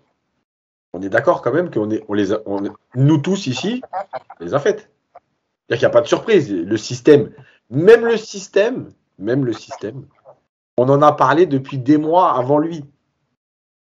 on 0.95 1.03
est 1.03 1.11
d'accord 1.11 1.43
quand 1.43 1.53
même 1.53 1.71
qu'on 1.71 1.91
est, 1.91 2.03
on 2.09 2.15
les, 2.15 2.29
nous 2.95 3.19
tous 3.19 3.47
ici, 3.47 3.83
on 4.41 4.45
les 4.45 4.55
a 4.55 4.59
faites. 4.59 4.89
Il 5.69 5.79
n'y 5.79 5.85
a 5.85 5.91
pas 5.91 6.01
de 6.01 6.07
surprise. 6.07 6.51
Le 6.51 6.77
système, 6.79 7.31
même 7.69 8.07
le 8.07 8.17
système, 8.17 8.91
même 9.19 9.45
le 9.45 9.53
système, 9.53 10.07
on 10.79 10.89
en 10.89 11.03
a 11.03 11.11
parlé 11.13 11.45
depuis 11.47 11.77
des 11.77 11.99
mois 11.99 12.33
avant 12.39 12.59
lui. 12.59 12.85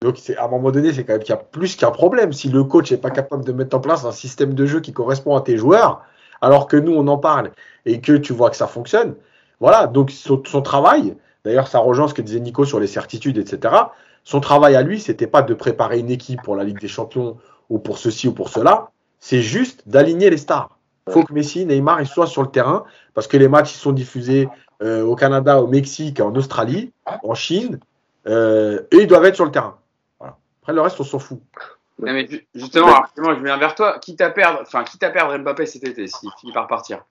Donc, 0.02 0.18
à 0.36 0.44
un 0.44 0.48
moment 0.48 0.72
donné, 0.72 0.92
c'est 0.92 1.04
quand 1.04 1.12
même 1.12 1.22
qu'il 1.22 1.30
y 1.30 1.38
a 1.38 1.40
plus 1.40 1.76
qu'un 1.76 1.92
problème. 1.92 2.32
Si 2.32 2.48
le 2.48 2.64
coach 2.64 2.90
n'est 2.90 2.98
pas 2.98 3.10
capable 3.10 3.44
de 3.44 3.52
mettre 3.52 3.76
en 3.76 3.80
place 3.80 4.04
un 4.04 4.12
système 4.12 4.54
de 4.54 4.66
jeu 4.66 4.80
qui 4.80 4.92
correspond 4.92 5.36
à 5.36 5.40
tes 5.40 5.56
joueurs, 5.56 6.02
alors 6.40 6.66
que 6.66 6.76
nous, 6.76 6.92
on 6.92 7.06
en 7.06 7.18
parle 7.18 7.52
et 7.86 8.00
que 8.00 8.14
tu 8.14 8.32
vois 8.32 8.50
que 8.50 8.56
ça 8.56 8.66
fonctionne, 8.66 9.14
voilà. 9.60 9.86
Donc, 9.86 10.10
son, 10.10 10.40
travail, 10.62 11.16
d'ailleurs, 11.44 11.68
ça 11.68 11.78
rejoint 11.78 12.08
ce 12.08 12.14
que 12.14 12.22
disait 12.22 12.40
Nico 12.40 12.64
sur 12.64 12.80
les 12.80 12.88
certitudes, 12.88 13.38
etc. 13.38 13.74
Son 14.24 14.40
travail 14.40 14.74
à 14.74 14.82
lui, 14.82 14.98
c'était 14.98 15.28
pas 15.28 15.42
de 15.42 15.54
préparer 15.54 16.00
une 16.00 16.10
équipe 16.10 16.42
pour 16.42 16.56
la 16.56 16.64
Ligue 16.64 16.80
des 16.80 16.88
Champions 16.88 17.36
ou 17.68 17.78
pour 17.78 17.98
ceci 17.98 18.26
ou 18.26 18.32
pour 18.32 18.48
cela. 18.48 18.90
C'est 19.20 19.42
juste 19.42 19.86
d'aligner 19.86 20.28
les 20.28 20.38
stars. 20.38 20.76
Il 21.06 21.12
faut 21.12 21.22
que 21.22 21.32
Messi, 21.32 21.66
Neymar, 21.66 22.00
ils 22.00 22.08
soient 22.08 22.26
sur 22.26 22.42
le 22.42 22.48
terrain 22.48 22.84
parce 23.14 23.28
que 23.28 23.36
les 23.36 23.48
matchs 23.48 23.74
ils 23.74 23.78
sont 23.78 23.92
diffusés 23.92 24.48
euh, 24.82 25.02
au 25.02 25.14
Canada, 25.14 25.60
au 25.60 25.66
Mexique, 25.66 26.20
en 26.20 26.34
Australie, 26.34 26.92
en 27.22 27.34
Chine, 27.34 27.80
euh, 28.26 28.80
et 28.90 28.98
ils 28.98 29.06
doivent 29.06 29.24
être 29.26 29.34
sur 29.34 29.44
le 29.44 29.50
terrain. 29.50 29.78
Après, 30.20 30.72
le 30.72 30.80
reste, 30.80 31.00
on 31.00 31.04
s'en 31.04 31.18
fout. 31.18 31.40
mais 31.98 32.28
justement, 32.54 33.04
je 33.16 33.44
viens 33.44 33.56
vers 33.58 33.74
toi. 33.74 33.98
Quitte 33.98 34.20
à 34.20 34.30
perdre, 34.30 34.60
enfin, 34.62 34.84
quitte 34.84 35.02
à 35.02 35.10
perdre 35.10 35.36
Mbappé 35.36 35.66
cet 35.66 35.84
été, 35.84 36.06
s'il 36.06 36.30
finit 36.40 36.52
par 36.52 36.66
partir. 36.66 37.04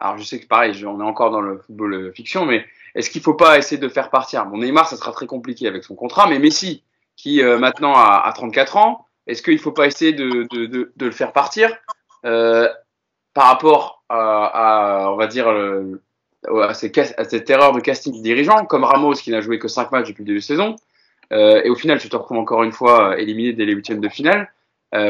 Alors, 0.00 0.18
je 0.18 0.24
sais 0.24 0.40
que 0.40 0.46
pareil, 0.46 0.84
on 0.84 1.00
est 1.00 1.04
encore 1.04 1.30
dans 1.30 1.40
le 1.40 1.58
football 1.58 1.94
euh, 1.94 2.12
fiction, 2.12 2.44
mais 2.44 2.66
est-ce 2.94 3.10
qu'il 3.10 3.20
ne 3.20 3.24
faut 3.24 3.34
pas 3.34 3.56
essayer 3.56 3.78
de 3.80 3.88
faire 3.88 4.10
partir? 4.10 4.44
Bon, 4.46 4.58
Neymar, 4.58 4.88
ça 4.88 4.96
sera 4.96 5.12
très 5.12 5.26
compliqué 5.26 5.66
avec 5.66 5.84
son 5.84 5.94
contrat, 5.94 6.28
mais 6.28 6.38
Messi, 6.38 6.82
qui 7.16 7.42
maintenant 7.42 7.94
a, 7.94 8.30
34 8.34 8.76
ans, 8.76 9.06
est-ce 9.26 9.42
qu'il 9.42 9.54
ne 9.54 9.60
faut 9.60 9.72
pas 9.72 9.86
essayer 9.86 10.12
de, 10.12 10.46
de, 10.50 10.66
de, 10.66 10.92
de 10.94 11.06
le 11.06 11.12
faire 11.12 11.32
partir 11.32 11.70
par 12.22 13.48
rapport 13.48 14.04
à, 14.08 15.08
on 15.10 15.16
va 15.16 15.26
dire, 15.26 15.48
euh, 15.48 16.00
à, 16.48 16.74
cette 16.74 17.50
erreur 17.50 17.72
de 17.72 17.80
casting 17.80 18.22
dirigeant, 18.22 18.64
comme 18.64 18.84
Ramos 18.84 19.14
qui 19.14 19.30
n'a 19.30 19.40
joué 19.40 19.58
que 19.58 19.68
5 19.68 19.92
matchs 19.92 20.08
depuis 20.08 20.22
le 20.22 20.26
début 20.26 20.38
de 20.38 20.44
saison, 20.44 20.76
euh, 21.32 21.62
et 21.64 21.70
au 21.70 21.74
final, 21.74 21.98
tu 21.98 22.08
te 22.08 22.16
retrouves 22.16 22.38
encore 22.38 22.62
une 22.62 22.72
fois 22.72 23.10
euh, 23.10 23.16
éliminé 23.16 23.52
dès 23.52 23.64
les 23.64 23.72
huitièmes 23.72 24.00
de 24.00 24.08
finale, 24.08 24.50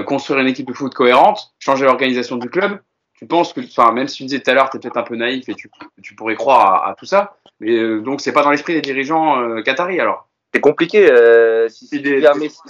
construire 0.06 0.40
une 0.40 0.46
équipe 0.46 0.66
de 0.66 0.72
foot 0.72 0.94
cohérente, 0.94 1.52
changer 1.58 1.84
l'organisation 1.84 2.36
du 2.36 2.48
club. 2.48 2.80
Tu 3.18 3.26
penses 3.26 3.52
que, 3.52 3.60
enfin, 3.60 3.92
même 3.92 4.08
si 4.08 4.16
tu 4.16 4.22
disais 4.22 4.40
tout 4.40 4.50
à 4.50 4.54
l'heure, 4.54 4.70
tu 4.70 4.78
es 4.78 4.80
peut-être 4.80 4.96
un 4.96 5.02
peu 5.02 5.14
naïf 5.14 5.46
et 5.50 5.54
tu, 5.54 5.70
tu 6.02 6.14
pourrais 6.14 6.36
croire 6.36 6.88
à, 6.88 6.94
tout 6.94 7.04
ça, 7.04 7.36
mais 7.60 8.00
donc 8.00 8.22
c'est 8.22 8.32
pas 8.32 8.42
dans 8.42 8.50
l'esprit 8.50 8.72
des 8.72 8.80
dirigeants 8.80 9.60
qataris 9.62 10.00
alors. 10.00 10.26
C'est 10.54 10.60
compliqué. 10.60 11.10
Euh, 11.10 11.68
si, 11.68 11.88
tu 11.88 12.16
viens 12.18 12.34
Messi, 12.34 12.60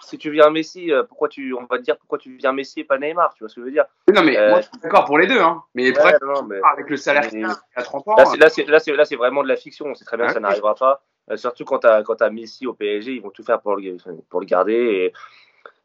si, 0.00 0.16
tu 0.16 0.30
viens, 0.30 0.48
Messi, 0.48 0.90
euh, 0.90 1.02
pourquoi 1.02 1.28
tu, 1.28 1.52
on 1.52 1.66
va 1.66 1.76
te 1.76 1.82
dire 1.82 1.98
pourquoi 1.98 2.16
tu 2.16 2.34
viens 2.36 2.52
Messi 2.52 2.80
et 2.80 2.84
pas 2.84 2.96
Neymar, 2.96 3.34
tu 3.34 3.40
vois 3.40 3.50
ce 3.50 3.56
que 3.56 3.60
je 3.60 3.66
veux 3.66 3.70
dire? 3.70 3.84
Non, 4.10 4.22
mais 4.22 4.32
moi, 4.48 4.62
je 4.62 4.68
suis 4.68 4.78
d'accord 4.82 5.04
pour 5.04 5.18
les 5.18 5.26
deux, 5.26 5.38
hein. 5.38 5.62
Mais, 5.74 5.92
avec 5.98 6.88
le 6.88 6.96
salaire 6.96 7.28
qu'il 7.28 7.44
a 7.44 7.82
30 7.82 8.08
ans. 8.08 8.16
Là, 8.16 8.48
c'est 8.48 8.64
là, 8.64 9.04
c'est 9.04 9.16
vraiment 9.16 9.42
de 9.42 9.48
la 9.48 9.56
fiction. 9.56 9.94
C'est 9.94 10.06
très 10.06 10.16
bien, 10.16 10.30
ça 10.30 10.40
n'arrivera 10.40 10.74
pas. 10.74 11.02
Euh, 11.30 11.36
surtout 11.36 11.66
quand 11.66 11.80
tu 11.80 11.86
as, 11.86 12.02
as 12.02 12.30
Messi 12.30 12.66
au 12.66 12.72
PSG, 12.72 13.12
ils 13.12 13.20
vont 13.20 13.28
tout 13.28 13.42
faire 13.42 13.60
pour 13.60 13.76
le, 13.76 13.98
pour 14.30 14.40
le 14.40 14.46
garder. 14.46 15.12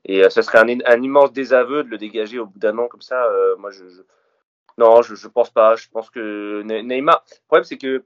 Et, 0.06 0.20
et 0.22 0.30
ce 0.30 0.42
serait 0.42 0.60
un, 0.60 0.80
un, 0.86 1.02
immense 1.02 1.34
désaveu 1.34 1.84
de 1.84 1.90
le 1.90 1.98
dégager 1.98 2.40
au 2.40 2.46
bout 2.46 2.60
d'un 2.60 2.78
an 2.78 2.88
comme 2.88 3.02
ça. 3.02 3.30
moi, 3.60 3.70
je, 3.70 3.90
je... 3.90 4.02
non, 4.78 5.02
je, 5.02 5.16
je 5.16 5.28
pense 5.28 5.50
pas. 5.50 5.76
Je 5.76 5.90
pense 5.90 6.10
que 6.10 6.62
Neymar. 6.62 7.26
Le 7.30 7.48
problème, 7.48 7.66
c'est 7.66 7.78
que 7.78 8.06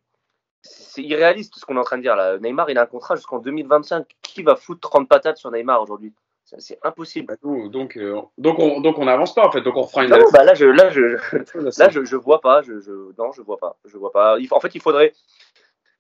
c'est 0.61 1.03
irréaliste 1.03 1.55
ce 1.57 1.65
qu'on 1.65 1.75
est 1.75 1.79
en 1.79 1.83
train 1.83 1.97
de 1.97 2.01
dire 2.01 2.15
là. 2.15 2.37
Neymar, 2.39 2.69
il 2.69 2.77
a 2.77 2.83
un 2.83 2.87
contrat 2.87 3.15
jusqu'en 3.15 3.39
2025. 3.39 4.05
Qui 4.21 4.43
va 4.43 4.55
foutre 4.55 4.89
30 4.89 5.07
patates 5.07 5.37
sur 5.37 5.51
Neymar 5.51 5.81
aujourd'hui? 5.81 6.13
C'est 6.57 6.79
impossible. 6.83 7.27
Bah, 7.27 7.67
donc, 7.69 7.97
euh, 7.97 8.21
donc, 8.37 8.57
on, 8.59 8.79
donc 8.79 8.97
on 8.97 9.05
n'avance 9.05 9.35
pas 9.35 9.45
en 9.45 9.51
fait. 9.51 9.61
Donc 9.61 9.75
on 9.75 9.85
fera 9.85 10.05
une. 10.05 10.11
Non, 10.11 10.17
bah 10.31 10.45
là, 10.45 10.53
je, 10.53 10.65
là, 10.65 10.89
je, 10.89 11.17
là, 11.79 11.89
je, 11.89 12.05
je 12.05 12.15
vois 12.15 12.39
pas. 12.39 12.61
Je, 12.61 12.79
je, 12.79 12.91
non, 13.17 13.31
je 13.33 13.41
vois 13.41 13.57
pas. 13.57 13.77
Je 13.83 13.97
vois 13.97 14.11
pas. 14.11 14.37
Il, 14.39 14.47
en 14.51 14.59
fait, 14.61 14.73
il 14.73 14.81
faudrait, 14.81 15.13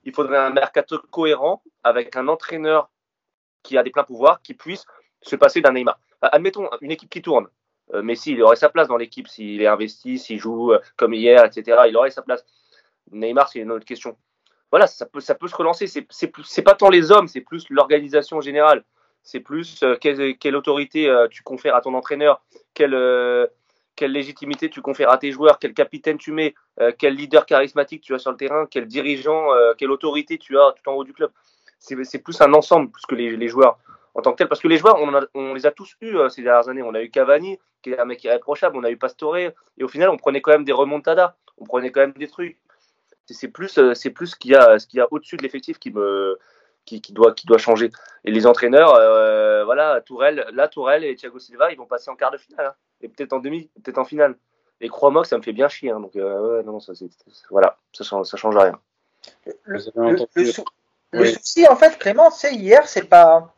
il 0.03 0.13
faudrait 0.13 0.37
un 0.37 0.51
mercato 0.51 0.99
cohérent 1.11 1.61
avec 1.83 2.15
un 2.15 2.29
entraîneur 2.29 2.89
qui 3.61 3.77
a 3.77 3.83
des 3.83 3.91
pleins 3.91 4.05
pouvoirs, 4.05 4.41
qui 4.41 4.53
puisse 4.53 4.85
se 5.21 5.35
passer 5.35 5.59
d'un 5.59 5.73
Neymar. 5.73 5.99
Admettons 6.21 6.69
une 6.81 6.91
équipe 6.91 7.09
qui 7.09 7.21
tourne. 7.21 7.47
Euh, 7.93 8.01
Messi, 8.01 8.31
il 8.31 8.41
aurait 8.41 8.55
sa 8.55 8.69
place 8.69 8.87
dans 8.87 8.97
l'équipe 8.97 9.27
s'il 9.27 9.61
est 9.61 9.67
investi, 9.67 10.17
s'il 10.17 10.39
joue 10.39 10.73
euh, 10.73 10.79
comme 10.95 11.13
hier, 11.13 11.43
etc. 11.43 11.83
Il 11.87 11.97
aurait 11.97 12.11
sa 12.11 12.21
place. 12.21 12.45
Neymar, 13.11 13.49
c'est 13.49 13.59
une 13.59 13.71
autre 13.71 13.85
question 13.85 14.17
voilà, 14.71 14.87
ça 14.87 15.05
peut, 15.05 15.19
ça 15.19 15.35
peut 15.35 15.47
se 15.47 15.55
relancer. 15.55 15.87
C'est 15.87 16.61
pas 16.61 16.75
tant 16.75 16.89
les 16.89 17.11
hommes, 17.11 17.27
c'est 17.27 17.41
plus 17.41 17.65
l'organisation 17.69 18.41
générale. 18.41 18.83
C'est 19.23 19.39
plus 19.41 19.83
euh, 19.83 19.97
quelle, 19.99 20.55
autorité 20.55 21.09
euh, 21.09 21.27
tu 21.29 21.43
confères 21.43 21.75
à 21.75 21.81
ton 21.81 21.93
entraîneur, 21.95 22.41
quelle, 22.73 22.93
euh, 22.93 23.45
quelle 23.97 24.13
légitimité 24.13 24.69
tu 24.69 24.81
confères 24.81 25.11
à 25.11 25.17
tes 25.17 25.33
joueurs, 25.33 25.59
quel 25.59 25.73
capitaine 25.73 26.17
tu 26.17 26.31
mets, 26.31 26.55
quel 26.97 27.15
leader 27.15 27.45
charismatique 27.45 28.01
tu 28.01 28.13
as 28.13 28.19
sur 28.19 28.31
le 28.31 28.37
terrain, 28.37 28.65
quel 28.69 28.85
dirigeant, 28.85 29.47
quelle 29.77 29.91
autorité 29.91 30.37
tu 30.37 30.57
as 30.57 30.73
tout 30.73 30.89
en 30.89 30.93
haut 30.93 31.03
du 31.03 31.13
club. 31.13 31.31
C'est 31.79 32.19
plus 32.19 32.39
un 32.41 32.53
ensemble 32.53 32.89
plus 32.91 33.05
que 33.05 33.15
les, 33.15 33.47
joueurs 33.47 33.79
en 34.13 34.21
tant 34.21 34.31
que 34.31 34.37
tel. 34.37 34.47
Parce 34.47 34.61
que 34.61 34.67
les 34.67 34.77
joueurs, 34.77 34.97
on, 35.01 35.11
on 35.33 35.53
les 35.55 35.65
a 35.65 35.71
tous 35.71 35.95
eus 36.01 36.15
ces 36.29 36.43
dernières 36.43 36.69
années. 36.69 36.83
On 36.83 36.93
a 36.93 37.01
eu 37.01 37.09
Cavani, 37.09 37.57
qui 37.81 37.91
est 37.91 37.99
un 37.99 38.05
mec 38.05 38.23
irréprochable, 38.23 38.77
on 38.77 38.83
a 38.83 38.91
eu 38.91 38.97
Pastore, 38.97 39.37
et 39.37 39.53
au 39.81 39.87
final, 39.87 40.09
on 40.09 40.17
prenait 40.17 40.41
quand 40.41 40.51
même 40.51 40.63
des 40.63 40.71
remontadas, 40.71 41.35
on 41.57 41.65
prenait 41.65 41.91
quand 41.91 42.01
même 42.01 42.13
des 42.13 42.27
trucs 42.27 42.57
c'est 43.29 43.47
plus 43.47 43.77
euh, 43.77 43.93
c'est 43.93 44.09
plus 44.09 44.27
ce 44.27 44.35
qu'il 44.35 44.51
y 44.51 44.55
a 44.55 44.79
ce 44.79 44.87
qu'il 44.87 44.97
y 44.97 45.01
a 45.01 45.07
au-dessus 45.11 45.37
de 45.37 45.43
l'effectif 45.43 45.79
qui 45.79 45.91
me 45.91 46.37
qui, 46.85 47.01
doit, 47.11 47.33
qui 47.33 47.45
doit 47.45 47.57
changer. 47.57 47.91
Et 48.23 48.31
les 48.31 48.47
entraîneurs, 48.47 48.93
voilà, 49.65 49.99
Tourelle, 49.99 50.45
là, 50.53 50.69
Tourelle 50.69 51.03
et 51.03 51.17
Thiago 51.17 51.37
Silva, 51.37 51.69
ils 51.69 51.77
vont 51.77 51.85
passer 51.85 52.09
en 52.09 52.15
quart 52.15 52.31
de 52.31 52.37
finale, 52.37 52.67
hein. 52.67 52.73
et 53.01 53.09
peut-être 53.09 53.33
en 53.33 53.39
demi, 53.39 53.69
peut-être 53.83 53.97
en 53.97 54.05
finale. 54.05 54.37
Et 54.79 54.87
crois-moi 54.87 55.23
que 55.23 55.27
ça 55.27 55.37
me 55.37 55.43
fait 55.43 55.51
bien 55.51 55.67
chier. 55.67 55.91
Hein. 55.91 55.99
donc, 55.99 56.15
non, 56.15 56.79
ça, 56.79 56.93
voilà, 57.49 57.77
ça, 57.91 58.05
ça 58.23 58.37
change 58.37 58.55
rien. 58.55 58.79
Le, 59.65 61.25
souci, 61.25 61.67
en 61.67 61.75
fait, 61.75 61.97
Clément, 61.97 62.29
c'est 62.29 62.53
hier, 62.53 62.87
c'est 62.87 63.09
pas. 63.09 63.53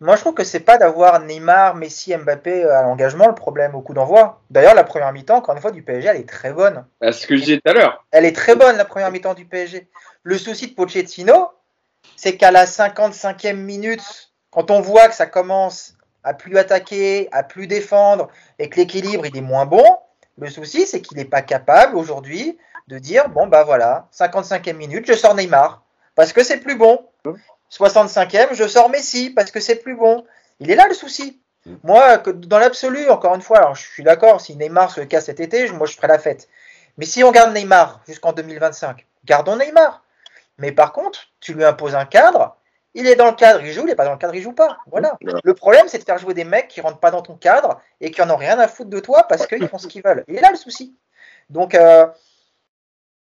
Moi, 0.00 0.14
je 0.14 0.20
trouve 0.20 0.34
que 0.34 0.44
c'est 0.44 0.60
pas 0.60 0.78
d'avoir 0.78 1.20
Neymar, 1.20 1.74
Messi, 1.74 2.16
Mbappé 2.16 2.64
à 2.64 2.82
l'engagement 2.82 3.26
le 3.26 3.34
problème 3.34 3.74
au 3.74 3.80
coup 3.80 3.94
d'envoi. 3.94 4.40
D'ailleurs, 4.48 4.74
la 4.74 4.84
première 4.84 5.12
mi-temps, 5.12 5.38
encore 5.38 5.56
une 5.56 5.60
fois, 5.60 5.72
du 5.72 5.82
PSG, 5.82 6.08
elle 6.08 6.16
est 6.18 6.28
très 6.28 6.52
bonne. 6.52 6.84
C'est 7.02 7.12
ce 7.12 7.26
que 7.26 7.36
je 7.36 7.40
disais 7.40 7.56
tout 7.56 7.70
à 7.70 7.72
l'heure. 7.72 8.04
Elle 8.12 8.24
est 8.24 8.34
très 8.36 8.54
bonne, 8.54 8.76
la 8.76 8.84
première 8.84 9.10
mi-temps 9.10 9.34
du 9.34 9.44
PSG. 9.44 9.88
Le 10.22 10.38
souci 10.38 10.68
de 10.68 10.74
Pochettino, 10.74 11.50
c'est 12.14 12.36
qu'à 12.36 12.52
la 12.52 12.64
55e 12.64 13.56
minute, 13.56 14.32
quand 14.50 14.70
on 14.70 14.80
voit 14.80 15.08
que 15.08 15.14
ça 15.14 15.26
commence 15.26 15.94
à 16.22 16.34
plus 16.34 16.56
attaquer, 16.58 17.28
à 17.32 17.42
plus 17.42 17.66
défendre 17.66 18.28
et 18.58 18.68
que 18.68 18.76
l'équilibre 18.76 19.26
il 19.26 19.36
est 19.36 19.42
moins 19.42 19.66
bon, 19.66 19.84
le 20.38 20.48
souci 20.50 20.86
c'est 20.86 21.00
qu'il 21.00 21.16
n'est 21.16 21.24
pas 21.24 21.42
capable 21.42 21.96
aujourd'hui 21.96 22.58
de 22.88 22.98
dire 22.98 23.28
bon 23.28 23.46
bah 23.46 23.64
voilà, 23.64 24.08
55e 24.12 24.74
minute, 24.74 25.06
je 25.06 25.12
sors 25.12 25.34
Neymar 25.34 25.82
parce 26.14 26.32
que 26.32 26.42
c'est 26.42 26.58
plus 26.58 26.76
bon. 26.76 27.06
65e, 27.70 28.54
je 28.54 28.66
sors 28.66 28.88
Messi 28.88 29.30
parce 29.30 29.50
que 29.50 29.60
c'est 29.60 29.76
plus 29.76 29.96
bon. 29.96 30.24
Il 30.60 30.70
est 30.70 30.76
là 30.76 30.86
le 30.88 30.94
souci. 30.94 31.40
Moi, 31.84 32.18
dans 32.18 32.58
l'absolu, 32.58 33.10
encore 33.10 33.34
une 33.34 33.42
fois, 33.42 33.58
alors 33.58 33.74
je 33.74 33.86
suis 33.86 34.02
d'accord, 34.02 34.40
si 34.40 34.56
Neymar 34.56 34.90
se 34.90 35.02
casse 35.02 35.26
cet 35.26 35.40
été, 35.40 35.70
moi 35.72 35.86
je 35.86 35.94
ferai 35.94 36.08
la 36.08 36.18
fête. 36.18 36.48
Mais 36.96 37.04
si 37.04 37.22
on 37.22 37.30
garde 37.30 37.54
Neymar 37.54 38.00
jusqu'en 38.06 38.32
2025, 38.32 39.06
gardons 39.24 39.56
Neymar. 39.56 40.02
Mais 40.56 40.72
par 40.72 40.92
contre, 40.92 41.28
tu 41.40 41.54
lui 41.54 41.64
imposes 41.64 41.94
un 41.94 42.06
cadre, 42.06 42.56
il 42.94 43.06
est 43.06 43.16
dans 43.16 43.26
le 43.26 43.36
cadre, 43.36 43.62
il 43.62 43.72
joue, 43.72 43.82
il 43.82 43.86
n'est 43.86 43.94
pas 43.94 44.04
dans 44.04 44.12
le 44.12 44.18
cadre, 44.18 44.34
il 44.34 44.42
joue 44.42 44.52
pas. 44.52 44.78
Voilà. 44.86 45.16
Le 45.20 45.54
problème, 45.54 45.86
c'est 45.88 45.98
de 45.98 46.04
faire 46.04 46.18
jouer 46.18 46.34
des 46.34 46.44
mecs 46.44 46.68
qui 46.68 46.80
rentrent 46.80 46.98
pas 46.98 47.10
dans 47.10 47.22
ton 47.22 47.36
cadre 47.36 47.80
et 48.00 48.10
qui 48.10 48.20
en 48.22 48.30
ont 48.30 48.36
rien 48.36 48.58
à 48.58 48.66
foutre 48.66 48.90
de 48.90 48.98
toi 48.98 49.24
parce 49.28 49.46
qu'ils 49.46 49.68
font 49.68 49.78
ce 49.78 49.86
qu'ils 49.86 50.02
veulent. 50.02 50.24
Il 50.26 50.36
est 50.36 50.40
là 50.40 50.50
le 50.50 50.56
souci. 50.56 50.96
Donc, 51.50 51.74
euh, 51.74 52.06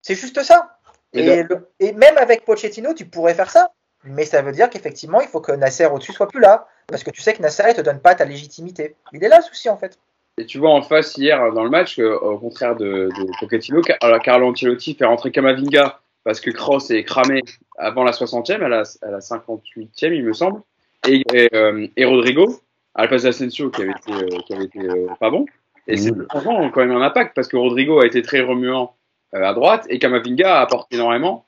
c'est 0.02 0.14
juste 0.14 0.43
ça. 0.43 0.78
Et, 1.14 1.44
même 1.93 2.19
avec 2.19 2.44
Pochettino, 2.44 2.93
tu 2.93 3.06
pourrais 3.06 3.35
faire 3.35 3.51
ça. 3.51 3.73
Mais 4.04 4.24
ça 4.24 4.42
veut 4.42 4.52
dire 4.52 4.68
qu'effectivement, 4.68 5.20
il 5.20 5.28
faut 5.28 5.40
que 5.40 5.52
Nasser 5.52 5.86
au-dessus 5.86 6.12
soit 6.12 6.28
plus 6.28 6.40
là. 6.40 6.66
Parce 6.88 7.04
que 7.04 7.10
tu 7.10 7.20
sais 7.20 7.34
que 7.34 7.42
Nasser, 7.42 7.64
il 7.68 7.74
te 7.74 7.80
donne 7.80 8.00
pas 8.00 8.14
ta 8.14 8.24
légitimité. 8.24 8.96
Il 9.12 9.22
est 9.22 9.28
là 9.28 9.38
le 9.38 9.42
souci, 9.44 9.68
en 9.68 9.76
fait. 9.76 9.98
Et 10.38 10.46
tu 10.46 10.58
vois 10.58 10.70
en 10.70 10.82
face 10.82 11.16
hier 11.16 11.52
dans 11.52 11.62
le 11.62 11.70
match, 11.70 11.98
au 11.98 12.38
contraire 12.38 12.74
de, 12.74 13.10
de 13.16 13.38
Pochettino, 13.38 13.82
Carlo 14.22 14.50
Ancelotti 14.50 14.94
fait 14.94 15.04
rentrer 15.04 15.30
Kamavinga 15.30 16.00
parce 16.24 16.40
que 16.40 16.50
Kroos 16.50 16.90
est 16.90 17.04
cramé 17.04 17.42
avant 17.78 18.04
la 18.04 18.12
60e, 18.12 18.62
à 18.62 18.68
la, 18.68 18.82
à 19.02 19.10
la 19.10 19.18
58e, 19.18 20.12
il 20.12 20.24
me 20.24 20.32
semble. 20.32 20.62
Et, 21.08 21.24
euh, 21.54 21.86
et, 21.96 22.04
Rodrigo, 22.04 22.60
à 22.94 23.02
la 23.02 23.08
place 23.08 23.24
d'Asensio, 23.24 23.70
qui 23.70 23.82
avait 23.82 23.90
été, 23.90 24.12
euh, 24.12 24.38
qui 24.46 24.54
avait 24.54 24.64
été 24.64 24.80
euh, 24.80 25.08
pas 25.18 25.30
bon. 25.30 25.46
Et 25.88 25.96
c'est 25.96 26.12
quand 26.30 26.76
même 26.76 26.92
un 26.92 27.02
impact 27.02 27.34
parce 27.34 27.48
que 27.48 27.56
Rodrigo 27.56 28.00
a 28.00 28.06
été 28.06 28.22
très 28.22 28.40
remuant 28.40 28.94
à 29.32 29.52
droite 29.52 29.84
et 29.88 29.98
Kamavinga 29.98 30.58
a 30.58 30.60
apporté 30.60 30.94
énormément 30.94 31.44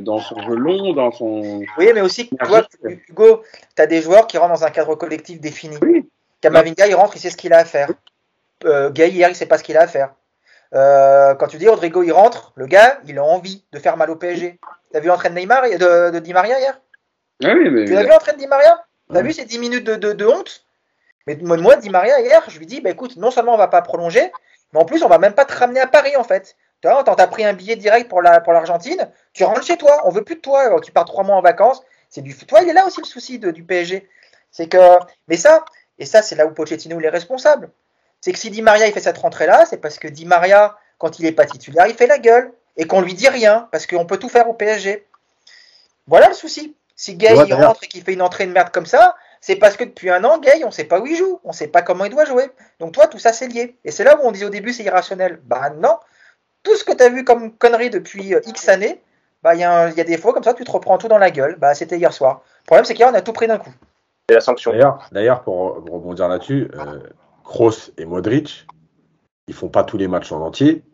dans 0.00 0.18
son 0.18 0.40
jeu 0.42 0.54
long, 0.54 0.92
dans 0.92 1.10
son. 1.10 1.62
Oui, 1.78 1.90
mais 1.94 2.00
aussi, 2.00 2.30
toi, 2.44 2.66
Hugo, 3.08 3.42
tu 3.76 3.82
as 3.82 3.86
des 3.86 4.00
joueurs 4.00 4.26
qui 4.26 4.38
rentrent 4.38 4.54
dans 4.54 4.64
un 4.64 4.70
cadre 4.70 4.94
collectif 4.94 5.40
défini. 5.40 5.76
Kamavinga, 6.40 6.86
il 6.86 6.94
rentre, 6.94 7.16
il 7.16 7.20
sait 7.20 7.30
ce 7.30 7.36
qu'il 7.36 7.52
a 7.52 7.58
à 7.58 7.64
faire. 7.64 7.88
Euh, 8.64 8.90
Gay, 8.90 9.10
hier, 9.10 9.28
il 9.28 9.34
sait 9.34 9.46
pas 9.46 9.58
ce 9.58 9.64
qu'il 9.64 9.76
a 9.76 9.82
à 9.82 9.86
faire. 9.86 10.14
Euh, 10.74 11.34
quand 11.34 11.48
tu 11.48 11.58
dis 11.58 11.68
Rodrigo 11.68 12.02
il 12.02 12.12
rentre, 12.12 12.52
le 12.56 12.66
gars 12.66 12.98
il 13.06 13.18
a 13.18 13.24
envie 13.24 13.64
de 13.72 13.78
faire 13.78 13.96
mal 13.96 14.10
au 14.10 14.16
PSG. 14.16 14.58
T'as 14.92 15.00
vu 15.00 15.08
l'entraîne 15.08 15.34
de 15.34 15.38
Neymar 15.38 15.62
de, 15.64 16.10
de 16.10 16.18
Di 16.18 16.32
Maria 16.32 16.58
hier? 16.58 16.80
Ah 17.44 17.52
oui, 17.54 17.68
mais... 17.70 17.84
Tu 17.84 17.96
as 17.96 18.02
vu 18.02 18.08
l'entraîne 18.08 18.36
de 18.36 18.40
Di 18.40 18.46
Maria? 18.46 18.82
T'as 19.12 19.22
vu 19.22 19.32
ces 19.32 19.44
10 19.44 19.58
minutes 19.58 19.84
de, 19.84 19.96
de, 19.96 20.12
de, 20.12 20.24
honte? 20.24 20.64
Mais 21.26 21.36
moi, 21.42 21.76
Di 21.76 21.90
Maria 21.90 22.20
hier, 22.20 22.42
je 22.48 22.58
lui 22.58 22.66
dis 22.66 22.80
bah 22.80 22.90
écoute, 22.90 23.16
non 23.16 23.30
seulement 23.30 23.54
on 23.54 23.58
va 23.58 23.68
pas 23.68 23.82
prolonger, 23.82 24.32
mais 24.72 24.80
en 24.80 24.84
plus 24.84 25.02
on 25.02 25.08
va 25.08 25.18
même 25.18 25.34
pas 25.34 25.44
te 25.44 25.54
ramener 25.54 25.80
à 25.80 25.86
Paris 25.86 26.16
en 26.16 26.24
fait. 26.24 26.56
Tu 26.82 26.88
vois, 26.88 27.04
t'as 27.04 27.26
pris 27.28 27.44
un 27.44 27.52
billet 27.52 27.76
direct 27.76 28.10
pour 28.10 28.22
la 28.22 28.40
pour 28.40 28.52
l'Argentine, 28.52 29.08
tu 29.32 29.44
rentres 29.44 29.64
chez 29.64 29.76
toi, 29.76 30.02
on 30.04 30.10
veut 30.10 30.24
plus 30.24 30.36
de 30.36 30.40
toi, 30.40 30.80
tu 30.80 30.92
pars 30.92 31.04
trois 31.04 31.24
mois 31.24 31.36
en 31.36 31.42
vacances. 31.42 31.82
C'est 32.10 32.22
du 32.22 32.36
toi, 32.36 32.60
il 32.62 32.68
est 32.68 32.74
là 32.74 32.84
aussi 32.86 33.00
le 33.00 33.06
souci 33.06 33.38
de, 33.38 33.50
du 33.50 33.62
PSG. 33.62 34.08
C'est 34.50 34.68
que 34.68 34.98
mais 35.28 35.36
ça 35.36 35.64
et 35.98 36.06
ça 36.06 36.22
c'est 36.22 36.34
là 36.34 36.46
où 36.46 36.52
Pochettino 36.52 36.98
il 36.98 37.06
est 37.06 37.10
responsable 37.10 37.70
c'est 38.22 38.32
que 38.32 38.38
si 38.38 38.50
Di 38.50 38.62
Maria 38.62 38.86
il 38.86 38.92
fait 38.94 39.00
cette 39.00 39.18
rentrée 39.18 39.46
là, 39.46 39.66
c'est 39.68 39.76
parce 39.78 39.98
que 39.98 40.08
Di 40.08 40.24
Maria, 40.24 40.76
quand 40.96 41.18
il 41.18 41.26
est 41.26 41.32
pas 41.32 41.44
titulaire, 41.44 41.88
il 41.88 41.94
fait 41.94 42.06
la 42.06 42.18
gueule 42.18 42.52
et 42.76 42.86
qu'on 42.86 43.00
lui 43.02 43.14
dit 43.14 43.28
rien 43.28 43.68
parce 43.72 43.86
qu'on 43.86 44.06
peut 44.06 44.16
tout 44.16 44.28
faire 44.28 44.48
au 44.48 44.54
PSG. 44.54 45.04
Voilà 46.06 46.28
le 46.28 46.34
souci. 46.34 46.74
Si 46.94 47.16
Gay 47.16 47.34
il 47.46 47.54
rentre 47.54 47.82
et 47.82 47.88
qu'il 47.88 48.04
fait 48.04 48.12
une 48.12 48.22
entrée 48.22 48.46
de 48.46 48.52
merde 48.52 48.70
comme 48.70 48.86
ça, 48.86 49.16
c'est 49.40 49.56
parce 49.56 49.76
que 49.76 49.82
depuis 49.82 50.08
un 50.08 50.22
an, 50.22 50.38
Gay, 50.38 50.62
on 50.64 50.70
sait 50.70 50.84
pas 50.84 51.00
où 51.00 51.06
il 51.06 51.16
joue, 51.16 51.40
on 51.42 51.52
sait 51.52 51.66
pas 51.66 51.82
comment 51.82 52.04
il 52.04 52.12
doit 52.12 52.24
jouer. 52.24 52.48
Donc 52.78 52.92
toi, 52.92 53.08
tout 53.08 53.18
ça 53.18 53.32
c'est 53.32 53.48
lié. 53.48 53.76
Et 53.84 53.90
c'est 53.90 54.04
là 54.04 54.16
où 54.16 54.20
on 54.22 54.30
dit 54.30 54.44
au 54.44 54.50
début 54.50 54.72
c'est 54.72 54.84
irrationnel. 54.84 55.40
Bah 55.42 55.70
non, 55.70 55.98
tout 56.62 56.76
ce 56.76 56.84
que 56.84 56.92
tu 56.92 57.02
as 57.02 57.08
vu 57.08 57.24
comme 57.24 57.52
connerie 57.56 57.90
depuis 57.90 58.34
euh, 58.34 58.40
X 58.46 58.68
années, 58.68 59.00
bah 59.42 59.54
il 59.54 59.60
y, 59.60 59.64
a 59.64 59.90
des 59.90 60.18
fois 60.18 60.32
comme 60.32 60.44
ça, 60.44 60.54
tu 60.54 60.64
te 60.64 60.70
reprends 60.70 60.98
tout 60.98 61.08
dans 61.08 61.18
la 61.18 61.30
gueule. 61.30 61.56
Bah 61.58 61.74
c'était 61.74 61.98
hier 61.98 62.12
soir. 62.12 62.42
Le 62.62 62.66
problème 62.66 62.84
c'est 62.84 62.94
qu'hier 62.94 63.08
on 63.10 63.14
a 63.14 63.22
tout 63.22 63.32
pris 63.32 63.46
d'un 63.46 63.58
coup. 63.58 63.72
Et 64.28 64.34
la 64.34 64.40
sanction. 64.40 64.72
D'ailleurs, 65.10 65.42
pour 65.42 65.84
rebondir 65.90 66.28
là-dessus, 66.28 66.70
euh, 66.74 67.00
Kroos 67.44 67.90
et 67.98 68.04
Modric, 68.04 68.66
ils 69.48 69.54
font 69.54 69.68
pas 69.68 69.82
tous 69.82 69.98
les 69.98 70.06
matchs 70.06 70.30
en 70.30 70.40
entier. 70.40 70.84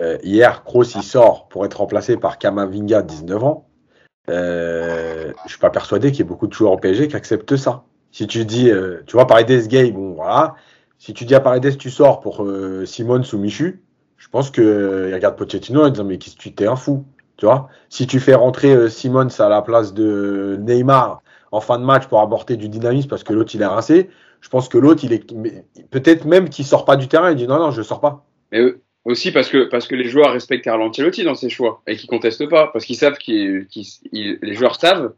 Euh, 0.00 0.18
hier, 0.22 0.62
Kroos 0.64 0.84
il 0.84 1.02
sort 1.02 1.48
pour 1.48 1.64
être 1.64 1.78
remplacé 1.78 2.16
par 2.16 2.38
Kamavinga, 2.38 3.02
19 3.02 3.44
ans. 3.44 3.66
Euh, 4.28 5.32
je 5.44 5.50
suis 5.50 5.58
pas 5.58 5.70
persuadé 5.70 6.10
qu'il 6.10 6.20
y 6.20 6.22
ait 6.22 6.28
beaucoup 6.28 6.46
de 6.46 6.52
joueurs 6.52 6.72
au 6.72 6.76
PSG 6.76 7.08
qui 7.08 7.16
acceptent 7.16 7.56
ça. 7.56 7.84
Si 8.12 8.26
tu 8.26 8.44
dis, 8.44 8.70
euh, 8.70 9.02
tu 9.06 9.12
vois, 9.12 9.26
Paredes 9.26 9.66
gay, 9.68 9.90
bon 9.90 10.14
voilà. 10.14 10.54
Si 10.98 11.14
tu 11.14 11.24
dis 11.24 11.34
à 11.34 11.40
Paredes 11.40 11.76
tu 11.78 11.90
sors 11.90 12.20
pour 12.20 12.44
euh, 12.44 12.84
Simone 12.84 13.24
ou 13.32 13.38
Michu, 13.38 13.82
je 14.20 14.28
pense 14.28 14.50
que 14.50 15.06
il 15.08 15.14
regarde 15.14 15.36
Pochettino 15.36 15.82
en 15.82 15.88
disant 15.88 16.04
mais 16.04 16.18
qui 16.18 16.36
tu 16.36 16.52
t'es 16.52 16.68
un 16.68 16.76
fou, 16.76 17.04
tu 17.36 17.46
vois. 17.46 17.68
Si 17.88 18.06
tu 18.06 18.20
fais 18.20 18.34
rentrer 18.34 18.88
Simons 18.88 19.26
à 19.40 19.48
la 19.48 19.62
place 19.62 19.92
de 19.94 20.56
Neymar 20.60 21.22
en 21.50 21.60
fin 21.60 21.80
de 21.80 21.84
match 21.84 22.06
pour 22.06 22.20
apporter 22.20 22.56
du 22.56 22.68
dynamisme 22.68 23.08
parce 23.08 23.24
que 23.24 23.32
l'autre 23.32 23.50
il 23.54 23.62
est 23.62 23.66
rincé, 23.66 24.10
je 24.40 24.48
pense 24.48 24.68
que 24.68 24.78
l'autre, 24.78 25.04
il 25.04 25.12
est 25.12 25.24
peut-être 25.90 26.24
même 26.24 26.48
qu'il 26.48 26.64
sort 26.64 26.84
pas 26.84 26.96
du 26.96 27.08
terrain, 27.08 27.30
il 27.30 27.36
dit 27.36 27.46
non, 27.46 27.58
non, 27.58 27.70
je 27.70 27.82
sors 27.82 28.00
pas. 28.00 28.24
Mais 28.52 28.74
aussi 29.04 29.32
parce 29.32 29.48
que, 29.48 29.64
parce 29.64 29.86
que 29.86 29.94
les 29.94 30.04
joueurs 30.04 30.32
respectent 30.32 30.64
Carlo 30.64 30.84
Ancelotti 30.84 31.24
dans 31.24 31.34
ses 31.34 31.50
choix 31.50 31.82
et 31.86 31.96
qu'ils 31.96 32.08
contestent 32.08 32.48
pas, 32.48 32.68
parce 32.68 32.84
qu'ils 32.84 32.96
savent 32.96 33.18
qu'ils, 33.18 33.66
les 34.12 34.54
joueurs 34.54 34.78
savent 34.78 35.14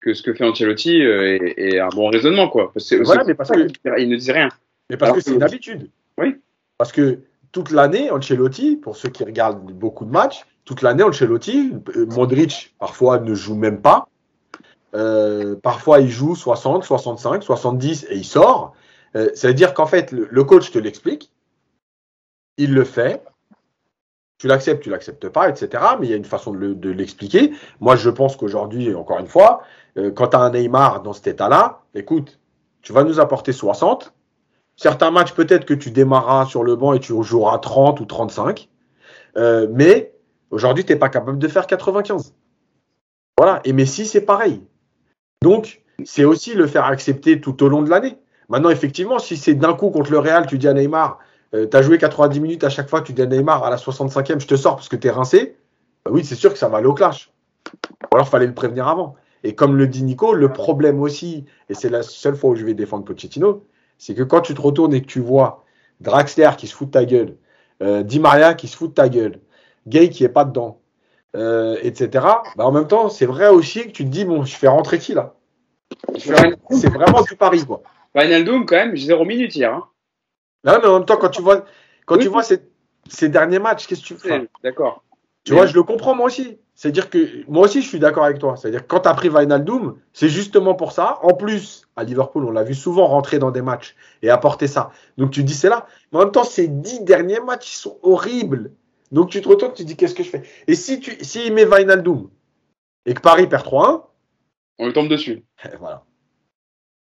que 0.00 0.14
ce 0.14 0.22
que 0.22 0.34
fait 0.34 0.44
Ancelotti 0.44 1.02
euh, 1.02 1.38
est, 1.56 1.78
un 1.78 1.88
bon 1.88 2.08
raisonnement, 2.08 2.48
quoi. 2.48 2.72
Parce 2.72 2.92
voilà, 2.92 3.24
mais 3.24 3.34
parce 3.34 3.50
que, 3.50 3.68
il 3.98 4.08
ne 4.08 4.16
disent 4.16 4.30
rien. 4.30 4.48
Mais 4.90 4.96
parce 4.96 5.12
que 5.12 5.20
c'est 5.20 5.34
une 5.34 5.42
habitude. 5.42 5.88
Oui. 6.18 6.36
Parce 6.76 6.92
que 6.92 7.20
toute 7.52 7.70
l'année, 7.70 8.10
Ancelotti, 8.10 8.76
pour 8.76 8.96
ceux 8.96 9.10
qui 9.10 9.24
regardent 9.24 9.70
beaucoup 9.72 10.04
de 10.04 10.10
matchs, 10.10 10.44
toute 10.64 10.82
l'année, 10.82 11.02
Ancelotti, 11.02 11.74
euh, 11.96 12.06
Modric, 12.06 12.74
parfois, 12.78 13.18
ne 13.18 13.34
joue 13.34 13.54
même 13.54 13.80
pas. 13.80 14.08
Euh, 14.94 15.56
parfois, 15.56 16.00
il 16.00 16.10
joue 16.10 16.34
60, 16.34 16.84
65, 16.84 17.42
70 17.42 18.06
et 18.10 18.16
il 18.16 18.24
sort. 18.24 18.74
Euh, 19.16 19.30
ça 19.34 19.48
veut 19.48 19.54
dire 19.54 19.74
qu'en 19.74 19.86
fait, 19.86 20.12
le, 20.12 20.44
coach 20.44 20.70
te 20.70 20.78
l'explique, 20.78 21.30
il 22.56 22.74
le 22.74 22.84
fait, 22.84 23.22
tu 24.38 24.46
l'acceptes, 24.46 24.82
tu 24.82 24.90
l'acceptes 24.90 25.28
pas, 25.28 25.48
etc. 25.48 25.82
Mais 26.00 26.06
il 26.06 26.10
y 26.10 26.14
a 26.14 26.16
une 26.16 26.24
façon 26.24 26.52
de 26.52 26.90
l'expliquer. 26.90 27.52
Moi, 27.80 27.96
je 27.96 28.10
pense 28.10 28.36
qu'aujourd'hui, 28.36 28.94
encore 28.94 29.18
une 29.18 29.28
fois, 29.28 29.62
euh, 29.98 30.10
quand 30.10 30.28
tu 30.28 30.36
as 30.36 30.40
un 30.40 30.50
Neymar 30.50 31.02
dans 31.02 31.12
cet 31.12 31.26
état-là, 31.26 31.82
écoute, 31.94 32.38
tu 32.82 32.92
vas 32.92 33.04
nous 33.04 33.20
apporter 33.20 33.52
60. 33.52 34.12
Certains 34.82 35.12
matchs, 35.12 35.32
peut-être 35.32 35.64
que 35.64 35.74
tu 35.74 35.92
démarras 35.92 36.46
sur 36.46 36.64
le 36.64 36.74
banc 36.74 36.92
et 36.92 36.98
tu 36.98 37.14
joueras 37.22 37.58
30 37.58 38.00
ou 38.00 38.04
35. 38.04 38.68
mais 39.70 40.12
aujourd'hui, 40.50 40.84
tu 40.84 40.92
n'es 40.92 40.98
pas 40.98 41.08
capable 41.08 41.38
de 41.38 41.46
faire 41.46 41.68
95. 41.68 42.34
Voilà. 43.38 43.60
Et 43.64 43.72
Messi, 43.72 44.06
c'est 44.06 44.22
pareil. 44.22 44.60
Donc, 45.40 45.82
c'est 46.04 46.24
aussi 46.24 46.54
le 46.54 46.66
faire 46.66 46.86
accepter 46.86 47.40
tout 47.40 47.62
au 47.62 47.68
long 47.68 47.82
de 47.82 47.90
l'année. 47.90 48.18
Maintenant, 48.48 48.70
effectivement, 48.70 49.20
si 49.20 49.36
c'est 49.36 49.54
d'un 49.54 49.72
coup 49.74 49.90
contre 49.90 50.10
le 50.10 50.18
Real, 50.18 50.46
tu 50.48 50.58
dis 50.58 50.66
à 50.66 50.74
Neymar, 50.74 51.20
euh, 51.54 51.68
tu 51.70 51.76
as 51.76 51.82
joué 51.82 51.96
90 51.96 52.40
minutes 52.40 52.64
à 52.64 52.68
chaque 52.68 52.88
fois, 52.88 53.02
tu 53.02 53.12
dis 53.12 53.22
à 53.22 53.26
Neymar, 53.26 53.62
à 53.62 53.70
la 53.70 53.76
65e, 53.76 54.40
je 54.40 54.48
te 54.48 54.56
sors 54.56 54.74
parce 54.74 54.88
que 54.88 54.96
tu 54.96 55.06
es 55.06 55.10
rincé, 55.10 55.56
bah 56.04 56.10
oui, 56.12 56.24
c'est 56.24 56.34
sûr 56.34 56.52
que 56.52 56.58
ça 56.58 56.68
va 56.68 56.78
aller 56.78 56.88
au 56.88 56.94
clash. 56.94 57.30
Ou 58.10 58.16
alors, 58.16 58.26
il 58.26 58.30
fallait 58.30 58.48
le 58.48 58.54
prévenir 58.54 58.88
avant. 58.88 59.14
Et 59.44 59.54
comme 59.54 59.76
le 59.76 59.86
dit 59.86 60.02
Nico, 60.02 60.34
le 60.34 60.52
problème 60.52 61.00
aussi, 61.00 61.44
et 61.68 61.74
c'est 61.74 61.88
la 61.88 62.02
seule 62.02 62.34
fois 62.36 62.50
où 62.50 62.56
je 62.56 62.64
vais 62.64 62.74
défendre 62.74 63.04
Pochettino, 63.04 63.64
c'est 64.02 64.16
que 64.16 64.24
quand 64.24 64.40
tu 64.40 64.52
te 64.52 64.60
retournes 64.60 64.92
et 64.94 65.00
que 65.00 65.06
tu 65.06 65.20
vois 65.20 65.64
Draxler 66.00 66.50
qui 66.58 66.66
se 66.66 66.74
fout 66.74 66.88
de 66.88 66.92
ta 66.92 67.04
gueule, 67.04 67.36
euh, 67.84 68.02
Di 68.02 68.18
Maria 68.18 68.54
qui 68.54 68.66
se 68.66 68.76
fout 68.76 68.90
de 68.90 68.94
ta 68.94 69.08
gueule, 69.08 69.38
Gay 69.86 70.08
qui 70.08 70.24
est 70.24 70.28
pas 70.28 70.44
dedans, 70.44 70.80
euh, 71.36 71.76
etc. 71.82 72.26
Bah, 72.56 72.66
en 72.66 72.72
même 72.72 72.88
temps, 72.88 73.08
c'est 73.08 73.26
vrai 73.26 73.48
aussi 73.48 73.84
que 73.84 73.92
tu 73.92 74.04
te 74.04 74.08
dis, 74.08 74.24
bon, 74.24 74.44
je 74.44 74.56
fais 74.56 74.66
rentrer 74.66 74.98
qui 74.98 75.14
là? 75.14 75.36
C'est 76.16 76.88
vraiment 76.88 77.22
du 77.22 77.36
pari, 77.36 77.64
quoi. 77.64 77.84
Wijnaldum, 78.16 78.66
quand 78.66 78.74
même, 78.74 78.96
zéro 78.96 79.24
minute 79.24 79.54
hier. 79.54 79.72
Hein. 79.72 79.84
Non, 80.64 80.80
mais 80.82 80.88
en 80.88 80.98
même 80.98 81.06
temps, 81.06 81.16
quand 81.16 81.30
tu 81.30 81.40
vois, 81.40 81.64
quand 82.04 82.18
tu 82.18 82.26
vois 82.26 82.42
ces, 82.42 82.58
ces, 83.08 83.28
derniers 83.28 83.60
matchs, 83.60 83.86
qu'est-ce 83.86 84.02
que 84.02 84.06
tu 84.06 84.16
fais 84.16 84.48
D'accord. 84.64 85.04
Tu 85.44 85.54
vois, 85.54 85.66
je 85.66 85.74
le 85.74 85.82
comprends 85.82 86.14
moi 86.14 86.26
aussi. 86.26 86.58
C'est-à-dire 86.74 87.10
que 87.10 87.48
moi 87.48 87.64
aussi, 87.64 87.82
je 87.82 87.88
suis 87.88 87.98
d'accord 87.98 88.24
avec 88.24 88.38
toi. 88.38 88.56
C'est-à-dire 88.56 88.82
que 88.82 88.86
quand 88.86 89.00
tu 89.00 89.08
as 89.08 89.14
pris 89.14 89.28
Wijnaldum, 89.28 89.98
c'est 90.12 90.28
justement 90.28 90.74
pour 90.74 90.92
ça. 90.92 91.18
En 91.22 91.34
plus, 91.34 91.88
à 91.96 92.04
Liverpool, 92.04 92.44
on 92.44 92.50
l'a 92.50 92.64
vu 92.64 92.74
souvent 92.74 93.06
rentrer 93.06 93.38
dans 93.38 93.50
des 93.50 93.62
matchs 93.62 93.94
et 94.22 94.30
apporter 94.30 94.66
ça. 94.66 94.90
Donc 95.18 95.30
tu 95.30 95.42
dis 95.42 95.54
c'est 95.54 95.68
là. 95.68 95.86
Mais 96.10 96.18
en 96.18 96.22
même 96.22 96.32
temps, 96.32 96.44
ces 96.44 96.68
dix 96.68 97.02
derniers 97.02 97.40
matchs, 97.40 97.74
ils 97.74 97.78
sont 97.78 97.98
horribles. 98.02 98.72
Donc 99.10 99.30
tu 99.30 99.40
te 99.40 99.48
retournes, 99.48 99.74
tu 99.74 99.84
dis 99.84 99.96
qu'est-ce 99.96 100.14
que 100.14 100.22
je 100.22 100.30
fais? 100.30 100.42
Et 100.66 100.74
si 100.74 101.00
tu 101.00 101.12
si 101.22 101.46
il 101.46 101.52
met 101.52 101.66
Wijnaldum 101.66 102.30
et 103.04 103.14
que 103.14 103.20
Paris 103.20 103.46
perd 103.46 103.66
3-1, 103.66 104.02
on 104.78 104.86
le 104.86 104.92
tombe 104.92 105.08
dessus. 105.08 105.44
voilà. 105.78 106.04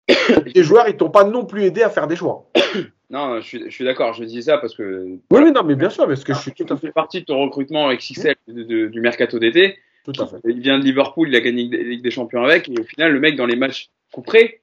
les 0.45 0.63
joueurs, 0.63 0.87
ils 0.87 0.97
t'ont 0.97 1.09
pas 1.09 1.23
non 1.23 1.45
plus 1.45 1.63
aidé 1.63 1.83
à 1.83 1.89
faire 1.89 2.07
des 2.07 2.15
choix. 2.15 2.49
Non, 3.09 3.39
je 3.39 3.69
suis, 3.69 3.85
d'accord, 3.85 4.13
je 4.13 4.23
dis 4.25 4.43
ça 4.43 4.57
parce 4.57 4.75
que. 4.75 5.17
Oui, 5.31 5.51
non, 5.51 5.63
mais 5.63 5.75
bien 5.75 5.89
sûr, 5.89 6.07
parce 6.07 6.23
que 6.23 6.33
je 6.33 6.39
suis 6.39 6.51
tout 6.51 6.65
à 6.69 6.77
fait. 6.77 6.91
partie 6.91 7.21
de 7.21 7.25
ton 7.25 7.39
recrutement 7.39 7.93
XXL 7.93 8.35
du 8.47 8.99
mercato 8.99 9.39
d'été. 9.39 9.77
Tout 10.03 10.21
à 10.21 10.27
fait. 10.27 10.37
Il 10.45 10.59
vient 10.59 10.77
de 10.77 10.83
Liverpool, 10.83 11.29
il 11.29 11.35
a 11.35 11.41
gagné 11.41 11.69
la 11.69 11.83
Ligue 11.83 12.03
des 12.03 12.11
Champions 12.11 12.43
avec, 12.43 12.69
et 12.69 12.79
au 12.79 12.83
final, 12.83 13.11
le 13.11 13.19
mec, 13.19 13.35
dans 13.35 13.45
les 13.45 13.55
matchs 13.55 13.89
couperés, 14.13 14.61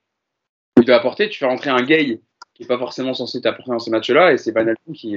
il 0.78 0.84
doit 0.84 0.96
apporter, 0.96 1.28
tu 1.28 1.38
fais 1.38 1.46
rentrer 1.46 1.70
un 1.70 1.82
gay 1.82 2.20
qui 2.54 2.62
n'est 2.62 2.68
pas 2.68 2.78
forcément 2.78 3.14
censé 3.14 3.40
t'apporter 3.40 3.70
dans 3.70 3.78
ces 3.78 3.90
matchs-là, 3.90 4.32
et 4.32 4.38
c'est 4.38 4.52
Banal 4.52 4.76
qui. 4.94 5.16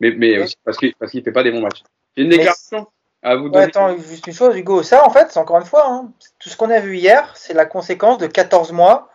Mais, 0.00 0.10
mais 0.10 0.38
aussi 0.40 0.56
parce 0.64 0.76
qu'il 0.76 0.94
parce 0.96 1.12
qu'il 1.12 1.22
fait 1.22 1.32
pas 1.32 1.44
des 1.44 1.52
bons 1.52 1.60
matchs. 1.60 1.82
J'ai 2.16 2.24
une 2.24 2.30
déclaration 2.30 2.88
à 3.22 3.36
vous 3.36 3.48
donner. 3.48 3.64
attends, 3.64 3.96
juste 3.96 4.26
une 4.26 4.32
chose, 4.32 4.56
Hugo. 4.56 4.82
Ça, 4.82 5.06
en 5.06 5.10
fait, 5.10 5.28
c'est 5.30 5.38
encore 5.38 5.58
une 5.58 5.64
fois, 5.64 5.86
hein, 5.88 6.12
tout 6.38 6.48
ce 6.48 6.56
qu'on 6.56 6.70
a 6.70 6.80
vu 6.80 6.96
hier, 6.96 7.32
c'est 7.36 7.54
la 7.54 7.64
conséquence 7.64 8.18
de 8.18 8.26
14 8.26 8.72
mois 8.72 9.10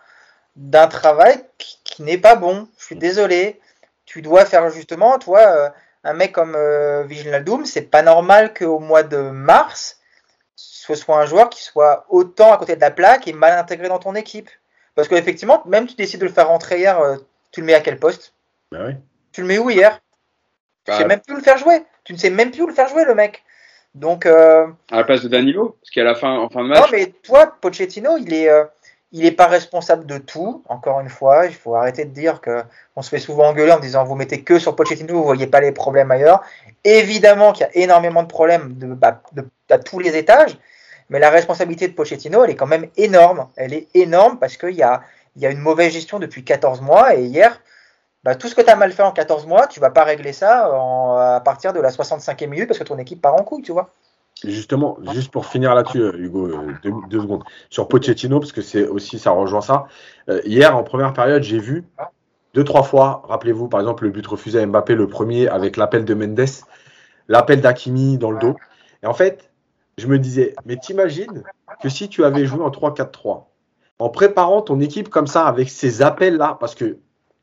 d'un 0.56 0.88
travail 0.88 1.44
qui, 1.58 1.78
n'est 1.98 2.18
pas 2.18 2.36
bon. 2.36 2.68
Je 2.78 2.84
suis 2.84 2.96
désolé. 2.96 3.60
Tu 4.06 4.22
dois 4.22 4.44
faire 4.44 4.70
justement, 4.70 5.18
toi, 5.18 5.40
euh, 5.40 5.68
un 6.04 6.12
mec 6.14 6.32
comme 6.32 6.54
euh, 6.56 7.40
Doom, 7.40 7.66
c'est 7.66 7.82
pas 7.82 8.02
normal 8.02 8.54
qu'au 8.54 8.78
mois 8.78 9.02
de 9.02 9.18
mars, 9.18 10.00
ce 10.56 10.94
soit 10.94 11.18
un 11.18 11.26
joueur 11.26 11.50
qui 11.50 11.62
soit 11.62 12.06
autant 12.08 12.52
à 12.52 12.58
côté 12.58 12.76
de 12.76 12.80
la 12.80 12.90
plaque 12.90 13.28
et 13.28 13.32
mal 13.32 13.58
intégré 13.58 13.88
dans 13.88 13.98
ton 13.98 14.14
équipe. 14.14 14.50
Parce 14.94 15.08
qu'effectivement, 15.08 15.62
même 15.66 15.86
tu 15.86 15.94
décides 15.94 16.20
de 16.20 16.26
le 16.26 16.32
faire 16.32 16.48
rentrer 16.48 16.78
hier, 16.78 16.98
euh, 17.00 17.16
tu 17.52 17.60
le 17.60 17.66
mets 17.66 17.74
à 17.74 17.80
quel 17.80 17.98
poste? 17.98 18.34
Bah 18.72 18.80
oui. 18.86 18.94
Tu 19.32 19.42
le 19.42 19.46
mets 19.46 19.58
où 19.58 19.70
hier? 19.70 20.00
Tu 20.84 20.90
ne 20.90 20.96
sais 20.96 21.02
bah, 21.02 21.08
même 21.08 21.20
plus 21.20 21.34
où 21.34 21.36
le 21.36 21.42
faire 21.42 21.58
jouer. 21.58 21.82
Tu 22.04 22.12
ne 22.12 22.18
sais 22.18 22.30
même 22.30 22.50
plus 22.50 22.62
où 22.62 22.66
le 22.66 22.74
faire 22.74 22.88
jouer, 22.88 23.04
le 23.04 23.14
mec. 23.14 23.44
Donc. 23.94 24.26
Euh, 24.26 24.66
à 24.90 24.96
la 24.96 25.04
place 25.04 25.22
de 25.22 25.28
Danilo 25.28 25.76
Parce 25.80 25.90
qu'à 25.90 26.04
la 26.04 26.14
fin, 26.14 26.36
en 26.36 26.48
fin 26.48 26.62
de 26.62 26.68
match. 26.68 26.80
Non, 26.80 26.86
mais 26.92 27.06
toi, 27.22 27.56
Pochettino, 27.60 28.16
il 28.16 28.32
est 28.34 28.50
il 29.12 29.22
n'est 29.22 29.32
pas 29.32 29.46
responsable 29.46 30.06
de 30.06 30.18
tout, 30.18 30.62
encore 30.68 31.00
une 31.00 31.08
fois. 31.08 31.46
Il 31.46 31.54
faut 31.54 31.74
arrêter 31.74 32.04
de 32.04 32.10
dire 32.10 32.40
qu'on 32.40 33.02
se 33.02 33.08
fait 33.08 33.18
souvent 33.18 33.48
engueuler 33.48 33.72
en 33.72 33.80
disant 33.80 34.04
vous 34.04 34.14
mettez 34.14 34.42
que 34.42 34.58
sur 34.58 34.76
Pochettino, 34.76 35.14
vous 35.14 35.24
voyez 35.24 35.46
pas 35.46 35.60
les 35.60 35.72
problèmes 35.72 36.10
ailleurs. 36.10 36.42
Évidemment 36.84 37.52
qu'il 37.52 37.66
y 37.66 37.68
a 37.68 37.76
énormément 37.76 38.22
de 38.22 38.28
problèmes 38.28 38.74
de, 38.78 38.86
bah, 38.86 39.22
à 39.68 39.78
tous 39.78 39.98
les 39.98 40.16
étages, 40.16 40.56
mais 41.08 41.18
la 41.18 41.30
responsabilité 41.30 41.88
de 41.88 41.94
Pochettino, 41.94 42.44
elle 42.44 42.50
est 42.50 42.56
quand 42.56 42.66
même 42.66 42.86
énorme. 42.96 43.48
Elle 43.56 43.74
est 43.74 43.88
énorme 43.94 44.38
parce 44.38 44.56
qu'il 44.56 44.76
y 44.76 44.82
a, 44.82 45.02
y 45.36 45.46
a 45.46 45.50
une 45.50 45.58
mauvaise 45.58 45.92
gestion 45.92 46.20
depuis 46.20 46.44
14 46.44 46.80
mois 46.80 47.16
et 47.16 47.22
hier, 47.24 47.60
bah, 48.22 48.36
tout 48.36 48.48
ce 48.48 48.54
que 48.54 48.62
tu 48.62 48.70
as 48.70 48.76
mal 48.76 48.92
fait 48.92 49.02
en 49.02 49.12
14 49.12 49.46
mois, 49.46 49.66
tu 49.66 49.80
vas 49.80 49.90
pas 49.90 50.04
régler 50.04 50.32
ça 50.32 50.66
à 51.34 51.40
partir 51.40 51.72
de 51.72 51.80
la 51.80 51.90
65e 51.90 52.46
minute 52.46 52.68
parce 52.68 52.78
que 52.78 52.84
ton 52.84 52.98
équipe 52.98 53.20
part 53.20 53.34
en 53.34 53.42
couille, 53.42 53.62
tu 53.62 53.72
vois. 53.72 53.90
Justement, 54.44 54.98
juste 55.12 55.30
pour 55.30 55.46
finir 55.46 55.74
là-dessus, 55.74 56.00
euh, 56.00 56.16
Hugo, 56.16 56.46
euh, 56.46 56.74
deux, 57.08 57.20
secondes. 57.20 57.42
Sur 57.68 57.88
Pochettino, 57.88 58.40
parce 58.40 58.52
que 58.52 58.62
c'est 58.62 58.86
aussi, 58.86 59.18
ça 59.18 59.32
rejoint 59.32 59.60
ça. 59.60 59.86
Euh, 60.28 60.40
hier, 60.44 60.76
en 60.76 60.82
première 60.82 61.12
période, 61.12 61.42
j'ai 61.42 61.58
vu 61.58 61.84
deux, 62.54 62.64
trois 62.64 62.82
fois, 62.82 63.22
rappelez-vous, 63.28 63.68
par 63.68 63.80
exemple, 63.80 64.04
le 64.04 64.10
but 64.10 64.26
refusé 64.26 64.60
à 64.60 64.66
Mbappé, 64.66 64.94
le 64.94 65.06
premier, 65.06 65.48
avec 65.48 65.76
l'appel 65.76 66.04
de 66.04 66.14
Mendes, 66.14 66.46
l'appel 67.28 67.60
d'Akimi 67.60 68.16
dans 68.16 68.30
le 68.30 68.38
dos. 68.38 68.56
Et 69.02 69.06
en 69.06 69.14
fait, 69.14 69.50
je 69.98 70.06
me 70.06 70.18
disais, 70.18 70.54
mais 70.64 70.76
t'imagines 70.76 71.42
que 71.82 71.88
si 71.88 72.08
tu 72.08 72.24
avais 72.24 72.46
joué 72.46 72.62
en 72.62 72.70
3-4-3, 72.70 73.44
en 73.98 74.08
préparant 74.08 74.62
ton 74.62 74.80
équipe 74.80 75.10
comme 75.10 75.26
ça, 75.26 75.46
avec 75.46 75.68
ces 75.68 76.00
appels-là, 76.00 76.56
parce 76.58 76.74
qu'il 76.74 76.98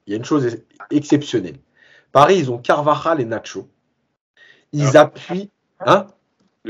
y 0.08 0.14
a 0.14 0.18
une 0.18 0.26
chose 0.26 0.58
exceptionnelle. 0.90 1.58
Paris, 2.12 2.38
ils 2.40 2.52
ont 2.52 2.58
Carvajal 2.58 3.22
et 3.22 3.26
Nacho. 3.26 3.70
Ils 4.74 4.98
appuient. 4.98 5.52
Hein 5.86 6.08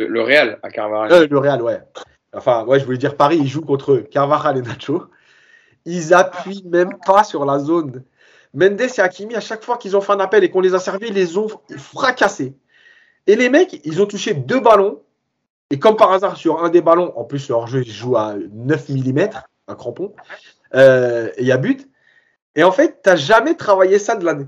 le, 0.06 0.22
Real 0.22 0.60
à 0.64 0.70
Carvajal. 0.70 1.24
Euh, 1.24 1.28
le 1.30 1.38
Real, 1.38 1.62
ouais. 1.62 1.82
Enfin, 2.34 2.66
ouais, 2.66 2.80
je 2.80 2.86
voulais 2.86 2.98
dire 2.98 3.16
Paris, 3.16 3.38
ils 3.40 3.48
jouent 3.48 3.62
contre 3.62 3.98
Carvajal 3.98 4.58
et 4.58 4.62
Nacho. 4.62 5.06
Ils 5.86 6.14
appuient 6.14 6.64
même 6.66 6.98
pas 7.06 7.24
sur 7.24 7.46
la 7.46 7.60
zone. 7.60 8.04
Mendes 8.54 8.82
et 8.82 9.00
Hakimi, 9.00 9.36
à 9.36 9.40
chaque 9.40 9.64
fois 9.64 9.78
qu'ils 9.78 9.96
ont 9.96 10.02
fait 10.02 10.14
un 10.14 10.20
appel 10.20 10.44
et 10.44 10.50
qu'on 10.50 10.62
les 10.62 10.74
a 10.74 10.80
servis, 10.80 11.08
ils 11.08 11.14
les 11.14 11.38
ont 11.38 11.48
fracassés. 11.78 12.56
Et 13.28 13.36
les 13.36 13.50
mecs, 13.50 13.82
ils 13.86 14.02
ont 14.02 14.06
touché 14.06 14.34
deux 14.34 14.60
ballons. 14.60 15.02
Et 15.70 15.80
comme 15.80 15.98
par 15.98 16.12
hasard, 16.12 16.38
sur 16.38 16.64
un 16.64 16.70
des 16.70 16.82
ballons, 16.82 17.14
en 17.18 17.24
plus, 17.26 17.50
leur 17.50 17.68
jeu, 17.68 17.84
joue 17.84 18.16
à 18.16 18.36
9 18.52 18.90
mm, 18.90 19.30
un 19.68 19.76
crampon. 19.76 20.14
Euh, 20.76 21.30
et 21.36 21.42
il 21.42 21.48
y 21.48 21.52
a 21.52 21.58
but. 21.58 21.90
Et 22.56 22.64
en 22.64 22.72
fait, 22.72 23.02
tu 23.04 23.10
n'as 23.10 23.16
jamais 23.16 23.56
travaillé 23.56 24.00
ça 24.00 24.16
de 24.16 24.26
l'année. 24.26 24.48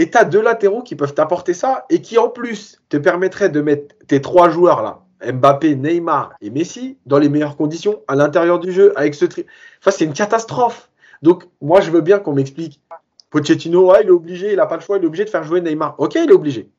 Et 0.00 0.08
tu 0.08 0.16
as 0.16 0.24
deux 0.24 0.40
latéraux 0.40 0.82
qui 0.82 0.96
peuvent 0.96 1.12
t'apporter 1.12 1.52
ça 1.52 1.84
et 1.90 2.00
qui 2.00 2.16
en 2.16 2.30
plus 2.30 2.80
te 2.88 2.96
permettraient 2.96 3.50
de 3.50 3.60
mettre 3.60 3.94
tes 4.06 4.22
trois 4.22 4.48
joueurs 4.48 4.82
là, 4.82 5.02
Mbappé, 5.30 5.76
Neymar 5.76 6.32
et 6.40 6.48
Messi, 6.48 6.96
dans 7.04 7.18
les 7.18 7.28
meilleures 7.28 7.54
conditions 7.54 8.00
à 8.08 8.14
l'intérieur 8.14 8.58
du 8.60 8.72
jeu 8.72 8.98
avec 8.98 9.14
ce 9.14 9.26
tri. 9.26 9.44
Enfin, 9.78 9.90
c'est 9.90 10.06
une 10.06 10.14
catastrophe. 10.14 10.90
Donc, 11.20 11.44
moi, 11.60 11.82
je 11.82 11.90
veux 11.90 12.00
bien 12.00 12.18
qu'on 12.18 12.32
m'explique. 12.32 12.80
Pochettino, 13.28 13.92
il 14.00 14.06
est 14.06 14.10
obligé, 14.10 14.52
il 14.52 14.56
n'a 14.56 14.64
pas 14.64 14.76
le 14.76 14.80
choix, 14.80 14.96
il 14.96 15.02
est 15.02 15.06
obligé 15.06 15.26
de 15.26 15.28
faire 15.28 15.44
jouer 15.44 15.60
Neymar. 15.60 15.96
Ok, 15.98 16.14
il 16.14 16.30
est 16.30 16.32
obligé. 16.32 16.70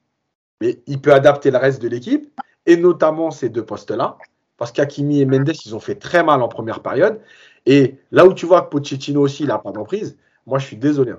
Mais 0.59 0.79
il 0.87 0.99
peut 0.99 1.13
adapter 1.13 1.51
le 1.51 1.59
reste 1.59 1.79
de 1.79 1.89
l'équipe 1.89 2.27
et 2.65 2.75
notamment 2.75 3.29
ces 3.29 3.49
deux 3.49 3.63
postes-là. 3.63 4.17
Parce 4.57 4.71
qu'Akimi 4.71 5.21
et 5.21 5.27
Mendes, 5.27 5.53
ils 5.63 5.75
ont 5.75 5.79
fait 5.79 5.93
très 5.93 6.23
mal 6.23 6.41
en 6.41 6.47
première 6.47 6.79
période. 6.79 7.21
Et 7.67 7.97
là 8.09 8.25
où 8.25 8.33
tu 8.33 8.47
vois 8.47 8.63
que 8.63 8.69
Pochettino 8.71 9.21
aussi, 9.21 9.43
il 9.43 9.49
n'a 9.49 9.59
pas 9.59 9.71
d'emprise, 9.71 10.17
moi, 10.47 10.57
je 10.57 10.65
suis 10.65 10.77
désolé. 10.77 11.13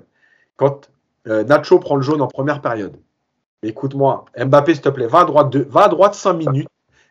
Quand 0.57 0.89
euh, 1.27 1.43
Nacho 1.43 1.79
prend 1.79 1.95
le 1.95 2.01
jaune 2.01 2.21
en 2.21 2.27
première 2.27 2.61
période. 2.61 2.95
Écoute-moi, 3.61 4.25
Mbappé, 4.37 4.73
s'il 4.73 4.83
te 4.83 4.89
plaît, 4.89 5.07
va 5.07 5.21
à 5.21 5.25
droite, 5.25 5.55
va 5.55 5.83
à 5.83 5.89
droite 5.89 6.15
5 6.15 6.33
minutes. 6.33 6.67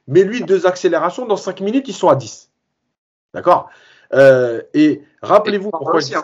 Mets-lui 0.07 0.43
deux 0.43 0.67
accélérations. 0.67 1.27
Dans 1.27 1.37
5 1.37 1.61
minutes, 1.61 1.89
ils 1.89 1.95
sont 1.95 2.09
à 2.09 2.17
10. 2.17 2.51
D'accord? 3.33 3.71
Euh, 4.13 4.61
Et 4.75 5.03
rappelez-vous 5.23 5.71
pourquoi. 5.71 5.97
Aussi, 5.97 6.15
hein, 6.15 6.23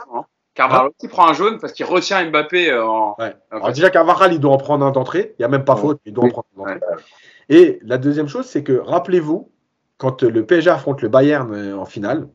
Carvalho 0.53 0.91
hein 1.03 1.09
prend 1.09 1.29
un 1.29 1.33
jaune 1.33 1.59
parce 1.59 1.73
qu'il 1.73 1.87
retient 1.87 2.29
Mbappé 2.29 2.71
euh, 2.71 2.87
en. 2.87 3.17
Ouais. 3.19 3.35
Alors, 3.51 3.73
déjà, 3.73 3.89
Carvajal, 3.89 4.35
il 4.35 4.41
doit 4.41 4.53
en 4.53 4.59
prendre 4.59 4.85
un 4.85 4.91
d'entrée. 4.91 5.35
Il 5.39 5.43
n'y 5.43 5.47
a 5.47 5.49
même 5.49 5.65
pas 5.65 5.77
faute, 5.77 6.01
il 6.05 6.13
doit 6.13 6.27
en 6.27 6.29
prendre 6.29 6.47
un 6.59 6.75
d'entrée. 6.75 6.81
Et 7.49 7.79
la 7.83 7.97
deuxième 7.97 8.29
chose, 8.29 8.45
c'est 8.45 8.63
que 8.63 8.75
rappelez-vous, 8.75 9.51
quand 9.97 10.23
le 10.23 10.45
PSG 10.45 10.69
affronte 10.69 11.01
le 11.01 11.09
Bayern 11.09 11.73
en 11.73 11.87
finale, 11.87 12.29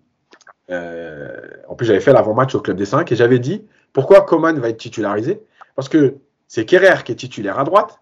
en 0.69 1.75
plus, 1.75 1.85
j'avais 1.85 1.99
fait 1.99 2.13
l'avant-match 2.13 2.55
au 2.55 2.61
Club 2.61 2.77
des 2.77 2.85
5 2.85 3.11
et 3.11 3.15
j'avais 3.15 3.37
dit 3.37 3.67
pourquoi 3.93 4.21
Coman 4.21 4.59
va 4.59 4.69
être 4.69 4.77
titularisé? 4.77 5.41
Parce 5.75 5.87
que 5.87 6.17
c'est 6.47 6.65
Kerrer 6.65 7.03
qui 7.03 7.11
est 7.11 7.15
titulaire 7.15 7.59
à 7.59 7.63
droite 7.63 8.01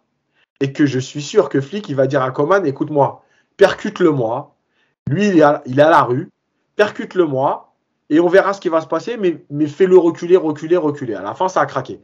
et 0.61 0.71
que 0.73 0.85
je 0.85 0.99
suis 0.99 1.21
sûr 1.21 1.49
que 1.49 1.61
Flick 1.61 1.89
il 1.89 1.95
va 1.95 2.07
dire 2.07 2.21
à 2.21 2.31
Coman 2.31 2.65
écoute-moi, 2.65 3.23
percute-le-moi. 3.57 4.55
Lui, 5.09 5.27
il 5.27 5.39
est, 5.39 5.41
à, 5.41 5.61
la 5.65 6.03
rue, 6.03 6.29
percute-le-moi 6.75 7.73
et 8.09 8.19
on 8.19 8.27
verra 8.27 8.53
ce 8.53 8.61
qui 8.61 8.69
va 8.69 8.81
se 8.81 8.87
passer, 8.87 9.17
mais, 9.17 9.67
fais-le 9.67 9.97
reculer, 9.97 10.37
reculer, 10.37 10.77
reculer. 10.77 11.15
À 11.15 11.21
la 11.21 11.33
fin, 11.33 11.47
ça 11.47 11.61
a 11.61 11.65
craqué. 11.65 12.01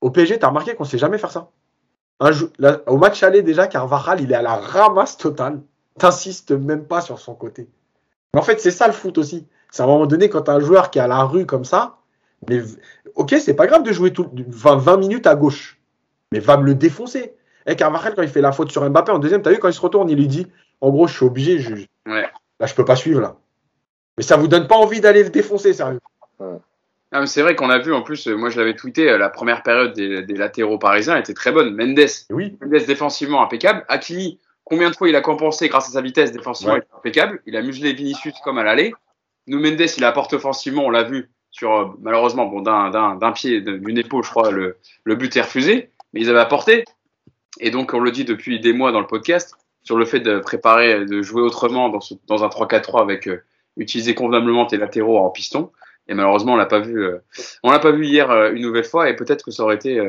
Au 0.00 0.10
PSG, 0.10 0.38
tu 0.38 0.44
as 0.44 0.48
remarqué 0.48 0.74
qu'on 0.74 0.84
ne 0.84 0.88
sait 0.88 0.98
jamais 0.98 1.18
faire 1.18 1.30
ça. 1.30 1.50
au 2.86 2.96
match 2.96 3.22
aller, 3.22 3.42
déjà, 3.42 3.66
Carvajal, 3.66 4.20
il 4.20 4.32
est 4.32 4.36
à 4.36 4.42
la 4.42 4.56
ramasse 4.56 5.16
totale. 5.16 5.62
T'insistes 5.98 6.52
même 6.52 6.86
pas 6.86 7.00
sur 7.00 7.18
son 7.18 7.34
côté. 7.34 7.68
Mais 8.34 8.40
en 8.40 8.42
fait, 8.42 8.60
c'est 8.60 8.70
ça 8.70 8.86
le 8.86 8.92
foot 8.92 9.18
aussi. 9.18 9.46
C'est 9.70 9.82
à 9.82 9.84
un 9.86 9.88
moment 9.88 10.06
donné, 10.06 10.28
quand 10.28 10.48
as 10.48 10.54
un 10.54 10.60
joueur 10.60 10.90
qui 10.90 10.98
est 10.98 11.02
à 11.02 11.06
la 11.06 11.22
rue 11.22 11.46
comme 11.46 11.64
ça, 11.64 12.01
mais 12.48 12.60
ok, 13.14 13.34
c'est 13.40 13.54
pas 13.54 13.66
grave 13.66 13.82
de 13.82 13.92
jouer 13.92 14.12
tout, 14.12 14.30
20, 14.32 14.76
20, 14.76 14.96
minutes 14.96 15.26
à 15.26 15.34
gauche, 15.34 15.78
mais 16.32 16.40
va 16.40 16.56
me 16.56 16.64
le 16.64 16.74
défoncer. 16.74 17.34
Et 17.66 17.76
Carvajal, 17.76 18.14
quand 18.14 18.22
il 18.22 18.28
fait 18.28 18.40
la 18.40 18.52
faute 18.52 18.72
sur 18.72 18.88
Mbappé 18.88 19.12
en 19.12 19.18
deuxième, 19.18 19.42
t'as 19.42 19.50
vu, 19.50 19.58
quand 19.58 19.68
il 19.68 19.74
se 19.74 19.80
retourne, 19.80 20.10
il 20.10 20.16
lui 20.16 20.26
dit 20.26 20.46
En 20.80 20.90
gros, 20.90 21.06
je 21.06 21.14
suis 21.14 21.24
obligé, 21.24 21.58
je, 21.58 21.74
là, 22.06 22.30
je 22.64 22.74
peux 22.74 22.84
pas 22.84 22.96
suivre. 22.96 23.20
là. 23.20 23.36
Mais 24.18 24.24
ça 24.24 24.36
vous 24.36 24.48
donne 24.48 24.66
pas 24.66 24.76
envie 24.76 25.00
d'aller 25.00 25.22
le 25.22 25.30
défoncer, 25.30 25.72
sérieux. 25.72 26.00
c'est 27.26 27.42
vrai 27.42 27.54
qu'on 27.54 27.70
a 27.70 27.78
vu 27.78 27.94
en 27.94 28.02
plus, 28.02 28.26
moi 28.26 28.50
je 28.50 28.58
l'avais 28.58 28.74
tweeté, 28.74 29.08
euh, 29.08 29.18
la 29.18 29.30
première 29.30 29.62
période 29.62 29.94
des, 29.94 30.34
latéraux 30.34 30.78
parisiens 30.78 31.16
était 31.16 31.34
très 31.34 31.52
bonne. 31.52 31.74
Mendes, 31.74 32.06
oui. 32.30 32.58
Mendes 32.60 32.84
défensivement 32.84 33.42
impeccable. 33.42 33.84
Hakimi, 33.88 34.40
combien 34.64 34.90
de 34.90 34.96
fois 34.96 35.08
il 35.08 35.16
a 35.16 35.20
compensé 35.20 35.68
grâce 35.68 35.88
à 35.88 35.92
sa 35.92 36.00
vitesse 36.00 36.32
défensivement 36.32 36.78
impeccable. 36.96 37.40
Il 37.46 37.56
a 37.56 37.62
muselé 37.62 37.92
Vinicius 37.92 38.34
comme 38.44 38.58
à 38.58 38.64
l'aller. 38.64 38.92
Nous 39.46 39.60
Mendes, 39.60 39.86
il 39.96 40.04
apporte 40.04 40.34
offensivement, 40.34 40.84
on 40.84 40.90
l'a 40.90 41.04
vu, 41.04 41.30
sur 41.52 41.72
euh, 41.72 41.84
malheureusement 42.00 42.46
bon 42.46 42.62
d'un 42.62 43.32
pied 43.32 43.60
d'une 43.60 43.98
épaule 43.98 44.24
je 44.24 44.30
crois 44.30 44.50
le, 44.50 44.76
le 45.04 45.14
but 45.14 45.36
est 45.36 45.42
refusé 45.42 45.90
mais 46.12 46.20
ils 46.20 46.30
avaient 46.30 46.40
apporté. 46.40 46.84
Et 47.60 47.70
donc 47.70 47.94
on 47.94 48.00
le 48.00 48.10
dit 48.10 48.24
depuis 48.24 48.58
des 48.58 48.72
mois 48.72 48.92
dans 48.92 49.00
le 49.00 49.06
podcast 49.06 49.54
sur 49.82 49.96
le 49.96 50.04
fait 50.04 50.20
de 50.20 50.38
préparer 50.38 51.04
de 51.04 51.22
jouer 51.22 51.42
autrement 51.42 51.88
dans, 51.88 52.00
ce, 52.00 52.14
dans 52.26 52.44
un 52.44 52.48
3-4-3 52.48 53.02
avec 53.02 53.28
euh, 53.28 53.44
utiliser 53.76 54.14
convenablement 54.14 54.66
tes 54.66 54.76
latéraux 54.76 55.18
en 55.18 55.30
piston. 55.30 55.70
Et 56.08 56.14
malheureusement 56.14 56.54
on 56.54 56.56
l'a 56.56 56.66
pas 56.66 56.80
vu 56.80 57.04
euh, 57.04 57.18
on 57.62 57.70
l'a 57.70 57.78
pas 57.78 57.92
vu 57.92 58.06
hier 58.06 58.30
une 58.52 58.62
nouvelle 58.62 58.84
fois 58.84 59.08
et 59.08 59.14
peut-être 59.14 59.44
que 59.44 59.52
ça 59.52 59.62
aurait 59.62 59.76
été 59.76 60.00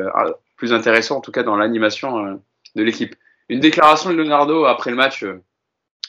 plus 0.56 0.74
intéressant 0.74 1.18
en 1.18 1.22
tout 1.22 1.32
cas 1.32 1.44
dans 1.44 1.56
l'animation 1.56 2.40
de 2.76 2.84
l'équipe. 2.84 3.16
Une 3.50 3.60
déclaration 3.60 4.10
de 4.10 4.16
Leonardo 4.16 4.66
après 4.66 4.90
le 4.90 4.96
match, 4.96 5.24
euh, 5.24 5.44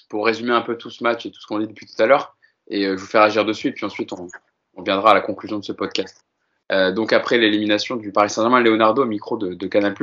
pour 0.09 0.27
résumer 0.27 0.53
un 0.53 0.61
peu 0.61 0.77
tout 0.77 0.91
ce 0.91 1.03
match 1.03 1.27
et 1.27 1.31
tout 1.31 1.41
ce 1.41 1.47
qu'on 1.47 1.59
dit 1.59 1.67
depuis 1.67 1.87
tout 1.87 2.01
à 2.03 2.07
l'heure, 2.07 2.37
et 2.69 2.85
je 2.85 2.95
vous 2.95 3.07
fais 3.07 3.19
agir 3.19 3.45
dessus, 3.45 3.69
et 3.69 3.73
puis 3.73 3.85
ensuite 3.85 4.13
on, 4.13 4.29
on 4.77 4.83
viendra 4.83 5.13
à 5.13 5.15
la 5.15 5.21
conclusion 5.21 5.59
de 5.59 5.65
ce 5.65 5.73
podcast. 5.73 6.25
donc 6.71 7.13
après 7.13 7.39
l'élimination 7.39 7.97
du 7.97 8.11
Paris 8.13 8.31
Saint-Germain, 8.31 8.61
Leonardo, 8.61 9.05
micro 9.05 9.37
de, 9.37 9.55
de 9.55 9.67
Canal+, 9.67 9.95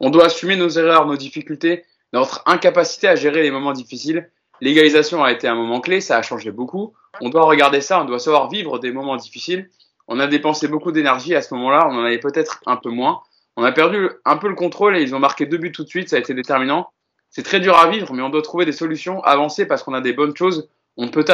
on 0.00 0.10
doit 0.10 0.26
assumer 0.26 0.56
nos 0.56 0.68
erreurs, 0.68 1.06
nos 1.06 1.16
difficultés, 1.16 1.84
notre 2.12 2.42
incapacité 2.46 3.08
à 3.08 3.16
gérer 3.16 3.42
les 3.42 3.50
moments 3.50 3.72
difficiles. 3.72 4.30
L'égalisation 4.60 5.24
a 5.24 5.32
été 5.32 5.48
un 5.48 5.54
moment 5.54 5.80
clé, 5.80 6.00
ça 6.00 6.18
a 6.18 6.22
changé 6.22 6.50
beaucoup. 6.50 6.92
On 7.20 7.28
doit 7.28 7.44
regarder 7.44 7.80
ça, 7.80 8.00
on 8.00 8.04
doit 8.04 8.18
savoir 8.18 8.48
vivre 8.50 8.78
des 8.78 8.92
moments 8.92 9.16
difficiles. 9.16 9.70
On 10.08 10.18
a 10.18 10.26
dépensé 10.26 10.68
beaucoup 10.68 10.92
d'énergie 10.92 11.34
à 11.34 11.42
ce 11.42 11.54
moment-là, 11.54 11.88
on 11.88 11.94
en 11.94 12.04
avait 12.04 12.18
peut-être 12.18 12.60
un 12.66 12.76
peu 12.76 12.90
moins. 12.90 13.22
On 13.56 13.64
a 13.64 13.72
perdu 13.72 14.10
un 14.24 14.36
peu 14.36 14.48
le 14.48 14.54
contrôle 14.54 14.96
et 14.96 15.02
ils 15.02 15.14
ont 15.14 15.18
marqué 15.18 15.46
deux 15.46 15.58
buts 15.58 15.72
tout 15.72 15.84
de 15.84 15.88
suite, 15.88 16.08
ça 16.08 16.16
a 16.16 16.18
été 16.18 16.34
déterminant. 16.34 16.90
C'est 17.30 17.44
très 17.44 17.60
dur 17.60 17.78
à 17.78 17.88
vivre, 17.88 18.12
mais 18.12 18.22
on 18.22 18.28
doit 18.28 18.42
trouver 18.42 18.64
des 18.64 18.72
solutions, 18.72 19.22
avancer 19.22 19.66
parce 19.66 19.82
qu'on 19.82 19.94
a 19.94 20.00
des 20.00 20.12
bonnes 20.12 20.36
choses. 20.36 20.68
On 21.02 21.06
ne 21.06 21.10
peut, 21.10 21.24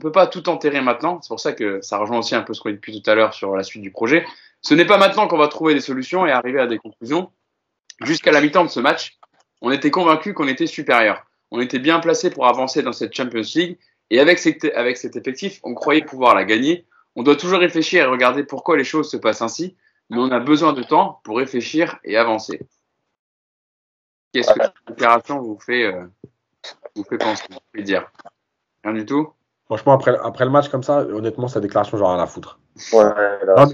peut 0.00 0.12
pas 0.12 0.26
tout 0.26 0.50
enterrer 0.50 0.82
maintenant. 0.82 1.22
C'est 1.22 1.28
pour 1.28 1.40
ça 1.40 1.54
que 1.54 1.80
ça 1.80 1.96
rejoint 1.96 2.18
aussi 2.18 2.34
un 2.34 2.42
peu 2.42 2.52
ce 2.52 2.60
qu'on 2.60 2.68
dit 2.68 2.74
depuis 2.74 3.00
tout 3.00 3.10
à 3.10 3.14
l'heure 3.14 3.32
sur 3.32 3.56
la 3.56 3.62
suite 3.62 3.82
du 3.82 3.90
projet. 3.90 4.26
Ce 4.60 4.74
n'est 4.74 4.84
pas 4.84 4.98
maintenant 4.98 5.28
qu'on 5.28 5.38
va 5.38 5.48
trouver 5.48 5.72
des 5.72 5.80
solutions 5.80 6.26
et 6.26 6.30
arriver 6.30 6.60
à 6.60 6.66
des 6.66 6.76
conclusions. 6.76 7.32
Jusqu'à 8.02 8.32
la 8.32 8.42
mi-temps 8.42 8.64
de 8.64 8.68
ce 8.68 8.80
match, 8.80 9.16
on 9.62 9.70
était 9.70 9.90
convaincu 9.90 10.34
qu'on 10.34 10.46
était 10.46 10.66
supérieur. 10.66 11.24
On 11.50 11.58
était 11.58 11.78
bien 11.78 12.00
placé 12.00 12.28
pour 12.28 12.46
avancer 12.46 12.82
dans 12.82 12.92
cette 12.92 13.14
Champions 13.14 13.40
League 13.54 13.78
et 14.10 14.20
avec 14.20 14.38
cet, 14.38 14.62
effectif, 15.16 15.58
on 15.62 15.72
croyait 15.72 16.04
pouvoir 16.04 16.34
la 16.34 16.44
gagner. 16.44 16.84
On 17.16 17.22
doit 17.22 17.36
toujours 17.36 17.60
réfléchir 17.60 18.04
et 18.04 18.06
regarder 18.06 18.44
pourquoi 18.44 18.76
les 18.76 18.84
choses 18.84 19.10
se 19.10 19.16
passent 19.16 19.40
ainsi, 19.40 19.74
mais 20.10 20.18
on 20.18 20.32
a 20.32 20.38
besoin 20.38 20.74
de 20.74 20.82
temps 20.82 21.22
pour 21.24 21.38
réfléchir 21.38 21.98
et 22.04 22.18
avancer. 22.18 22.60
Qu'est-ce 24.34 24.52
que 24.52 24.62
cette 24.62 24.74
déclaration 24.86 25.40
vous 25.40 25.58
fait, 25.58 25.84
euh, 25.84 26.04
vous 26.94 27.04
fait 27.04 27.16
penser, 27.16 27.44
vous 27.48 27.58
fait 27.74 27.82
dire? 27.82 28.06
Rien 28.84 28.92
du 28.92 29.06
tout 29.06 29.32
Franchement, 29.66 29.94
après, 29.94 30.14
après 30.22 30.44
le 30.44 30.50
match 30.50 30.68
comme 30.68 30.82
ça, 30.82 30.98
honnêtement, 30.98 31.48
sa 31.48 31.58
déclaration, 31.58 31.96
j'en 31.96 32.10
ai 32.10 32.14
rien 32.14 32.22
à 32.22 32.26
foutre. 32.26 32.58
Ouais, 32.92 33.02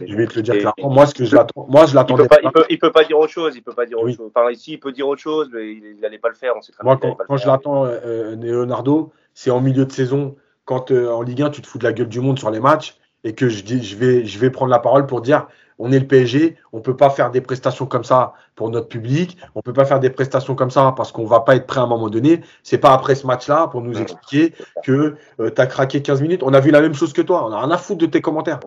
je 0.06 0.14
vais 0.14 0.26
te 0.28 0.36
le 0.36 0.42
dire 0.42 0.54
clairement. 0.54 0.94
Moi, 0.94 1.06
ce 1.06 1.14
que 1.14 1.24
je 1.24 1.34
l'attends, 1.34 1.66
moi, 1.68 1.86
je 1.86 1.96
l'attendais. 1.96 2.28
Il, 2.44 2.50
peut, 2.52 2.64
il 2.70 2.78
peut, 2.78 2.92
pas 2.92 3.02
dire 3.02 3.18
autre 3.18 3.32
chose. 3.32 3.56
Il 3.56 3.62
peut 3.62 3.72
pas 3.72 3.86
dire 3.86 3.98
autre 3.98 4.14
chose. 4.14 4.30
Enfin, 4.32 4.48
ici, 4.52 4.74
il 4.74 4.78
peut 4.78 4.92
dire 4.92 5.08
autre 5.08 5.20
chose, 5.20 5.50
mais 5.52 5.72
il 5.72 5.98
n'allait 6.00 6.18
pas 6.18 6.28
le 6.28 6.36
faire. 6.36 6.52
On 6.56 6.62
sait 6.62 6.70
très 6.70 6.84
moi, 6.84 6.96
quand, 6.96 7.16
quand 7.26 7.36
je 7.36 7.46
l'attends, 7.46 7.86
euh, 7.86 7.98
euh, 8.04 8.36
Leonardo, 8.36 9.12
c'est 9.34 9.50
en 9.50 9.60
milieu 9.60 9.84
de 9.84 9.90
saison, 9.90 10.36
quand 10.64 10.92
euh, 10.92 11.10
en 11.10 11.22
Ligue 11.22 11.42
1, 11.42 11.50
tu 11.50 11.60
te 11.60 11.66
fous 11.66 11.78
de 11.78 11.84
la 11.84 11.92
gueule 11.92 12.08
du 12.08 12.20
monde 12.20 12.38
sur 12.38 12.52
les 12.52 12.60
matchs, 12.60 12.96
et 13.24 13.34
que 13.34 13.48
je 13.48 13.64
dis, 13.64 13.82
je 13.82 13.96
vais, 13.96 14.24
je 14.24 14.38
vais 14.38 14.50
prendre 14.50 14.70
la 14.70 14.78
parole 14.78 15.06
pour 15.06 15.22
dire, 15.22 15.48
on 15.81 15.90
est 15.93 15.98
le 15.98 16.07
PSG, 16.07 16.57
on 16.73 16.81
peut 16.81 16.94
pas 16.94 17.09
faire 17.09 17.31
des 17.31 17.40
prestations 17.40 17.86
comme 17.86 18.05
ça 18.05 18.35
pour 18.55 18.69
notre 18.70 18.89
public, 18.89 19.39
on 19.55 19.62
peut 19.62 19.73
pas 19.73 19.86
faire 19.86 19.98
des 19.98 20.11
prestations 20.11 20.55
comme 20.55 20.70
ça 20.70 20.93
parce 20.94 21.11
qu'on 21.11 21.24
va 21.24 21.40
pas 21.40 21.57
être 21.57 21.66
prêt 21.66 21.81
à 21.81 21.85
un 21.85 21.86
moment 21.86 22.11
donné. 22.11 22.43
C'est 22.62 22.78
pas 22.78 22.93
après 22.93 23.15
ce 23.15 23.27
match-là 23.27 23.69
pour 23.69 23.81
nous 23.81 23.98
expliquer 23.98 24.52
que 24.85 25.16
tu 25.39 25.61
as 25.61 25.66
craqué 25.66 26.02
15 26.02 26.20
minutes. 26.20 26.43
On 26.43 26.52
a 26.52 26.61
vu 26.61 26.70
la 26.70 26.82
même 26.82 26.94
chose 26.94 27.15
que 27.15 27.23
toi. 27.23 27.47
On 27.47 27.52
a 27.52 27.61
rien 27.61 27.70
à 27.70 27.78
foutre 27.78 27.98
de 27.98 28.07
tes 28.07 28.20
commentaires. 28.20 28.61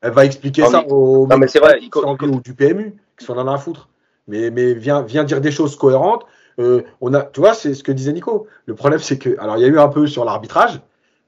Elle 0.00 0.12
va 0.12 0.24
expliquer 0.24 0.64
ça 0.66 0.86
aux 0.88 1.26
non, 1.26 1.36
mais 1.36 1.48
c'est 1.48 1.58
vrai, 1.58 1.80
ou 2.22 2.40
du 2.40 2.54
PMU 2.54 2.96
qui 3.18 3.24
sont 3.24 3.36
en 3.36 3.52
à 3.52 3.58
foutre. 3.58 3.88
Mais, 4.28 4.50
mais 4.50 4.72
viens, 4.74 5.02
viens 5.02 5.24
dire 5.24 5.40
des 5.40 5.50
choses 5.50 5.76
cohérentes. 5.76 6.24
Euh, 6.60 6.82
on 7.00 7.12
a, 7.12 7.22
tu 7.22 7.40
vois, 7.40 7.54
c'est 7.54 7.74
ce 7.74 7.82
que 7.82 7.92
disait 7.92 8.12
Nico. 8.12 8.46
Le 8.66 8.74
problème, 8.74 9.00
c'est 9.00 9.18
que, 9.18 9.38
alors, 9.40 9.56
il 9.56 9.62
y 9.62 9.64
a 9.64 9.68
eu 9.68 9.78
un 9.78 9.88
peu 9.88 10.06
sur 10.06 10.24
l'arbitrage 10.24 10.80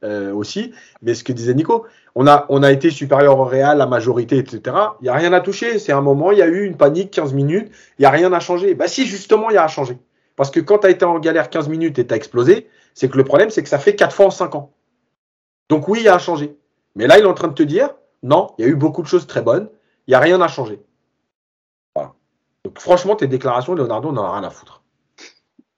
euh, 0.06 0.32
aussi, 0.32 0.72
mais 1.02 1.14
ce 1.14 1.24
que 1.24 1.32
disait 1.32 1.54
Nico, 1.54 1.84
on 2.14 2.26
a, 2.26 2.72
été 2.72 2.90
supérieur 2.90 3.38
au 3.38 3.44
Real, 3.44 3.76
la 3.76 3.86
majorité, 3.86 4.38
etc. 4.38 4.76
Il 5.00 5.04
n'y 5.04 5.08
a 5.10 5.14
rien 5.14 5.34
à 5.34 5.40
toucher. 5.40 5.78
C'est 5.78 5.92
un 5.92 6.00
moment, 6.00 6.32
il 6.32 6.38
y 6.38 6.42
a 6.42 6.46
eu 6.46 6.64
une 6.64 6.76
panique, 6.76 7.10
15 7.10 7.34
minutes, 7.34 7.70
il 7.98 8.02
n'y 8.02 8.06
a 8.06 8.10
rien 8.10 8.32
à 8.32 8.40
changer. 8.40 8.74
Bah, 8.74 8.88
si, 8.88 9.06
justement, 9.06 9.50
il 9.50 9.54
y 9.54 9.58
a 9.58 9.64
à 9.64 9.68
changer. 9.68 9.98
Parce 10.34 10.50
que 10.50 10.60
quand 10.60 10.78
tu 10.78 10.86
as 10.86 10.90
été 10.90 11.04
en 11.04 11.18
galère 11.18 11.50
15 11.50 11.68
minutes 11.68 11.98
et 11.98 12.06
tu 12.06 12.14
as 12.14 12.16
explosé, 12.16 12.68
c'est 12.94 13.10
que 13.10 13.18
le 13.18 13.24
problème, 13.24 13.50
c'est 13.50 13.62
que 13.62 13.68
ça 13.68 13.78
fait 13.78 13.94
4 13.94 14.14
fois 14.14 14.26
en 14.26 14.30
5 14.30 14.54
ans. 14.54 14.72
Donc, 15.68 15.88
oui, 15.88 15.98
il 16.00 16.04
y 16.04 16.08
a 16.08 16.14
à 16.14 16.18
changer. 16.18 16.56
Mais 16.94 17.06
là, 17.06 17.18
il 17.18 17.24
est 17.24 17.28
en 17.28 17.34
train 17.34 17.48
de 17.48 17.54
te 17.54 17.62
dire, 17.62 17.90
non, 18.22 18.54
il 18.56 18.64
y 18.64 18.68
a 18.68 18.70
eu 18.70 18.76
beaucoup 18.76 19.02
de 19.02 19.08
choses 19.08 19.26
très 19.26 19.42
bonnes. 19.42 19.68
Il 20.06 20.12
n'y 20.12 20.14
a 20.14 20.20
rien 20.20 20.40
à 20.40 20.48
changer. 20.48 20.80
Voilà. 21.94 22.14
Donc, 22.64 22.78
franchement, 22.78 23.16
tes 23.16 23.26
déclarations, 23.26 23.74
Leonardo, 23.74 24.08
on 24.08 24.12
n'en 24.12 24.24
a 24.24 24.32
rien 24.32 24.44
à 24.44 24.50
foutre. 24.50 24.82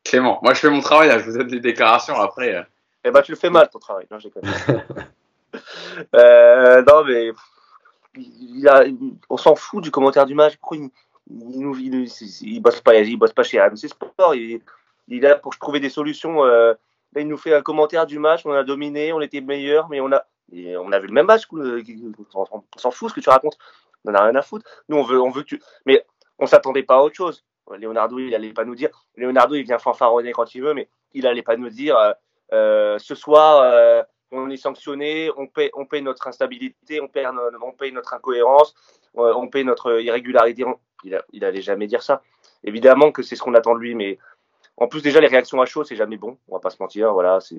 Clément, 0.04 0.38
moi 0.42 0.54
je 0.54 0.60
fais 0.60 0.70
mon 0.70 0.80
travail, 0.80 1.10
je 1.18 1.30
vous 1.30 1.36
donne 1.36 1.48
des 1.48 1.60
déclarations 1.60 2.18
après. 2.18 2.66
Euh. 3.08 3.10
Eh 3.10 3.12
ben, 3.12 3.22
tu 3.22 3.32
le 3.32 3.38
fais 3.38 3.50
mal 3.50 3.68
ton 3.70 3.78
travail. 3.78 4.06
Non, 4.10 4.18
euh, 6.14 6.82
non 6.82 7.04
mais 7.04 7.30
on 9.28 9.36
s'en 9.36 9.54
fout 9.54 9.82
du 9.82 9.90
commentaire 9.90 10.26
du 10.26 10.34
match. 10.34 10.56
Pourquoi 10.56 10.76
il, 10.78 10.90
il, 11.30 12.60
bosse 12.60 12.80
pas, 12.80 12.96
il 12.96 13.16
bosse 13.16 13.32
pas 13.32 13.42
chez 13.42 13.60
RMC 13.60 13.88
Sport. 13.88 14.34
Il, 14.34 14.60
il 15.08 15.18
est 15.18 15.28
là 15.28 15.36
pour 15.36 15.56
trouver 15.56 15.80
des 15.80 15.90
solutions. 15.90 16.44
Euh, 16.44 16.74
là, 17.14 17.20
il 17.20 17.28
nous 17.28 17.36
fait 17.36 17.54
un 17.54 17.62
commentaire 17.62 18.06
du 18.06 18.18
match. 18.18 18.42
On 18.44 18.52
a 18.52 18.64
dominé, 18.64 19.12
on 19.12 19.20
était 19.20 19.40
meilleur, 19.40 19.88
mais 19.88 20.00
on 20.00 20.12
a 20.12 20.24
et 20.52 20.76
on 20.76 20.90
a 20.92 20.98
vu 20.98 21.08
le 21.08 21.12
même 21.12 21.26
match, 21.26 21.42
on 21.52 22.62
s'en 22.76 22.90
fout 22.90 23.10
ce 23.10 23.14
que 23.14 23.20
tu 23.20 23.28
racontes, 23.28 23.58
on 24.04 24.12
n'en 24.12 24.18
a 24.18 24.24
rien 24.24 24.34
à 24.34 24.42
foutre. 24.42 24.64
Nous, 24.88 24.96
on 24.96 25.02
veut, 25.02 25.20
on 25.20 25.30
veut 25.30 25.42
que 25.42 25.48
tu. 25.48 25.62
Mais 25.84 26.04
on 26.38 26.46
s'attendait 26.46 26.82
pas 26.82 26.96
à 26.96 27.00
autre 27.00 27.16
chose. 27.16 27.44
Leonardo, 27.78 28.18
il 28.18 28.34
allait 28.34 28.54
pas 28.54 28.64
nous 28.64 28.74
dire. 28.74 28.88
Leonardo, 29.16 29.54
il 29.54 29.64
vient 29.64 29.78
fanfaronner 29.78 30.32
quand 30.32 30.54
il 30.54 30.62
veut, 30.62 30.72
mais 30.72 30.88
il 31.12 31.26
allait 31.26 31.42
pas 31.42 31.56
nous 31.56 31.68
dire 31.68 31.96
euh, 31.96 32.08
euh, 32.08 32.14
ce 32.50 33.14
soir, 33.14 33.60
euh, 33.62 34.02
on 34.30 34.50
est 34.50 34.56
sanctionné, 34.56 35.30
on 35.36 35.46
paye 35.46 36.02
notre 36.02 36.26
instabilité, 36.26 37.00
on 37.00 37.08
paye, 37.08 37.26
on 37.62 37.72
paye 37.72 37.92
notre 37.92 38.14
incohérence, 38.14 38.74
on 39.14 39.48
paye 39.48 39.64
notre 39.64 40.00
irrégularité. 40.00 40.64
Il, 41.04 41.20
il 41.32 41.44
allait 41.44 41.62
jamais 41.62 41.86
dire 41.86 42.02
ça. 42.02 42.22
Évidemment 42.64 43.12
que 43.12 43.22
c'est 43.22 43.36
ce 43.36 43.42
qu'on 43.42 43.54
attend 43.54 43.74
de 43.74 43.80
lui, 43.80 43.94
mais 43.94 44.18
en 44.80 44.86
plus, 44.86 45.02
déjà, 45.02 45.20
les 45.20 45.26
réactions 45.26 45.60
à 45.60 45.66
chaud, 45.66 45.82
c'est 45.82 45.96
jamais 45.96 46.16
bon. 46.16 46.38
On 46.48 46.54
va 46.54 46.60
pas 46.60 46.70
se 46.70 46.76
mentir. 46.80 47.12
Voilà, 47.12 47.40
c'est 47.40 47.56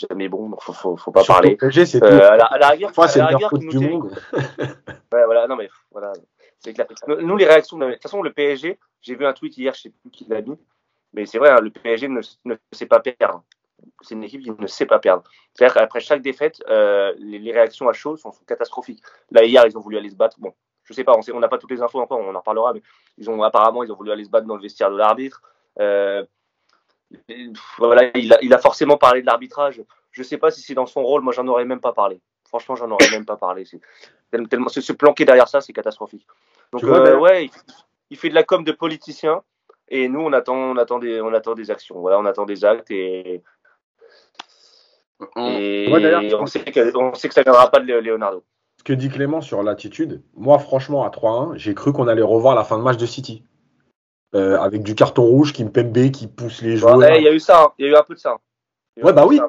jamais 0.00 0.28
bon. 0.28 0.50
Faut, 0.60 0.72
faut, 0.72 0.96
faut 0.96 1.12
pas 1.12 1.22
parler. 1.22 1.56
c'est 1.70 2.02
euh, 2.02 2.32
à, 2.32 2.36
la, 2.36 2.44
à 2.46 2.58
la 2.58 2.68
rigueur, 2.70 2.90
c'est 3.08 3.20
le 3.20 3.68
du 3.68 3.78
monde. 3.78 4.10
ouais, 4.36 5.24
voilà, 5.24 5.46
non, 5.46 5.54
mais 5.54 5.70
voilà. 5.92 6.12
C'est 6.58 6.72
clair. 6.74 6.88
Nous, 7.06 7.36
les 7.36 7.46
réactions, 7.46 7.78
de 7.78 7.92
toute 7.92 8.02
façon, 8.02 8.20
le 8.20 8.32
PSG, 8.32 8.80
j'ai 9.00 9.14
vu 9.14 9.24
un 9.24 9.32
tweet 9.32 9.56
hier, 9.56 9.72
je 9.74 9.82
sais 9.82 9.90
plus 9.90 10.10
qui 10.10 10.26
l'a 10.28 10.42
mis, 10.42 10.58
mais 11.12 11.26
c'est 11.26 11.38
vrai, 11.38 11.50
hein, 11.50 11.60
le 11.60 11.70
PSG 11.70 12.08
ne, 12.08 12.20
ne 12.44 12.56
sait 12.72 12.86
pas 12.86 13.00
perdre. 13.00 13.44
C'est 14.02 14.14
une 14.14 14.24
équipe 14.24 14.42
qui 14.42 14.50
ne 14.50 14.66
sait 14.66 14.86
pas 14.86 14.98
perdre. 14.98 15.22
C'est-à-dire 15.54 15.74
qu'après 15.74 16.00
chaque 16.00 16.22
défaite, 16.22 16.62
euh, 16.68 17.14
les, 17.18 17.38
les, 17.38 17.52
réactions 17.52 17.88
à 17.88 17.92
chaud 17.92 18.16
sont, 18.16 18.32
sont 18.32 18.44
catastrophiques. 18.44 19.02
Là, 19.30 19.44
hier, 19.44 19.64
ils 19.66 19.76
ont 19.76 19.80
voulu 19.80 19.96
aller 19.96 20.10
se 20.10 20.16
battre. 20.16 20.38
Bon, 20.40 20.52
je 20.88 20.94
sais 20.94 21.04
pas, 21.04 21.14
on 21.32 21.40
n'a 21.40 21.48
pas 21.48 21.58
toutes 21.58 21.70
les 21.70 21.82
infos 21.82 22.00
encore, 22.00 22.18
on 22.18 22.34
en 22.34 22.38
reparlera, 22.38 22.72
mais 22.72 22.82
ils 23.18 23.28
ont 23.28 23.42
apparemment 23.42 23.84
ils 23.84 23.92
ont 23.92 23.96
voulu 23.96 24.10
aller 24.10 24.24
se 24.24 24.30
battre 24.30 24.46
dans 24.46 24.56
le 24.56 24.62
vestiaire 24.62 24.90
de 24.90 24.96
l'arbitre. 24.96 25.42
Euh, 25.78 26.24
voilà, 27.78 28.10
il 28.16 28.32
a, 28.32 28.38
il 28.42 28.52
a, 28.54 28.58
forcément 28.58 28.96
parlé 28.96 29.20
de 29.20 29.26
l'arbitrage. 29.26 29.82
Je 30.10 30.22
sais 30.22 30.38
pas 30.38 30.50
si 30.50 30.62
c'est 30.62 30.74
dans 30.74 30.86
son 30.86 31.02
rôle, 31.02 31.22
moi 31.22 31.32
j'en 31.32 31.46
aurais 31.46 31.66
même 31.66 31.80
pas 31.80 31.92
parlé. 31.92 32.20
Franchement, 32.48 32.74
j'en 32.74 32.90
aurais 32.90 33.10
même 33.10 33.26
pas 33.26 33.36
parlé. 33.36 33.64
Tellement 34.30 34.68
se, 34.68 34.92
planquer 34.92 35.26
derrière 35.26 35.48
ça, 35.48 35.60
c'est 35.60 35.74
catastrophique. 35.74 36.26
Donc 36.72 36.82
euh, 36.84 37.18
ouais, 37.18 37.50
il, 38.10 38.16
fait 38.16 38.30
de 38.30 38.34
la 38.34 38.42
com 38.42 38.64
de 38.64 38.72
politicien 38.72 39.42
et 39.90 40.08
nous 40.08 40.20
on 40.20 40.32
attend, 40.32 40.56
on 40.56 40.76
attend 40.76 40.98
des, 40.98 41.20
on 41.20 41.32
attend 41.32 41.54
des 41.54 41.70
actions. 41.70 42.00
Voilà, 42.00 42.18
on 42.18 42.26
attend 42.26 42.46
des 42.46 42.64
actes 42.64 42.90
et, 42.90 43.42
on, 45.36 46.46
sait 46.46 46.62
que, 46.64 46.96
on 46.96 47.14
sait 47.14 47.28
que 47.28 47.34
ça 47.34 47.42
viendra 47.42 47.70
pas 47.70 47.80
de 47.80 47.92
Leonardo 47.92 48.44
ce 48.78 48.84
que 48.84 48.92
dit 48.92 49.08
Clément 49.08 49.40
sur 49.40 49.62
l'attitude, 49.62 50.22
moi 50.36 50.58
franchement 50.58 51.04
à 51.04 51.10
3-1, 51.10 51.56
j'ai 51.56 51.74
cru 51.74 51.92
qu'on 51.92 52.06
allait 52.06 52.22
revoir 52.22 52.54
la 52.54 52.64
fin 52.64 52.78
de 52.78 52.82
match 52.82 52.96
de 52.96 53.06
City. 53.06 53.44
Euh, 54.34 54.58
avec 54.58 54.82
du 54.82 54.94
carton 54.94 55.22
rouge, 55.22 55.54
qui 55.54 55.64
me 55.64 55.70
Kimpembe 55.70 56.10
qui 56.10 56.26
pousse 56.26 56.60
les 56.60 56.76
joueurs. 56.76 57.02
Il 57.16 57.22
y 57.22 57.28
a 57.28 57.32
eu 57.32 57.40
ça, 57.40 57.62
hein. 57.62 57.72
il 57.78 57.86
y 57.86 57.88
a 57.88 57.92
eu 57.92 57.96
un 57.96 58.02
peu 58.02 58.14
de 58.14 58.18
ça. 58.18 58.36
Ouais, 59.02 59.12
bah 59.14 59.24
oui. 59.26 59.40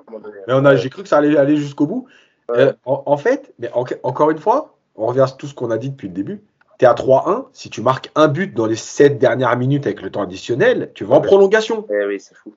Mais 0.47 0.53
on 0.53 0.63
a, 0.63 0.77
j'ai 0.77 0.89
cru 0.89 1.03
que 1.03 1.09
ça 1.09 1.17
allait 1.17 1.35
aller 1.37 1.57
jusqu'au 1.57 1.85
bout. 1.85 2.07
Euh, 2.51 2.71
en, 2.85 3.17
fait, 3.17 3.53
mais 3.59 3.69
encore 3.73 4.31
une 4.31 4.37
fois, 4.37 4.77
on 4.95 5.05
revient 5.05 5.19
à 5.19 5.27
tout 5.27 5.47
ce 5.47 5.53
qu'on 5.53 5.69
a 5.69 5.77
dit 5.77 5.89
depuis 5.89 6.07
le 6.07 6.13
début. 6.13 6.41
Tu 6.79 6.85
es 6.85 6.87
à 6.87 6.93
3-1, 6.93 7.47
si 7.51 7.69
tu 7.69 7.81
marques 7.81 8.09
un 8.15 8.29
but 8.29 8.53
dans 8.53 8.65
les 8.65 8.77
7 8.77 9.19
dernières 9.19 9.55
minutes 9.57 9.85
avec 9.85 10.01
le 10.01 10.09
temps 10.09 10.23
additionnel, 10.23 10.91
tu 10.95 11.03
vas 11.03 11.15
en 11.15 11.21
prolongation. 11.21 11.85
Eh 11.91 12.05
oui, 12.05 12.19
c'est 12.19 12.35
fou. 12.35 12.55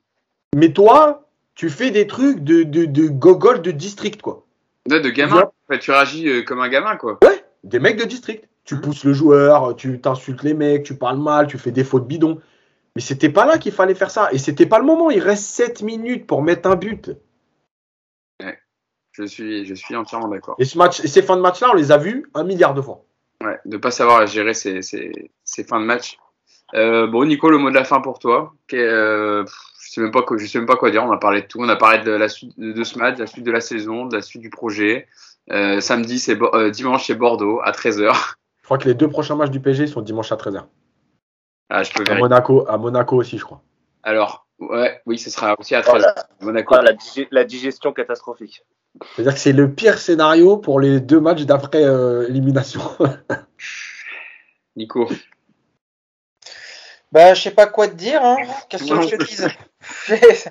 Mais 0.54 0.72
toi, 0.72 1.28
tu 1.56 1.68
fais 1.68 1.90
des 1.90 2.06
trucs 2.06 2.40
de, 2.40 2.62
de, 2.62 2.84
de 2.84 3.08
gogol 3.08 3.62
de 3.62 3.72
district, 3.72 4.22
quoi. 4.22 4.46
de 4.86 4.98
gamin 5.10 5.50
tu 5.78 5.90
réagis 5.90 6.28
euh, 6.28 6.42
comme 6.42 6.60
un 6.60 6.68
gamin, 6.68 6.96
quoi. 6.96 7.18
Ouais, 7.22 7.44
des 7.64 7.78
mecs 7.78 7.98
de 7.98 8.04
district. 8.04 8.48
Tu 8.64 8.80
pousses 8.80 9.04
le 9.04 9.12
joueur, 9.12 9.74
tu 9.74 10.00
t'insultes 10.00 10.44
les 10.44 10.54
mecs, 10.54 10.84
tu 10.84 10.94
parles 10.94 11.18
mal, 11.18 11.48
tu 11.48 11.58
fais 11.58 11.72
des 11.72 11.82
fautes 11.82 12.06
bidons. 12.06 12.40
Mais 12.94 13.02
c'était 13.02 13.30
pas 13.30 13.44
là 13.44 13.58
qu'il 13.58 13.72
fallait 13.72 13.94
faire 13.94 14.10
ça. 14.10 14.28
Et 14.32 14.38
c'était 14.38 14.66
pas 14.66 14.78
le 14.78 14.84
moment. 14.84 15.10
Il 15.10 15.20
reste 15.20 15.44
7 15.44 15.82
minutes 15.82 16.26
pour 16.26 16.42
mettre 16.42 16.68
un 16.68 16.76
but. 16.76 17.10
Ouais, 18.40 18.58
je 19.10 19.24
suis, 19.24 19.64
je 19.64 19.74
suis 19.74 19.96
entièrement 19.96 20.28
d'accord. 20.28 20.54
Et, 20.58 20.64
ce 20.64 20.78
match, 20.78 21.00
et 21.00 21.08
ces 21.08 21.22
fins 21.22 21.36
de 21.36 21.40
match-là, 21.40 21.70
on 21.72 21.74
les 21.74 21.90
a 21.90 21.98
vus 21.98 22.30
un 22.34 22.44
milliard 22.44 22.74
de 22.74 22.82
fois. 22.82 23.04
Ouais, 23.42 23.58
de 23.64 23.76
pas 23.76 23.90
savoir 23.90 24.26
gérer 24.26 24.54
ces, 24.54 24.82
ces, 24.82 25.30
ces 25.44 25.64
fins 25.64 25.80
de 25.80 25.84
match. 25.86 26.18
Euh, 26.74 27.06
bon, 27.06 27.24
Nico, 27.24 27.50
le 27.50 27.58
mot 27.58 27.70
de 27.70 27.74
la 27.74 27.84
fin 27.84 28.00
pour 28.00 28.18
toi. 28.18 28.54
Euh, 28.72 29.44
je 29.80 29.90
sais 29.90 30.00
même 30.00 30.10
pas 30.10 30.22
quoi, 30.22 30.38
je 30.38 30.46
sais 30.46 30.58
même 30.58 30.66
pas 30.66 30.76
quoi 30.76 30.90
dire. 30.90 31.04
On 31.04 31.12
a 31.12 31.18
parlé 31.18 31.42
de 31.42 31.46
tout. 31.46 31.58
On 31.60 31.68
a 31.68 31.76
parlé 31.76 31.98
de 31.98 32.12
la 32.12 32.28
suite 32.28 32.58
de 32.58 32.84
ce 32.84 32.98
match, 32.98 33.16
de 33.16 33.20
la 33.20 33.26
suite 33.26 33.44
de 33.44 33.50
la 33.50 33.60
saison, 33.60 34.06
de 34.06 34.16
la 34.16 34.22
suite 34.22 34.42
du 34.42 34.50
projet. 34.50 35.06
Euh, 35.50 35.80
samedi, 35.80 36.18
c'est 36.18 36.40
euh, 36.40 36.70
dimanche, 36.70 37.06
c'est 37.06 37.14
Bordeaux 37.14 37.60
à 37.62 37.72
13h. 37.72 38.14
Je 38.60 38.64
crois 38.64 38.78
que 38.78 38.88
les 38.88 38.94
deux 38.94 39.08
prochains 39.08 39.34
matchs 39.34 39.50
du 39.50 39.60
PSG 39.60 39.88
sont 39.88 40.00
dimanche 40.00 40.30
à 40.32 40.36
13h. 40.36 40.64
Ah, 41.68 41.82
je 41.82 41.92
peux 41.92 42.04
à 42.10 42.14
Monaco, 42.14 42.64
à 42.68 42.76
Monaco 42.78 43.16
aussi, 43.16 43.38
je 43.38 43.44
crois. 43.44 43.62
Alors, 44.02 44.46
ouais, 44.60 45.00
oui, 45.06 45.18
ce 45.18 45.30
sera 45.30 45.56
aussi 45.58 45.74
à 45.74 45.82
13 45.82 46.06
Monaco. 46.40 46.74
la, 46.76 46.92
la, 47.30 47.44
digestion 47.44 47.92
catastrophique. 47.92 48.62
C'est-à-dire 49.00 49.34
que 49.34 49.40
c'est 49.40 49.52
le 49.52 49.72
pire 49.72 49.98
scénario 49.98 50.56
pour 50.56 50.80
les 50.80 51.00
deux 51.00 51.20
matchs 51.20 51.42
d'après 51.42 51.82
euh, 51.82 52.28
élimination. 52.28 52.80
Nico. 54.76 55.08
Bah, 57.10 57.34
je 57.34 57.42
sais 57.42 57.50
pas 57.50 57.66
quoi 57.66 57.88
te 57.88 57.94
dire. 57.94 58.24
Hein. 58.24 58.36
Qu'est-ce 58.68 58.84
que 58.84 59.02
je 59.02 59.16
te 59.16 59.24
dise 59.24 59.48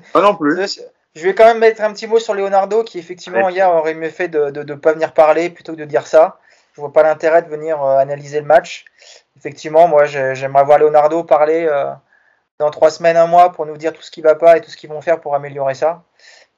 Pas 0.13 0.21
non 0.21 0.35
plus. 0.35 0.81
Je 1.13 1.23
vais 1.23 1.35
quand 1.35 1.45
même 1.45 1.59
mettre 1.59 1.81
un 1.81 1.91
petit 1.91 2.07
mot 2.07 2.19
sur 2.19 2.33
Leonardo, 2.33 2.83
qui 2.83 2.99
effectivement 2.99 3.49
hier 3.49 3.69
aurait 3.69 3.95
mieux 3.95 4.09
fait 4.09 4.27
de 4.27 4.63
ne 4.63 4.75
pas 4.75 4.93
venir 4.93 5.13
parler 5.13 5.49
plutôt 5.49 5.73
que 5.73 5.79
de 5.79 5.85
dire 5.85 6.07
ça. 6.07 6.39
Je 6.73 6.79
vois 6.79 6.93
pas 6.93 7.03
l'intérêt 7.03 7.41
de 7.41 7.49
venir 7.49 7.83
euh, 7.83 7.97
analyser 7.97 8.39
le 8.39 8.45
match. 8.45 8.85
Effectivement, 9.37 9.87
moi, 9.87 10.05
j'aimerais 10.05 10.63
voir 10.63 10.79
Leonardo 10.79 11.23
parler 11.23 11.67
euh, 11.69 11.91
dans 12.59 12.69
trois 12.69 12.91
semaines, 12.91 13.17
un 13.17 13.27
mois, 13.27 13.51
pour 13.51 13.65
nous 13.65 13.75
dire 13.75 13.91
tout 13.91 14.01
ce 14.01 14.11
qui 14.11 14.21
va 14.21 14.35
pas 14.35 14.57
et 14.57 14.61
tout 14.61 14.69
ce 14.69 14.77
qu'ils 14.77 14.89
vont 14.89 15.01
faire 15.01 15.19
pour 15.19 15.35
améliorer 15.35 15.73
ça. 15.73 16.03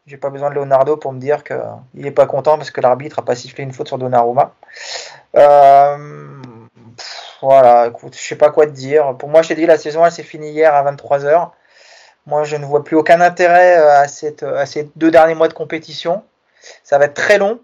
J'ai 0.06 0.18
pas 0.18 0.30
besoin 0.30 0.50
de 0.50 0.56
Leonardo 0.56 0.98
pour 0.98 1.14
me 1.14 1.20
dire 1.20 1.44
qu'il 1.44 1.62
n'est 1.94 2.12
pas 2.12 2.26
content 2.26 2.58
parce 2.58 2.72
que 2.72 2.82
l'arbitre 2.82 3.20
a 3.20 3.22
pas 3.26 3.36
sifflé 3.36 3.64
une 3.64 3.72
faute 3.72 3.88
sur 3.88 3.98
Donnarumma. 3.98 4.54
Euh, 5.36 6.42
voilà, 7.42 7.88
écoute, 7.88 8.14
je 8.16 8.22
sais 8.22 8.36
pas 8.36 8.50
quoi 8.50 8.66
te 8.66 8.72
dire. 8.72 9.16
Pour 9.18 9.30
moi, 9.30 9.42
je 9.42 9.50
t'ai 9.50 9.56
dit, 9.56 9.66
la 9.66 9.78
saison, 9.78 10.06
elle 10.06 10.12
s'est 10.12 10.24
finie 10.24 10.50
hier 10.50 10.74
à 10.74 10.84
23h. 10.92 11.52
Moi, 12.26 12.44
je 12.44 12.58
ne 12.58 12.66
vois 12.66 12.84
plus 12.84 12.98
aucun 12.98 13.22
intérêt 13.22 13.78
euh, 13.78 14.02
à, 14.02 14.08
cette, 14.10 14.44
à 14.44 14.66
ces 14.66 14.90
deux 14.98 15.12
derniers 15.12 15.36
mois 15.36 15.48
de 15.48 15.54
compétition. 15.54 16.24
Ça 16.84 16.98
va 16.98 17.06
être 17.06 17.14
très 17.14 17.38
long. 17.38 17.62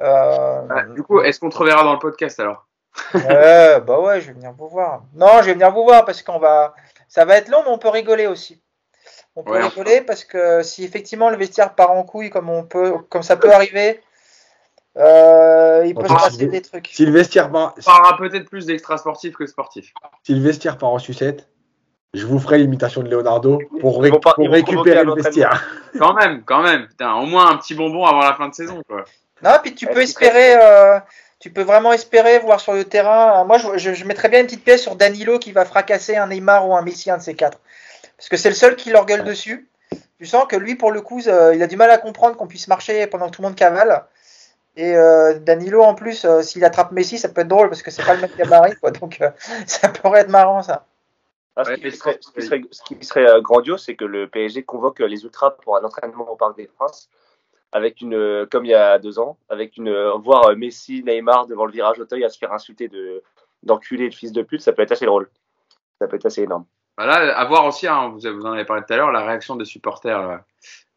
Euh, 0.00 0.62
ah, 0.70 0.82
du 0.94 1.02
coup, 1.02 1.20
est-ce 1.20 1.40
qu'on 1.40 1.50
te 1.50 1.56
reverra 1.58 1.84
dans 1.84 1.92
le 1.92 1.98
podcast 1.98 2.40
alors? 2.40 2.66
Bah 3.14 4.00
ouais, 4.00 4.22
je 4.22 4.28
vais 4.28 4.32
venir 4.32 4.52
vous 4.56 4.68
voir. 4.68 5.02
Non, 5.14 5.40
je 5.40 5.46
vais 5.46 5.52
venir 5.52 5.70
vous 5.70 5.84
voir 5.84 6.06
parce 6.06 6.22
qu'on 6.22 6.38
va. 6.38 6.74
Ça 7.08 7.26
va 7.26 7.36
être 7.36 7.48
long, 7.48 7.62
mais 7.62 7.70
on 7.70 7.78
peut 7.78 7.90
rigoler 7.90 8.26
aussi. 8.26 8.60
On 9.34 9.42
peut 9.42 9.62
rigoler 9.62 10.00
parce 10.00 10.24
que 10.24 10.62
si 10.62 10.84
effectivement 10.84 11.30
le 11.30 11.36
vestiaire 11.36 11.74
part 11.74 11.90
en 11.90 12.02
couille 12.02 12.30
comme 12.30 12.48
on 12.48 12.64
peut, 12.64 12.94
comme 13.10 13.22
ça 13.22 13.36
peut 13.36 13.52
arriver, 13.52 14.00
euh, 14.96 15.84
il 15.86 15.94
peut 15.94 16.08
se 16.08 16.14
passer 16.14 16.46
des 16.46 16.62
trucs. 16.62 16.88
Si 16.88 17.04
le 17.04 17.12
vestiaire 17.12 17.50
part, 17.50 17.74
parlera 17.84 18.16
peut-être 18.16 18.48
plus 18.48 18.66
d'extra 18.66 18.96
sportif 18.96 19.34
que 19.34 19.46
sportif. 19.46 19.92
Si 20.22 20.34
le 20.34 20.40
vestiaire 20.40 20.78
part 20.78 20.90
en 20.90 20.98
sucette, 20.98 21.48
je 22.14 22.24
vous 22.26 22.38
ferai 22.38 22.58
l'imitation 22.58 23.02
de 23.02 23.10
Leonardo 23.10 23.60
pour, 23.80 24.02
récupérer 24.02 25.04
le 25.04 25.14
vestiaire. 25.14 25.62
Quand 25.98 26.14
même, 26.14 26.42
quand 26.44 26.62
même. 26.62 26.88
au 27.00 27.24
moins 27.24 27.50
un 27.50 27.56
petit 27.56 27.74
bonbon 27.74 28.04
avant 28.04 28.20
la 28.20 28.34
fin 28.34 28.48
de 28.48 28.54
saison. 28.54 28.82
Quoi. 28.86 29.04
Non, 29.42 29.52
puis 29.62 29.74
tu 29.74 29.86
peux 29.86 30.02
espérer, 30.02 30.54
euh, 30.54 30.98
tu 31.38 31.50
peux 31.50 31.62
vraiment 31.62 31.92
espérer 31.92 32.38
voir 32.38 32.60
sur 32.60 32.74
le 32.74 32.84
terrain. 32.84 33.44
Moi, 33.44 33.56
je, 33.56 33.94
je, 33.94 34.04
mettrais 34.04 34.28
bien 34.28 34.40
une 34.40 34.46
petite 34.46 34.64
pièce 34.64 34.82
sur 34.82 34.96
Danilo 34.96 35.38
qui 35.38 35.52
va 35.52 35.64
fracasser 35.64 36.16
un 36.16 36.26
Neymar 36.26 36.68
ou 36.68 36.76
un 36.76 36.82
Messi, 36.82 37.10
un 37.10 37.16
de 37.16 37.22
ces 37.22 37.34
quatre. 37.34 37.60
Parce 38.16 38.28
que 38.28 38.36
c'est 38.36 38.48
le 38.48 38.54
seul 38.54 38.76
qui 38.76 38.90
leur 38.90 39.06
gueule 39.06 39.24
dessus. 39.24 39.68
Tu 40.18 40.26
sens 40.26 40.46
que 40.48 40.56
lui, 40.56 40.74
pour 40.74 40.92
le 40.92 41.02
coup, 41.02 41.20
euh, 41.26 41.54
il 41.54 41.62
a 41.62 41.66
du 41.66 41.76
mal 41.76 41.90
à 41.90 41.98
comprendre 41.98 42.36
qu'on 42.36 42.46
puisse 42.46 42.68
marcher 42.68 43.06
pendant 43.06 43.26
que 43.26 43.36
tout 43.36 43.42
le 43.42 43.48
monde 43.48 43.56
cavale. 43.56 44.04
Et 44.76 44.94
euh, 44.94 45.38
Danilo, 45.38 45.82
en 45.82 45.94
plus, 45.94 46.26
s'il 46.42 46.64
attrape 46.64 46.92
Messi, 46.92 47.18
ça 47.18 47.28
peut 47.28 47.42
être 47.42 47.48
drôle 47.48 47.68
parce 47.68 47.82
que 47.82 47.90
c'est 47.90 48.04
pas 48.04 48.14
le 48.14 48.20
même 48.20 48.30
gabarit, 48.36 48.76
quoi. 48.76 48.90
Donc, 48.90 49.20
ça 49.66 49.88
pourrait 49.88 50.20
être 50.20 50.30
marrant, 50.30 50.62
ça. 50.62 50.86
Ah, 51.56 51.64
ce, 51.64 51.72
qui 51.72 51.90
serait, 51.90 52.18
ce, 52.20 52.82
qui 52.82 53.04
serait, 53.04 53.40
grandiose, 53.40 53.82
c'est 53.82 53.96
que 53.96 54.04
le 54.04 54.28
PSG 54.28 54.64
convoque 54.64 54.98
les 55.00 55.24
Ultras 55.24 55.52
pour 55.62 55.76
un 55.76 55.84
entraînement 55.84 56.30
au 56.30 56.36
Parc 56.36 56.56
des 56.58 56.66
Princes, 56.66 57.08
avec 57.72 58.02
une, 58.02 58.46
comme 58.50 58.66
il 58.66 58.70
y 58.70 58.74
a 58.74 58.98
deux 58.98 59.18
ans, 59.18 59.38
avec 59.48 59.78
une, 59.78 59.90
voir 60.18 60.54
Messi, 60.54 61.02
Neymar 61.02 61.46
devant 61.46 61.64
le 61.64 61.72
virage 61.72 61.98
Auteuil 61.98 62.24
à 62.24 62.28
se 62.28 62.36
faire 62.36 62.52
insulter 62.52 62.88
de 62.88 63.22
d'enculé 63.62 64.08
de 64.08 64.14
fils 64.14 64.32
de 64.32 64.42
pute, 64.42 64.60
ça 64.60 64.72
peut 64.72 64.82
être 64.82 64.92
assez 64.92 65.06
drôle. 65.06 65.28
Ça 66.00 66.06
peut 66.06 66.16
être 66.16 66.26
assez 66.26 66.42
énorme. 66.42 66.64
Voilà, 66.96 67.36
à 67.36 67.44
voir 67.44 67.66
aussi, 67.66 67.86
hein, 67.86 68.08
vous, 68.08 68.20
vous 68.20 68.46
en 68.46 68.52
avez 68.52 68.64
parlé 68.64 68.82
tout 68.86 68.92
à 68.92 68.96
l'heure, 68.96 69.12
la 69.12 69.24
réaction 69.24 69.56
des 69.56 69.64
supporters 69.64 70.20
euh, 70.20 70.36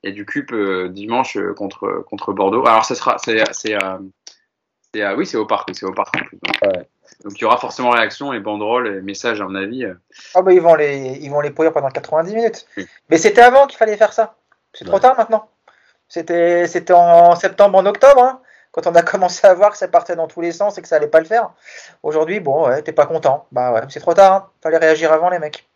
et 0.03 0.11
du 0.11 0.25
CUP 0.25 0.51
euh, 0.53 0.89
dimanche 0.89 1.35
euh, 1.37 1.53
contre, 1.53 2.03
contre 2.07 2.31
Bordeaux. 2.31 2.65
Alors, 2.65 2.85
ce 2.85 2.95
sera, 2.95 3.17
c'est, 3.17 3.43
c'est, 3.51 3.75
oui, 5.15 5.25
c'est 5.25 5.37
au 5.37 5.45
parc, 5.45 5.69
c'est 5.73 5.85
au 5.85 5.93
parc 5.93 6.15
en 6.15 6.25
plus. 6.25 6.39
Ouais. 6.63 6.87
Donc 7.23 7.37
il 7.37 7.41
y 7.41 7.45
aura 7.45 7.57
forcément 7.57 7.89
réaction 7.89 8.33
et 8.33 8.39
banderole 8.39 8.87
et 8.87 9.01
message 9.01 9.41
à 9.41 9.45
mon 9.45 9.55
avis. 9.55 9.83
Euh. 9.83 9.93
Ah 10.35 10.41
bah 10.41 10.53
ils 10.53 10.61
vont 10.61 10.75
les 10.75 11.17
ils 11.21 11.29
vont 11.29 11.41
les 11.41 11.51
pourrir 11.51 11.73
pendant 11.73 11.89
90 11.89 12.33
minutes. 12.33 12.65
Mais 13.09 13.17
c'était 13.17 13.41
avant 13.41 13.67
qu'il 13.67 13.77
fallait 13.77 13.97
faire 13.97 14.13
ça. 14.13 14.35
C'est 14.73 14.85
trop 14.85 14.99
tard 14.99 15.17
maintenant. 15.17 15.49
C'était 16.07 16.65
c'était 16.67 16.93
en 16.93 17.35
septembre 17.35 17.77
en 17.77 17.85
octobre 17.85 18.23
hein, 18.23 18.41
quand 18.71 18.87
on 18.87 18.95
a 18.95 19.01
commencé 19.03 19.45
à 19.45 19.53
voir 19.53 19.71
que 19.71 19.77
ça 19.77 19.87
partait 19.87 20.15
dans 20.15 20.27
tous 20.27 20.41
les 20.41 20.51
sens 20.51 20.77
et 20.77 20.81
que 20.81 20.87
ça 20.87 20.95
allait 20.95 21.07
pas 21.07 21.19
le 21.19 21.25
faire. 21.25 21.51
Aujourd'hui 22.03 22.39
bon 22.39 22.67
ouais 22.67 22.81
t'es 22.83 22.93
pas 22.93 23.05
content. 23.05 23.47
Bah 23.51 23.73
ouais 23.73 23.81
c'est 23.89 23.99
trop 23.99 24.13
tard. 24.13 24.33
Hein. 24.33 24.49
Fallait 24.61 24.77
réagir 24.77 25.11
avant 25.11 25.29
les 25.29 25.39
mecs. 25.39 25.68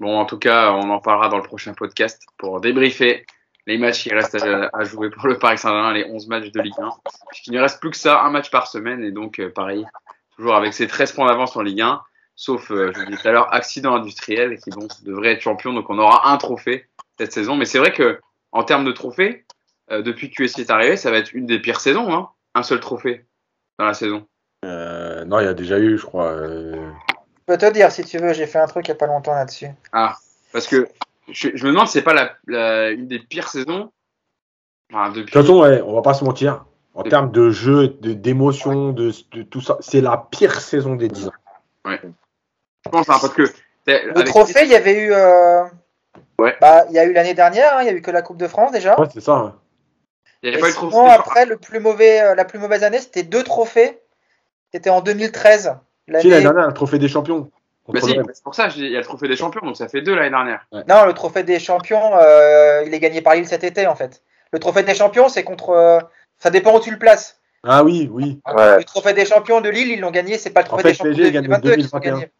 Bon 0.00 0.18
en 0.18 0.24
tout 0.24 0.38
cas 0.38 0.72
on 0.72 0.90
en 0.90 1.00
parlera 1.00 1.28
dans 1.28 1.36
le 1.36 1.42
prochain 1.42 1.74
podcast 1.74 2.22
pour 2.38 2.60
débriefer 2.60 3.26
les 3.66 3.78
matchs 3.78 4.02
qui 4.02 4.12
restent 4.12 4.42
à, 4.42 4.84
jouer 4.84 5.10
pour 5.10 5.28
le 5.28 5.38
Paris 5.38 5.58
Saint-Germain, 5.58 5.92
les 5.92 6.04
11 6.04 6.26
matchs 6.26 6.50
de 6.50 6.60
Ligue 6.60 6.74
1. 6.78 6.90
Puisqu'il 7.30 7.52
ne 7.52 7.60
reste 7.60 7.80
plus 7.80 7.90
que 7.90 7.96
ça, 7.96 8.22
un 8.22 8.30
match 8.30 8.50
par 8.50 8.66
semaine 8.66 9.04
et 9.04 9.12
donc 9.12 9.38
euh, 9.38 9.50
pareil 9.50 9.86
toujours 10.36 10.54
avec 10.54 10.72
ses 10.72 10.86
13 10.86 11.12
points 11.12 11.26
d'avance 11.26 11.56
en 11.56 11.62
Ligue 11.62 11.82
1, 11.82 12.02
sauf, 12.34 12.70
euh, 12.70 12.90
je 12.94 13.00
vous 13.00 13.06
dis 13.06 13.16
tout 13.16 13.28
à 13.28 13.32
l'heure, 13.32 13.52
accident 13.54 13.94
industriel, 13.94 14.58
qui 14.58 14.70
bon, 14.70 14.88
devrait 15.04 15.32
être 15.32 15.42
champion, 15.42 15.72
donc 15.72 15.90
on 15.90 15.98
aura 15.98 16.30
un 16.30 16.36
trophée 16.36 16.86
cette 17.18 17.32
saison. 17.32 17.56
Mais 17.56 17.64
c'est 17.64 17.78
vrai 17.78 17.92
que 17.92 18.20
en 18.50 18.64
termes 18.64 18.84
de 18.84 18.92
trophées, 18.92 19.44
euh, 19.90 20.02
depuis 20.02 20.30
que 20.30 20.42
QSI 20.42 20.62
est 20.62 20.70
arrivé, 20.70 20.96
ça 20.96 21.10
va 21.10 21.18
être 21.18 21.32
une 21.32 21.46
des 21.46 21.60
pires 21.60 21.80
saisons, 21.80 22.12
hein, 22.12 22.28
un 22.54 22.62
seul 22.62 22.80
trophée 22.80 23.26
dans 23.78 23.86
la 23.86 23.94
saison. 23.94 24.26
Euh, 24.64 25.24
non, 25.24 25.40
il 25.40 25.44
y 25.44 25.48
a 25.48 25.54
déjà 25.54 25.78
eu, 25.78 25.98
je 25.98 26.04
crois. 26.04 26.36
Je 27.42 27.52
peux 27.52 27.58
te 27.58 27.70
dire 27.72 27.90
si 27.90 28.04
tu 28.04 28.18
veux, 28.18 28.32
j'ai 28.32 28.46
fait 28.46 28.58
un 28.58 28.66
truc 28.66 28.86
il 28.86 28.90
n'y 28.90 28.96
a 28.96 28.98
pas 28.98 29.06
longtemps 29.06 29.34
là-dessus. 29.34 29.68
Ah, 29.92 30.16
parce 30.52 30.68
que 30.68 30.88
je, 31.28 31.48
me 31.48 31.70
demande 31.70 31.88
si 31.88 31.94
c'est 31.94 32.02
pas 32.02 32.36
la, 32.46 32.90
une 32.90 33.08
des 33.08 33.18
pires 33.18 33.48
saisons? 33.48 33.90
De 34.90 35.22
toute 35.22 35.30
façon, 35.30 35.60
ouais, 35.60 35.80
on 35.82 35.94
va 35.94 36.02
pas 36.02 36.14
se 36.14 36.24
mentir. 36.24 36.64
En 36.94 37.02
termes 37.02 37.32
de 37.32 37.50
jeu, 37.50 37.88
d'émotion, 37.88 38.92
de, 38.92 39.12
de, 39.32 39.42
tout 39.42 39.62
ça, 39.62 39.78
c'est 39.80 40.02
la 40.02 40.28
pire 40.30 40.60
saison 40.60 40.94
des 40.94 41.08
10 41.08 41.28
ans. 41.28 41.32
Ouais. 41.86 41.98
Je 42.84 42.90
pense, 42.90 43.08
hein, 43.08 43.16
parce 43.20 43.32
que. 43.32 43.44
Le 43.86 44.22
trophée, 44.24 44.64
il 44.64 44.70
y 44.70 44.74
avait 44.74 44.98
eu. 44.98 45.12
Euh... 45.12 45.64
Ouais. 46.38 46.56
Bah, 46.60 46.84
il 46.90 46.94
y 46.94 46.98
a 46.98 47.04
eu 47.04 47.12
l'année 47.12 47.34
dernière, 47.34 47.76
hein, 47.76 47.80
il 47.80 47.84
n'y 47.84 47.90
a 47.90 47.94
eu 47.94 48.02
que 48.02 48.10
la 48.10 48.20
Coupe 48.20 48.36
de 48.36 48.46
France 48.46 48.72
déjà. 48.72 49.00
Ouais, 49.00 49.06
c'est 49.12 49.20
ça. 49.20 49.56
Il 50.42 50.50
n'y 50.50 50.54
avait 50.54 50.60
pas 50.60 50.68
eu 50.68 50.72
de 50.72 50.76
trophée. 50.76 51.10
après, 51.10 51.46
le 51.46 51.56
plus 51.56 51.80
mauvais, 51.80 52.20
euh, 52.20 52.34
la 52.34 52.44
plus 52.44 52.58
mauvaise 52.58 52.84
année, 52.84 52.98
c'était 52.98 53.22
deux 53.22 53.42
trophées. 53.42 54.00
C'était 54.74 54.90
en 54.90 55.00
2013. 55.00 55.76
L'année 56.08 56.40
dernière, 56.40 56.66
le 56.66 56.74
trophée 56.74 56.98
des 56.98 57.08
champions. 57.08 57.50
Bah 57.88 58.00
si, 58.00 58.10
c'est 58.10 58.44
pour 58.44 58.54
ça, 58.54 58.68
il 58.76 58.90
y 58.90 58.94
a 58.94 58.98
le 58.98 59.04
trophée 59.04 59.26
des 59.26 59.36
champions, 59.36 59.60
donc 59.64 59.76
ça 59.76 59.88
fait 59.88 60.02
deux 60.02 60.14
l'année 60.14 60.30
dernière. 60.30 60.66
Non, 60.88 61.04
le 61.04 61.12
trophée 61.14 61.42
des 61.42 61.58
champions, 61.58 62.16
euh, 62.16 62.84
il 62.86 62.94
est 62.94 63.00
gagné 63.00 63.20
par 63.22 63.34
Lille 63.34 63.46
cet 63.46 63.64
été 63.64 63.86
en 63.86 63.96
fait. 63.96 64.22
Le 64.52 64.58
trophée 64.60 64.82
des 64.82 64.94
champions, 64.94 65.28
c'est 65.28 65.42
contre. 65.42 65.70
Euh, 65.70 65.98
ça 66.38 66.50
dépend 66.50 66.76
où 66.76 66.80
tu 66.80 66.90
le 66.90 66.98
places. 66.98 67.40
Ah 67.64 67.82
oui, 67.84 68.08
oui. 68.12 68.40
Le 68.46 68.82
trophée 68.84 69.14
des 69.14 69.24
champions 69.24 69.60
de 69.60 69.68
Lille, 69.68 69.90
ils 69.90 70.00
l'ont 70.00 70.10
gagné. 70.10 70.38
C'est 70.38 70.50
pas 70.50 70.60
le 70.60 70.66
trophée 70.66 70.84
des 70.84 70.94
champions 70.94 71.12
de 71.12 71.30
2022 71.30 71.76
qu'ils 71.76 71.96
ont 71.96 71.98
gagné. 71.98 72.30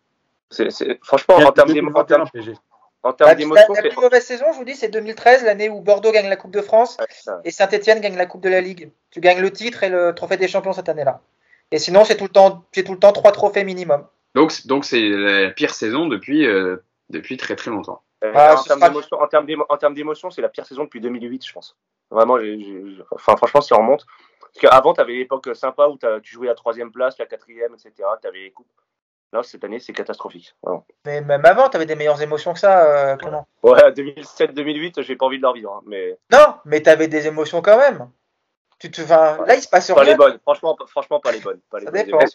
Franchement, 1.02 1.36
en 1.36 1.52
termes 1.52 1.72
d'émotion. 1.72 2.04
En 3.04 3.12
termes 3.12 3.34
d'émotion, 3.34 3.74
la, 3.74 3.82
plus 3.82 3.96
mauvaise 3.96 4.24
saison, 4.24 4.46
je 4.52 4.58
vous 4.58 4.64
dis, 4.64 4.76
c'est 4.76 4.88
2013, 4.88 5.42
l'année 5.42 5.68
où 5.68 5.80
Bordeaux 5.80 6.12
gagne 6.12 6.28
la 6.28 6.36
Coupe 6.36 6.52
de 6.52 6.60
France 6.60 6.98
et 7.44 7.50
Saint-Etienne 7.50 8.00
gagne 8.00 8.16
la 8.16 8.26
Coupe 8.26 8.42
de 8.42 8.48
la 8.48 8.60
Ligue. 8.60 8.90
Tu 9.10 9.20
gagnes 9.20 9.40
le 9.40 9.50
titre 9.50 9.82
et 9.82 9.88
le 9.88 10.14
trophée 10.14 10.36
des 10.36 10.46
champions 10.46 10.72
cette 10.72 10.88
année-là. 10.88 11.20
Et 11.72 11.78
sinon, 11.78 12.04
c'est 12.04 12.16
tout 12.16 12.24
le 12.24 12.30
temps, 12.30 12.64
c'est 12.72 12.84
tout 12.84 12.92
le 12.92 12.98
temps 12.98 13.12
trois 13.12 13.32
trophées 13.32 13.64
minimum. 13.64 14.06
Donc, 14.34 14.66
donc 14.66 14.84
c'est 14.84 15.08
la 15.08 15.50
pire 15.50 15.74
saison 15.74 16.06
depuis, 16.06 16.46
euh, 16.46 16.76
depuis 17.08 17.36
très 17.36 17.56
très 17.56 17.70
longtemps. 17.70 18.02
Euh, 18.24 18.32
ah, 18.34 18.54
en 18.56 19.76
termes 19.78 19.94
d'émotion, 19.94 20.30
c'est 20.30 20.42
la 20.42 20.48
pire 20.48 20.64
saison 20.64 20.84
depuis 20.84 21.00
2008, 21.00 21.44
je 21.44 21.52
pense. 21.52 21.76
Vraiment, 22.10 22.38
enfin, 23.10 23.36
franchement, 23.36 23.60
si 23.60 23.72
on 23.72 23.78
remonte. 23.78 24.06
Parce 24.40 24.58
qu'avant, 24.60 24.92
tu 24.92 25.00
avais 25.00 25.14
l'époque 25.14 25.48
sympa 25.54 25.88
où 25.88 25.98
tu 26.22 26.34
jouais 26.34 26.46
la 26.46 26.54
troisième 26.54 26.92
place, 26.92 27.18
la 27.18 27.26
quatrième, 27.26 27.72
etc. 27.74 28.08
Tu 28.20 28.28
avais 28.28 28.38
les 28.38 28.50
coupes. 28.52 28.68
Là, 29.32 29.42
cette 29.42 29.64
année, 29.64 29.80
c'est 29.80 29.94
catastrophique. 29.94 30.54
Mais 31.06 31.22
même 31.22 31.44
avant, 31.46 31.70
tu 31.70 31.76
avais 31.76 31.86
des 31.86 31.94
meilleures 31.94 32.20
émotions 32.20 32.52
que 32.52 32.58
ça, 32.58 32.84
euh, 32.84 33.16
comment 33.16 33.48
Ouais, 33.62 33.90
2007-2008, 33.92 35.00
j'ai 35.02 35.16
pas 35.16 35.24
envie 35.24 35.38
de 35.38 35.42
leur 35.42 35.54
vivre. 35.54 35.72
Hein, 35.72 35.82
mais... 35.86 36.18
Non, 36.30 36.56
mais 36.66 36.82
tu 36.82 36.90
avais 36.90 37.08
des 37.08 37.26
émotions 37.26 37.62
quand 37.62 37.78
même. 37.78 38.10
Tu 38.82 38.90
te... 38.90 39.00
Enfin, 39.02 39.38
là, 39.46 39.54
il 39.54 39.62
se 39.62 39.68
passe 39.68 39.92
pas 39.92 40.02
les 40.02 40.16
bonnes. 40.16 40.40
Franchement, 40.42 40.76
franchement, 40.88 41.20
pas 41.20 41.30
les 41.30 41.38
bonnes. 41.38 41.60
Pas 41.70 41.78
les 41.78 41.86
bonnes 41.86 42.30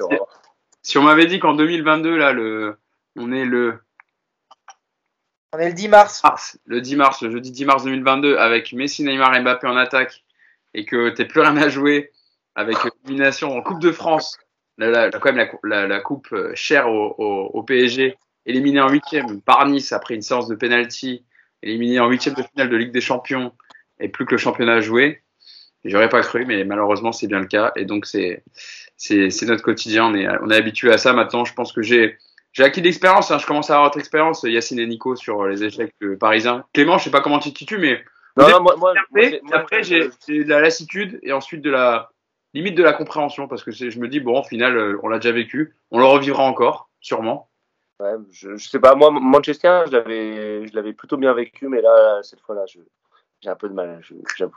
si 0.82 0.98
on 0.98 1.04
m'avait 1.04 1.26
dit 1.26 1.40
qu'en 1.40 1.54
2022, 1.54 2.16
là, 2.16 2.32
le... 2.32 2.78
on 3.18 3.34
est 3.34 3.44
le 3.44 3.80
on 5.52 5.60
est 5.60 5.68
le 5.68 5.74
10 5.74 5.90
mars. 5.90 6.22
Le 6.66 6.80
10 6.80 6.96
mars, 6.96 7.22
le 7.22 7.32
jeudi 7.32 7.52
10 7.52 7.66
mars 7.66 7.84
2022, 7.84 8.38
avec 8.38 8.72
Messi, 8.72 9.04
Neymar 9.04 9.36
et 9.36 9.42
Mbappé 9.42 9.68
en 9.68 9.76
attaque, 9.76 10.24
et 10.74 10.86
que 10.86 11.10
tu 11.10 11.28
plus 11.28 11.42
rien 11.42 11.58
à 11.58 11.68
jouer 11.68 12.12
avec 12.56 12.78
élimination 13.04 13.54
en 13.54 13.62
Coupe 13.62 13.82
de 13.82 13.92
France, 13.92 14.38
la, 14.78 15.10
quand 15.10 15.34
même 15.34 15.50
la, 15.64 16.00
coupe 16.00 16.32
euh, 16.32 16.52
chère 16.56 16.90
au, 16.90 17.64
PSG, 17.64 18.18
éliminé 18.46 18.80
en 18.80 18.90
huitième 18.90 19.42
par 19.42 19.66
Nice 19.66 19.92
après 19.92 20.16
une 20.16 20.22
séance 20.22 20.48
de 20.48 20.56
penalty, 20.56 21.26
éliminé 21.64 22.00
en 22.00 22.08
huitième 22.08 22.36
de 22.36 22.44
finale 22.44 22.70
de 22.70 22.78
Ligue 22.78 22.92
des 22.92 23.02
Champions, 23.02 23.52
et 24.00 24.08
plus 24.08 24.26
que 24.26 24.32
le 24.32 24.38
championnat 24.38 24.76
à 24.76 24.82
jouer. 24.82 25.22
J'aurais 25.86 26.10
pas 26.10 26.22
cru, 26.22 26.46
mais 26.46 26.64
malheureusement 26.64 27.12
c'est 27.12 27.28
bien 27.28 27.40
le 27.40 27.46
cas, 27.46 27.72
et 27.76 27.86
donc 27.86 28.06
c'est 28.06 28.44
c'est 28.98 29.44
notre 29.44 29.64
quotidien. 29.64 30.06
On 30.06 30.16
est 30.16 30.28
on 30.42 30.50
est 30.50 30.56
habitué 30.56 30.92
à 30.92 30.98
ça 30.98 31.14
maintenant. 31.14 31.46
Je 31.46 31.54
pense 31.54 31.72
que 31.72 31.82
j'ai 31.82 32.18
j'ai 32.52 32.64
acquis 32.64 32.82
de 32.82 32.86
l'expérience. 32.86 33.32
Hein. 33.32 33.38
Je 33.38 33.46
commence 33.46 33.70
à 33.70 33.74
avoir 33.74 33.90
votre 33.90 34.00
expérience, 34.00 34.44
Yacine 34.44 34.80
et 34.80 34.88
Nico, 34.88 35.16
sur 35.16 35.46
les 35.46 35.64
échecs 35.64 35.94
parisiens. 36.20 36.66
Clément, 36.74 36.98
je 36.98 37.06
sais 37.06 37.12
pas 37.12 37.22
comment 37.22 37.40
tu 37.40 37.54
te 37.54 37.60
situes, 37.60 37.78
mais 37.78 38.04
non, 38.38 38.62
moi, 38.62 38.76
moi, 38.78 38.94
après, 39.52 39.84
j'ai 39.84 40.10
de 40.28 40.50
la 40.50 40.62
lassitude 40.62 41.20
et 41.24 41.34
ensuite 41.34 41.62
de 41.62 41.72
la 41.72 42.12
limite 42.54 42.76
de 42.76 42.84
la 42.84 42.94
compréhension 42.94 43.48
parce 43.48 43.64
que 43.64 43.72
je 43.72 44.00
me 44.00 44.08
dis 44.08 44.20
bon, 44.20 44.40
au 44.40 44.44
final, 44.44 44.78
euh, 44.78 45.00
on 45.04 45.10
l'a 45.10 45.18
déjà 45.18 45.32
vécu, 45.32 45.76
on 45.92 46.00
le 46.00 46.06
revivra 46.06 46.44
encore, 46.44 46.90
sûrement. 47.02 47.50
Ouais, 48.00 48.14
je, 48.32 48.58
je 48.58 48.70
sais 48.70 48.80
pas, 48.80 48.94
moi, 48.94 49.10
Manchester, 49.10 49.84
je 49.88 49.92
l'avais, 49.92 50.68
je 50.68 50.76
l'avais 50.76 50.94
plutôt 50.94 51.18
bien 51.18 51.34
vécu, 51.34 51.68
mais 51.68 51.82
là, 51.82 52.22
cette 52.22 52.42
fois-là, 52.42 52.66
j'ai 53.42 53.50
un 53.50 53.56
peu 53.56 53.70
de 53.70 53.74
mal, 53.74 54.02
j'avoue. 54.38 54.54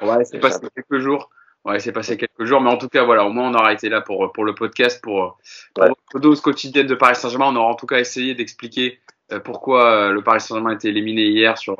Ouais, 0.00 0.24
c'est 0.24 0.38
passé 0.38 0.60
quelques 0.74 1.02
jours. 1.02 1.30
Ouais, 1.64 1.78
c'est 1.78 1.92
passé 1.92 2.16
quelques 2.16 2.44
jours, 2.44 2.60
mais 2.60 2.70
en 2.70 2.76
tout 2.76 2.88
cas, 2.88 3.04
voilà, 3.04 3.24
au 3.24 3.30
moins 3.30 3.48
on 3.48 3.54
aura 3.54 3.72
été 3.72 3.88
là 3.88 4.00
pour, 4.00 4.32
pour 4.32 4.44
le 4.44 4.54
podcast, 4.54 5.00
pour, 5.02 5.38
pour 5.74 5.84
ouais. 5.84 6.20
dose 6.20 6.40
quotidienne 6.40 6.86
de 6.86 6.94
Paris 6.94 7.14
Saint-Germain. 7.14 7.46
On 7.52 7.56
aura 7.56 7.68
en 7.68 7.76
tout 7.76 7.86
cas 7.86 7.98
essayé 7.98 8.34
d'expliquer 8.34 8.98
euh, 9.30 9.38
pourquoi 9.38 9.92
euh, 9.92 10.10
le 10.10 10.22
Paris 10.22 10.40
Saint-Germain 10.40 10.70
a 10.70 10.74
été 10.74 10.88
éliminé 10.88 11.22
hier 11.26 11.56
sur, 11.58 11.76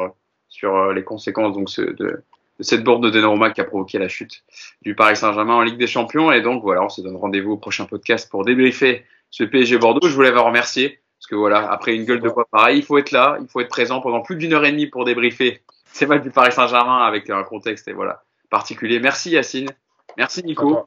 sur 0.48 0.92
les 0.92 1.02
conséquences 1.02 1.54
donc, 1.54 1.68
de, 1.96 2.22
cette 2.60 2.84
bourde 2.84 3.02
de 3.02 3.10
Donnarumma 3.10 3.50
qui 3.50 3.60
a 3.60 3.64
provoqué 3.64 3.98
la 3.98 4.08
chute 4.08 4.44
du 4.82 4.94
Paris 4.94 5.16
Saint-Germain 5.16 5.54
en 5.54 5.62
Ligue 5.62 5.78
des 5.78 5.86
Champions. 5.86 6.30
Et 6.30 6.42
donc 6.42 6.62
voilà, 6.62 6.84
on 6.84 6.88
se 6.88 7.00
donne 7.00 7.16
rendez-vous 7.16 7.52
au 7.52 7.56
prochain 7.56 7.84
podcast 7.86 8.30
pour 8.30 8.44
débriefer 8.44 9.04
ce 9.30 9.44
PSG 9.44 9.78
Bordeaux. 9.78 10.06
Je 10.08 10.14
voulais 10.14 10.30
vous 10.30 10.42
remercier 10.42 11.00
parce 11.18 11.26
que 11.28 11.34
voilà, 11.34 11.70
après 11.70 11.94
une 11.94 12.04
gueule 12.04 12.20
de 12.20 12.28
bois 12.28 12.46
pareil, 12.50 12.78
il 12.78 12.84
faut 12.84 12.98
être 12.98 13.10
là, 13.10 13.38
il 13.40 13.48
faut 13.48 13.60
être 13.60 13.68
présent 13.68 14.00
pendant 14.00 14.20
plus 14.20 14.36
d'une 14.36 14.52
heure 14.52 14.64
et 14.64 14.72
demie 14.72 14.86
pour 14.86 15.04
débriefer 15.04 15.62
ces 15.92 16.06
matchs 16.06 16.22
du 16.22 16.30
Paris 16.30 16.52
Saint-Germain 16.52 17.04
avec 17.04 17.28
un 17.30 17.42
contexte 17.44 17.88
et 17.88 17.92
voilà 17.92 18.22
particulier. 18.50 19.00
Merci 19.00 19.30
Yacine, 19.30 19.70
merci 20.16 20.42
Nico. 20.44 20.86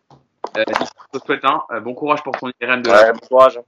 Euh, 0.57 0.63
je 1.13 1.19
te 1.19 1.25
souhaite 1.25 1.43
un 1.43 1.63
euh, 1.71 1.79
bon 1.79 1.93
courage 1.93 2.23
pour 2.23 2.37
ton 2.37 2.51
IRM 2.61 2.81
de 2.81 2.89
ouais, 2.89 3.13
bon 3.13 3.27
courage. 3.27 3.59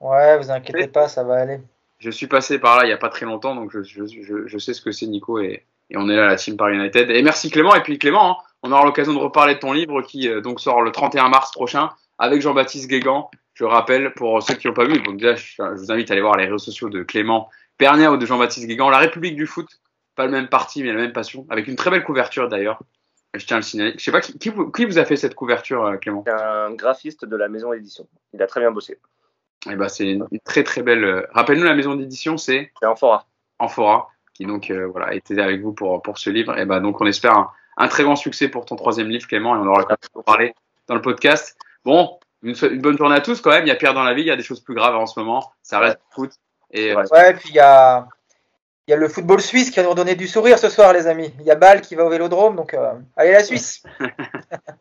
Ouais, 0.00 0.38
vous 0.38 0.50
inquiétez 0.50 0.88
pas, 0.88 1.08
ça 1.08 1.22
va 1.22 1.36
aller. 1.36 1.60
Je 1.98 2.10
suis 2.10 2.26
passé 2.26 2.58
par 2.58 2.78
là 2.78 2.84
il 2.84 2.88
y 2.88 2.92
a 2.92 2.96
pas 2.96 3.10
très 3.10 3.26
longtemps, 3.26 3.54
donc 3.54 3.70
je, 3.70 3.82
je, 3.82 4.04
je, 4.06 4.46
je 4.46 4.58
sais 4.58 4.74
ce 4.74 4.80
que 4.80 4.90
c'est 4.90 5.06
Nico 5.06 5.38
et, 5.38 5.64
et 5.92 5.96
on 5.96 6.08
est 6.08 6.16
là, 6.16 6.26
la 6.26 6.36
team 6.36 6.56
Paris 6.56 6.76
United. 6.76 7.10
Et 7.10 7.22
merci 7.22 7.50
Clément. 7.50 7.74
Et 7.74 7.82
puis 7.82 7.98
Clément, 7.98 8.40
hein, 8.40 8.44
on 8.62 8.72
aura 8.72 8.84
l'occasion 8.84 9.12
de 9.12 9.18
reparler 9.18 9.54
de 9.54 9.60
ton 9.60 9.72
livre 9.72 10.00
qui 10.02 10.28
euh, 10.28 10.40
donc 10.40 10.60
sort 10.60 10.80
le 10.82 10.90
31 10.90 11.28
mars 11.28 11.52
prochain 11.52 11.90
avec 12.18 12.40
Jean-Baptiste 12.40 12.88
Guégan. 12.88 13.30
Je 13.54 13.64
rappelle 13.64 14.14
pour 14.14 14.42
ceux 14.42 14.54
qui 14.54 14.66
l'ont 14.66 14.74
pas 14.74 14.86
vu, 14.86 14.98
donc 15.02 15.18
déjà 15.18 15.34
je, 15.34 15.62
vous 15.62 15.92
invite 15.92 16.10
à 16.10 16.14
aller 16.14 16.22
voir 16.22 16.36
les 16.36 16.44
réseaux 16.44 16.58
sociaux 16.58 16.88
de 16.88 17.02
Clément 17.02 17.50
Pernia 17.76 18.10
ou 18.10 18.16
de 18.16 18.24
Jean-Baptiste 18.24 18.66
Guégan. 18.66 18.88
La 18.88 18.98
République 18.98 19.36
du 19.36 19.46
foot, 19.46 19.68
pas 20.14 20.26
le 20.26 20.32
même 20.32 20.48
parti 20.48 20.82
mais 20.82 20.92
la 20.92 21.00
même 21.00 21.12
passion, 21.12 21.46
avec 21.50 21.68
une 21.68 21.76
très 21.76 21.90
belle 21.90 22.04
couverture 22.04 22.48
d'ailleurs. 22.48 22.80
Je 23.34 23.46
tiens 23.46 23.56
à 23.56 23.60
le 23.60 23.64
signaler. 23.64 23.94
Je 23.96 24.02
sais 24.02 24.12
pas 24.12 24.20
qui, 24.20 24.38
qui, 24.38 24.50
vous, 24.50 24.98
a 24.98 25.04
fait 25.06 25.16
cette 25.16 25.34
couverture, 25.34 25.84
euh, 25.84 25.96
Clément? 25.96 26.22
Un 26.26 26.74
graphiste 26.74 27.24
de 27.24 27.36
la 27.36 27.48
maison 27.48 27.72
d'édition. 27.72 28.06
Il 28.34 28.42
a 28.42 28.46
très 28.46 28.60
bien 28.60 28.70
bossé. 28.70 28.98
Et 29.66 29.70
eh 29.70 29.76
ben 29.76 29.88
c'est 29.88 30.10
une, 30.10 30.26
très 30.44 30.64
très 30.64 30.82
belle. 30.82 31.04
Euh, 31.04 31.26
rappelle-nous 31.32 31.64
la 31.64 31.74
maison 31.74 31.94
d'édition, 31.94 32.36
c'est. 32.36 32.72
C'est 32.80 32.86
Amphora. 32.86 33.26
Amphora 33.58 34.08
qui 34.34 34.46
donc 34.46 34.70
euh, 34.70 34.86
voilà 34.86 35.14
était 35.14 35.38
avec 35.40 35.60
vous 35.62 35.72
pour 35.72 36.02
pour 36.02 36.18
ce 36.18 36.30
livre. 36.30 36.58
Et 36.58 36.66
ben 36.66 36.80
donc 36.80 37.00
on 37.00 37.06
espère 37.06 37.36
un, 37.36 37.50
un, 37.76 37.88
très 37.88 38.02
grand 38.02 38.16
succès 38.16 38.48
pour 38.48 38.64
ton 38.66 38.76
troisième 38.76 39.08
livre 39.08 39.26
Clément 39.26 39.54
et 39.56 39.58
on 39.58 39.66
aura 39.66 39.80
l'occasion 39.80 40.10
de 40.14 40.22
parler 40.22 40.54
dans 40.88 40.94
le 40.94 41.00
podcast. 41.02 41.56
Bon, 41.84 42.18
une, 42.42 42.54
une, 42.70 42.80
bonne 42.80 42.98
journée 42.98 43.16
à 43.16 43.20
tous 43.20 43.40
quand 43.40 43.50
même. 43.50 43.64
Il 43.64 43.68
y 43.68 43.72
a 43.72 43.76
Pierre 43.76 43.94
dans 43.94 44.04
la 44.04 44.14
vie, 44.14 44.22
il 44.22 44.28
y 44.28 44.30
a 44.30 44.36
des 44.36 44.42
choses 44.42 44.60
plus 44.60 44.74
graves 44.74 44.96
en 44.96 45.06
ce 45.06 45.18
moment. 45.18 45.52
Ça 45.62 45.78
reste 45.78 46.00
foot. 46.10 46.32
Et 46.70 46.94
ouais, 46.94 47.04
ouais 47.12 47.34
puis 47.34 47.50
il 47.50 47.54
y 47.54 47.60
a 47.60 48.08
il 48.88 48.90
y 48.90 48.94
a 48.94 48.96
le 48.96 49.08
football 49.08 49.40
suisse 49.40 49.70
qui 49.70 49.78
va 49.80 49.86
nous 49.86 49.94
donner 49.94 50.16
du 50.16 50.26
sourire 50.26 50.58
ce 50.58 50.68
soir, 50.68 50.92
les 50.92 51.06
amis. 51.06 51.32
Il 51.40 51.46
y 51.46 51.50
a 51.50 51.54
Bâle 51.54 51.80
qui 51.82 51.94
va 51.94 52.04
au 52.04 52.10
Vélodrome, 52.10 52.56
donc 52.56 52.74
euh, 52.74 52.92
allez 53.16 53.32
la 53.32 53.44
Suisse. 53.44 53.82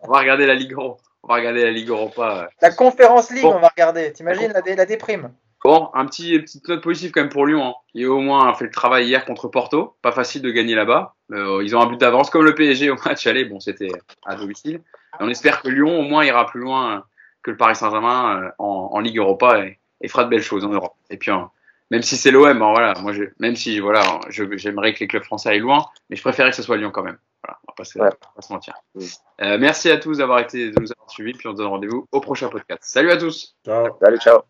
on 0.01 0.11
va 0.11 0.19
regarder 0.19 0.47
la 0.47 0.55
Ligue 0.55 0.73
Euro. 0.73 0.97
On 1.23 1.27
va 1.27 1.35
regarder 1.35 1.63
la 1.63 1.71
Ligue 1.71 1.89
Europa. 1.89 2.49
La 2.61 2.71
Conférence 2.71 3.29
League, 3.29 3.43
bon. 3.43 3.55
on 3.55 3.59
va 3.59 3.67
regarder. 3.67 4.11
T'imagines 4.11 4.51
la, 4.51 4.75
la 4.75 4.85
déprime. 4.85 5.31
Bon, 5.63 5.91
un 5.93 6.07
petit 6.07 6.39
petite 6.39 6.67
note 6.67 6.81
positive 6.81 7.11
quand 7.11 7.21
même 7.21 7.29
pour 7.29 7.45
Lyon. 7.45 7.63
Hein. 7.63 7.73
Il 7.93 8.05
a 8.05 8.09
au 8.09 8.19
moins 8.19 8.51
fait 8.55 8.65
le 8.65 8.71
travail 8.71 9.05
hier 9.05 9.23
contre 9.25 9.47
Porto. 9.47 9.95
Pas 10.01 10.11
facile 10.11 10.41
de 10.41 10.49
gagner 10.49 10.73
là-bas. 10.73 11.13
Euh, 11.31 11.61
ils 11.63 11.75
ont 11.75 11.81
un 11.81 11.85
but 11.85 11.99
d'avance 11.99 12.31
comme 12.31 12.43
le 12.43 12.55
PSG 12.55 12.89
au 12.89 12.95
match 13.05 13.27
aller. 13.27 13.45
Bon, 13.45 13.59
c'était 13.59 13.91
à 14.25 14.35
domicile. 14.35 14.81
on 15.19 15.29
espère 15.29 15.61
que 15.61 15.69
Lyon 15.69 15.99
au 15.99 16.01
moins 16.01 16.25
ira 16.25 16.47
plus 16.47 16.61
loin 16.61 17.05
que 17.43 17.51
le 17.51 17.57
Paris 17.57 17.75
Saint-Germain 17.75 18.41
euh, 18.41 18.49
en, 18.57 18.89
en, 18.93 18.99
Ligue 18.99 19.17
Europa 19.17 19.63
et, 19.63 19.77
et, 20.01 20.07
fera 20.07 20.23
de 20.23 20.29
belles 20.29 20.41
choses 20.41 20.65
en 20.65 20.69
Europe. 20.69 20.95
Et 21.11 21.17
puis, 21.17 21.29
hein, 21.29 21.51
même 21.91 22.01
si 22.01 22.15
c'est 22.15 22.31
l'OM, 22.31 22.45
hein, 22.45 22.71
voilà, 22.71 22.93
moi, 23.01 23.11
je, 23.11 23.25
même 23.39 23.57
si 23.57 23.79
voilà, 23.79 24.21
j'aimerais 24.29 24.93
que 24.93 25.01
les 25.01 25.07
clubs 25.07 25.23
français 25.23 25.49
aillent 25.49 25.59
loin, 25.59 25.85
mais 26.09 26.15
je 26.15 26.21
préférais 26.21 26.49
que 26.49 26.55
ce 26.55 26.63
soit 26.63 26.77
Lyon 26.77 26.89
quand 26.89 27.03
même. 27.03 27.17
Voilà, 27.43 27.59
on 27.67 27.71
va 27.71 27.75
pas 27.75 27.83
se, 27.83 27.99
ouais. 27.99 28.09
pas 28.09 28.41
se 28.41 28.53
mentir. 28.53 28.75
Mmh. 28.95 29.01
Euh, 29.41 29.57
merci 29.59 29.91
à 29.91 29.97
tous 29.97 30.19
d'avoir 30.19 30.39
été, 30.39 30.71
de 30.71 30.79
nous 30.79 30.91
avoir 30.91 31.11
suivis, 31.11 31.33
puis 31.33 31.47
on 31.47 31.51
se 31.51 31.57
donne 31.57 31.67
rendez-vous 31.67 32.07
au 32.11 32.21
prochain 32.21 32.47
podcast. 32.47 32.81
Salut 32.83 33.11
à 33.11 33.17
tous. 33.17 33.57
Ciao. 33.65 33.97
Salut, 33.99 34.19
ciao. 34.19 34.41